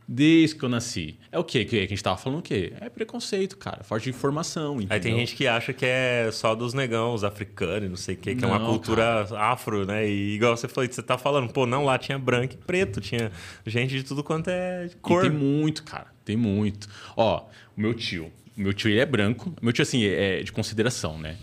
Desde 0.07 0.55
que 0.55 0.63
eu 0.63 0.69
nasci. 0.69 1.17
É 1.31 1.39
o 1.39 1.43
quê? 1.43 1.65
Que 1.65 1.79
a 1.79 1.87
gente 1.87 2.01
tava 2.03 2.17
falando 2.17 2.39
o 2.39 2.41
quê? 2.41 2.73
É 2.79 2.89
preconceito, 2.89 3.57
cara. 3.57 3.83
Falta 3.83 4.03
de 4.03 4.11
informação. 4.11 4.75
Entendeu? 4.75 4.93
Aí 4.95 4.99
tem 4.99 5.17
gente 5.17 5.35
que 5.35 5.47
acha 5.47 5.73
que 5.73 5.85
é 5.85 6.29
só 6.31 6.53
dos 6.53 6.73
negão, 6.75 7.13
os 7.13 7.23
africanos, 7.23 7.89
não 7.89 7.95
sei 7.95 8.13
o 8.13 8.17
quê, 8.17 8.35
que 8.35 8.41
não, 8.41 8.53
é 8.53 8.57
uma 8.57 8.69
cultura 8.69 9.25
cara. 9.27 9.51
afro, 9.51 9.85
né? 9.85 10.07
E 10.07 10.35
igual 10.35 10.55
você 10.55 10.67
falou, 10.67 10.87
você 10.89 11.01
tá 11.01 11.17
falando, 11.17 11.51
pô, 11.51 11.65
não, 11.65 11.85
lá 11.85 11.97
tinha 11.97 12.19
branco 12.19 12.53
e 12.53 12.57
preto, 12.57 13.01
tinha 13.01 13.31
gente 13.65 13.95
de 13.95 14.03
tudo 14.03 14.23
quanto 14.23 14.49
é 14.49 14.89
cor. 15.01 15.25
E 15.25 15.29
tem 15.29 15.37
muito, 15.37 15.83
cara. 15.83 16.07
Tem 16.23 16.37
muito. 16.37 16.87
Ó, 17.17 17.43
o 17.75 17.81
meu 17.81 17.93
tio. 17.93 18.31
O 18.55 18.61
meu 18.61 18.73
tio 18.73 18.91
ele 18.91 18.99
é 18.99 19.05
branco. 19.05 19.53
Meu 19.61 19.73
tio, 19.73 19.81
assim, 19.81 20.03
é 20.05 20.43
de 20.43 20.51
consideração, 20.51 21.17
né? 21.17 21.37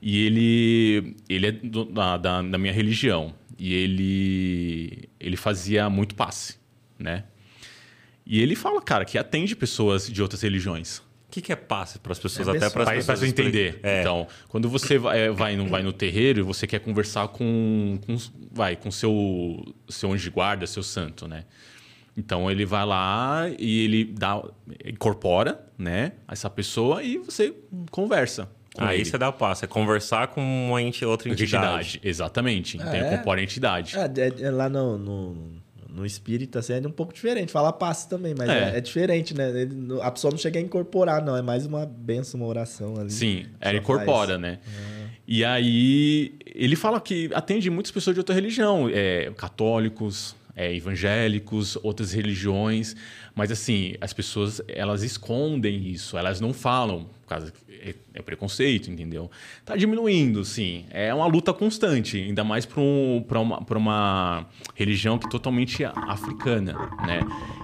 E 0.00 0.24
ele, 0.26 1.16
ele 1.28 1.46
é 1.46 1.52
do, 1.52 1.84
da, 1.84 2.16
da, 2.16 2.42
da 2.42 2.58
minha 2.58 2.72
religião. 2.72 3.34
E 3.58 3.72
ele, 3.74 5.08
ele 5.18 5.36
fazia 5.36 5.88
muito 5.88 6.14
passe, 6.14 6.56
né? 6.98 7.24
E 8.26 8.40
ele 8.40 8.56
fala, 8.56 8.80
cara, 8.80 9.04
que 9.04 9.18
atende 9.18 9.54
pessoas 9.54 10.08
de 10.08 10.22
outras 10.22 10.42
religiões. 10.42 10.98
O 10.98 11.02
que, 11.34 11.42
que 11.42 11.52
é 11.52 11.56
passe 11.56 11.98
para 11.98 12.12
as 12.12 12.18
pessoas, 12.18 12.46
é 12.46 12.52
até 12.52 12.70
para 12.70 12.84
as 12.84 12.90
pessoas 12.90 13.22
entender. 13.24 13.80
É. 13.82 14.00
Então, 14.00 14.26
quando 14.48 14.68
você 14.68 14.98
vai, 14.98 15.18
é, 15.18 15.30
vai, 15.30 15.56
no, 15.56 15.66
vai 15.66 15.82
no 15.82 15.92
terreiro 15.92 16.40
e 16.40 16.42
você 16.42 16.66
quer 16.66 16.78
conversar 16.78 17.28
com, 17.28 17.98
com 18.06 18.16
vai 18.52 18.76
com 18.76 18.90
seu 18.90 19.74
seu 19.88 20.12
anjo 20.12 20.22
de 20.22 20.30
guarda, 20.30 20.64
seu 20.66 20.82
santo, 20.82 21.26
né? 21.26 21.44
Então 22.16 22.48
ele 22.48 22.64
vai 22.64 22.86
lá 22.86 23.50
e 23.58 23.84
ele 23.84 24.04
dá 24.04 24.40
incorpora, 24.84 25.66
né, 25.76 26.12
essa 26.28 26.48
pessoa 26.48 27.02
e 27.02 27.18
você 27.18 27.52
conversa. 27.90 28.48
Aí 28.78 28.98
ele. 28.98 29.04
você 29.04 29.18
dá 29.18 29.28
o 29.28 29.32
passo, 29.32 29.64
é 29.64 29.68
conversar 29.68 30.28
com 30.28 30.40
uma 30.40 30.82
ente, 30.82 31.04
outra 31.04 31.28
entidade. 31.28 31.56
entidade. 31.56 32.00
Exatamente. 32.02 32.76
Então 32.76 32.92
é. 32.92 33.06
incorpora 33.06 33.40
a 33.40 33.42
entidade. 33.44 33.96
É, 33.96 34.04
é, 34.20 34.42
é 34.46 34.50
lá 34.50 34.68
no, 34.68 34.98
no 34.98 35.62
no 35.94 36.04
espírita 36.04 36.58
assim, 36.58 36.72
é 36.74 36.78
um 36.80 36.90
pouco 36.90 37.12
diferente. 37.12 37.52
Fala 37.52 37.72
passe 37.72 38.08
também, 38.08 38.34
mas 38.36 38.48
é, 38.48 38.74
é, 38.74 38.78
é 38.78 38.80
diferente, 38.80 39.32
né? 39.32 39.48
Ele, 39.62 40.00
a 40.02 40.10
pessoa 40.10 40.32
não 40.32 40.38
chega 40.38 40.58
a 40.58 40.62
incorporar, 40.62 41.24
não. 41.24 41.36
É 41.36 41.42
mais 41.42 41.64
uma 41.64 41.86
benção, 41.86 42.40
uma 42.40 42.48
oração 42.48 42.96
ali. 42.98 43.10
Sim, 43.10 43.46
ela 43.60 43.78
incorpora, 43.78 44.30
faz. 44.30 44.40
né? 44.40 44.58
É. 44.66 45.04
E 45.26 45.44
aí 45.44 46.34
ele 46.44 46.76
fala 46.76 47.00
que 47.00 47.30
atende 47.32 47.70
muitas 47.70 47.92
pessoas 47.92 48.14
de 48.14 48.20
outra 48.20 48.34
religião, 48.34 48.90
é, 48.92 49.32
católicos, 49.36 50.36
é, 50.56 50.74
evangélicos, 50.74 51.76
outras 51.82 52.12
religiões, 52.12 52.94
mas 53.34 53.50
assim 53.50 53.94
as 54.00 54.12
pessoas 54.12 54.60
elas 54.68 55.02
escondem 55.02 55.88
isso, 55.88 56.16
elas 56.16 56.40
não 56.40 56.52
falam 56.52 57.06
por 57.22 57.28
causa 57.28 57.52
é, 57.84 57.94
é 58.14 58.22
preconceito, 58.22 58.90
entendeu? 58.90 59.30
Tá 59.64 59.76
diminuindo, 59.76 60.44
sim. 60.44 60.86
É 60.90 61.12
uma 61.12 61.26
luta 61.26 61.52
constante, 61.52 62.18
ainda 62.18 62.42
mais 62.42 62.64
para 62.64 62.80
um, 62.80 63.24
uma, 63.30 63.58
uma 63.58 64.46
religião 64.74 65.18
que 65.18 65.26
é 65.26 65.30
totalmente 65.30 65.84
africana, 65.84 66.72
né? 67.06 67.20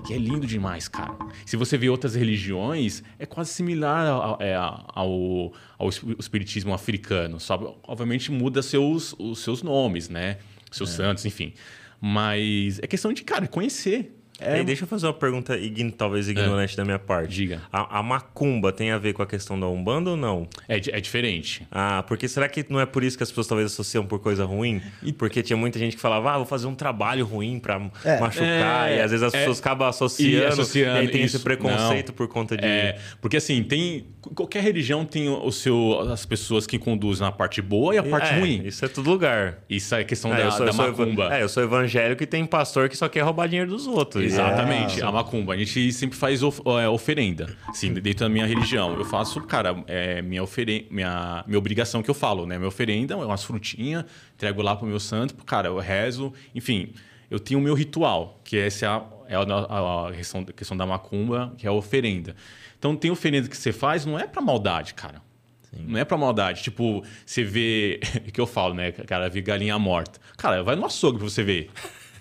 Que 0.07 0.15
é 0.15 0.19
lindo 0.19 0.47
demais, 0.47 0.89
cara. 0.89 1.15
Se 1.47 1.57
você 1.57 1.79
vê 1.79 1.89
outras 1.89 2.15
religiões, 2.15 3.03
é 3.19 3.25
quase 3.25 3.51
similar 3.51 4.07
ao, 4.07 4.39
é, 4.41 4.55
ao, 4.55 5.53
ao 5.79 5.89
espiritismo 6.19 6.75
africano, 6.75 7.41
só 7.41 7.79
obviamente 7.85 8.31
muda 8.31 8.63
seus, 8.63 9.15
os 9.19 9.39
seus 9.39 9.63
nomes, 9.63 10.09
né? 10.09 10.39
Seus 10.71 10.91
é. 10.91 10.97
santos, 10.97 11.25
enfim. 11.25 11.53
Mas 12.01 12.79
é 12.83 12.87
questão 12.87 13.13
de, 13.13 13.23
cara, 13.23 13.47
conhecer. 13.47 14.20
É... 14.41 14.63
deixa 14.65 14.85
eu 14.85 14.89
fazer 14.89 15.07
uma 15.07 15.13
pergunta, 15.13 15.55
talvez 15.97 16.29
ignorante 16.29 16.75
é. 16.75 16.77
da 16.77 16.85
minha 16.85 16.99
parte. 16.99 17.35
Diga. 17.35 17.63
A, 17.73 17.99
a, 17.99 18.03
macumba 18.03 18.73
tem 18.73 18.91
a 18.91 18.99
ver 18.99 19.13
com 19.13 19.23
a 19.23 19.27
questão 19.27 19.59
da 19.59 19.69
Umbanda 19.69 20.11
ou 20.11 20.17
não? 20.17 20.49
É, 20.69 20.77
é 20.77 21.01
diferente. 21.01 21.67
Ah, 21.71 22.05
porque 22.07 22.27
será 22.29 22.49
que 22.49 22.65
não 22.69 22.81
é 22.81 22.87
por 22.87 23.05
isso 23.05 23.17
que 23.17 23.23
as 23.23 23.31
pessoas 23.31 23.47
talvez 23.47 23.73
associam 23.73 24.05
por 24.07 24.19
coisa 24.19 24.45
ruim? 24.45 24.81
Porque 25.19 25.43
tinha 25.43 25.57
muita 25.57 25.79
gente 25.79 25.97
que 25.97 26.03
falava, 26.03 26.33
ah, 26.33 26.37
vou 26.39 26.47
fazer 26.47 26.67
um 26.67 26.75
trabalho 26.75 27.25
ruim 27.25 27.59
pra 27.59 27.81
é. 28.05 28.21
machucar. 28.21 28.91
É, 28.91 28.99
e 28.99 29.01
às 29.01 29.11
vezes 29.11 29.23
as 29.23 29.33
pessoas 29.33 29.59
é. 29.59 29.61
acabam 29.61 29.89
associando. 29.89 30.37
E, 30.37 30.45
associando, 30.45 31.03
e 31.05 31.09
tem 31.09 31.25
isso. 31.25 31.37
esse 31.37 31.45
preconceito 31.45 32.09
não. 32.09 32.15
por 32.15 32.29
conta 32.29 32.57
de. 32.57 32.65
É, 32.65 32.99
porque 33.21 33.37
assim, 33.37 33.63
tem. 33.63 34.07
Qualquer 34.35 34.63
religião 34.63 35.05
tem 35.05 35.29
o 35.29 35.51
seu, 35.51 36.01
as 36.13 36.27
pessoas 36.27 36.67
que 36.67 36.79
conduzem 36.79 37.25
na 37.25 37.33
parte 37.33 37.63
boa 37.63 37.95
e 37.95 37.99
a 37.99 38.03
parte 38.03 38.35
ruim. 38.35 38.63
Isso 38.67 38.85
é 38.85 38.89
todo 38.89 39.09
lugar. 39.09 39.61
Isso 39.69 39.95
é 39.95 40.05
questão 40.05 40.31
da, 40.31 40.51
sou, 40.51 40.67
da 40.67 40.73
macumba. 40.73 41.35
é, 41.35 41.43
eu 41.43 41.49
sou 41.49 41.63
evangélico 41.63 42.23
e 42.23 42.27
tem 42.27 42.45
pastor 42.45 42.89
que 42.89 42.97
só 42.97 43.09
quer 43.09 43.21
roubar 43.23 43.49
dinheiro 43.49 43.71
dos 43.71 43.87
outros. 43.87 44.30
Exatamente, 44.33 45.01
é. 45.01 45.05
a 45.05 45.13
macumba. 45.13 45.55
A 45.55 45.57
gente 45.57 45.93
sempre 45.93 46.17
faz 46.17 46.43
of, 46.43 46.61
é, 46.81 46.89
oferenda, 46.89 47.57
assim, 47.69 47.93
dentro 47.93 48.21
da 48.21 48.29
minha 48.29 48.47
religião. 48.47 48.95
Eu 48.95 49.05
faço, 49.05 49.41
cara, 49.43 49.83
é 49.87 50.23
minha, 50.23 50.43
ofere... 50.43 50.87
minha, 50.91 51.45
minha 51.47 51.59
obrigação 51.59 52.03
que 52.03 52.11
eu 52.11 52.15
falo, 52.15 52.47
né? 52.47 52.57
Minha 52.57 52.69
oferenda 52.69 53.15
é 53.15 53.17
umas 53.17 53.45
frutinhas, 53.45 54.05
entrego 54.35 54.63
lá 54.63 54.77
pro 54.77 54.87
meu 54.87 55.01
santo, 55.01 55.35
cara, 55.45 55.69
eu 55.69 55.79
rezo, 55.79 56.33
enfim. 56.55 56.93
Eu 57.31 57.39
tenho 57.39 57.61
o 57.61 57.63
meu 57.63 57.75
ritual, 57.75 58.41
que 58.43 58.59
essa 58.59 58.87
é 58.87 58.89
a, 58.89 59.05
é 59.29 59.37
a, 59.37 60.09
a 60.09 60.13
questão, 60.13 60.41
a 60.49 60.53
questão 60.53 60.77
da 60.77 60.85
macumba, 60.85 61.55
que 61.57 61.67
é 61.67 61.71
a 61.71 61.73
oferenda. 61.73 62.35
Então, 62.79 62.97
tem 62.97 63.11
oferenda 63.11 63.49
que 63.49 63.57
você 63.57 63.73
faz, 63.73 64.05
não 64.05 64.19
é 64.19 64.27
para 64.27 64.43
maldade, 64.43 64.95
cara. 64.95 65.23
Sim. 65.71 65.85
Não 65.87 65.99
é 65.99 66.05
pra 66.05 66.17
maldade. 66.17 66.63
Tipo, 66.63 67.05
você 67.25 67.45
vê. 67.45 68.01
que 68.33 68.41
eu 68.41 68.47
falo, 68.47 68.75
né? 68.75 68.91
Cara, 68.93 69.29
vê 69.29 69.41
galinha 69.41 69.79
morta. 69.79 70.21
Cara, 70.37 70.63
vai 70.63 70.75
no 70.77 70.85
açougue 70.85 71.19
pra 71.19 71.29
você 71.29 71.43
ver. 71.43 71.71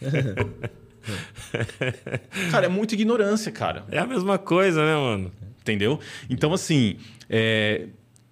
cara, 2.51 2.65
é 2.65 2.69
muita 2.69 2.93
ignorância, 2.93 3.51
cara. 3.51 3.85
É 3.91 3.99
a 3.99 4.07
mesma 4.07 4.37
coisa, 4.37 4.85
né, 4.85 4.95
mano? 4.95 5.31
Entendeu? 5.61 5.99
Então, 6.29 6.53
assim, 6.53 6.97
é, 7.29 7.87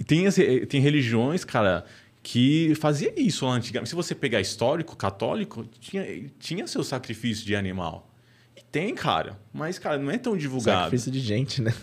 tem, 0.05 0.29
tem 0.65 0.81
religiões, 0.81 1.43
cara, 1.43 1.85
que 2.23 2.73
fazia 2.75 3.13
isso 3.15 3.45
lá 3.45 3.53
antigamente. 3.53 3.89
Se 3.89 3.95
você 3.95 4.13
pegar 4.13 4.41
histórico, 4.41 4.95
católico, 4.95 5.65
tinha, 5.79 6.03
tinha 6.39 6.67
seu 6.67 6.83
sacrifício 6.83 7.45
de 7.45 7.55
animal. 7.55 8.11
E 8.55 8.61
tem, 8.61 8.93
cara. 8.95 9.39
Mas, 9.53 9.79
cara, 9.79 9.97
não 9.97 10.11
é 10.11 10.17
tão 10.17 10.35
divulgado. 10.35 10.83
Sacrifício 10.85 11.11
de 11.11 11.19
gente, 11.19 11.61
né? 11.61 11.73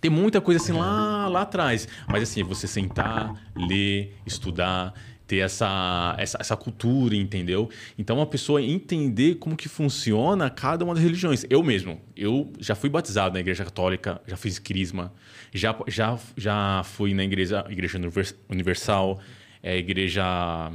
Tem 0.00 0.10
muita 0.10 0.40
coisa 0.40 0.62
assim 0.62 0.72
lá, 0.72 1.26
lá 1.28 1.42
atrás. 1.42 1.88
Mas 2.06 2.22
assim, 2.22 2.42
você 2.42 2.68
sentar, 2.68 3.34
ler, 3.54 4.16
estudar, 4.24 4.94
ter 5.28 5.38
essa, 5.38 6.16
essa, 6.18 6.38
essa 6.40 6.56
cultura, 6.56 7.14
entendeu? 7.14 7.68
Então, 7.98 8.20
a 8.20 8.26
pessoa 8.26 8.62
entender 8.62 9.34
como 9.34 9.54
que 9.54 9.68
funciona 9.68 10.48
cada 10.48 10.84
uma 10.84 10.94
das 10.94 11.04
religiões. 11.04 11.44
Eu 11.50 11.62
mesmo, 11.62 12.00
eu 12.16 12.50
já 12.58 12.74
fui 12.74 12.88
batizado 12.88 13.34
na 13.34 13.40
igreja 13.40 13.62
católica, 13.62 14.20
já 14.26 14.38
fiz 14.38 14.58
crisma, 14.58 15.12
já, 15.52 15.78
já, 15.86 16.18
já 16.34 16.82
fui 16.82 17.12
na 17.12 17.22
igreja, 17.22 17.64
igreja 17.68 18.00
universal, 18.48 19.20
é, 19.62 19.76
igreja... 19.76 20.72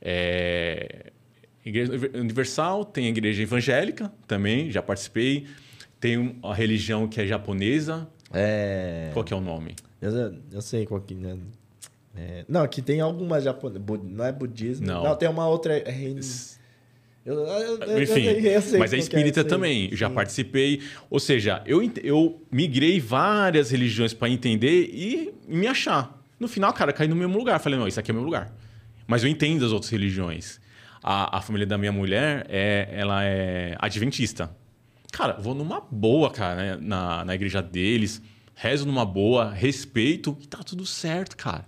É, 0.00 1.10
igreja 1.64 1.92
universal, 2.14 2.84
tem 2.84 3.06
a 3.06 3.08
igreja 3.08 3.42
evangélica 3.42 4.12
também, 4.26 4.70
já 4.70 4.82
participei. 4.82 5.46
Tem 5.98 6.38
a 6.42 6.54
religião 6.54 7.08
que 7.08 7.20
é 7.20 7.26
japonesa. 7.26 8.08
É... 8.32 9.10
Qual 9.12 9.24
que 9.24 9.34
é 9.34 9.36
o 9.36 9.40
nome? 9.40 9.74
Eu, 10.00 10.34
eu 10.52 10.62
sei 10.62 10.86
qual 10.86 11.00
que... 11.00 11.14
Né? 11.14 11.36
É, 12.18 12.44
não, 12.48 12.62
aqui 12.62 12.82
tem 12.82 13.00
algumas 13.00 13.44
japonesas. 13.44 13.82
Não 14.02 14.24
é 14.24 14.32
budismo. 14.32 14.86
Não. 14.86 15.04
não 15.04 15.14
tem 15.14 15.28
uma 15.28 15.46
outra. 15.46 15.76
É 15.76 15.92
eu, 17.24 17.34
eu, 17.34 18.02
Enfim, 18.02 18.22
eu, 18.22 18.78
mas 18.78 18.92
é, 18.92 18.96
é 18.96 18.98
espírita 18.98 19.44
também. 19.44 19.94
Já 19.94 20.10
participei. 20.10 20.82
Ou 21.08 21.20
seja, 21.20 21.62
eu, 21.66 21.80
eu 22.02 22.42
migrei 22.50 22.98
várias 22.98 23.70
religiões 23.70 24.14
para 24.14 24.30
entender 24.30 24.90
e 24.92 25.32
me 25.46 25.66
achar. 25.66 26.18
No 26.40 26.48
final, 26.48 26.72
cara, 26.72 26.92
caí 26.92 27.06
no 27.06 27.14
mesmo 27.14 27.36
lugar. 27.36 27.60
Falei, 27.60 27.78
não, 27.78 27.86
isso 27.86 28.00
aqui 28.00 28.10
é 28.10 28.12
o 28.12 28.16
meu 28.16 28.24
lugar. 28.24 28.50
Mas 29.06 29.22
eu 29.22 29.28
entendo 29.28 29.64
as 29.64 29.72
outras 29.72 29.90
religiões. 29.90 30.58
A, 31.02 31.38
a 31.38 31.40
família 31.40 31.66
da 31.66 31.78
minha 31.78 31.92
mulher, 31.92 32.46
é, 32.48 32.88
ela 32.92 33.22
é 33.22 33.76
adventista. 33.78 34.50
Cara, 35.12 35.34
vou 35.34 35.54
numa 35.54 35.80
boa, 35.80 36.30
cara, 36.30 36.56
né? 36.56 36.78
na, 36.80 37.24
na 37.24 37.34
igreja 37.34 37.62
deles. 37.62 38.22
Rezo 38.54 38.86
numa 38.86 39.04
boa, 39.04 39.52
respeito 39.52 40.36
e 40.40 40.46
tá 40.46 40.58
tudo 40.58 40.84
certo, 40.84 41.36
cara 41.36 41.64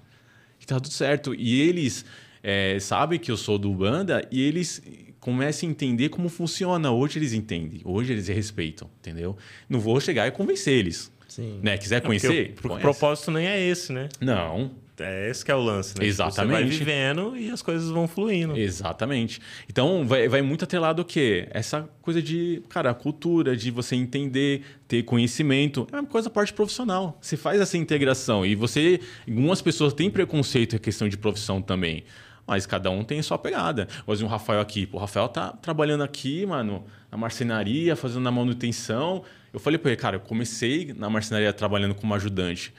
tá 0.74 0.80
tudo 0.80 0.92
certo. 0.92 1.34
E 1.34 1.60
eles 1.60 2.04
é, 2.42 2.78
sabem 2.80 3.18
que 3.18 3.30
eu 3.30 3.36
sou 3.36 3.58
do 3.58 3.72
banda 3.72 4.26
e 4.30 4.42
eles 4.42 4.82
começam 5.20 5.68
a 5.68 5.72
entender 5.72 6.08
como 6.08 6.28
funciona. 6.28 6.90
Hoje 6.90 7.18
eles 7.18 7.32
entendem, 7.32 7.80
hoje 7.84 8.12
eles 8.12 8.28
respeitam, 8.28 8.88
entendeu? 8.98 9.36
Não 9.68 9.78
vou 9.78 10.00
chegar 10.00 10.26
e 10.26 10.30
convencer 10.30 10.74
eles. 10.74 11.12
Sim. 11.28 11.60
Né? 11.62 11.78
Quiser 11.78 12.00
conhecer? 12.00 12.54
É 12.64 12.68
o, 12.68 12.72
o 12.74 12.80
propósito 12.80 13.30
nem 13.30 13.46
é 13.46 13.60
esse, 13.60 13.92
né? 13.92 14.08
Não. 14.20 14.72
É 15.00 15.30
esse 15.30 15.44
que 15.44 15.50
é 15.50 15.54
o 15.54 15.60
lance, 15.60 15.98
né? 15.98 16.04
Exatamente. 16.04 16.70
Tipo, 16.70 16.72
você 16.74 16.84
vai 16.84 16.94
vivendo 16.94 17.36
e 17.36 17.50
as 17.50 17.62
coisas 17.62 17.90
vão 17.90 18.06
fluindo. 18.06 18.56
Exatamente. 18.56 19.40
Então, 19.68 20.06
vai, 20.06 20.28
vai 20.28 20.42
muito 20.42 20.64
atrelado 20.64 21.02
o 21.02 21.04
quê? 21.04 21.48
Essa 21.50 21.88
coisa 22.02 22.20
de, 22.20 22.62
cara, 22.68 22.92
cultura, 22.92 23.56
de 23.56 23.70
você 23.70 23.96
entender, 23.96 24.62
ter 24.86 25.02
conhecimento. 25.02 25.86
É 25.92 25.96
uma 25.96 26.06
coisa 26.06 26.28
a 26.28 26.30
parte 26.30 26.52
profissional. 26.52 27.18
Você 27.20 27.36
faz 27.36 27.60
essa 27.60 27.76
integração. 27.76 28.44
E 28.44 28.54
você... 28.54 29.00
Algumas 29.26 29.62
pessoas 29.62 29.92
têm 29.92 30.10
preconceito 30.10 30.76
em 30.76 30.78
questão 30.78 31.08
de 31.08 31.16
profissão 31.16 31.62
também. 31.62 32.04
Mas 32.46 32.66
cada 32.66 32.90
um 32.90 33.04
tem 33.04 33.20
a 33.20 33.22
sua 33.22 33.38
pegada. 33.38 33.86
Hoje 34.06 34.24
o 34.24 34.26
Rafael 34.26 34.60
aqui. 34.60 34.86
Pô, 34.86 34.96
o 34.96 35.00
Rafael 35.00 35.28
tá 35.28 35.52
trabalhando 35.52 36.02
aqui, 36.02 36.44
mano, 36.44 36.84
na 37.10 37.16
marcenaria, 37.16 37.94
fazendo 37.94 38.28
a 38.28 38.32
manutenção. 38.32 39.22
Eu 39.52 39.60
falei 39.60 39.78
para 39.78 39.92
ele, 39.92 40.00
cara, 40.00 40.16
eu 40.16 40.20
comecei 40.20 40.92
na 40.96 41.08
marcenaria 41.08 41.52
trabalhando 41.52 41.94
como 41.94 42.12
ajudante. 42.14 42.74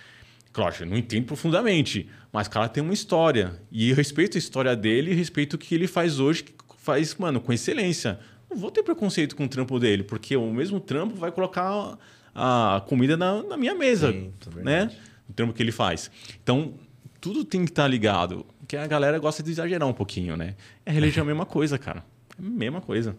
Claro, 0.53 0.75
eu 0.81 0.85
não 0.85 0.97
entendo 0.97 1.25
profundamente, 1.25 2.09
mas 2.31 2.47
o 2.47 2.49
cara 2.49 2.67
tem 2.67 2.83
uma 2.83 2.93
história. 2.93 3.53
E 3.71 3.89
eu 3.89 3.95
respeito 3.95 4.37
a 4.37 4.39
história 4.39 4.75
dele 4.75 5.11
e 5.11 5.13
respeito 5.13 5.53
o 5.53 5.57
que 5.57 5.73
ele 5.73 5.87
faz 5.87 6.19
hoje, 6.19 6.43
que 6.43 6.53
faz, 6.77 7.15
mano, 7.15 7.39
com 7.39 7.53
excelência. 7.53 8.19
não 8.49 8.57
vou 8.57 8.71
ter 8.71 8.83
preconceito 8.83 9.35
com 9.35 9.45
o 9.45 9.47
trampo 9.47 9.79
dele, 9.79 10.03
porque 10.03 10.35
o 10.35 10.51
mesmo 10.51 10.79
trampo 10.79 11.15
vai 11.15 11.31
colocar 11.31 11.97
a 12.35 12.83
comida 12.87 13.15
na, 13.15 13.43
na 13.43 13.57
minha 13.57 13.75
mesa, 13.75 14.11
Sim, 14.11 14.33
é 14.57 14.63
né? 14.63 14.91
O 15.29 15.33
trampo 15.33 15.53
que 15.53 15.61
ele 15.61 15.71
faz. 15.71 16.11
Então, 16.43 16.73
tudo 17.19 17.45
tem 17.45 17.63
que 17.63 17.71
estar 17.71 17.83
tá 17.83 17.87
ligado, 17.87 18.45
porque 18.59 18.75
a 18.75 18.87
galera 18.87 19.19
gosta 19.19 19.43
de 19.43 19.51
exagerar 19.51 19.87
um 19.87 19.93
pouquinho, 19.93 20.35
né? 20.35 20.55
É 20.85 20.91
religião 20.91 21.23
a 21.23 21.27
mesma 21.27 21.45
coisa, 21.45 21.77
cara. 21.77 22.03
É 22.37 22.45
a 22.45 22.49
mesma 22.49 22.81
coisa. 22.81 23.15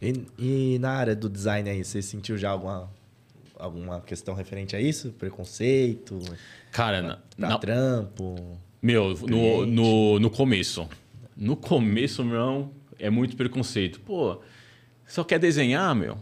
E, 0.00 0.26
e, 0.38 0.78
na 0.78 0.92
área 0.92 1.16
do 1.16 1.28
design 1.28 1.68
aí, 1.68 1.84
você 1.84 2.00
sentiu 2.00 2.38
já 2.38 2.50
alguma, 2.50 2.88
alguma 3.58 4.00
questão 4.00 4.34
referente 4.34 4.74
a 4.76 4.80
isso? 4.80 5.10
Preconceito? 5.12 6.18
Cara, 6.72 7.02
na, 7.02 7.18
na, 7.36 7.58
trampo? 7.58 8.58
Meu, 8.80 9.14
no, 9.14 9.66
no, 9.66 10.20
no 10.20 10.30
começo. 10.30 10.88
No 11.36 11.56
começo, 11.56 12.24
meu, 12.24 12.72
é 12.98 13.10
muito 13.10 13.36
preconceito. 13.36 14.00
Pô, 14.00 14.40
só 15.06 15.24
quer 15.24 15.38
desenhar, 15.38 15.94
meu? 15.94 16.18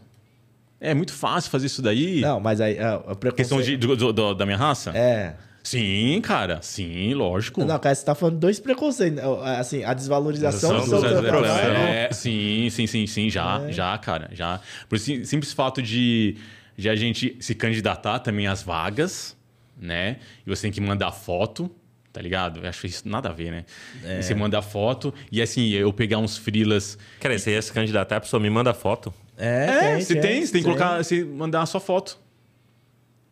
É 0.81 0.95
muito 0.95 1.13
fácil 1.13 1.51
fazer 1.51 1.67
isso 1.67 1.81
daí. 1.81 2.21
Não, 2.21 2.39
mas 2.39 2.61
aí. 2.61 2.79
A, 2.79 2.95
a 2.95 3.15
preconceito... 3.15 3.37
Questão 3.37 3.61
de, 3.63 3.77
do, 3.77 4.13
do, 4.13 4.35
da 4.35 4.45
minha 4.45 4.59
raça? 4.59 4.91
É. 4.91 5.35
Sim, 5.67 6.21
cara. 6.23 6.61
Sim, 6.63 7.13
lógico. 7.15 7.65
Não, 7.65 7.77
cara, 7.81 7.93
você 7.93 8.05
tá 8.05 8.15
falando 8.15 8.39
dois 8.39 8.61
preconceitos. 8.61 9.21
Assim, 9.59 9.83
a 9.83 9.93
desvalorização 9.95 10.79
do 10.79 10.87
seu 10.87 11.45
é, 11.45 12.13
Sim, 12.13 12.69
sim, 12.71 12.87
sim, 12.87 13.05
sim. 13.09 13.29
Já, 13.29 13.63
é. 13.67 13.73
já, 13.73 13.99
cara. 13.99 14.31
Já. 14.33 14.61
Por 14.89 14.97
simples 14.97 15.53
fato 15.53 15.83
de, 15.83 16.37
de 16.77 16.89
a 16.89 16.97
gente 16.97 17.37
se 17.41 17.55
candidatar 17.55 18.19
também 18.19 18.47
às 18.47 18.63
vagas, 18.63 19.37
né? 19.77 20.19
E 20.47 20.51
você 20.51 20.63
tem 20.63 20.73
que 20.73 20.81
mandar 20.81 21.13
foto 21.13 21.71
tá 22.17 22.23
ligado? 22.23 22.61
Eu 22.61 22.69
acho 22.71 22.87
isso 22.87 23.07
nada 23.07 23.29
a 23.29 23.33
ver, 23.33 23.51
né? 23.51 23.67
É. 24.03 24.23
Você 24.23 24.35
manda 24.35 24.63
foto 24.63 25.13
e 25.31 25.43
assim, 25.43 25.69
eu 25.69 25.93
pegar 25.93 26.17
uns 26.17 26.39
frilas. 26.39 26.97
Cara, 27.21 27.39
você 27.39 27.51
ia 27.51 27.61
se 27.61 27.71
candidatar, 27.71 28.17
a 28.17 28.21
pessoa 28.23 28.41
me 28.41 28.49
manda 28.49 28.73
foto. 28.73 29.13
É, 29.37 29.67
é 29.67 29.81
tem, 29.81 30.01
você 30.01 30.15
tem, 30.15 30.23
tem, 30.23 30.47
você 30.47 30.53
tem 30.53 30.63
que 30.63 30.67
colocar, 30.67 30.97
você 30.97 31.23
mandar 31.23 31.61
a 31.61 31.67
sua 31.67 31.79
foto. 31.79 32.19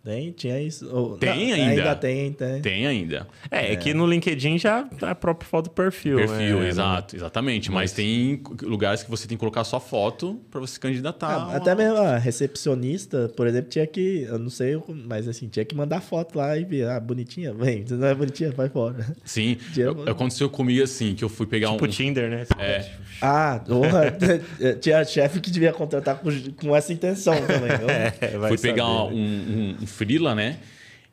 Tem, 0.05 0.33
tinha 0.33 0.61
isso. 0.61 0.87
tem 1.19 1.49
não, 1.49 1.55
ainda. 1.55 1.83
Ainda 1.83 1.97
tem, 1.97 2.33
tem. 2.33 2.61
Tem 2.61 2.87
ainda. 2.87 3.27
É, 3.51 3.69
é, 3.69 3.73
é 3.73 3.77
que 3.77 3.95
no 3.95 4.07
LinkedIn 4.07 4.59
já 4.59 4.87
é 5.01 5.07
a 5.07 5.15
própria 5.15 5.49
foto 5.49 5.65
do 5.65 5.71
perfil. 5.71 6.19
Perfil, 6.19 6.63
é, 6.63 6.69
exato, 6.69 7.17
exatamente. 7.17 7.73
Mas... 7.73 7.93
tem 7.93 8.43
lugares 8.63 9.03
que 9.03 9.11
você 9.11 9.27
tem 9.27 9.35
que 9.35 9.41
colocar 9.41 9.65
sua 9.65 9.81
foto 9.81 10.39
para 10.51 10.61
você 10.61 10.75
se 10.75 10.81
candidatar. 10.81 11.49
Ah, 11.49 11.57
até 11.57 11.75
mesmo 11.75 11.97
a 11.97 12.19
recepcionista, 12.19 13.33
por 13.35 13.47
exemplo, 13.47 13.71
tinha 13.71 13.87
que, 13.87 14.25
eu 14.29 14.39
não 14.39 14.51
sei, 14.51 14.79
mas 15.07 15.27
assim, 15.27 15.49
tinha 15.49 15.65
que 15.65 15.75
mandar 15.75 16.03
foto 16.03 16.37
lá 16.37 16.55
e 16.59 16.65
ver, 16.65 16.87
ah, 16.87 17.01
bonitinha, 17.01 17.55
vem, 17.55 17.87
você 17.87 17.95
não 17.95 18.07
é 18.07 18.15
bonitinha, 18.15 18.53
vai 18.53 18.69
fora. 18.69 19.07
Sim, 19.25 19.57
aconteceu 20.07 20.51
comigo 20.51 20.83
assim, 20.83 21.15
que 21.15 21.25
eu 21.25 21.31
fui 21.31 21.47
pegar 21.47 21.71
tipo 21.71 21.85
um... 21.85 21.89
Tipo 21.89 21.95
Tinder, 21.97 22.29
né? 22.29 22.47
É. 22.59 22.91
Ah, 23.23 23.61
porra, 23.67 24.15
tinha 24.81 25.03
chefe 25.05 25.41
que 25.41 25.51
devia 25.51 25.73
contratar 25.73 26.19
com, 26.19 26.29
com 26.61 26.77
essa 26.77 26.93
intenção 26.93 27.35
também. 27.47 27.71
é, 28.21 28.49
fui 28.49 28.59
pegar 28.59 28.87
um, 28.87 29.15
um, 29.15 29.77
um 29.81 29.87
frila, 29.95 30.35
né? 30.35 30.59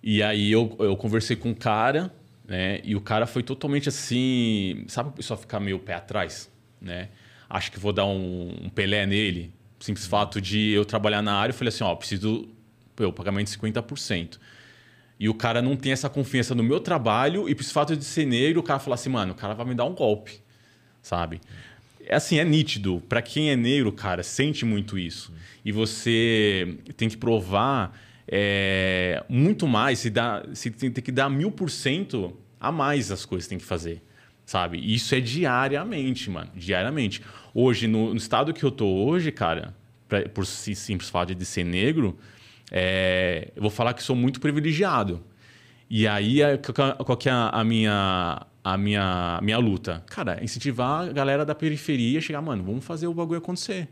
E 0.03 0.23
aí 0.23 0.51
eu, 0.51 0.75
eu 0.79 0.97
conversei 0.97 1.35
com 1.35 1.49
um 1.49 1.53
cara, 1.53 2.11
né? 2.47 2.81
E 2.83 2.95
o 2.95 3.01
cara 3.01 3.27
foi 3.27 3.43
totalmente 3.43 3.87
assim. 3.87 4.83
Sabe 4.87 5.09
o 5.09 5.13
pessoal 5.13 5.39
ficar 5.39 5.59
meio 5.59 5.79
pé 5.79 5.93
atrás, 5.93 6.51
né? 6.81 7.09
Acho 7.49 7.71
que 7.71 7.79
vou 7.79 7.93
dar 7.93 8.05
um, 8.05 8.55
um 8.63 8.69
Pelé 8.69 9.05
nele. 9.05 9.53
Simples 9.79 10.05
fato 10.05 10.41
de 10.41 10.71
eu 10.71 10.85
trabalhar 10.85 11.21
na 11.21 11.33
área, 11.33 11.51
eu 11.51 11.57
falei 11.57 11.69
assim: 11.69 11.83
ó, 11.83 11.95
preciso. 11.95 12.47
Pô, 12.95 13.11
pagamento 13.13 13.47
de 13.47 13.57
50%. 13.57 14.37
E 15.19 15.29
o 15.29 15.35
cara 15.35 15.61
não 15.61 15.75
tem 15.75 15.91
essa 15.91 16.09
confiança 16.09 16.55
no 16.55 16.63
meu 16.63 16.79
trabalho, 16.79 17.47
e 17.47 17.53
por 17.53 17.61
esse 17.61 17.71
fato 17.71 17.95
de 17.95 18.03
ser 18.03 18.25
negro, 18.25 18.59
o 18.59 18.63
cara 18.63 18.79
fala 18.79 18.95
assim, 18.95 19.09
mano, 19.09 19.33
o 19.33 19.35
cara 19.35 19.53
vai 19.53 19.67
me 19.67 19.75
dar 19.75 19.85
um 19.85 19.93
golpe, 19.93 20.41
sabe? 20.99 21.39
É 22.07 22.15
assim, 22.15 22.39
é 22.39 22.43
nítido. 22.43 23.03
Para 23.07 23.21
quem 23.21 23.51
é 23.51 23.55
negro, 23.55 23.91
cara, 23.91 24.23
sente 24.23 24.65
muito 24.65 24.97
isso. 24.97 25.31
E 25.63 25.71
você 25.71 26.75
tem 26.97 27.07
que 27.07 27.17
provar 27.17 27.95
é, 28.27 29.23
muito 29.29 29.67
mais, 29.67 29.99
se, 29.99 30.09
dá, 30.09 30.43
se 30.53 30.71
tem, 30.71 30.91
tem 30.91 31.03
que 31.03 31.11
dar 31.11 31.29
mil 31.29 31.51
por 31.51 31.69
cento 31.69 32.37
a 32.59 32.71
mais 32.71 33.11
as 33.11 33.25
coisas 33.25 33.45
que 33.45 33.49
tem 33.49 33.57
que 33.57 33.65
fazer. 33.65 34.01
Sabe? 34.45 34.77
Isso 34.79 35.15
é 35.15 35.19
diariamente, 35.19 36.29
mano. 36.29 36.49
Diariamente. 36.55 37.21
Hoje, 37.53 37.87
no, 37.87 38.09
no 38.09 38.17
estado 38.17 38.53
que 38.53 38.63
eu 38.63 38.71
tô 38.71 38.85
hoje, 38.85 39.31
cara, 39.31 39.73
pra, 40.07 40.27
por 40.27 40.45
simples 40.45 41.09
fato 41.09 41.33
de 41.33 41.45
ser 41.45 41.63
negro, 41.63 42.17
é, 42.69 43.51
eu 43.55 43.61
vou 43.61 43.71
falar 43.71 43.93
que 43.93 44.03
sou 44.03 44.15
muito 44.15 44.41
privilegiado. 44.41 45.23
E 45.89 46.07
aí, 46.07 46.39
qual 47.05 47.17
que 47.17 47.29
é 47.29 47.31
a 47.31 47.63
minha, 47.63 48.45
a 48.63 48.77
minha, 48.77 49.39
minha 49.41 49.57
luta? 49.57 50.03
Cara, 50.07 50.43
incentivar 50.43 51.09
a 51.09 51.11
galera 51.11 51.45
da 51.45 51.53
periferia 51.53 52.19
a 52.19 52.21
chegar, 52.21 52.41
mano, 52.41 52.63
vamos 52.63 52.83
fazer 52.83 53.07
o 53.07 53.13
bagulho 53.13 53.39
acontecer. 53.39 53.89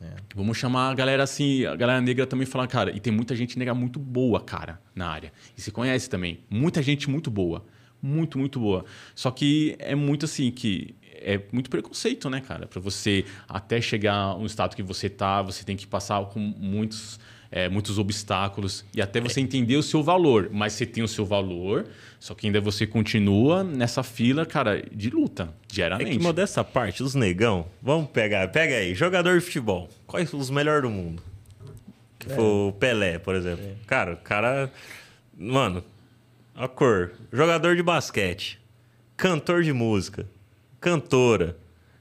É. 0.00 0.12
Vamos 0.34 0.58
chamar 0.58 0.90
a 0.90 0.94
galera 0.94 1.22
assim, 1.22 1.64
a 1.64 1.74
galera 1.74 2.00
negra 2.00 2.26
também 2.26 2.46
falar, 2.46 2.66
cara, 2.66 2.94
e 2.94 3.00
tem 3.00 3.12
muita 3.12 3.34
gente 3.34 3.58
negra 3.58 3.74
muito 3.74 3.98
boa, 3.98 4.40
cara, 4.40 4.80
na 4.94 5.08
área. 5.08 5.32
E 5.56 5.60
se 5.60 5.70
conhece 5.70 6.08
também. 6.10 6.40
Muita 6.50 6.82
gente 6.82 7.08
muito 7.08 7.30
boa. 7.30 7.64
Muito, 8.02 8.38
muito 8.38 8.60
boa. 8.60 8.84
Só 9.14 9.30
que 9.30 9.74
é 9.78 9.94
muito 9.94 10.26
assim 10.26 10.50
que 10.50 10.94
é 11.02 11.40
muito 11.50 11.70
preconceito, 11.70 12.28
né, 12.28 12.40
cara? 12.40 12.66
Para 12.66 12.80
você 12.80 13.24
até 13.48 13.80
chegar 13.80 14.38
no 14.38 14.44
estado 14.46 14.76
que 14.76 14.82
você 14.82 15.08
tá, 15.08 15.40
você 15.42 15.64
tem 15.64 15.76
que 15.76 15.86
passar 15.86 16.22
com 16.26 16.38
muitos 16.38 17.18
é, 17.50 17.68
muitos 17.68 17.98
obstáculos 17.98 18.84
e 18.94 19.00
até 19.00 19.20
você 19.20 19.40
entender 19.40 19.76
o 19.76 19.82
seu 19.82 20.02
valor. 20.02 20.50
Mas 20.52 20.74
você 20.74 20.86
tem 20.86 21.02
o 21.02 21.08
seu 21.08 21.24
valor, 21.24 21.86
só 22.26 22.34
que 22.34 22.48
ainda 22.48 22.60
você 22.60 22.88
continua 22.88 23.62
nessa 23.62 24.02
fila, 24.02 24.44
cara, 24.44 24.82
de 24.90 25.10
luta, 25.10 25.48
diariamente. 25.68 26.10
É 26.10 26.14
que 26.16 26.20
modesta 26.20 26.64
parte, 26.64 27.00
os 27.00 27.14
negão, 27.14 27.66
vamos 27.80 28.10
pegar, 28.10 28.48
pega 28.48 28.74
aí, 28.74 28.96
jogador 28.96 29.38
de 29.38 29.44
futebol, 29.44 29.88
quais 30.08 30.32
os 30.32 30.50
melhores 30.50 30.82
do 30.82 30.90
mundo? 30.90 31.22
Que 32.18 32.32
é. 32.32 32.34
foi 32.34 32.44
o 32.44 32.72
Pelé, 32.72 33.20
por 33.20 33.36
exemplo. 33.36 33.64
É. 33.64 33.74
Cara, 33.86 34.14
o 34.14 34.16
cara. 34.16 34.72
Mano, 35.38 35.84
a 36.52 36.66
cor. 36.66 37.12
Jogador 37.32 37.76
de 37.76 37.82
basquete, 37.84 38.58
cantor 39.16 39.62
de 39.62 39.72
música, 39.72 40.26
cantora 40.80 41.56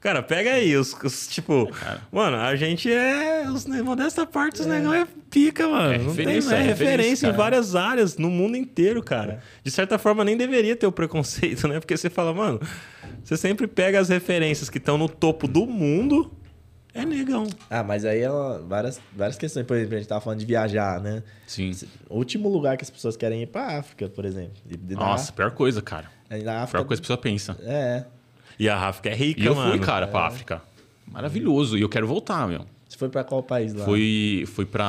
Cara, 0.05 0.21
pega 0.21 0.51
aí, 0.51 0.77
os, 0.77 0.93
os 1.03 1.25
tipo, 1.25 1.65
cara. 1.71 1.99
mano, 2.11 2.37
a 2.37 2.55
gente 2.55 2.91
é. 2.91 3.49
Os, 3.49 3.65
modesta 3.65 4.23
parte, 4.23 4.61
os 4.61 4.67
é. 4.67 4.69
negócios 4.69 5.01
é 5.01 5.07
pica, 5.31 5.67
mano. 5.67 5.93
É, 5.93 5.97
não 5.97 6.15
tem, 6.15 6.27
é, 6.27 6.29
é 6.29 6.33
referência, 6.35 6.59
referência 6.59 7.27
em 7.27 7.31
várias 7.31 7.75
áreas, 7.75 8.15
no 8.15 8.29
mundo 8.29 8.55
inteiro, 8.55 9.01
cara. 9.01 9.33
É. 9.33 9.39
De 9.63 9.71
certa 9.71 9.97
forma, 9.97 10.23
nem 10.23 10.37
deveria 10.37 10.75
ter 10.75 10.85
o 10.85 10.91
preconceito, 10.91 11.65
né? 11.67 11.79
Porque 11.79 11.97
você 11.97 12.07
fala, 12.07 12.35
mano, 12.35 12.61
você 13.23 13.35
sempre 13.35 13.65
pega 13.65 13.99
as 13.99 14.09
referências 14.09 14.69
que 14.69 14.77
estão 14.77 14.95
no 14.95 15.09
topo 15.09 15.47
do 15.47 15.65
mundo. 15.65 16.31
É 16.93 17.03
negão. 17.03 17.47
Ah, 17.67 17.81
mas 17.81 18.05
aí 18.05 18.19
é 18.19 18.29
uma, 18.29 18.59
várias, 18.59 19.01
várias 19.11 19.39
questões. 19.39 19.65
Por 19.65 19.75
exemplo, 19.75 19.95
a 19.95 19.97
gente 19.97 20.07
tava 20.07 20.21
falando 20.21 20.37
de 20.37 20.45
viajar, 20.45 21.01
né? 21.01 21.23
Sim. 21.47 21.71
O 22.07 22.17
último 22.17 22.47
lugar 22.47 22.77
que 22.77 22.83
as 22.83 22.91
pessoas 22.91 23.17
querem 23.17 23.41
ir 23.41 23.47
pra 23.47 23.79
África, 23.79 24.07
por 24.07 24.23
exemplo. 24.23 24.53
Nossa, 24.91 25.33
pior 25.33 25.49
coisa, 25.49 25.81
cara. 25.81 26.11
Na 26.29 26.61
África, 26.61 26.77
pior 26.77 26.85
coisa 26.85 27.01
que 27.01 27.05
a 27.05 27.07
pessoa 27.07 27.17
pensa. 27.17 27.57
É. 27.63 28.05
E 28.59 28.69
a 28.69 28.77
África 28.77 29.09
é 29.09 29.15
rica, 29.15 29.41
e 29.41 29.45
eu 29.45 29.55
mano. 29.55 29.71
fui, 29.71 29.79
cara, 29.79 30.07
pra 30.07 30.27
África. 30.27 30.61
Maravilhoso. 31.05 31.77
E 31.77 31.81
eu 31.81 31.89
quero 31.89 32.07
voltar, 32.07 32.47
meu. 32.47 32.65
Você 32.87 32.99
foi 32.99 33.09
para 33.09 33.23
qual 33.25 33.43
país 33.43 33.73
lá? 33.73 33.83
Fui, 33.83 34.45
fui 34.47 34.65
para 34.65 34.85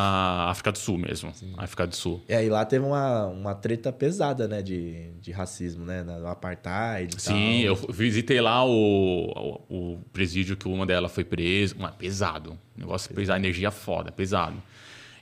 África 0.48 0.70
do 0.70 0.78
Sul 0.78 0.96
mesmo. 0.96 1.32
Sim. 1.34 1.52
África 1.56 1.86
do 1.86 1.96
Sul. 1.96 2.22
É, 2.28 2.44
e 2.44 2.48
lá 2.48 2.64
teve 2.64 2.84
uma, 2.84 3.26
uma 3.26 3.54
treta 3.54 3.92
pesada, 3.92 4.46
né, 4.46 4.62
de, 4.62 5.10
de 5.20 5.32
racismo, 5.32 5.84
né? 5.84 6.04
No 6.04 6.26
apartheid 6.28 7.20
Sim, 7.20 7.64
tal. 7.64 7.74
eu 7.74 7.92
visitei 7.92 8.40
lá 8.40 8.64
o, 8.64 9.60
o, 9.68 9.94
o, 9.94 9.98
presídio 10.12 10.56
que 10.56 10.68
uma 10.68 10.86
delas 10.86 11.10
foi 11.10 11.24
presa. 11.24 11.74
Uma, 11.74 11.90
pesado. 11.90 12.56
Negócio 12.76 13.08
pesado. 13.08 13.20
pesado, 13.20 13.40
energia 13.40 13.70
foda, 13.72 14.12
pesado. 14.12 14.62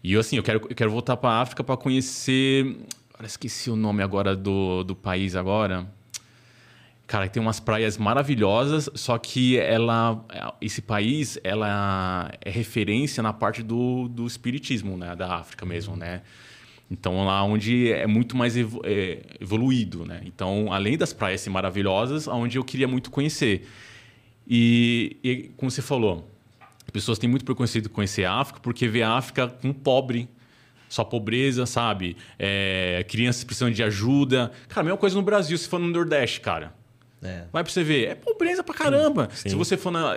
E 0.03 0.13
eu, 0.13 0.21
assim, 0.21 0.37
eu 0.37 0.43
quero, 0.43 0.67
eu 0.69 0.77
quero 0.77 0.91
voltar 0.91 1.17
para 1.17 1.41
África 1.41 1.65
para 1.65 1.79
conhecer. 1.79 2.77
Agora 3.15 3.27
esqueci 3.27 3.71
o 3.71 3.77
nome 3.77 4.03
agora 4.03 4.37
do, 4.37 4.85
do 4.85 4.95
país 4.95 5.35
agora. 5.35 5.87
Cara, 7.07 7.29
tem 7.29 7.41
umas 7.41 7.61
praias 7.61 7.99
maravilhosas, 7.99 8.89
só 8.95 9.19
que 9.19 9.59
ela, 9.59 10.25
esse 10.61 10.81
país, 10.81 11.39
ela 11.45 12.31
é 12.41 12.51
referência 12.51 13.23
na 13.23 13.33
parte 13.33 13.63
do, 13.63 14.09
do 14.09 14.27
espiritismo, 14.27 14.97
né, 14.97 15.15
da 15.15 15.35
África 15.35 15.67
mesmo, 15.67 15.97
né? 15.97 16.23
Então 16.91 17.25
lá 17.25 17.43
onde 17.43 17.93
é 17.93 18.07
muito 18.07 18.37
mais 18.37 18.57
é, 18.57 19.19
evoluído, 19.41 20.07
né? 20.07 20.23
Então 20.25 20.73
além 20.73 20.97
das 20.97 21.13
praias 21.13 21.41
ser 21.43 21.51
maravilhosas, 21.51 22.27
aonde 22.27 22.57
eu 22.57 22.65
queria 22.65 22.89
muito 22.89 23.11
conhecer. 23.11 23.69
E, 24.47 25.17
e 25.23 25.51
como 25.57 25.71
você 25.71 25.83
falou, 25.83 26.31
as 26.61 26.91
pessoas 26.91 27.19
têm 27.19 27.29
muito 27.29 27.45
preconceito 27.45 27.85
de 27.85 27.91
conhecer 27.91 28.25
a 28.25 28.35
África 28.35 28.61
porque 28.61 28.89
vê 28.89 29.03
a 29.03 29.13
África 29.13 29.49
com 29.49 29.73
pobre, 29.73 30.29
só 30.89 31.05
pobreza, 31.05 31.67
sabe? 31.67 32.17
É, 32.39 33.05
crianças 33.09 33.45
precisando 33.45 33.75
de 33.75 33.83
ajuda. 33.83 34.53
Cara, 34.69 34.83
a 34.83 34.85
mesma 34.85 34.99
coisa 34.99 35.17
no 35.17 35.23
Brasil, 35.23 35.57
se 35.59 35.69
for 35.69 35.79
no 35.79 35.89
Nordeste, 35.89 36.41
cara. 36.41 36.73
É. 37.25 37.47
Vai 37.51 37.65
pra 37.65 37.73
você 37.73 37.83
ver. 37.83 38.09
É 38.09 38.15
pobreza 38.15 38.63
pra 38.63 38.75
caramba. 38.75 39.29
Sim. 39.33 39.49
Se 39.49 39.55
você 39.55 39.77
for 39.77 39.91
na. 39.91 40.17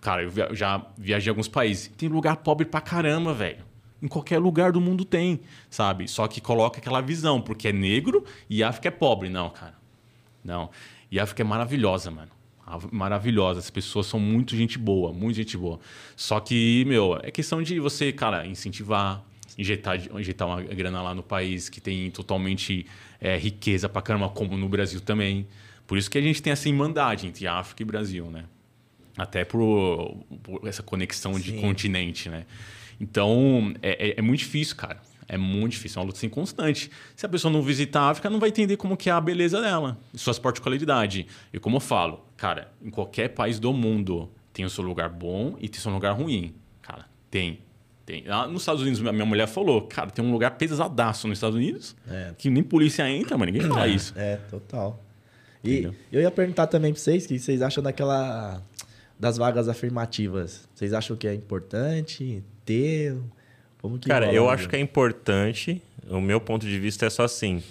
Cara, 0.00 0.22
eu 0.22 0.54
já 0.54 0.84
viajei 0.96 1.30
a 1.30 1.32
alguns 1.32 1.48
países. 1.48 1.90
Tem 1.96 2.08
lugar 2.08 2.36
pobre 2.38 2.66
pra 2.66 2.80
caramba, 2.80 3.32
velho. 3.32 3.64
Em 4.02 4.06
qualquer 4.06 4.38
lugar 4.38 4.70
do 4.70 4.80
mundo 4.80 5.04
tem, 5.04 5.40
sabe? 5.70 6.06
Só 6.06 6.28
que 6.28 6.40
coloca 6.40 6.78
aquela 6.78 7.00
visão, 7.00 7.40
porque 7.40 7.68
é 7.68 7.72
negro 7.72 8.24
e 8.48 8.62
África 8.62 8.88
é 8.88 8.90
pobre. 8.90 9.28
Não, 9.28 9.50
cara. 9.50 9.74
Não. 10.44 10.70
E 11.10 11.18
África 11.18 11.42
é 11.42 11.44
maravilhosa, 11.44 12.10
mano. 12.10 12.30
maravilhosa. 12.92 13.58
As 13.58 13.70
pessoas 13.70 14.06
são 14.06 14.20
muito 14.20 14.54
gente 14.56 14.78
boa, 14.78 15.12
muito 15.12 15.36
gente 15.36 15.56
boa. 15.56 15.80
Só 16.16 16.38
que, 16.38 16.84
meu, 16.86 17.18
é 17.22 17.30
questão 17.30 17.60
de 17.60 17.80
você, 17.80 18.12
cara, 18.12 18.46
incentivar, 18.46 19.24
injetar, 19.56 19.98
injetar 20.16 20.46
uma 20.46 20.62
grana 20.62 21.02
lá 21.02 21.12
no 21.14 21.22
país 21.22 21.68
que 21.68 21.80
tem 21.80 22.08
totalmente 22.10 22.86
é, 23.20 23.36
riqueza 23.36 23.88
pra 23.88 24.00
caramba, 24.00 24.28
como 24.28 24.56
no 24.56 24.68
Brasil 24.68 25.00
também. 25.00 25.46
Por 25.88 25.96
isso 25.96 26.10
que 26.10 26.18
a 26.18 26.20
gente 26.20 26.42
tem 26.42 26.52
essa 26.52 26.68
irmandade 26.68 27.26
entre 27.26 27.46
África 27.46 27.82
e 27.82 27.86
Brasil, 27.86 28.26
né? 28.26 28.44
Até 29.16 29.42
por, 29.42 30.18
por 30.42 30.68
essa 30.68 30.82
conexão 30.82 31.34
Sim. 31.34 31.40
de 31.40 31.52
continente, 31.54 32.28
né? 32.28 32.44
Então, 33.00 33.74
é, 33.80 34.10
é, 34.10 34.14
é 34.18 34.22
muito 34.22 34.40
difícil, 34.40 34.76
cara. 34.76 35.00
É 35.26 35.38
muito 35.38 35.72
difícil, 35.72 35.98
é 35.98 36.00
uma 36.00 36.06
luta 36.06 36.18
assim, 36.18 36.28
constante. 36.28 36.90
Se 37.16 37.24
a 37.24 37.28
pessoa 37.28 37.50
não 37.50 37.62
visitar 37.62 38.02
a 38.02 38.10
África, 38.10 38.28
não 38.28 38.38
vai 38.38 38.50
entender 38.50 38.76
como 38.76 38.98
que 38.98 39.08
é 39.08 39.12
a 39.12 39.20
beleza 39.20 39.62
dela, 39.62 39.98
suas 40.14 40.38
particularidades. 40.38 41.24
E 41.52 41.58
como 41.58 41.76
eu 41.76 41.80
falo, 41.80 42.24
cara, 42.36 42.70
em 42.82 42.90
qualquer 42.90 43.28
país 43.28 43.58
do 43.58 43.72
mundo 43.72 44.30
tem 44.52 44.66
o 44.66 44.70
seu 44.70 44.84
lugar 44.84 45.08
bom 45.08 45.56
e 45.58 45.68
tem 45.70 45.78
o 45.78 45.82
seu 45.82 45.92
lugar 45.92 46.12
ruim. 46.12 46.54
Cara, 46.82 47.06
tem. 47.30 47.60
Tem. 48.04 48.24
Lá 48.26 48.46
nos 48.46 48.62
Estados 48.62 48.82
Unidos, 48.82 49.00
minha 49.00 49.26
mulher 49.26 49.46
falou, 49.46 49.82
cara, 49.82 50.10
tem 50.10 50.24
um 50.24 50.32
lugar 50.32 50.52
pesadaço 50.52 51.28
nos 51.28 51.38
Estados 51.38 51.56
Unidos 51.56 51.96
é. 52.10 52.34
que 52.36 52.48
nem 52.50 52.62
polícia 52.62 53.08
entra, 53.10 53.36
mas 53.36 53.46
ninguém 53.52 53.68
fala 53.68 53.86
é, 53.86 53.90
isso. 53.90 54.14
É, 54.16 54.36
total. 54.50 55.02
E 55.62 55.72
Entendeu? 55.72 55.94
eu 56.12 56.20
ia 56.20 56.30
perguntar 56.30 56.66
também 56.68 56.92
pra 56.92 57.00
vocês 57.00 57.24
o 57.24 57.28
que 57.28 57.38
vocês 57.38 57.62
acham 57.62 57.82
daquela. 57.82 58.62
das 59.18 59.36
vagas 59.36 59.68
afirmativas. 59.68 60.68
Vocês 60.74 60.92
acham 60.92 61.16
que 61.16 61.26
é 61.26 61.34
importante 61.34 62.42
ter? 62.64 63.16
Como 63.80 63.98
que 63.98 64.08
Cara, 64.08 64.32
eu 64.32 64.48
acho 64.48 64.68
que 64.68 64.76
é 64.76 64.80
importante. 64.80 65.82
O 66.08 66.20
meu 66.20 66.40
ponto 66.40 66.66
de 66.66 66.78
vista 66.78 67.06
é 67.06 67.10
só 67.10 67.24
assim. 67.24 67.62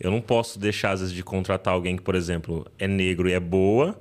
Eu 0.00 0.10
não 0.10 0.20
posso 0.20 0.58
deixar, 0.58 0.92
às 0.92 1.00
vezes, 1.00 1.14
de 1.14 1.22
contratar 1.22 1.72
alguém 1.72 1.96
que, 1.96 2.02
por 2.02 2.14
exemplo, 2.14 2.66
é 2.78 2.88
negro 2.88 3.28
e 3.28 3.32
é 3.32 3.40
boa, 3.40 3.96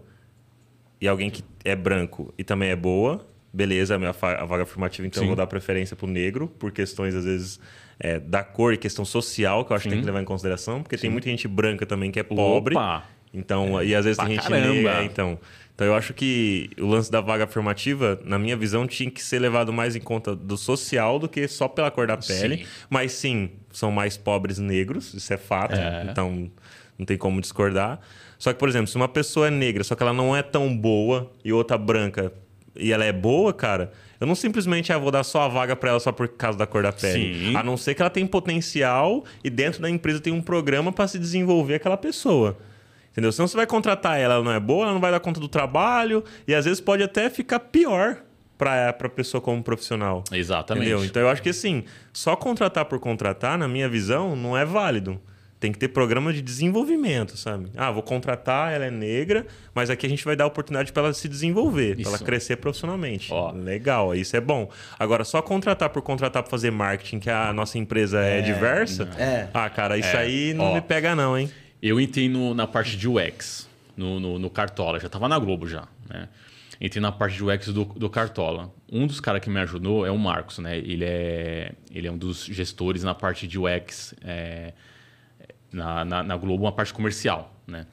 e 1.00 1.08
alguém 1.08 1.30
que 1.30 1.44
é 1.64 1.76
branco 1.76 2.34
e 2.38 2.44
também 2.44 2.70
é 2.70 2.76
boa. 2.76 3.26
Beleza, 3.54 3.94
a 3.96 4.00
minha 4.00 4.10
a 4.10 4.46
vaga 4.46 4.64
afirmativa, 4.64 5.06
então 5.06 5.20
Sim. 5.22 5.26
eu 5.26 5.28
vou 5.28 5.36
dar 5.36 5.46
preferência 5.46 5.96
pro 5.96 6.08
negro, 6.08 6.48
por 6.48 6.72
questões, 6.72 7.14
às 7.14 7.26
vezes, 7.26 7.60
é, 8.00 8.20
da 8.20 8.44
cor 8.44 8.74
e 8.74 8.78
questão 8.78 9.06
social, 9.06 9.64
que 9.64 9.72
eu 9.72 9.76
acho 9.76 9.84
Sim. 9.84 9.90
que 9.90 9.96
tem 9.96 10.02
que 10.02 10.06
levar 10.08 10.22
em 10.22 10.26
consideração, 10.26 10.82
porque 10.82 10.98
Sim. 10.98 11.02
tem 11.04 11.12
muita 11.12 11.30
gente 11.30 11.48
branca 11.48 11.86
também 11.86 12.10
que 12.10 12.20
é 12.20 12.24
pobre. 12.24 12.74
Opa! 12.76 13.04
Então, 13.34 13.80
é, 13.80 13.86
e 13.86 13.96
às 13.96 14.06
vezes 14.06 14.18
tem 14.18 14.36
gente 14.36 14.48
caramba. 14.48 14.74
negra. 14.74 15.04
Então, 15.04 15.40
então, 15.76 15.88
eu 15.88 15.96
acho 15.96 16.14
que 16.14 16.70
o 16.80 16.86
lance 16.86 17.12
da 17.12 17.20
vaga 17.20 17.46
afirmativa, 17.46 18.20
na 18.24 18.38
minha 18.38 18.56
visão, 18.56 18.86
tinha 18.86 19.10
que 19.10 19.24
ser 19.24 19.40
levado 19.40 19.74
mais 19.74 19.96
em 19.96 20.00
conta 20.00 20.36
do 20.36 20.56
social 20.56 21.18
do 21.18 21.28
que 21.28 21.48
só 21.48 21.68
pela 21.68 21.90
cor 21.90 22.06
da 22.06 22.16
pele. 22.16 22.58
Sim. 22.58 22.66
Mas 22.90 23.12
sim, 23.14 23.50
são 23.72 23.92
mais 23.92 24.16
pobres 24.16 24.60
negros, 24.60 25.14
isso 25.16 25.34
é 25.34 25.38
fato. 25.38 25.74
É. 25.76 26.08
Então, 26.10 26.52
não 26.98 27.06
tem 27.06 27.18
como 27.18 27.42
discordar. 27.42 28.00
Só 28.38 28.54
que, 28.54 28.60
por 28.60 28.70
exemplo, 28.70 28.88
se 28.88 28.96
uma 28.96 29.08
pessoa 29.08 29.48
é 29.48 29.50
negra, 29.50 29.84
só 29.84 29.96
que 29.96 30.04
ela 30.04 30.14
não 30.14 30.36
é 30.36 30.44
tão 30.44 30.76
boa, 30.78 31.32
e 31.44 31.52
outra 31.52 31.78
branca, 31.78 32.32
e 32.76 32.92
ela 32.92 33.06
é 33.06 33.12
boa, 33.12 33.52
cara, 33.52 33.92
eu 34.20 34.28
não 34.28 34.36
simplesmente 34.36 34.94
ah, 34.94 34.98
vou 34.98 35.12
dar 35.12 35.24
só 35.24 35.42
a 35.42 35.48
vaga 35.48 35.76
para 35.76 35.90
ela 35.90 36.00
só 36.00 36.12
por 36.12 36.28
causa 36.28 36.58
da 36.58 36.68
cor 36.68 36.84
da 36.84 36.92
pele. 36.92 37.48
Sim. 37.48 37.56
A 37.56 37.64
não 37.64 37.78
ser 37.78 37.96
que 37.96 38.02
ela 38.02 38.10
tenha 38.12 38.28
potencial 38.28 39.24
e 39.44 39.50
dentro 39.50 39.82
da 39.82 39.90
empresa 39.90 40.20
tem 40.20 40.32
um 40.32 40.42
programa 40.42 40.92
para 40.92 41.08
se 41.08 41.18
desenvolver 41.18 41.76
aquela 41.76 41.98
pessoa. 41.98 42.58
Entendeu? 43.14 43.31
Senão 43.31 43.48
você 43.48 43.56
vai 43.56 43.68
contratar 43.68 44.19
ela, 44.19 44.34
ela 44.34 44.44
não 44.44 44.52
é 44.52 44.60
boa, 44.60 44.85
ela 44.85 44.94
não 44.94 44.99
vai 44.99 45.11
dar 45.11 45.19
conta 45.19 45.40
do 45.40 45.48
trabalho 45.48 46.23
e 46.48 46.53
às 46.53 46.65
vezes 46.65 46.81
pode 46.81 47.03
até 47.03 47.30
ficar 47.30 47.60
pior 47.60 48.18
para 48.57 48.90
a 48.90 49.10
pessoa 49.10 49.40
como 49.40 49.61
profissional. 49.61 50.23
Exatamente. 50.31 50.88
Entendeu? 50.88 51.06
Então 51.06 51.22
eu 51.22 51.30
acho 51.30 51.41
que 51.41 51.49
assim, 51.49 51.84
só 52.11 52.35
contratar 52.35 52.85
por 52.85 52.99
contratar, 52.99 53.57
na 53.57 53.68
minha 53.68 53.88
visão, 53.88 54.35
não 54.35 54.57
é 54.57 54.65
válido. 54.65 55.22
Tem 55.60 55.72
que 55.72 55.77
ter 55.77 55.90
programa 55.90 56.34
de 56.34 56.41
desenvolvimento, 56.41 57.38
sabe? 57.38 57.69
Ah, 57.77 57.90
vou 57.90 58.03
contratar, 58.03 58.73
ela 58.73 58.84
é 58.84 58.91
negra, 58.91 59.45
mas 59.73 59.90
aqui 59.90 60.06
a 60.06 60.10
gente 60.10 60.26
vai 60.26 60.35
dar 60.35 60.45
oportunidade 60.45 60.91
para 60.91 61.03
ela 61.03 61.14
se 61.14 61.30
desenvolver, 61.30 61.95
para 61.95 62.10
ela 62.10 62.19
crescer 62.19 62.57
profissionalmente. 62.57 63.31
Ó. 63.31 63.52
Legal, 63.52 64.14
isso 64.14 64.35
é 64.35 64.41
bom. 64.41 64.69
Agora, 64.99 65.23
só 65.23 65.41
contratar 65.41 65.90
por 65.90 66.02
contratar 66.02 66.44
para 66.44 66.49
fazer 66.49 66.69
marketing, 66.69 67.19
que 67.19 67.30
a 67.30 67.53
nossa 67.53 67.77
empresa 67.77 68.22
é, 68.22 68.40
é 68.40 68.41
diversa. 68.41 69.07
É. 69.18 69.48
Ah, 69.53 69.69
cara, 69.69 69.98
isso 69.98 70.14
é. 70.18 70.19
aí 70.19 70.53
não 70.53 70.65
Ó. 70.65 70.73
me 70.73 70.81
pega, 70.81 71.15
não, 71.15 71.38
hein? 71.38 71.49
Eu 71.84 72.00
entrei 72.00 72.30
no, 72.30 72.54
na 72.54 72.66
parte 72.66 72.96
de 72.96 73.10
UX, 73.10 73.70
no, 73.98 74.18
no, 74.18 74.40
no 74.40 74.50
Cartola, 74.50 75.02
já 75.02 75.08
estava 75.08 75.28
na 75.28 75.38
Globo 75.38 75.68
já, 75.68 75.86
né? 76.10 76.30
Entrei 76.80 77.02
na 77.02 77.12
parte 77.12 77.36
de 77.36 77.44
UX 77.44 77.68
do, 77.74 77.84
do 77.84 78.10
Cartola. 78.10 78.74
Um 78.90 79.06
dos 79.06 79.20
caras 79.20 79.42
que 79.42 79.50
me 79.50 79.60
ajudou 79.60 80.06
é 80.06 80.10
o 80.10 80.18
Marcos, 80.18 80.60
né? 80.60 80.78
Ele 80.78 81.04
é, 81.04 81.74
ele 81.92 82.08
é 82.08 82.12
um 82.12 82.18
dos 82.18 82.46
gestores 82.46 83.04
na 83.04 83.14
parte 83.14 83.46
de 83.46 83.60
UX 83.60 84.16
é, 84.22 84.72
na, 85.74 86.06
na, 86.06 86.24
na, 86.24 86.38
Globo, 86.38 86.64
uma 86.64 86.72
parte 86.72 86.94
comercial, 86.94 87.54
né? 87.68 87.86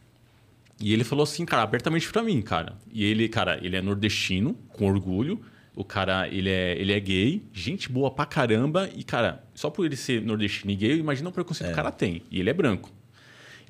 E 0.80 0.92
ele 0.92 1.02
falou 1.02 1.24
assim, 1.24 1.44
cara, 1.44 1.62
abertamente 1.62 2.08
para 2.12 2.22
mim, 2.22 2.40
cara. 2.40 2.74
E 2.92 3.04
ele, 3.04 3.28
cara, 3.28 3.58
ele 3.60 3.74
é 3.74 3.82
nordestino, 3.82 4.54
com 4.68 4.86
orgulho. 4.86 5.40
O 5.74 5.82
cara, 5.82 6.28
ele 6.28 6.48
é, 6.48 6.80
ele 6.80 6.92
é 6.92 7.00
gay, 7.00 7.42
gente 7.52 7.90
boa 7.90 8.08
pra 8.08 8.24
caramba. 8.24 8.88
E, 8.94 9.02
cara, 9.02 9.42
só 9.52 9.68
por 9.68 9.84
ele 9.84 9.96
ser 9.96 10.22
nordestino 10.22 10.70
e 10.70 10.76
gay, 10.76 10.96
imagina 10.96 11.28
o 11.28 11.32
preconceito 11.32 11.70
é. 11.70 11.72
que 11.72 11.74
o 11.74 11.76
cara 11.76 11.90
tem. 11.90 12.22
E 12.30 12.38
ele 12.38 12.50
é 12.50 12.54
branco. 12.54 12.99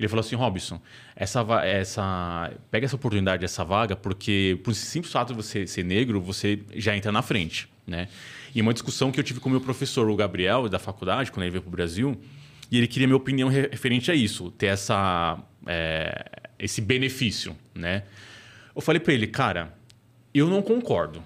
Ele 0.01 0.07
falou 0.07 0.21
assim, 0.21 0.35
Robson, 0.35 0.81
essa, 1.15 1.41
essa, 1.63 2.51
pega 2.71 2.87
essa 2.87 2.95
oportunidade, 2.95 3.45
essa 3.45 3.63
vaga, 3.63 3.95
porque 3.95 4.59
por 4.63 4.73
simples 4.73 5.13
fato 5.13 5.27
de 5.27 5.35
você 5.35 5.67
ser 5.67 5.85
negro, 5.85 6.19
você 6.19 6.59
já 6.75 6.97
entra 6.97 7.11
na 7.11 7.21
frente, 7.21 7.69
né? 7.85 8.07
E 8.55 8.59
uma 8.63 8.73
discussão 8.73 9.11
que 9.11 9.19
eu 9.19 9.23
tive 9.23 9.39
com 9.39 9.47
o 9.47 9.51
meu 9.51 9.61
professor, 9.61 10.09
o 10.09 10.15
Gabriel, 10.15 10.67
da 10.67 10.79
faculdade, 10.79 11.31
quando 11.31 11.43
ele 11.43 11.51
veio 11.51 11.61
para 11.61 11.69
o 11.69 11.71
Brasil, 11.71 12.19
e 12.71 12.79
ele 12.79 12.87
queria 12.87 13.07
minha 13.07 13.15
opinião 13.15 13.47
referente 13.47 14.09
a 14.09 14.15
isso, 14.15 14.49
ter 14.49 14.67
essa, 14.67 15.37
é, 15.67 16.25
esse 16.57 16.81
benefício, 16.81 17.55
né? 17.75 18.03
Eu 18.75 18.81
falei 18.81 18.99
para 18.99 19.13
ele, 19.13 19.27
cara, 19.27 19.71
eu 20.33 20.47
não 20.47 20.63
concordo, 20.63 21.21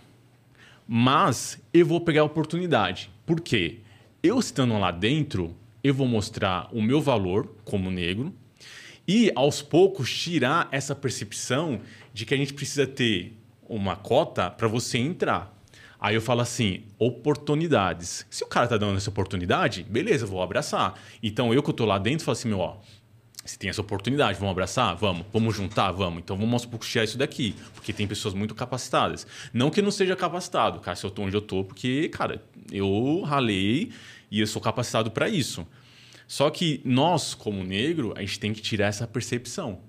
mas 0.86 1.62
eu 1.74 1.86
vou 1.86 2.02
pegar 2.02 2.22
a 2.22 2.26
oportunidade. 2.26 3.10
Por 3.26 3.40
quê? 3.40 3.80
Eu 4.22 4.38
estando 4.38 4.78
lá 4.78 4.92
dentro, 4.92 5.56
eu 5.82 5.94
vou 5.94 6.08
mostrar 6.08 6.68
o 6.74 6.82
meu 6.82 7.00
valor 7.00 7.56
como 7.64 7.90
negro, 7.90 8.34
e, 9.08 9.32
aos 9.36 9.62
poucos, 9.62 10.12
tirar 10.12 10.68
essa 10.72 10.96
percepção 10.96 11.80
de 12.14 12.26
que 12.26 12.34
a 12.34 12.38
gente 12.38 12.54
precisa 12.54 12.88
ter 12.88 13.38
uma 13.68 13.96
cota 13.96 14.50
para 14.50 14.68
você 14.68 14.98
entrar. 14.98 15.54
Aí 16.00 16.16
eu 16.16 16.22
falo 16.22 16.42
assim, 16.42 16.84
oportunidades. 17.00 18.26
Se 18.30 18.44
o 18.44 18.48
cara 18.48 18.68
tá 18.68 18.78
dando 18.78 18.98
essa 18.98 19.10
oportunidade, 19.10 19.84
beleza, 19.84 20.26
vou 20.26 20.42
abraçar. 20.42 21.00
Então 21.22 21.54
eu 21.54 21.64
que 21.64 21.70
eu 21.70 21.74
tô 21.74 21.86
lá 21.86 21.98
dentro, 21.98 22.26
falo 22.26 22.34
assim, 22.34 22.50
meu, 22.50 22.60
ó, 22.60 22.78
se 23.46 23.60
tem 23.60 23.70
essa 23.70 23.82
oportunidade, 23.82 24.40
vamos 24.40 24.52
abraçar? 24.52 24.96
Vamos. 24.96 25.26
Vamos 25.32 25.56
juntar? 25.56 25.92
Vamos. 25.92 26.20
Então 26.20 26.36
vamos 26.36 26.54
aos 26.54 26.66
poucos 26.66 26.90
tirar 26.90 27.04
isso 27.04 27.18
daqui, 27.18 27.56
porque 27.74 27.94
tem 27.94 28.08
pessoas 28.08 28.34
muito 28.34 28.56
capacitadas. 28.56 29.26
Não 29.54 29.70
que 29.70 29.80
eu 29.80 29.84
não 29.84 29.92
seja 29.92 30.16
capacitado, 30.16 30.80
cara, 30.80 30.96
se 30.96 31.06
eu 31.06 31.12
tô 31.12 31.22
onde 31.22 31.36
eu 31.36 31.42
tô, 31.42 31.64
porque, 31.64 32.10
cara, 32.10 32.44
eu 32.72 33.22
ralei 33.22 33.92
e 34.32 34.40
eu 34.40 34.48
sou 34.48 34.62
capacitado 34.62 35.12
para 35.12 35.30
isso. 35.30 35.66
Só 36.28 36.50
que 36.50 36.82
nós, 36.84 37.34
como 37.34 37.64
negro, 37.64 38.14
a 38.16 38.22
gente 38.22 38.40
tem 38.40 38.54
que 38.54 38.62
tirar 38.62 38.88
essa 38.88 39.08
percepção 39.08 39.80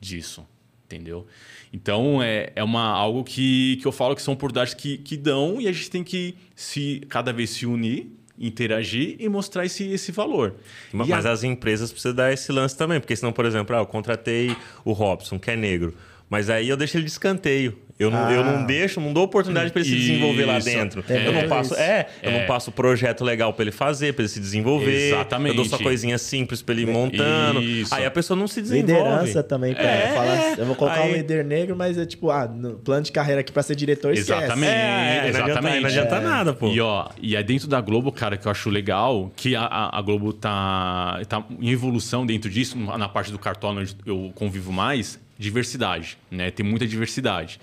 disso, 0.00 0.46
entendeu? 0.84 1.26
Então, 1.72 2.22
é, 2.22 2.52
é 2.54 2.62
uma, 2.62 2.84
algo 2.90 3.24
que, 3.24 3.76
que 3.76 3.86
eu 3.86 3.92
falo 3.92 4.14
que 4.14 4.22
são 4.22 4.34
oportunidades 4.34 4.74
que, 4.74 4.98
que 4.98 5.16
dão 5.16 5.60
e 5.60 5.68
a 5.68 5.72
gente 5.72 5.90
tem 5.90 6.04
que 6.04 6.36
se 6.54 7.02
cada 7.08 7.32
vez 7.32 7.50
se 7.50 7.66
unir 7.66 8.12
interagir 8.40 9.16
e 9.18 9.28
mostrar 9.28 9.66
esse, 9.66 9.84
esse 9.90 10.12
valor. 10.12 10.54
Mas, 10.92 11.26
a... 11.26 11.32
as 11.32 11.42
empresas 11.42 11.90
precisam 11.90 12.14
dar 12.14 12.32
esse 12.32 12.52
lance 12.52 12.76
também, 12.76 13.00
porque 13.00 13.16
senão, 13.16 13.32
por 13.32 13.44
exemplo, 13.44 13.74
ah, 13.74 13.80
eu 13.80 13.86
contratei 13.86 14.56
o 14.84 14.92
Robson, 14.92 15.38
que 15.38 15.50
é 15.50 15.56
negro, 15.56 15.94
mas 16.30 16.48
aí 16.48 16.68
eu 16.68 16.76
deixo 16.76 16.96
ele 16.96 17.04
de 17.04 17.10
escanteio. 17.10 17.76
Eu 17.98 18.12
não, 18.12 18.26
ah. 18.26 18.32
eu 18.32 18.44
não 18.44 18.64
deixo, 18.64 19.00
não 19.00 19.12
dou 19.12 19.24
oportunidade 19.24 19.72
para 19.72 19.80
ele 19.80 19.90
se 19.90 19.96
desenvolver 19.96 20.44
lá 20.44 20.60
dentro. 20.60 21.04
É, 21.08 21.26
eu 21.26 21.32
não 21.32 21.48
passo, 21.48 21.74
é, 21.74 22.06
eu 22.22 22.30
não 22.30 22.38
é. 22.40 22.46
passo 22.46 22.70
projeto 22.70 23.24
legal 23.24 23.52
para 23.52 23.64
ele 23.64 23.72
fazer, 23.72 24.12
para 24.14 24.22
ele 24.22 24.28
se 24.28 24.38
desenvolver. 24.38 25.08
Exatamente. 25.08 25.56
Eu 25.56 25.56
dou 25.56 25.64
só 25.64 25.78
coisinha 25.78 26.16
simples 26.16 26.62
para 26.62 26.74
ele 26.74 26.82
ir 26.82 26.86
montando. 26.86 27.60
Isso. 27.60 27.92
Aí 27.92 28.06
a 28.06 28.10
pessoa 28.10 28.38
não 28.38 28.46
se 28.46 28.62
desenvolve. 28.62 28.92
Liderança 28.92 29.42
também, 29.42 29.74
pra 29.74 29.82
é. 29.82 30.14
falar, 30.14 30.58
eu 30.58 30.66
vou 30.66 30.76
colocar 30.76 31.00
aí... 31.00 31.12
um 31.12 31.16
líder 31.16 31.44
negro, 31.44 31.74
mas 31.74 31.98
é 31.98 32.06
tipo, 32.06 32.30
ah, 32.30 32.46
no 32.46 32.74
plano 32.74 33.02
de 33.02 33.10
carreira 33.10 33.40
aqui 33.40 33.50
para 33.50 33.64
ser 33.64 33.74
diretor, 33.74 34.16
Exatamente. 34.16 34.70
É, 34.70 35.28
Exatamente. 35.28 35.40
Não 35.40 35.58
adianta, 35.58 35.80
não 35.80 35.86
adianta 35.88 36.20
nada, 36.20 36.54
pô. 36.54 36.68
E 36.68 36.80
ó, 36.80 37.08
e 37.20 37.34
é 37.34 37.42
dentro 37.42 37.66
da 37.66 37.80
Globo, 37.80 38.12
cara, 38.12 38.36
que 38.36 38.46
eu 38.46 38.52
acho 38.52 38.70
legal, 38.70 39.32
que 39.34 39.56
a, 39.56 39.62
a, 39.62 39.98
a 39.98 40.02
Globo 40.02 40.32
tá, 40.32 41.20
tá 41.28 41.44
em 41.60 41.70
evolução 41.70 42.24
dentro 42.24 42.48
disso, 42.48 42.78
na 42.78 43.08
parte 43.08 43.32
do 43.32 43.38
cartão 43.40 43.70
onde 43.70 43.96
eu 44.06 44.30
convivo 44.36 44.72
mais, 44.72 45.18
diversidade, 45.36 46.16
né? 46.30 46.50
Tem 46.50 46.64
muita 46.64 46.86
diversidade. 46.86 47.58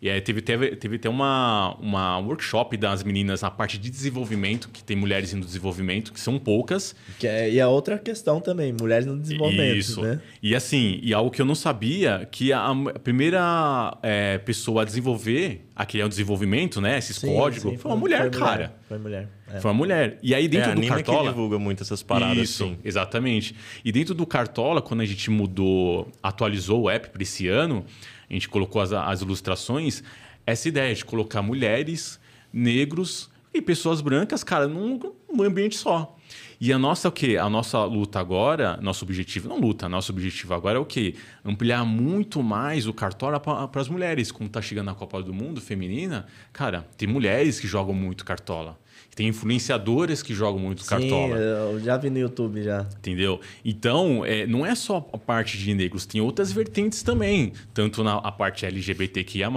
E 0.00 0.08
aí 0.08 0.20
teve, 0.20 0.40
teve, 0.40 0.76
teve 0.76 0.96
até 0.96 1.08
uma, 1.08 1.74
uma 1.80 2.18
workshop 2.18 2.76
das 2.76 3.02
meninas 3.02 3.42
na 3.42 3.50
parte 3.50 3.76
de 3.78 3.90
desenvolvimento, 3.90 4.68
que 4.68 4.82
tem 4.82 4.96
mulheres 4.96 5.32
no 5.34 5.44
desenvolvimento, 5.44 6.12
que 6.12 6.20
são 6.20 6.38
poucas. 6.38 6.94
Que 7.18 7.26
é, 7.26 7.50
e 7.50 7.60
a 7.60 7.68
outra 7.68 7.98
questão 7.98 8.40
também, 8.40 8.72
mulheres 8.72 9.06
no 9.06 9.18
desenvolvimento. 9.18 9.76
Isso. 9.76 10.00
Né? 10.00 10.20
E 10.40 10.54
assim, 10.54 11.00
e 11.02 11.12
algo 11.12 11.30
que 11.32 11.42
eu 11.42 11.46
não 11.46 11.56
sabia, 11.56 12.28
que 12.30 12.52
a, 12.52 12.68
a 12.68 12.98
primeira 13.00 13.98
é, 14.02 14.38
pessoa 14.38 14.82
a 14.82 14.84
desenvolver 14.84 15.68
aquele 15.74 16.02
é 16.02 16.08
desenvolvimento, 16.08 16.80
né? 16.80 16.98
Esses 16.98 17.16
sim, 17.16 17.32
códigos, 17.32 17.62
sim, 17.62 17.68
foi, 17.70 17.78
foi, 17.78 17.90
uma 17.92 17.96
mulher, 17.96 18.20
foi 18.22 18.30
cara. 18.30 18.74
Foi 18.88 18.98
mulher. 18.98 19.28
É. 19.52 19.60
Foi 19.60 19.70
uma 19.70 19.76
mulher. 19.76 20.18
E 20.22 20.34
aí 20.34 20.48
dentro 20.48 20.72
é, 20.72 20.74
do 20.74 20.86
Cartola. 20.86 21.22
que 21.22 21.28
divulga 21.28 21.58
muito 21.58 21.82
essas 21.82 22.02
paradas. 22.02 22.38
Isso, 22.38 22.64
assim. 22.64 22.78
exatamente. 22.84 23.54
E 23.84 23.92
dentro 23.92 24.14
do 24.14 24.26
Cartola, 24.26 24.82
quando 24.82 25.02
a 25.02 25.04
gente 25.04 25.30
mudou, 25.30 26.10
atualizou 26.22 26.82
o 26.82 26.90
app 26.90 27.10
para 27.10 27.22
esse 27.22 27.46
ano 27.46 27.84
a 28.28 28.32
gente 28.32 28.48
colocou 28.48 28.80
as, 28.80 28.92
as 28.92 29.20
ilustrações, 29.20 30.02
essa 30.46 30.68
ideia 30.68 30.94
de 30.94 31.04
colocar 31.04 31.42
mulheres, 31.42 32.20
negros 32.52 33.30
e 33.52 33.60
pessoas 33.60 34.00
brancas, 34.00 34.44
cara, 34.44 34.66
num, 34.66 34.98
num 35.32 35.42
ambiente 35.42 35.76
só. 35.76 36.16
E 36.60 36.72
a 36.72 36.78
nossa 36.78 37.08
o 37.08 37.12
quê? 37.12 37.36
A 37.36 37.48
nossa 37.48 37.84
luta 37.84 38.18
agora, 38.18 38.78
nosso 38.82 39.04
objetivo, 39.04 39.48
não 39.48 39.60
luta, 39.60 39.88
nosso 39.88 40.10
objetivo 40.10 40.54
agora 40.54 40.76
é 40.76 40.80
o 40.80 40.84
quê? 40.84 41.14
Ampliar 41.44 41.84
muito 41.84 42.42
mais 42.42 42.86
o 42.86 42.92
cartola 42.92 43.38
para 43.38 43.80
as 43.80 43.88
mulheres. 43.88 44.32
Como 44.32 44.48
está 44.48 44.60
chegando 44.60 44.90
a 44.90 44.94
Copa 44.94 45.22
do 45.22 45.32
Mundo 45.32 45.60
feminina, 45.60 46.26
cara, 46.52 46.86
tem 46.96 47.08
mulheres 47.08 47.60
que 47.60 47.68
jogam 47.68 47.94
muito 47.94 48.24
cartola. 48.24 48.78
Tem 49.18 49.26
influenciadores 49.26 50.22
que 50.22 50.32
jogam 50.32 50.60
muito 50.60 50.84
Sim, 50.84 50.90
cartola. 50.90 51.36
Eu 51.36 51.80
já 51.80 51.96
vi 51.96 52.08
no 52.08 52.20
YouTube 52.20 52.62
já. 52.62 52.86
Entendeu? 52.98 53.40
Então, 53.64 54.24
é, 54.24 54.46
não 54.46 54.64
é 54.64 54.76
só 54.76 54.98
a 55.12 55.18
parte 55.18 55.58
de 55.58 55.74
negros, 55.74 56.06
tem 56.06 56.20
outras 56.20 56.52
vertentes 56.52 57.02
também. 57.02 57.52
Tanto 57.74 58.04
na 58.04 58.18
a 58.18 58.30
parte 58.30 58.64
LGBTQIA, 58.64 59.48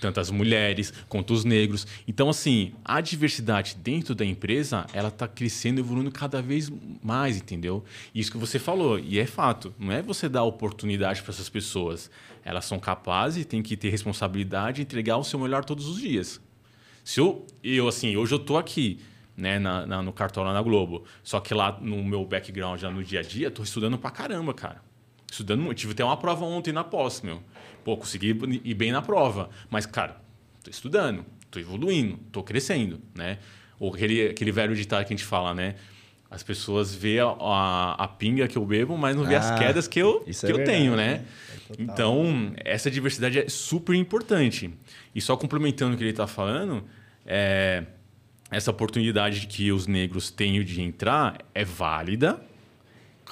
tanto 0.00 0.20
as 0.20 0.30
mulheres 0.30 0.90
quanto 1.06 1.34
os 1.34 1.44
negros. 1.44 1.86
Então, 2.08 2.30
assim, 2.30 2.72
a 2.82 3.02
diversidade 3.02 3.76
dentro 3.76 4.14
da 4.14 4.24
empresa, 4.24 4.86
ela 4.94 5.08
está 5.08 5.28
crescendo 5.28 5.80
e 5.80 5.82
evoluindo 5.82 6.10
cada 6.10 6.40
vez 6.40 6.72
mais, 7.02 7.36
entendeu? 7.36 7.84
Isso 8.14 8.32
que 8.32 8.38
você 8.38 8.58
falou, 8.58 8.98
e 8.98 9.18
é 9.18 9.26
fato. 9.26 9.74
Não 9.78 9.92
é 9.92 10.00
você 10.00 10.30
dar 10.30 10.44
oportunidade 10.44 11.20
para 11.20 11.30
essas 11.30 11.50
pessoas. 11.50 12.10
Elas 12.42 12.64
são 12.64 12.78
capazes 12.78 13.42
e 13.42 13.44
têm 13.44 13.62
que 13.62 13.76
ter 13.76 13.90
responsabilidade 13.90 14.80
e 14.80 14.82
entregar 14.82 15.18
o 15.18 15.24
seu 15.24 15.38
melhor 15.38 15.62
todos 15.62 15.86
os 15.86 16.00
dias. 16.00 16.40
Se 17.04 17.20
eu, 17.20 17.46
eu 17.62 17.86
assim, 17.86 18.16
hoje 18.16 18.34
eu 18.34 18.38
tô 18.38 18.56
aqui, 18.56 18.98
né, 19.36 19.58
na, 19.58 19.86
na, 19.86 20.02
no 20.02 20.12
Cartola 20.12 20.52
na 20.52 20.62
Globo. 20.62 21.04
Só 21.22 21.38
que 21.38 21.52
lá 21.52 21.78
no 21.80 22.02
meu 22.02 22.24
background, 22.24 22.80
já 22.80 22.90
no 22.90 23.04
dia 23.04 23.20
a 23.20 23.22
dia, 23.22 23.50
tô 23.50 23.62
estudando 23.62 23.98
pra 23.98 24.10
caramba, 24.10 24.54
cara. 24.54 24.82
Estudando 25.30 25.60
muito. 25.60 25.78
Tive 25.78 25.92
até 25.92 26.04
uma 26.04 26.16
prova 26.16 26.44
ontem 26.44 26.72
na 26.72 26.84
pós, 26.84 27.20
meu. 27.20 27.42
Pô, 27.84 27.96
consegui 27.96 28.28
ir 28.64 28.74
bem 28.74 28.92
na 28.92 29.02
prova. 29.02 29.50
Mas, 29.68 29.84
cara, 29.84 30.16
tô 30.62 30.70
estudando, 30.70 31.24
tô 31.50 31.58
evoluindo, 31.58 32.18
tô 32.32 32.42
crescendo, 32.42 33.00
né? 33.14 33.38
Ou 33.78 33.92
aquele, 33.92 34.28
aquele 34.28 34.52
velho 34.52 34.74
ditado 34.74 35.04
que 35.04 35.12
a 35.12 35.16
gente 35.16 35.26
fala, 35.26 35.52
né? 35.52 35.74
As 36.30 36.42
pessoas 36.42 36.94
vê 36.94 37.20
a, 37.20 37.26
a, 37.26 38.04
a 38.04 38.08
pinga 38.08 38.48
que 38.48 38.56
eu 38.56 38.64
bebo, 38.64 38.96
mas 38.96 39.14
não 39.14 39.24
vê 39.24 39.36
ah, 39.36 39.38
as 39.38 39.58
quedas 39.58 39.86
que 39.86 40.00
eu, 40.00 40.20
que 40.20 40.30
é 40.30 40.50
eu 40.50 40.56
verdade, 40.56 40.64
tenho, 40.64 40.96
né? 40.96 41.06
né? 41.06 41.24
É 41.70 41.82
então, 41.82 42.52
essa 42.56 42.90
diversidade 42.90 43.38
é 43.38 43.48
super 43.48 43.94
importante. 43.94 44.72
E 45.14 45.20
só 45.20 45.36
complementando 45.36 45.94
o 45.94 45.96
que 45.96 46.02
ele 46.02 46.10
está 46.10 46.26
falando, 46.26 46.84
é, 47.24 47.84
essa 48.50 48.70
oportunidade 48.70 49.46
que 49.46 49.70
os 49.70 49.86
negros 49.86 50.30
têm 50.30 50.62
de 50.64 50.82
entrar 50.82 51.38
é 51.54 51.64
válida. 51.64 52.42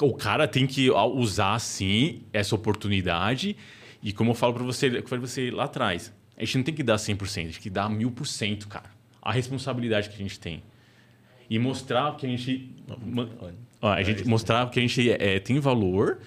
O 0.00 0.14
cara 0.14 0.46
tem 0.48 0.66
que 0.66 0.90
usar, 0.90 1.58
sim, 1.58 2.22
essa 2.32 2.54
oportunidade. 2.54 3.56
E 4.02 4.12
como 4.12 4.30
eu 4.30 4.34
falo 4.34 4.54
para 4.54 4.62
você, 4.62 5.00
você 5.00 5.50
lá 5.50 5.64
atrás, 5.64 6.12
a 6.36 6.44
gente 6.44 6.56
não 6.58 6.64
tem 6.64 6.74
que 6.74 6.82
dar 6.82 6.96
100%, 6.96 7.22
a 7.22 7.42
gente 7.42 7.52
tem 7.54 7.62
que 7.62 7.70
dar 7.70 7.90
1000%, 7.90 8.66
cara. 8.68 8.90
A 9.20 9.32
responsabilidade 9.32 10.08
que 10.08 10.14
a 10.14 10.18
gente 10.18 10.40
tem. 10.40 10.62
E 11.50 11.58
mostrar 11.58 12.16
que 12.16 12.26
a 12.26 12.28
gente... 12.28 12.70
A 13.80 14.02
gente 14.02 14.26
mostrar 14.26 14.70
que 14.70 14.78
a 14.78 14.82
gente 14.82 15.10
é, 15.10 15.40
tem 15.40 15.58
valor 15.58 16.20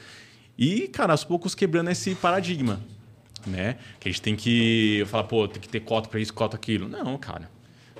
e, 0.57 0.87
cara, 0.89 1.13
aos 1.13 1.23
poucos 1.23 1.55
quebrando 1.55 1.89
esse 1.89 2.13
paradigma 2.15 2.81
né? 3.45 3.77
Que 3.99 4.09
a 4.09 4.11
gente 4.11 4.21
tem 4.21 4.35
que 4.35 5.03
falar, 5.07 5.23
pô, 5.25 5.47
tem 5.47 5.61
que 5.61 5.69
ter 5.69 5.81
cota 5.81 6.09
para 6.09 6.19
isso, 6.19 6.33
cota 6.33 6.55
aquilo. 6.55 6.87
Não, 6.87 7.17
cara. 7.17 7.49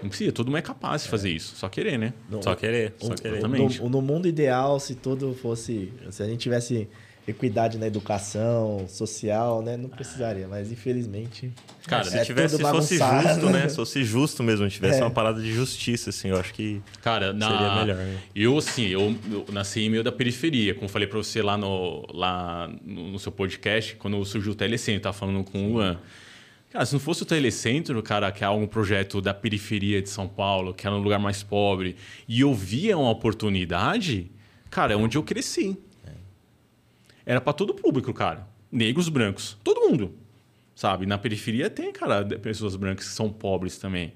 Não 0.02 0.10
precisa, 0.10 0.32
todo 0.32 0.48
mundo 0.48 0.58
é 0.58 0.62
capaz 0.62 1.04
de 1.04 1.10
fazer 1.10 1.30
isso. 1.30 1.56
Só 1.56 1.70
querer, 1.70 1.98
né? 1.98 2.14
No, 2.30 2.44
só 2.44 2.54
querer, 2.56 2.94
só 3.00 3.16
querer. 3.16 3.42
No, 3.42 3.90
no, 3.90 4.02
mundo 4.02 4.28
ideal, 4.28 4.80
se 4.80 4.96
tudo 4.96 5.34
fosse. 5.34 5.92
Se 6.12 6.22
a 6.22 6.26
gente 6.28 6.40
tivesse 6.40 6.88
equidade 7.28 7.78
na 7.78 7.88
educação 7.88 8.86
social, 8.88 9.62
né? 9.62 9.76
Não 9.76 9.90
precisaria, 9.90 10.48
mas 10.48 10.72
infelizmente. 10.72 11.52
Cara, 11.88 12.04
se 12.04 12.18
é 12.18 12.24
tivesse, 12.24 12.58
se 12.58 12.62
fosse 12.62 12.98
justo, 12.98 13.50
né? 13.50 13.68
Se 13.68 13.76
fosse 13.76 14.04
justo 14.04 14.44
mesmo, 14.44 14.68
tivesse 14.70 15.00
é. 15.00 15.04
uma 15.04 15.12
parada 15.12 15.42
de 15.42 15.52
justiça, 15.52 16.12
assim, 16.12 16.30
eu 16.30 16.40
acho 16.40 16.54
que 16.54 16.82
Cara, 17.02 17.34
na... 17.34 17.50
seria 17.50 17.76
melhor. 17.76 17.98
Né? 17.98 18.18
Eu, 18.36 18.58
assim, 18.58 18.88
eu, 18.88 19.16
eu, 19.32 19.46
nasci 19.52 19.82
em 19.82 19.90
meio 19.90 20.04
da 20.04 20.12
periferia, 20.12 20.76
como 20.76 20.88
falei 20.88 21.08
para 21.08 21.18
você 21.18 21.42
lá 21.42 21.58
no, 21.58 22.06
lá 22.14 22.70
no 22.84 23.18
seu 23.18 23.32
podcast, 23.32 23.96
quando 23.96 24.24
surgiu 24.24 24.52
o 24.52 24.56
Telecentro, 24.56 25.02
tava 25.02 25.18
falando 25.18 25.44
com 25.44 25.58
Sim. 25.58 25.66
o 25.66 25.74
Luan. 25.74 26.00
Cara, 26.72 26.86
se 26.86 26.94
não 26.94 27.00
fosse 27.00 27.24
o 27.24 27.26
Telecentro, 27.26 28.04
cara, 28.04 28.32
que 28.32 28.44
é 28.44 28.50
um 28.50 28.68
projeto 28.68 29.22
da 29.22 29.34
periferia 29.34 30.02
de 30.02 30.10
São 30.10 30.28
Paulo, 30.28 30.74
que 30.74 30.86
era 30.86 30.96
um 30.96 31.02
lugar 31.02 31.20
mais 31.20 31.42
pobre, 31.42 31.96
e 32.28 32.42
eu 32.42 32.54
via 32.54 32.98
uma 32.98 33.10
oportunidade, 33.10 34.30
cara, 34.70 34.94
é 34.94 34.96
onde 34.96 35.18
eu 35.18 35.24
cresci. 35.24 35.78
Era 37.26 37.42
para 37.42 37.54
todo 37.54 37.74
público, 37.74 38.14
cara. 38.14 38.48
Negros, 38.72 39.10
brancos, 39.10 39.58
todo 39.64 39.90
mundo. 39.90 40.14
Sabe? 40.76 41.06
Na 41.06 41.18
periferia 41.18 41.70
tem, 41.70 41.92
cara, 41.92 42.26
pessoas 42.26 42.76
brancas 42.76 43.08
que 43.08 43.14
são 43.14 43.32
pobres 43.32 43.78
também. 43.78 44.14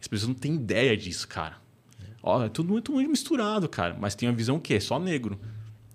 As 0.00 0.06
pessoas 0.06 0.28
não 0.28 0.34
têm 0.34 0.54
ideia 0.54 0.96
disso, 0.96 1.26
cara. 1.26 1.56
Ó, 2.22 2.44
é 2.44 2.48
tudo 2.48 2.72
muito 2.72 2.92
misturado, 2.92 3.68
cara. 3.68 3.96
Mas 3.98 4.14
tem 4.14 4.28
a 4.28 4.32
visão 4.32 4.58
que 4.58 4.74
é 4.74 4.80
só 4.80 4.98
negro. 4.98 5.38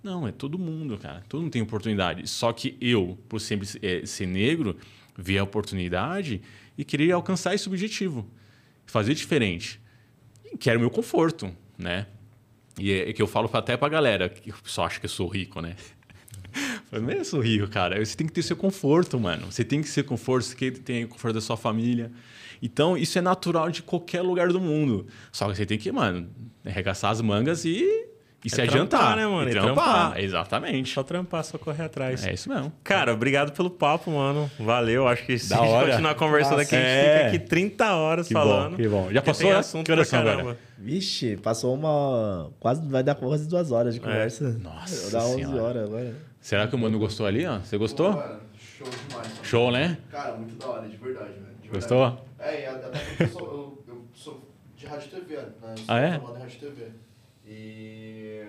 Não, 0.04 0.28
é 0.28 0.32
todo 0.32 0.58
mundo, 0.58 0.98
cara. 0.98 1.24
Todo 1.28 1.42
mundo 1.42 1.52
tem 1.52 1.62
oportunidade. 1.62 2.28
Só 2.28 2.52
que 2.52 2.78
eu, 2.82 3.18
por 3.30 3.40
sempre 3.40 3.68
é, 3.82 4.06
ser 4.06 4.26
negro, 4.26 4.76
vi 5.18 5.38
a 5.38 5.44
oportunidade 5.44 6.42
e 6.78 6.84
queria 6.84 7.16
alcançar 7.16 7.54
esse 7.54 7.68
objetivo. 7.68 8.28
Fazer 8.86 9.14
diferente. 9.14 9.80
E 10.52 10.58
quero 10.58 10.78
o 10.78 10.82
meu 10.82 10.90
conforto, 10.90 11.52
né? 11.78 12.08
E 12.80 12.92
é, 12.92 13.10
é 13.10 13.14
que 13.14 13.22
eu 13.22 13.28
falo 13.28 13.50
até 13.54 13.78
pra 13.78 13.90
galera, 13.90 14.30
que 14.30 14.52
pessoal 14.52 14.88
acha 14.88 15.00
que 15.00 15.06
eu 15.06 15.10
sou 15.10 15.28
rico, 15.28 15.62
né? 15.62 15.76
Não 16.92 17.10
é 17.10 17.24
sorrir, 17.24 17.68
cara. 17.70 18.04
Você 18.04 18.16
tem 18.16 18.28
que 18.28 18.34
ter 18.34 18.42
seu 18.42 18.56
conforto, 18.56 19.20
mano. 19.20 19.52
Você 19.52 19.64
tem 19.64 19.82
que 19.82 19.90
ser 19.90 20.04
conforto, 20.04 20.46
você 20.46 20.56
tem 20.56 20.72
que 20.72 20.80
ter 20.80 21.06
o 21.06 21.08
conforto 21.08 21.36
da 21.36 21.42
sua 21.42 21.56
família. 21.56 22.12
Então, 22.62 22.98
isso 22.98 23.18
é 23.18 23.22
natural 23.22 23.72
de 23.72 23.82
qualquer 23.82 24.22
lugar 24.22 24.50
do 24.50 24.60
mundo. 24.60 25.08
Só 25.32 25.50
que 25.50 25.56
você 25.56 25.66
tem 25.66 25.78
que, 25.78 25.92
mano, 25.92 26.30
arregaçar 26.66 27.12
as 27.12 27.22
mangas 27.22 27.66
e 27.66 28.10
e 28.44 28.48
é 28.48 28.50
se 28.50 28.56
trampar, 28.56 28.74
adiantar, 28.74 29.16
né, 29.18 29.28
mano? 29.28 29.50
E 29.50 29.52
trampar. 29.52 29.76
trampar. 29.76 30.20
Exatamente. 30.20 30.92
Só 30.92 31.04
trampar, 31.04 31.44
só 31.44 31.60
correr 31.60 31.84
atrás. 31.84 32.26
É 32.26 32.34
isso 32.34 32.50
mesmo. 32.50 32.74
Cara, 32.84 33.14
obrigado 33.14 33.52
pelo 33.52 33.70
papo, 33.70 34.10
mano. 34.10 34.50
Valeu. 34.60 35.08
Acho 35.08 35.24
que 35.26 35.38
se 35.38 35.50
da 35.50 35.58
a 35.58 35.60
gente 35.60 35.70
hora. 35.70 35.90
continuar 35.92 36.16
conversando 36.16 36.58
Nossa, 36.58 36.64
aqui, 36.64 36.76
a 36.76 36.80
gente 36.80 36.88
é. 36.90 37.16
fica 37.26 37.28
aqui 37.28 37.40
30 37.40 37.96
horas 37.96 38.28
que 38.28 38.34
falando. 38.34 38.72
Bom, 38.72 38.78
que 38.78 38.88
bom. 38.88 39.12
Já 39.12 39.22
passou 39.22 39.52
assunto 39.52 39.86
que 39.86 39.92
horas 39.92 40.12
agora? 40.12 40.58
Vixe, 40.80 41.38
passou 41.38 41.76
uma. 41.76 42.50
Quase 42.60 42.82
vai 42.88 43.04
dar 43.04 43.14
quase 43.14 43.48
duas 43.48 43.72
horas 43.72 43.94
de 43.94 44.00
é. 44.00 44.04
conversa. 44.04 44.58
É. 44.60 44.64
Nossa. 44.64 45.12
Dá 45.12 45.24
11 45.24 45.46
horas 45.60 45.84
agora. 45.84 46.31
Será 46.42 46.68
que 46.68 46.76
o 46.76 46.80
mano 46.80 46.98
gostou 46.98 47.28
ali, 47.28 47.46
ó? 47.46 47.60
Você 47.60 47.78
gostou? 47.78 48.16
Pô, 48.16 48.40
show 48.58 48.88
demais. 48.90 49.40
Show, 49.44 49.72
né? 49.72 49.98
Cara, 50.10 50.34
muito 50.34 50.56
da 50.56 50.68
hora, 50.68 50.90
de 50.90 50.98
verdade, 50.98 51.34
velho. 51.34 51.72
Gostou? 51.72 52.26
É, 52.40 52.64
e 52.64 52.66
até 52.66 52.90
porque 52.90 53.24
eu 53.24 53.28
sou, 53.28 53.84
eu, 53.88 53.94
eu 53.94 54.06
sou 54.14 54.52
de 54.76 54.88
rádio 54.88 55.12
TV, 55.12 55.36
né? 55.38 55.52
Eu 55.62 55.84
ah, 55.88 56.00
é? 56.00 56.18
de 56.18 56.40
rádio 56.40 56.60
TV. 56.60 56.92
E 57.46 58.48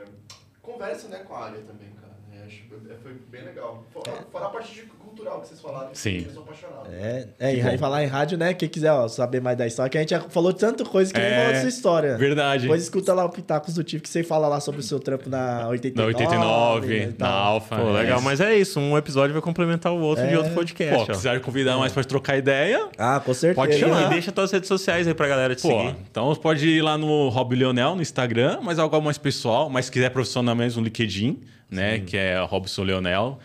conversa, 0.62 1.09
né, 1.09 1.19
com 1.19 1.35
a 1.35 1.44
área 1.44 1.60
também, 1.60 1.90
cara. 1.90 2.11
É, 2.33 2.47
acho 2.47 2.63
que 2.63 2.69
foi 3.03 3.13
bem 3.31 3.45
legal. 3.45 3.85
Fora, 3.93 4.25
fora 4.31 4.47
a 4.47 4.49
parte 4.49 4.75
de 4.75 4.83
cultural 4.83 5.41
que 5.43 5.49
vocês 5.49 5.61
falaram, 5.61 5.91
que 5.91 5.99
Sim. 5.99 6.25
eu 6.27 6.33
sou 6.33 6.43
apaixonado. 6.43 6.89
É, 6.91 7.29
é 7.39 7.75
e 7.75 7.79
falar 7.79 8.03
em 8.03 8.07
rádio, 8.07 8.39
né? 8.39 8.55
Quem 8.55 8.69
quiser 8.69 8.91
ó, 8.91 9.07
saber 9.09 9.41
mais 9.41 9.57
da 9.57 9.67
história, 9.67 9.91
que 9.91 9.99
a 9.99 10.01
gente 10.01 10.11
já 10.11 10.21
falou 10.21 10.53
tanta 10.53 10.85
coisa 10.85 11.13
que 11.13 11.21
é, 11.21 11.23
nem 11.23 11.39
falou 11.39 11.53
dessa 11.53 11.69
história. 11.69 12.17
Verdade. 12.17 12.63
Depois 12.63 12.83
escuta 12.83 13.13
lá 13.13 13.25
o 13.25 13.29
Pitacos 13.29 13.75
do 13.75 13.85
Tif, 13.85 14.03
que 14.03 14.09
você 14.09 14.23
fala 14.23 14.49
lá 14.49 14.61
sobre 14.61 14.81
o 14.81 14.83
seu 14.83 14.99
trampo 14.99 15.29
na 15.29 15.69
89. 15.69 16.13
Na 16.13 16.19
89, 16.19 17.15
na 17.19 17.29
Alfa. 17.29 17.77
Pô, 17.77 17.91
legal, 17.93 18.21
mas 18.23 18.41
é 18.41 18.57
isso. 18.57 18.81
Um 18.81 18.97
episódio 18.97 19.33
vai 19.33 19.43
complementar 19.43 19.93
o 19.93 20.01
outro 20.01 20.25
é. 20.25 20.29
de 20.29 20.37
outro 20.37 20.53
podcast. 20.55 21.07
Pô, 21.07 21.13
quiser 21.13 21.41
convidar 21.41 21.77
mais 21.77 21.93
pra 21.93 22.03
trocar 22.03 22.39
ideia. 22.39 22.89
Ah, 22.97 23.21
com 23.25 23.35
certeza. 23.35 23.55
Pode 23.55 23.79
chamar. 23.79 24.07
E 24.07 24.09
deixa 24.11 24.33
todas 24.33 24.49
as 24.49 24.53
redes 24.53 24.69
sociais 24.69 25.07
aí 25.07 25.15
pra 25.15 25.29
galera 25.29 25.55
te 25.55 25.63
Pô, 25.63 25.69
seguir. 25.69 25.97
Então 26.11 26.35
pode 26.37 26.67
ir 26.67 26.83
lá 26.83 26.97
no 26.97 27.29
Rob 27.29 27.55
Leonel, 27.55 27.95
no 27.95 28.03
Instagram, 28.03 28.61
mas 28.63 28.79
algo 28.79 29.01
mais 29.01 29.19
pessoal, 29.19 29.69
mas 29.69 29.87
se 29.87 29.93
quiser 29.93 30.11
profissional 30.11 30.55
mesmo, 30.55 30.81
no 30.81 30.85
LinkedIn, 30.87 31.41
né? 31.73 31.97
Sim. 31.97 32.05
Que 32.05 32.16
é 32.16 32.40
Robson 32.40 32.82
Leonel 32.85 33.40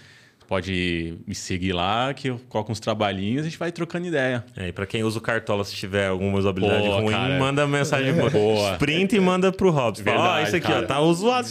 pode 0.47 1.15
me 1.27 1.35
seguir 1.35 1.73
lá, 1.73 2.13
que 2.13 2.29
eu 2.29 2.39
coloco 2.47 2.71
uns 2.71 2.79
trabalhinhos 2.79 3.43
e 3.43 3.47
a 3.47 3.49
gente 3.49 3.59
vai 3.59 3.71
trocando 3.71 4.07
ideia. 4.07 4.45
É, 4.55 4.69
e 4.69 4.71
pra 4.71 4.85
quem 4.85 5.03
usa 5.03 5.19
o 5.19 5.21
Cartola, 5.21 5.63
se 5.63 5.75
tiver 5.75 6.07
alguma 6.07 6.37
usabilidade 6.37 6.87
ruim, 6.87 7.11
cara. 7.11 7.37
manda 7.37 7.67
mensagem 7.67 8.13
boa. 8.31 8.71
Sprint 8.73 9.15
e 9.15 9.19
manda 9.19 9.51
pro 9.51 9.69
Robson. 9.69 10.03
Ó, 10.07 10.39
isso 10.39 10.55
aqui, 10.55 10.67
cara. 10.67 10.85
ó, 10.85 10.87
tá 10.87 10.99
usuado. 11.01 11.47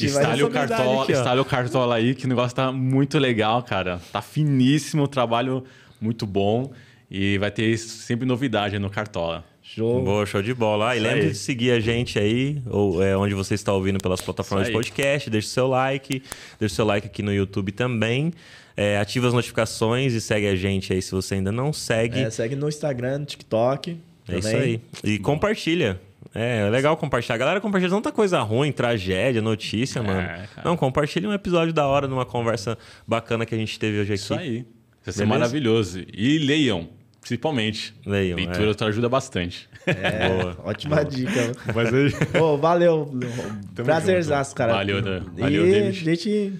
Instale 0.00 0.42
o 0.42 0.50
Cartola, 0.50 1.02
aqui, 1.02 1.12
instale 1.12 1.40
o 1.40 1.44
Cartola 1.44 1.94
aí, 1.94 2.14
que 2.14 2.24
o 2.24 2.28
negócio 2.28 2.56
tá 2.56 2.72
muito 2.72 3.18
legal, 3.18 3.62
cara. 3.62 4.00
Tá 4.10 4.22
finíssimo, 4.22 5.06
trabalho 5.06 5.62
muito 6.00 6.26
bom. 6.26 6.72
E 7.10 7.38
vai 7.38 7.50
ter 7.50 7.76
sempre 7.78 8.26
novidade 8.26 8.78
no 8.78 8.90
Cartola. 8.90 9.44
Show. 9.74 10.02
Boa, 10.02 10.24
show 10.24 10.40
de 10.40 10.54
bola. 10.54 10.88
Ah, 10.88 10.96
e 10.96 10.98
lembre 10.98 11.28
de 11.28 11.34
seguir 11.34 11.72
a 11.72 11.78
gente 11.78 12.18
aí, 12.18 12.62
ou 12.70 13.02
é, 13.02 13.14
onde 13.14 13.34
você 13.34 13.52
está 13.52 13.70
ouvindo 13.70 13.98
pelas 13.98 14.18
plataformas 14.18 14.66
de 14.66 14.72
podcast. 14.72 15.28
Deixe 15.28 15.48
seu 15.48 15.68
like, 15.68 16.22
deixe 16.58 16.74
seu 16.74 16.86
like 16.86 17.06
aqui 17.06 17.22
no 17.22 17.30
YouTube 17.30 17.70
também. 17.72 18.32
É, 18.74 18.98
ativa 18.98 19.28
as 19.28 19.34
notificações 19.34 20.14
e 20.14 20.22
segue 20.22 20.46
a 20.46 20.56
gente 20.56 20.90
aí 20.90 21.02
se 21.02 21.12
você 21.12 21.34
ainda 21.34 21.52
não 21.52 21.70
segue. 21.70 22.18
É, 22.18 22.30
segue 22.30 22.56
no 22.56 22.66
Instagram, 22.66 23.18
no 23.18 23.26
TikTok. 23.26 23.98
É 24.26 24.38
isso 24.38 24.48
aí. 24.48 24.80
E 25.04 25.18
Bom. 25.18 25.24
compartilha. 25.24 26.00
É, 26.34 26.60
é 26.66 26.70
legal 26.70 26.96
compartilhar. 26.96 27.34
A 27.34 27.38
galera 27.38 27.60
compartilha 27.60 27.92
tanta 27.92 28.10
coisa 28.10 28.40
ruim, 28.40 28.72
tragédia, 28.72 29.42
notícia, 29.42 29.98
é, 29.98 30.02
mano. 30.02 30.26
Cara. 30.26 30.48
Não, 30.64 30.78
compartilha 30.78 31.28
um 31.28 31.32
episódio 31.34 31.74
da 31.74 31.86
hora 31.86 32.08
numa 32.08 32.24
conversa 32.24 32.78
bacana 33.06 33.44
que 33.44 33.54
a 33.54 33.58
gente 33.58 33.78
teve 33.78 34.00
hoje 34.00 34.14
aqui. 34.14 34.22
Isso 34.22 34.34
aí. 34.34 34.66
Vai 35.04 35.12
ser 35.12 35.26
maravilhoso. 35.26 36.02
E 36.10 36.38
leiam, 36.38 36.88
principalmente. 37.28 37.94
Leiam. 38.06 38.36
Leitura 38.36 38.74
é. 38.80 38.84
ajuda 38.84 39.08
bastante. 39.08 39.68
É, 39.86 40.28
Boa. 40.28 40.56
ótima 40.64 41.04
dica. 41.04 41.52
Mas 41.74 41.92
aí... 41.92 42.12
oh, 42.40 42.56
valeu. 42.56 43.12
Prazerzaço, 43.74 44.54
cara. 44.54 44.72
Valeu, 44.72 45.02
né? 45.02 45.22
Valeu, 45.36 45.66
e 45.66 45.70
David. 45.70 46.10
a 46.10 46.14
gente 46.14 46.52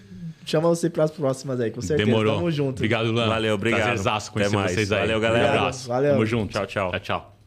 chama 0.45 0.69
você 0.69 0.90
para 0.90 1.05
as 1.05 1.11
próximas 1.11 1.61
aí, 1.61 1.70
com 1.70 1.81
certeza. 1.81 2.07
Demorou. 2.07 2.36
Tamo 2.36 2.51
junto. 2.51 2.77
Obrigado, 2.78 3.11
Lan. 3.11 3.28
Valeu, 3.28 3.55
obrigado. 3.55 3.81
Prazerzaço 3.81 4.32
conhecer 4.32 4.57
vocês 4.57 4.93
aí. 4.93 5.01
Valeu, 5.01 5.20
galera. 5.20 5.47
Obrigado. 5.49 5.86
Valeu. 5.86 6.12
Tamo 6.12 6.27
junto. 6.27 6.53
Tchau, 6.53 6.66
tchau. 6.66 6.90
Tchau, 6.90 7.01
tchau. 7.01 7.38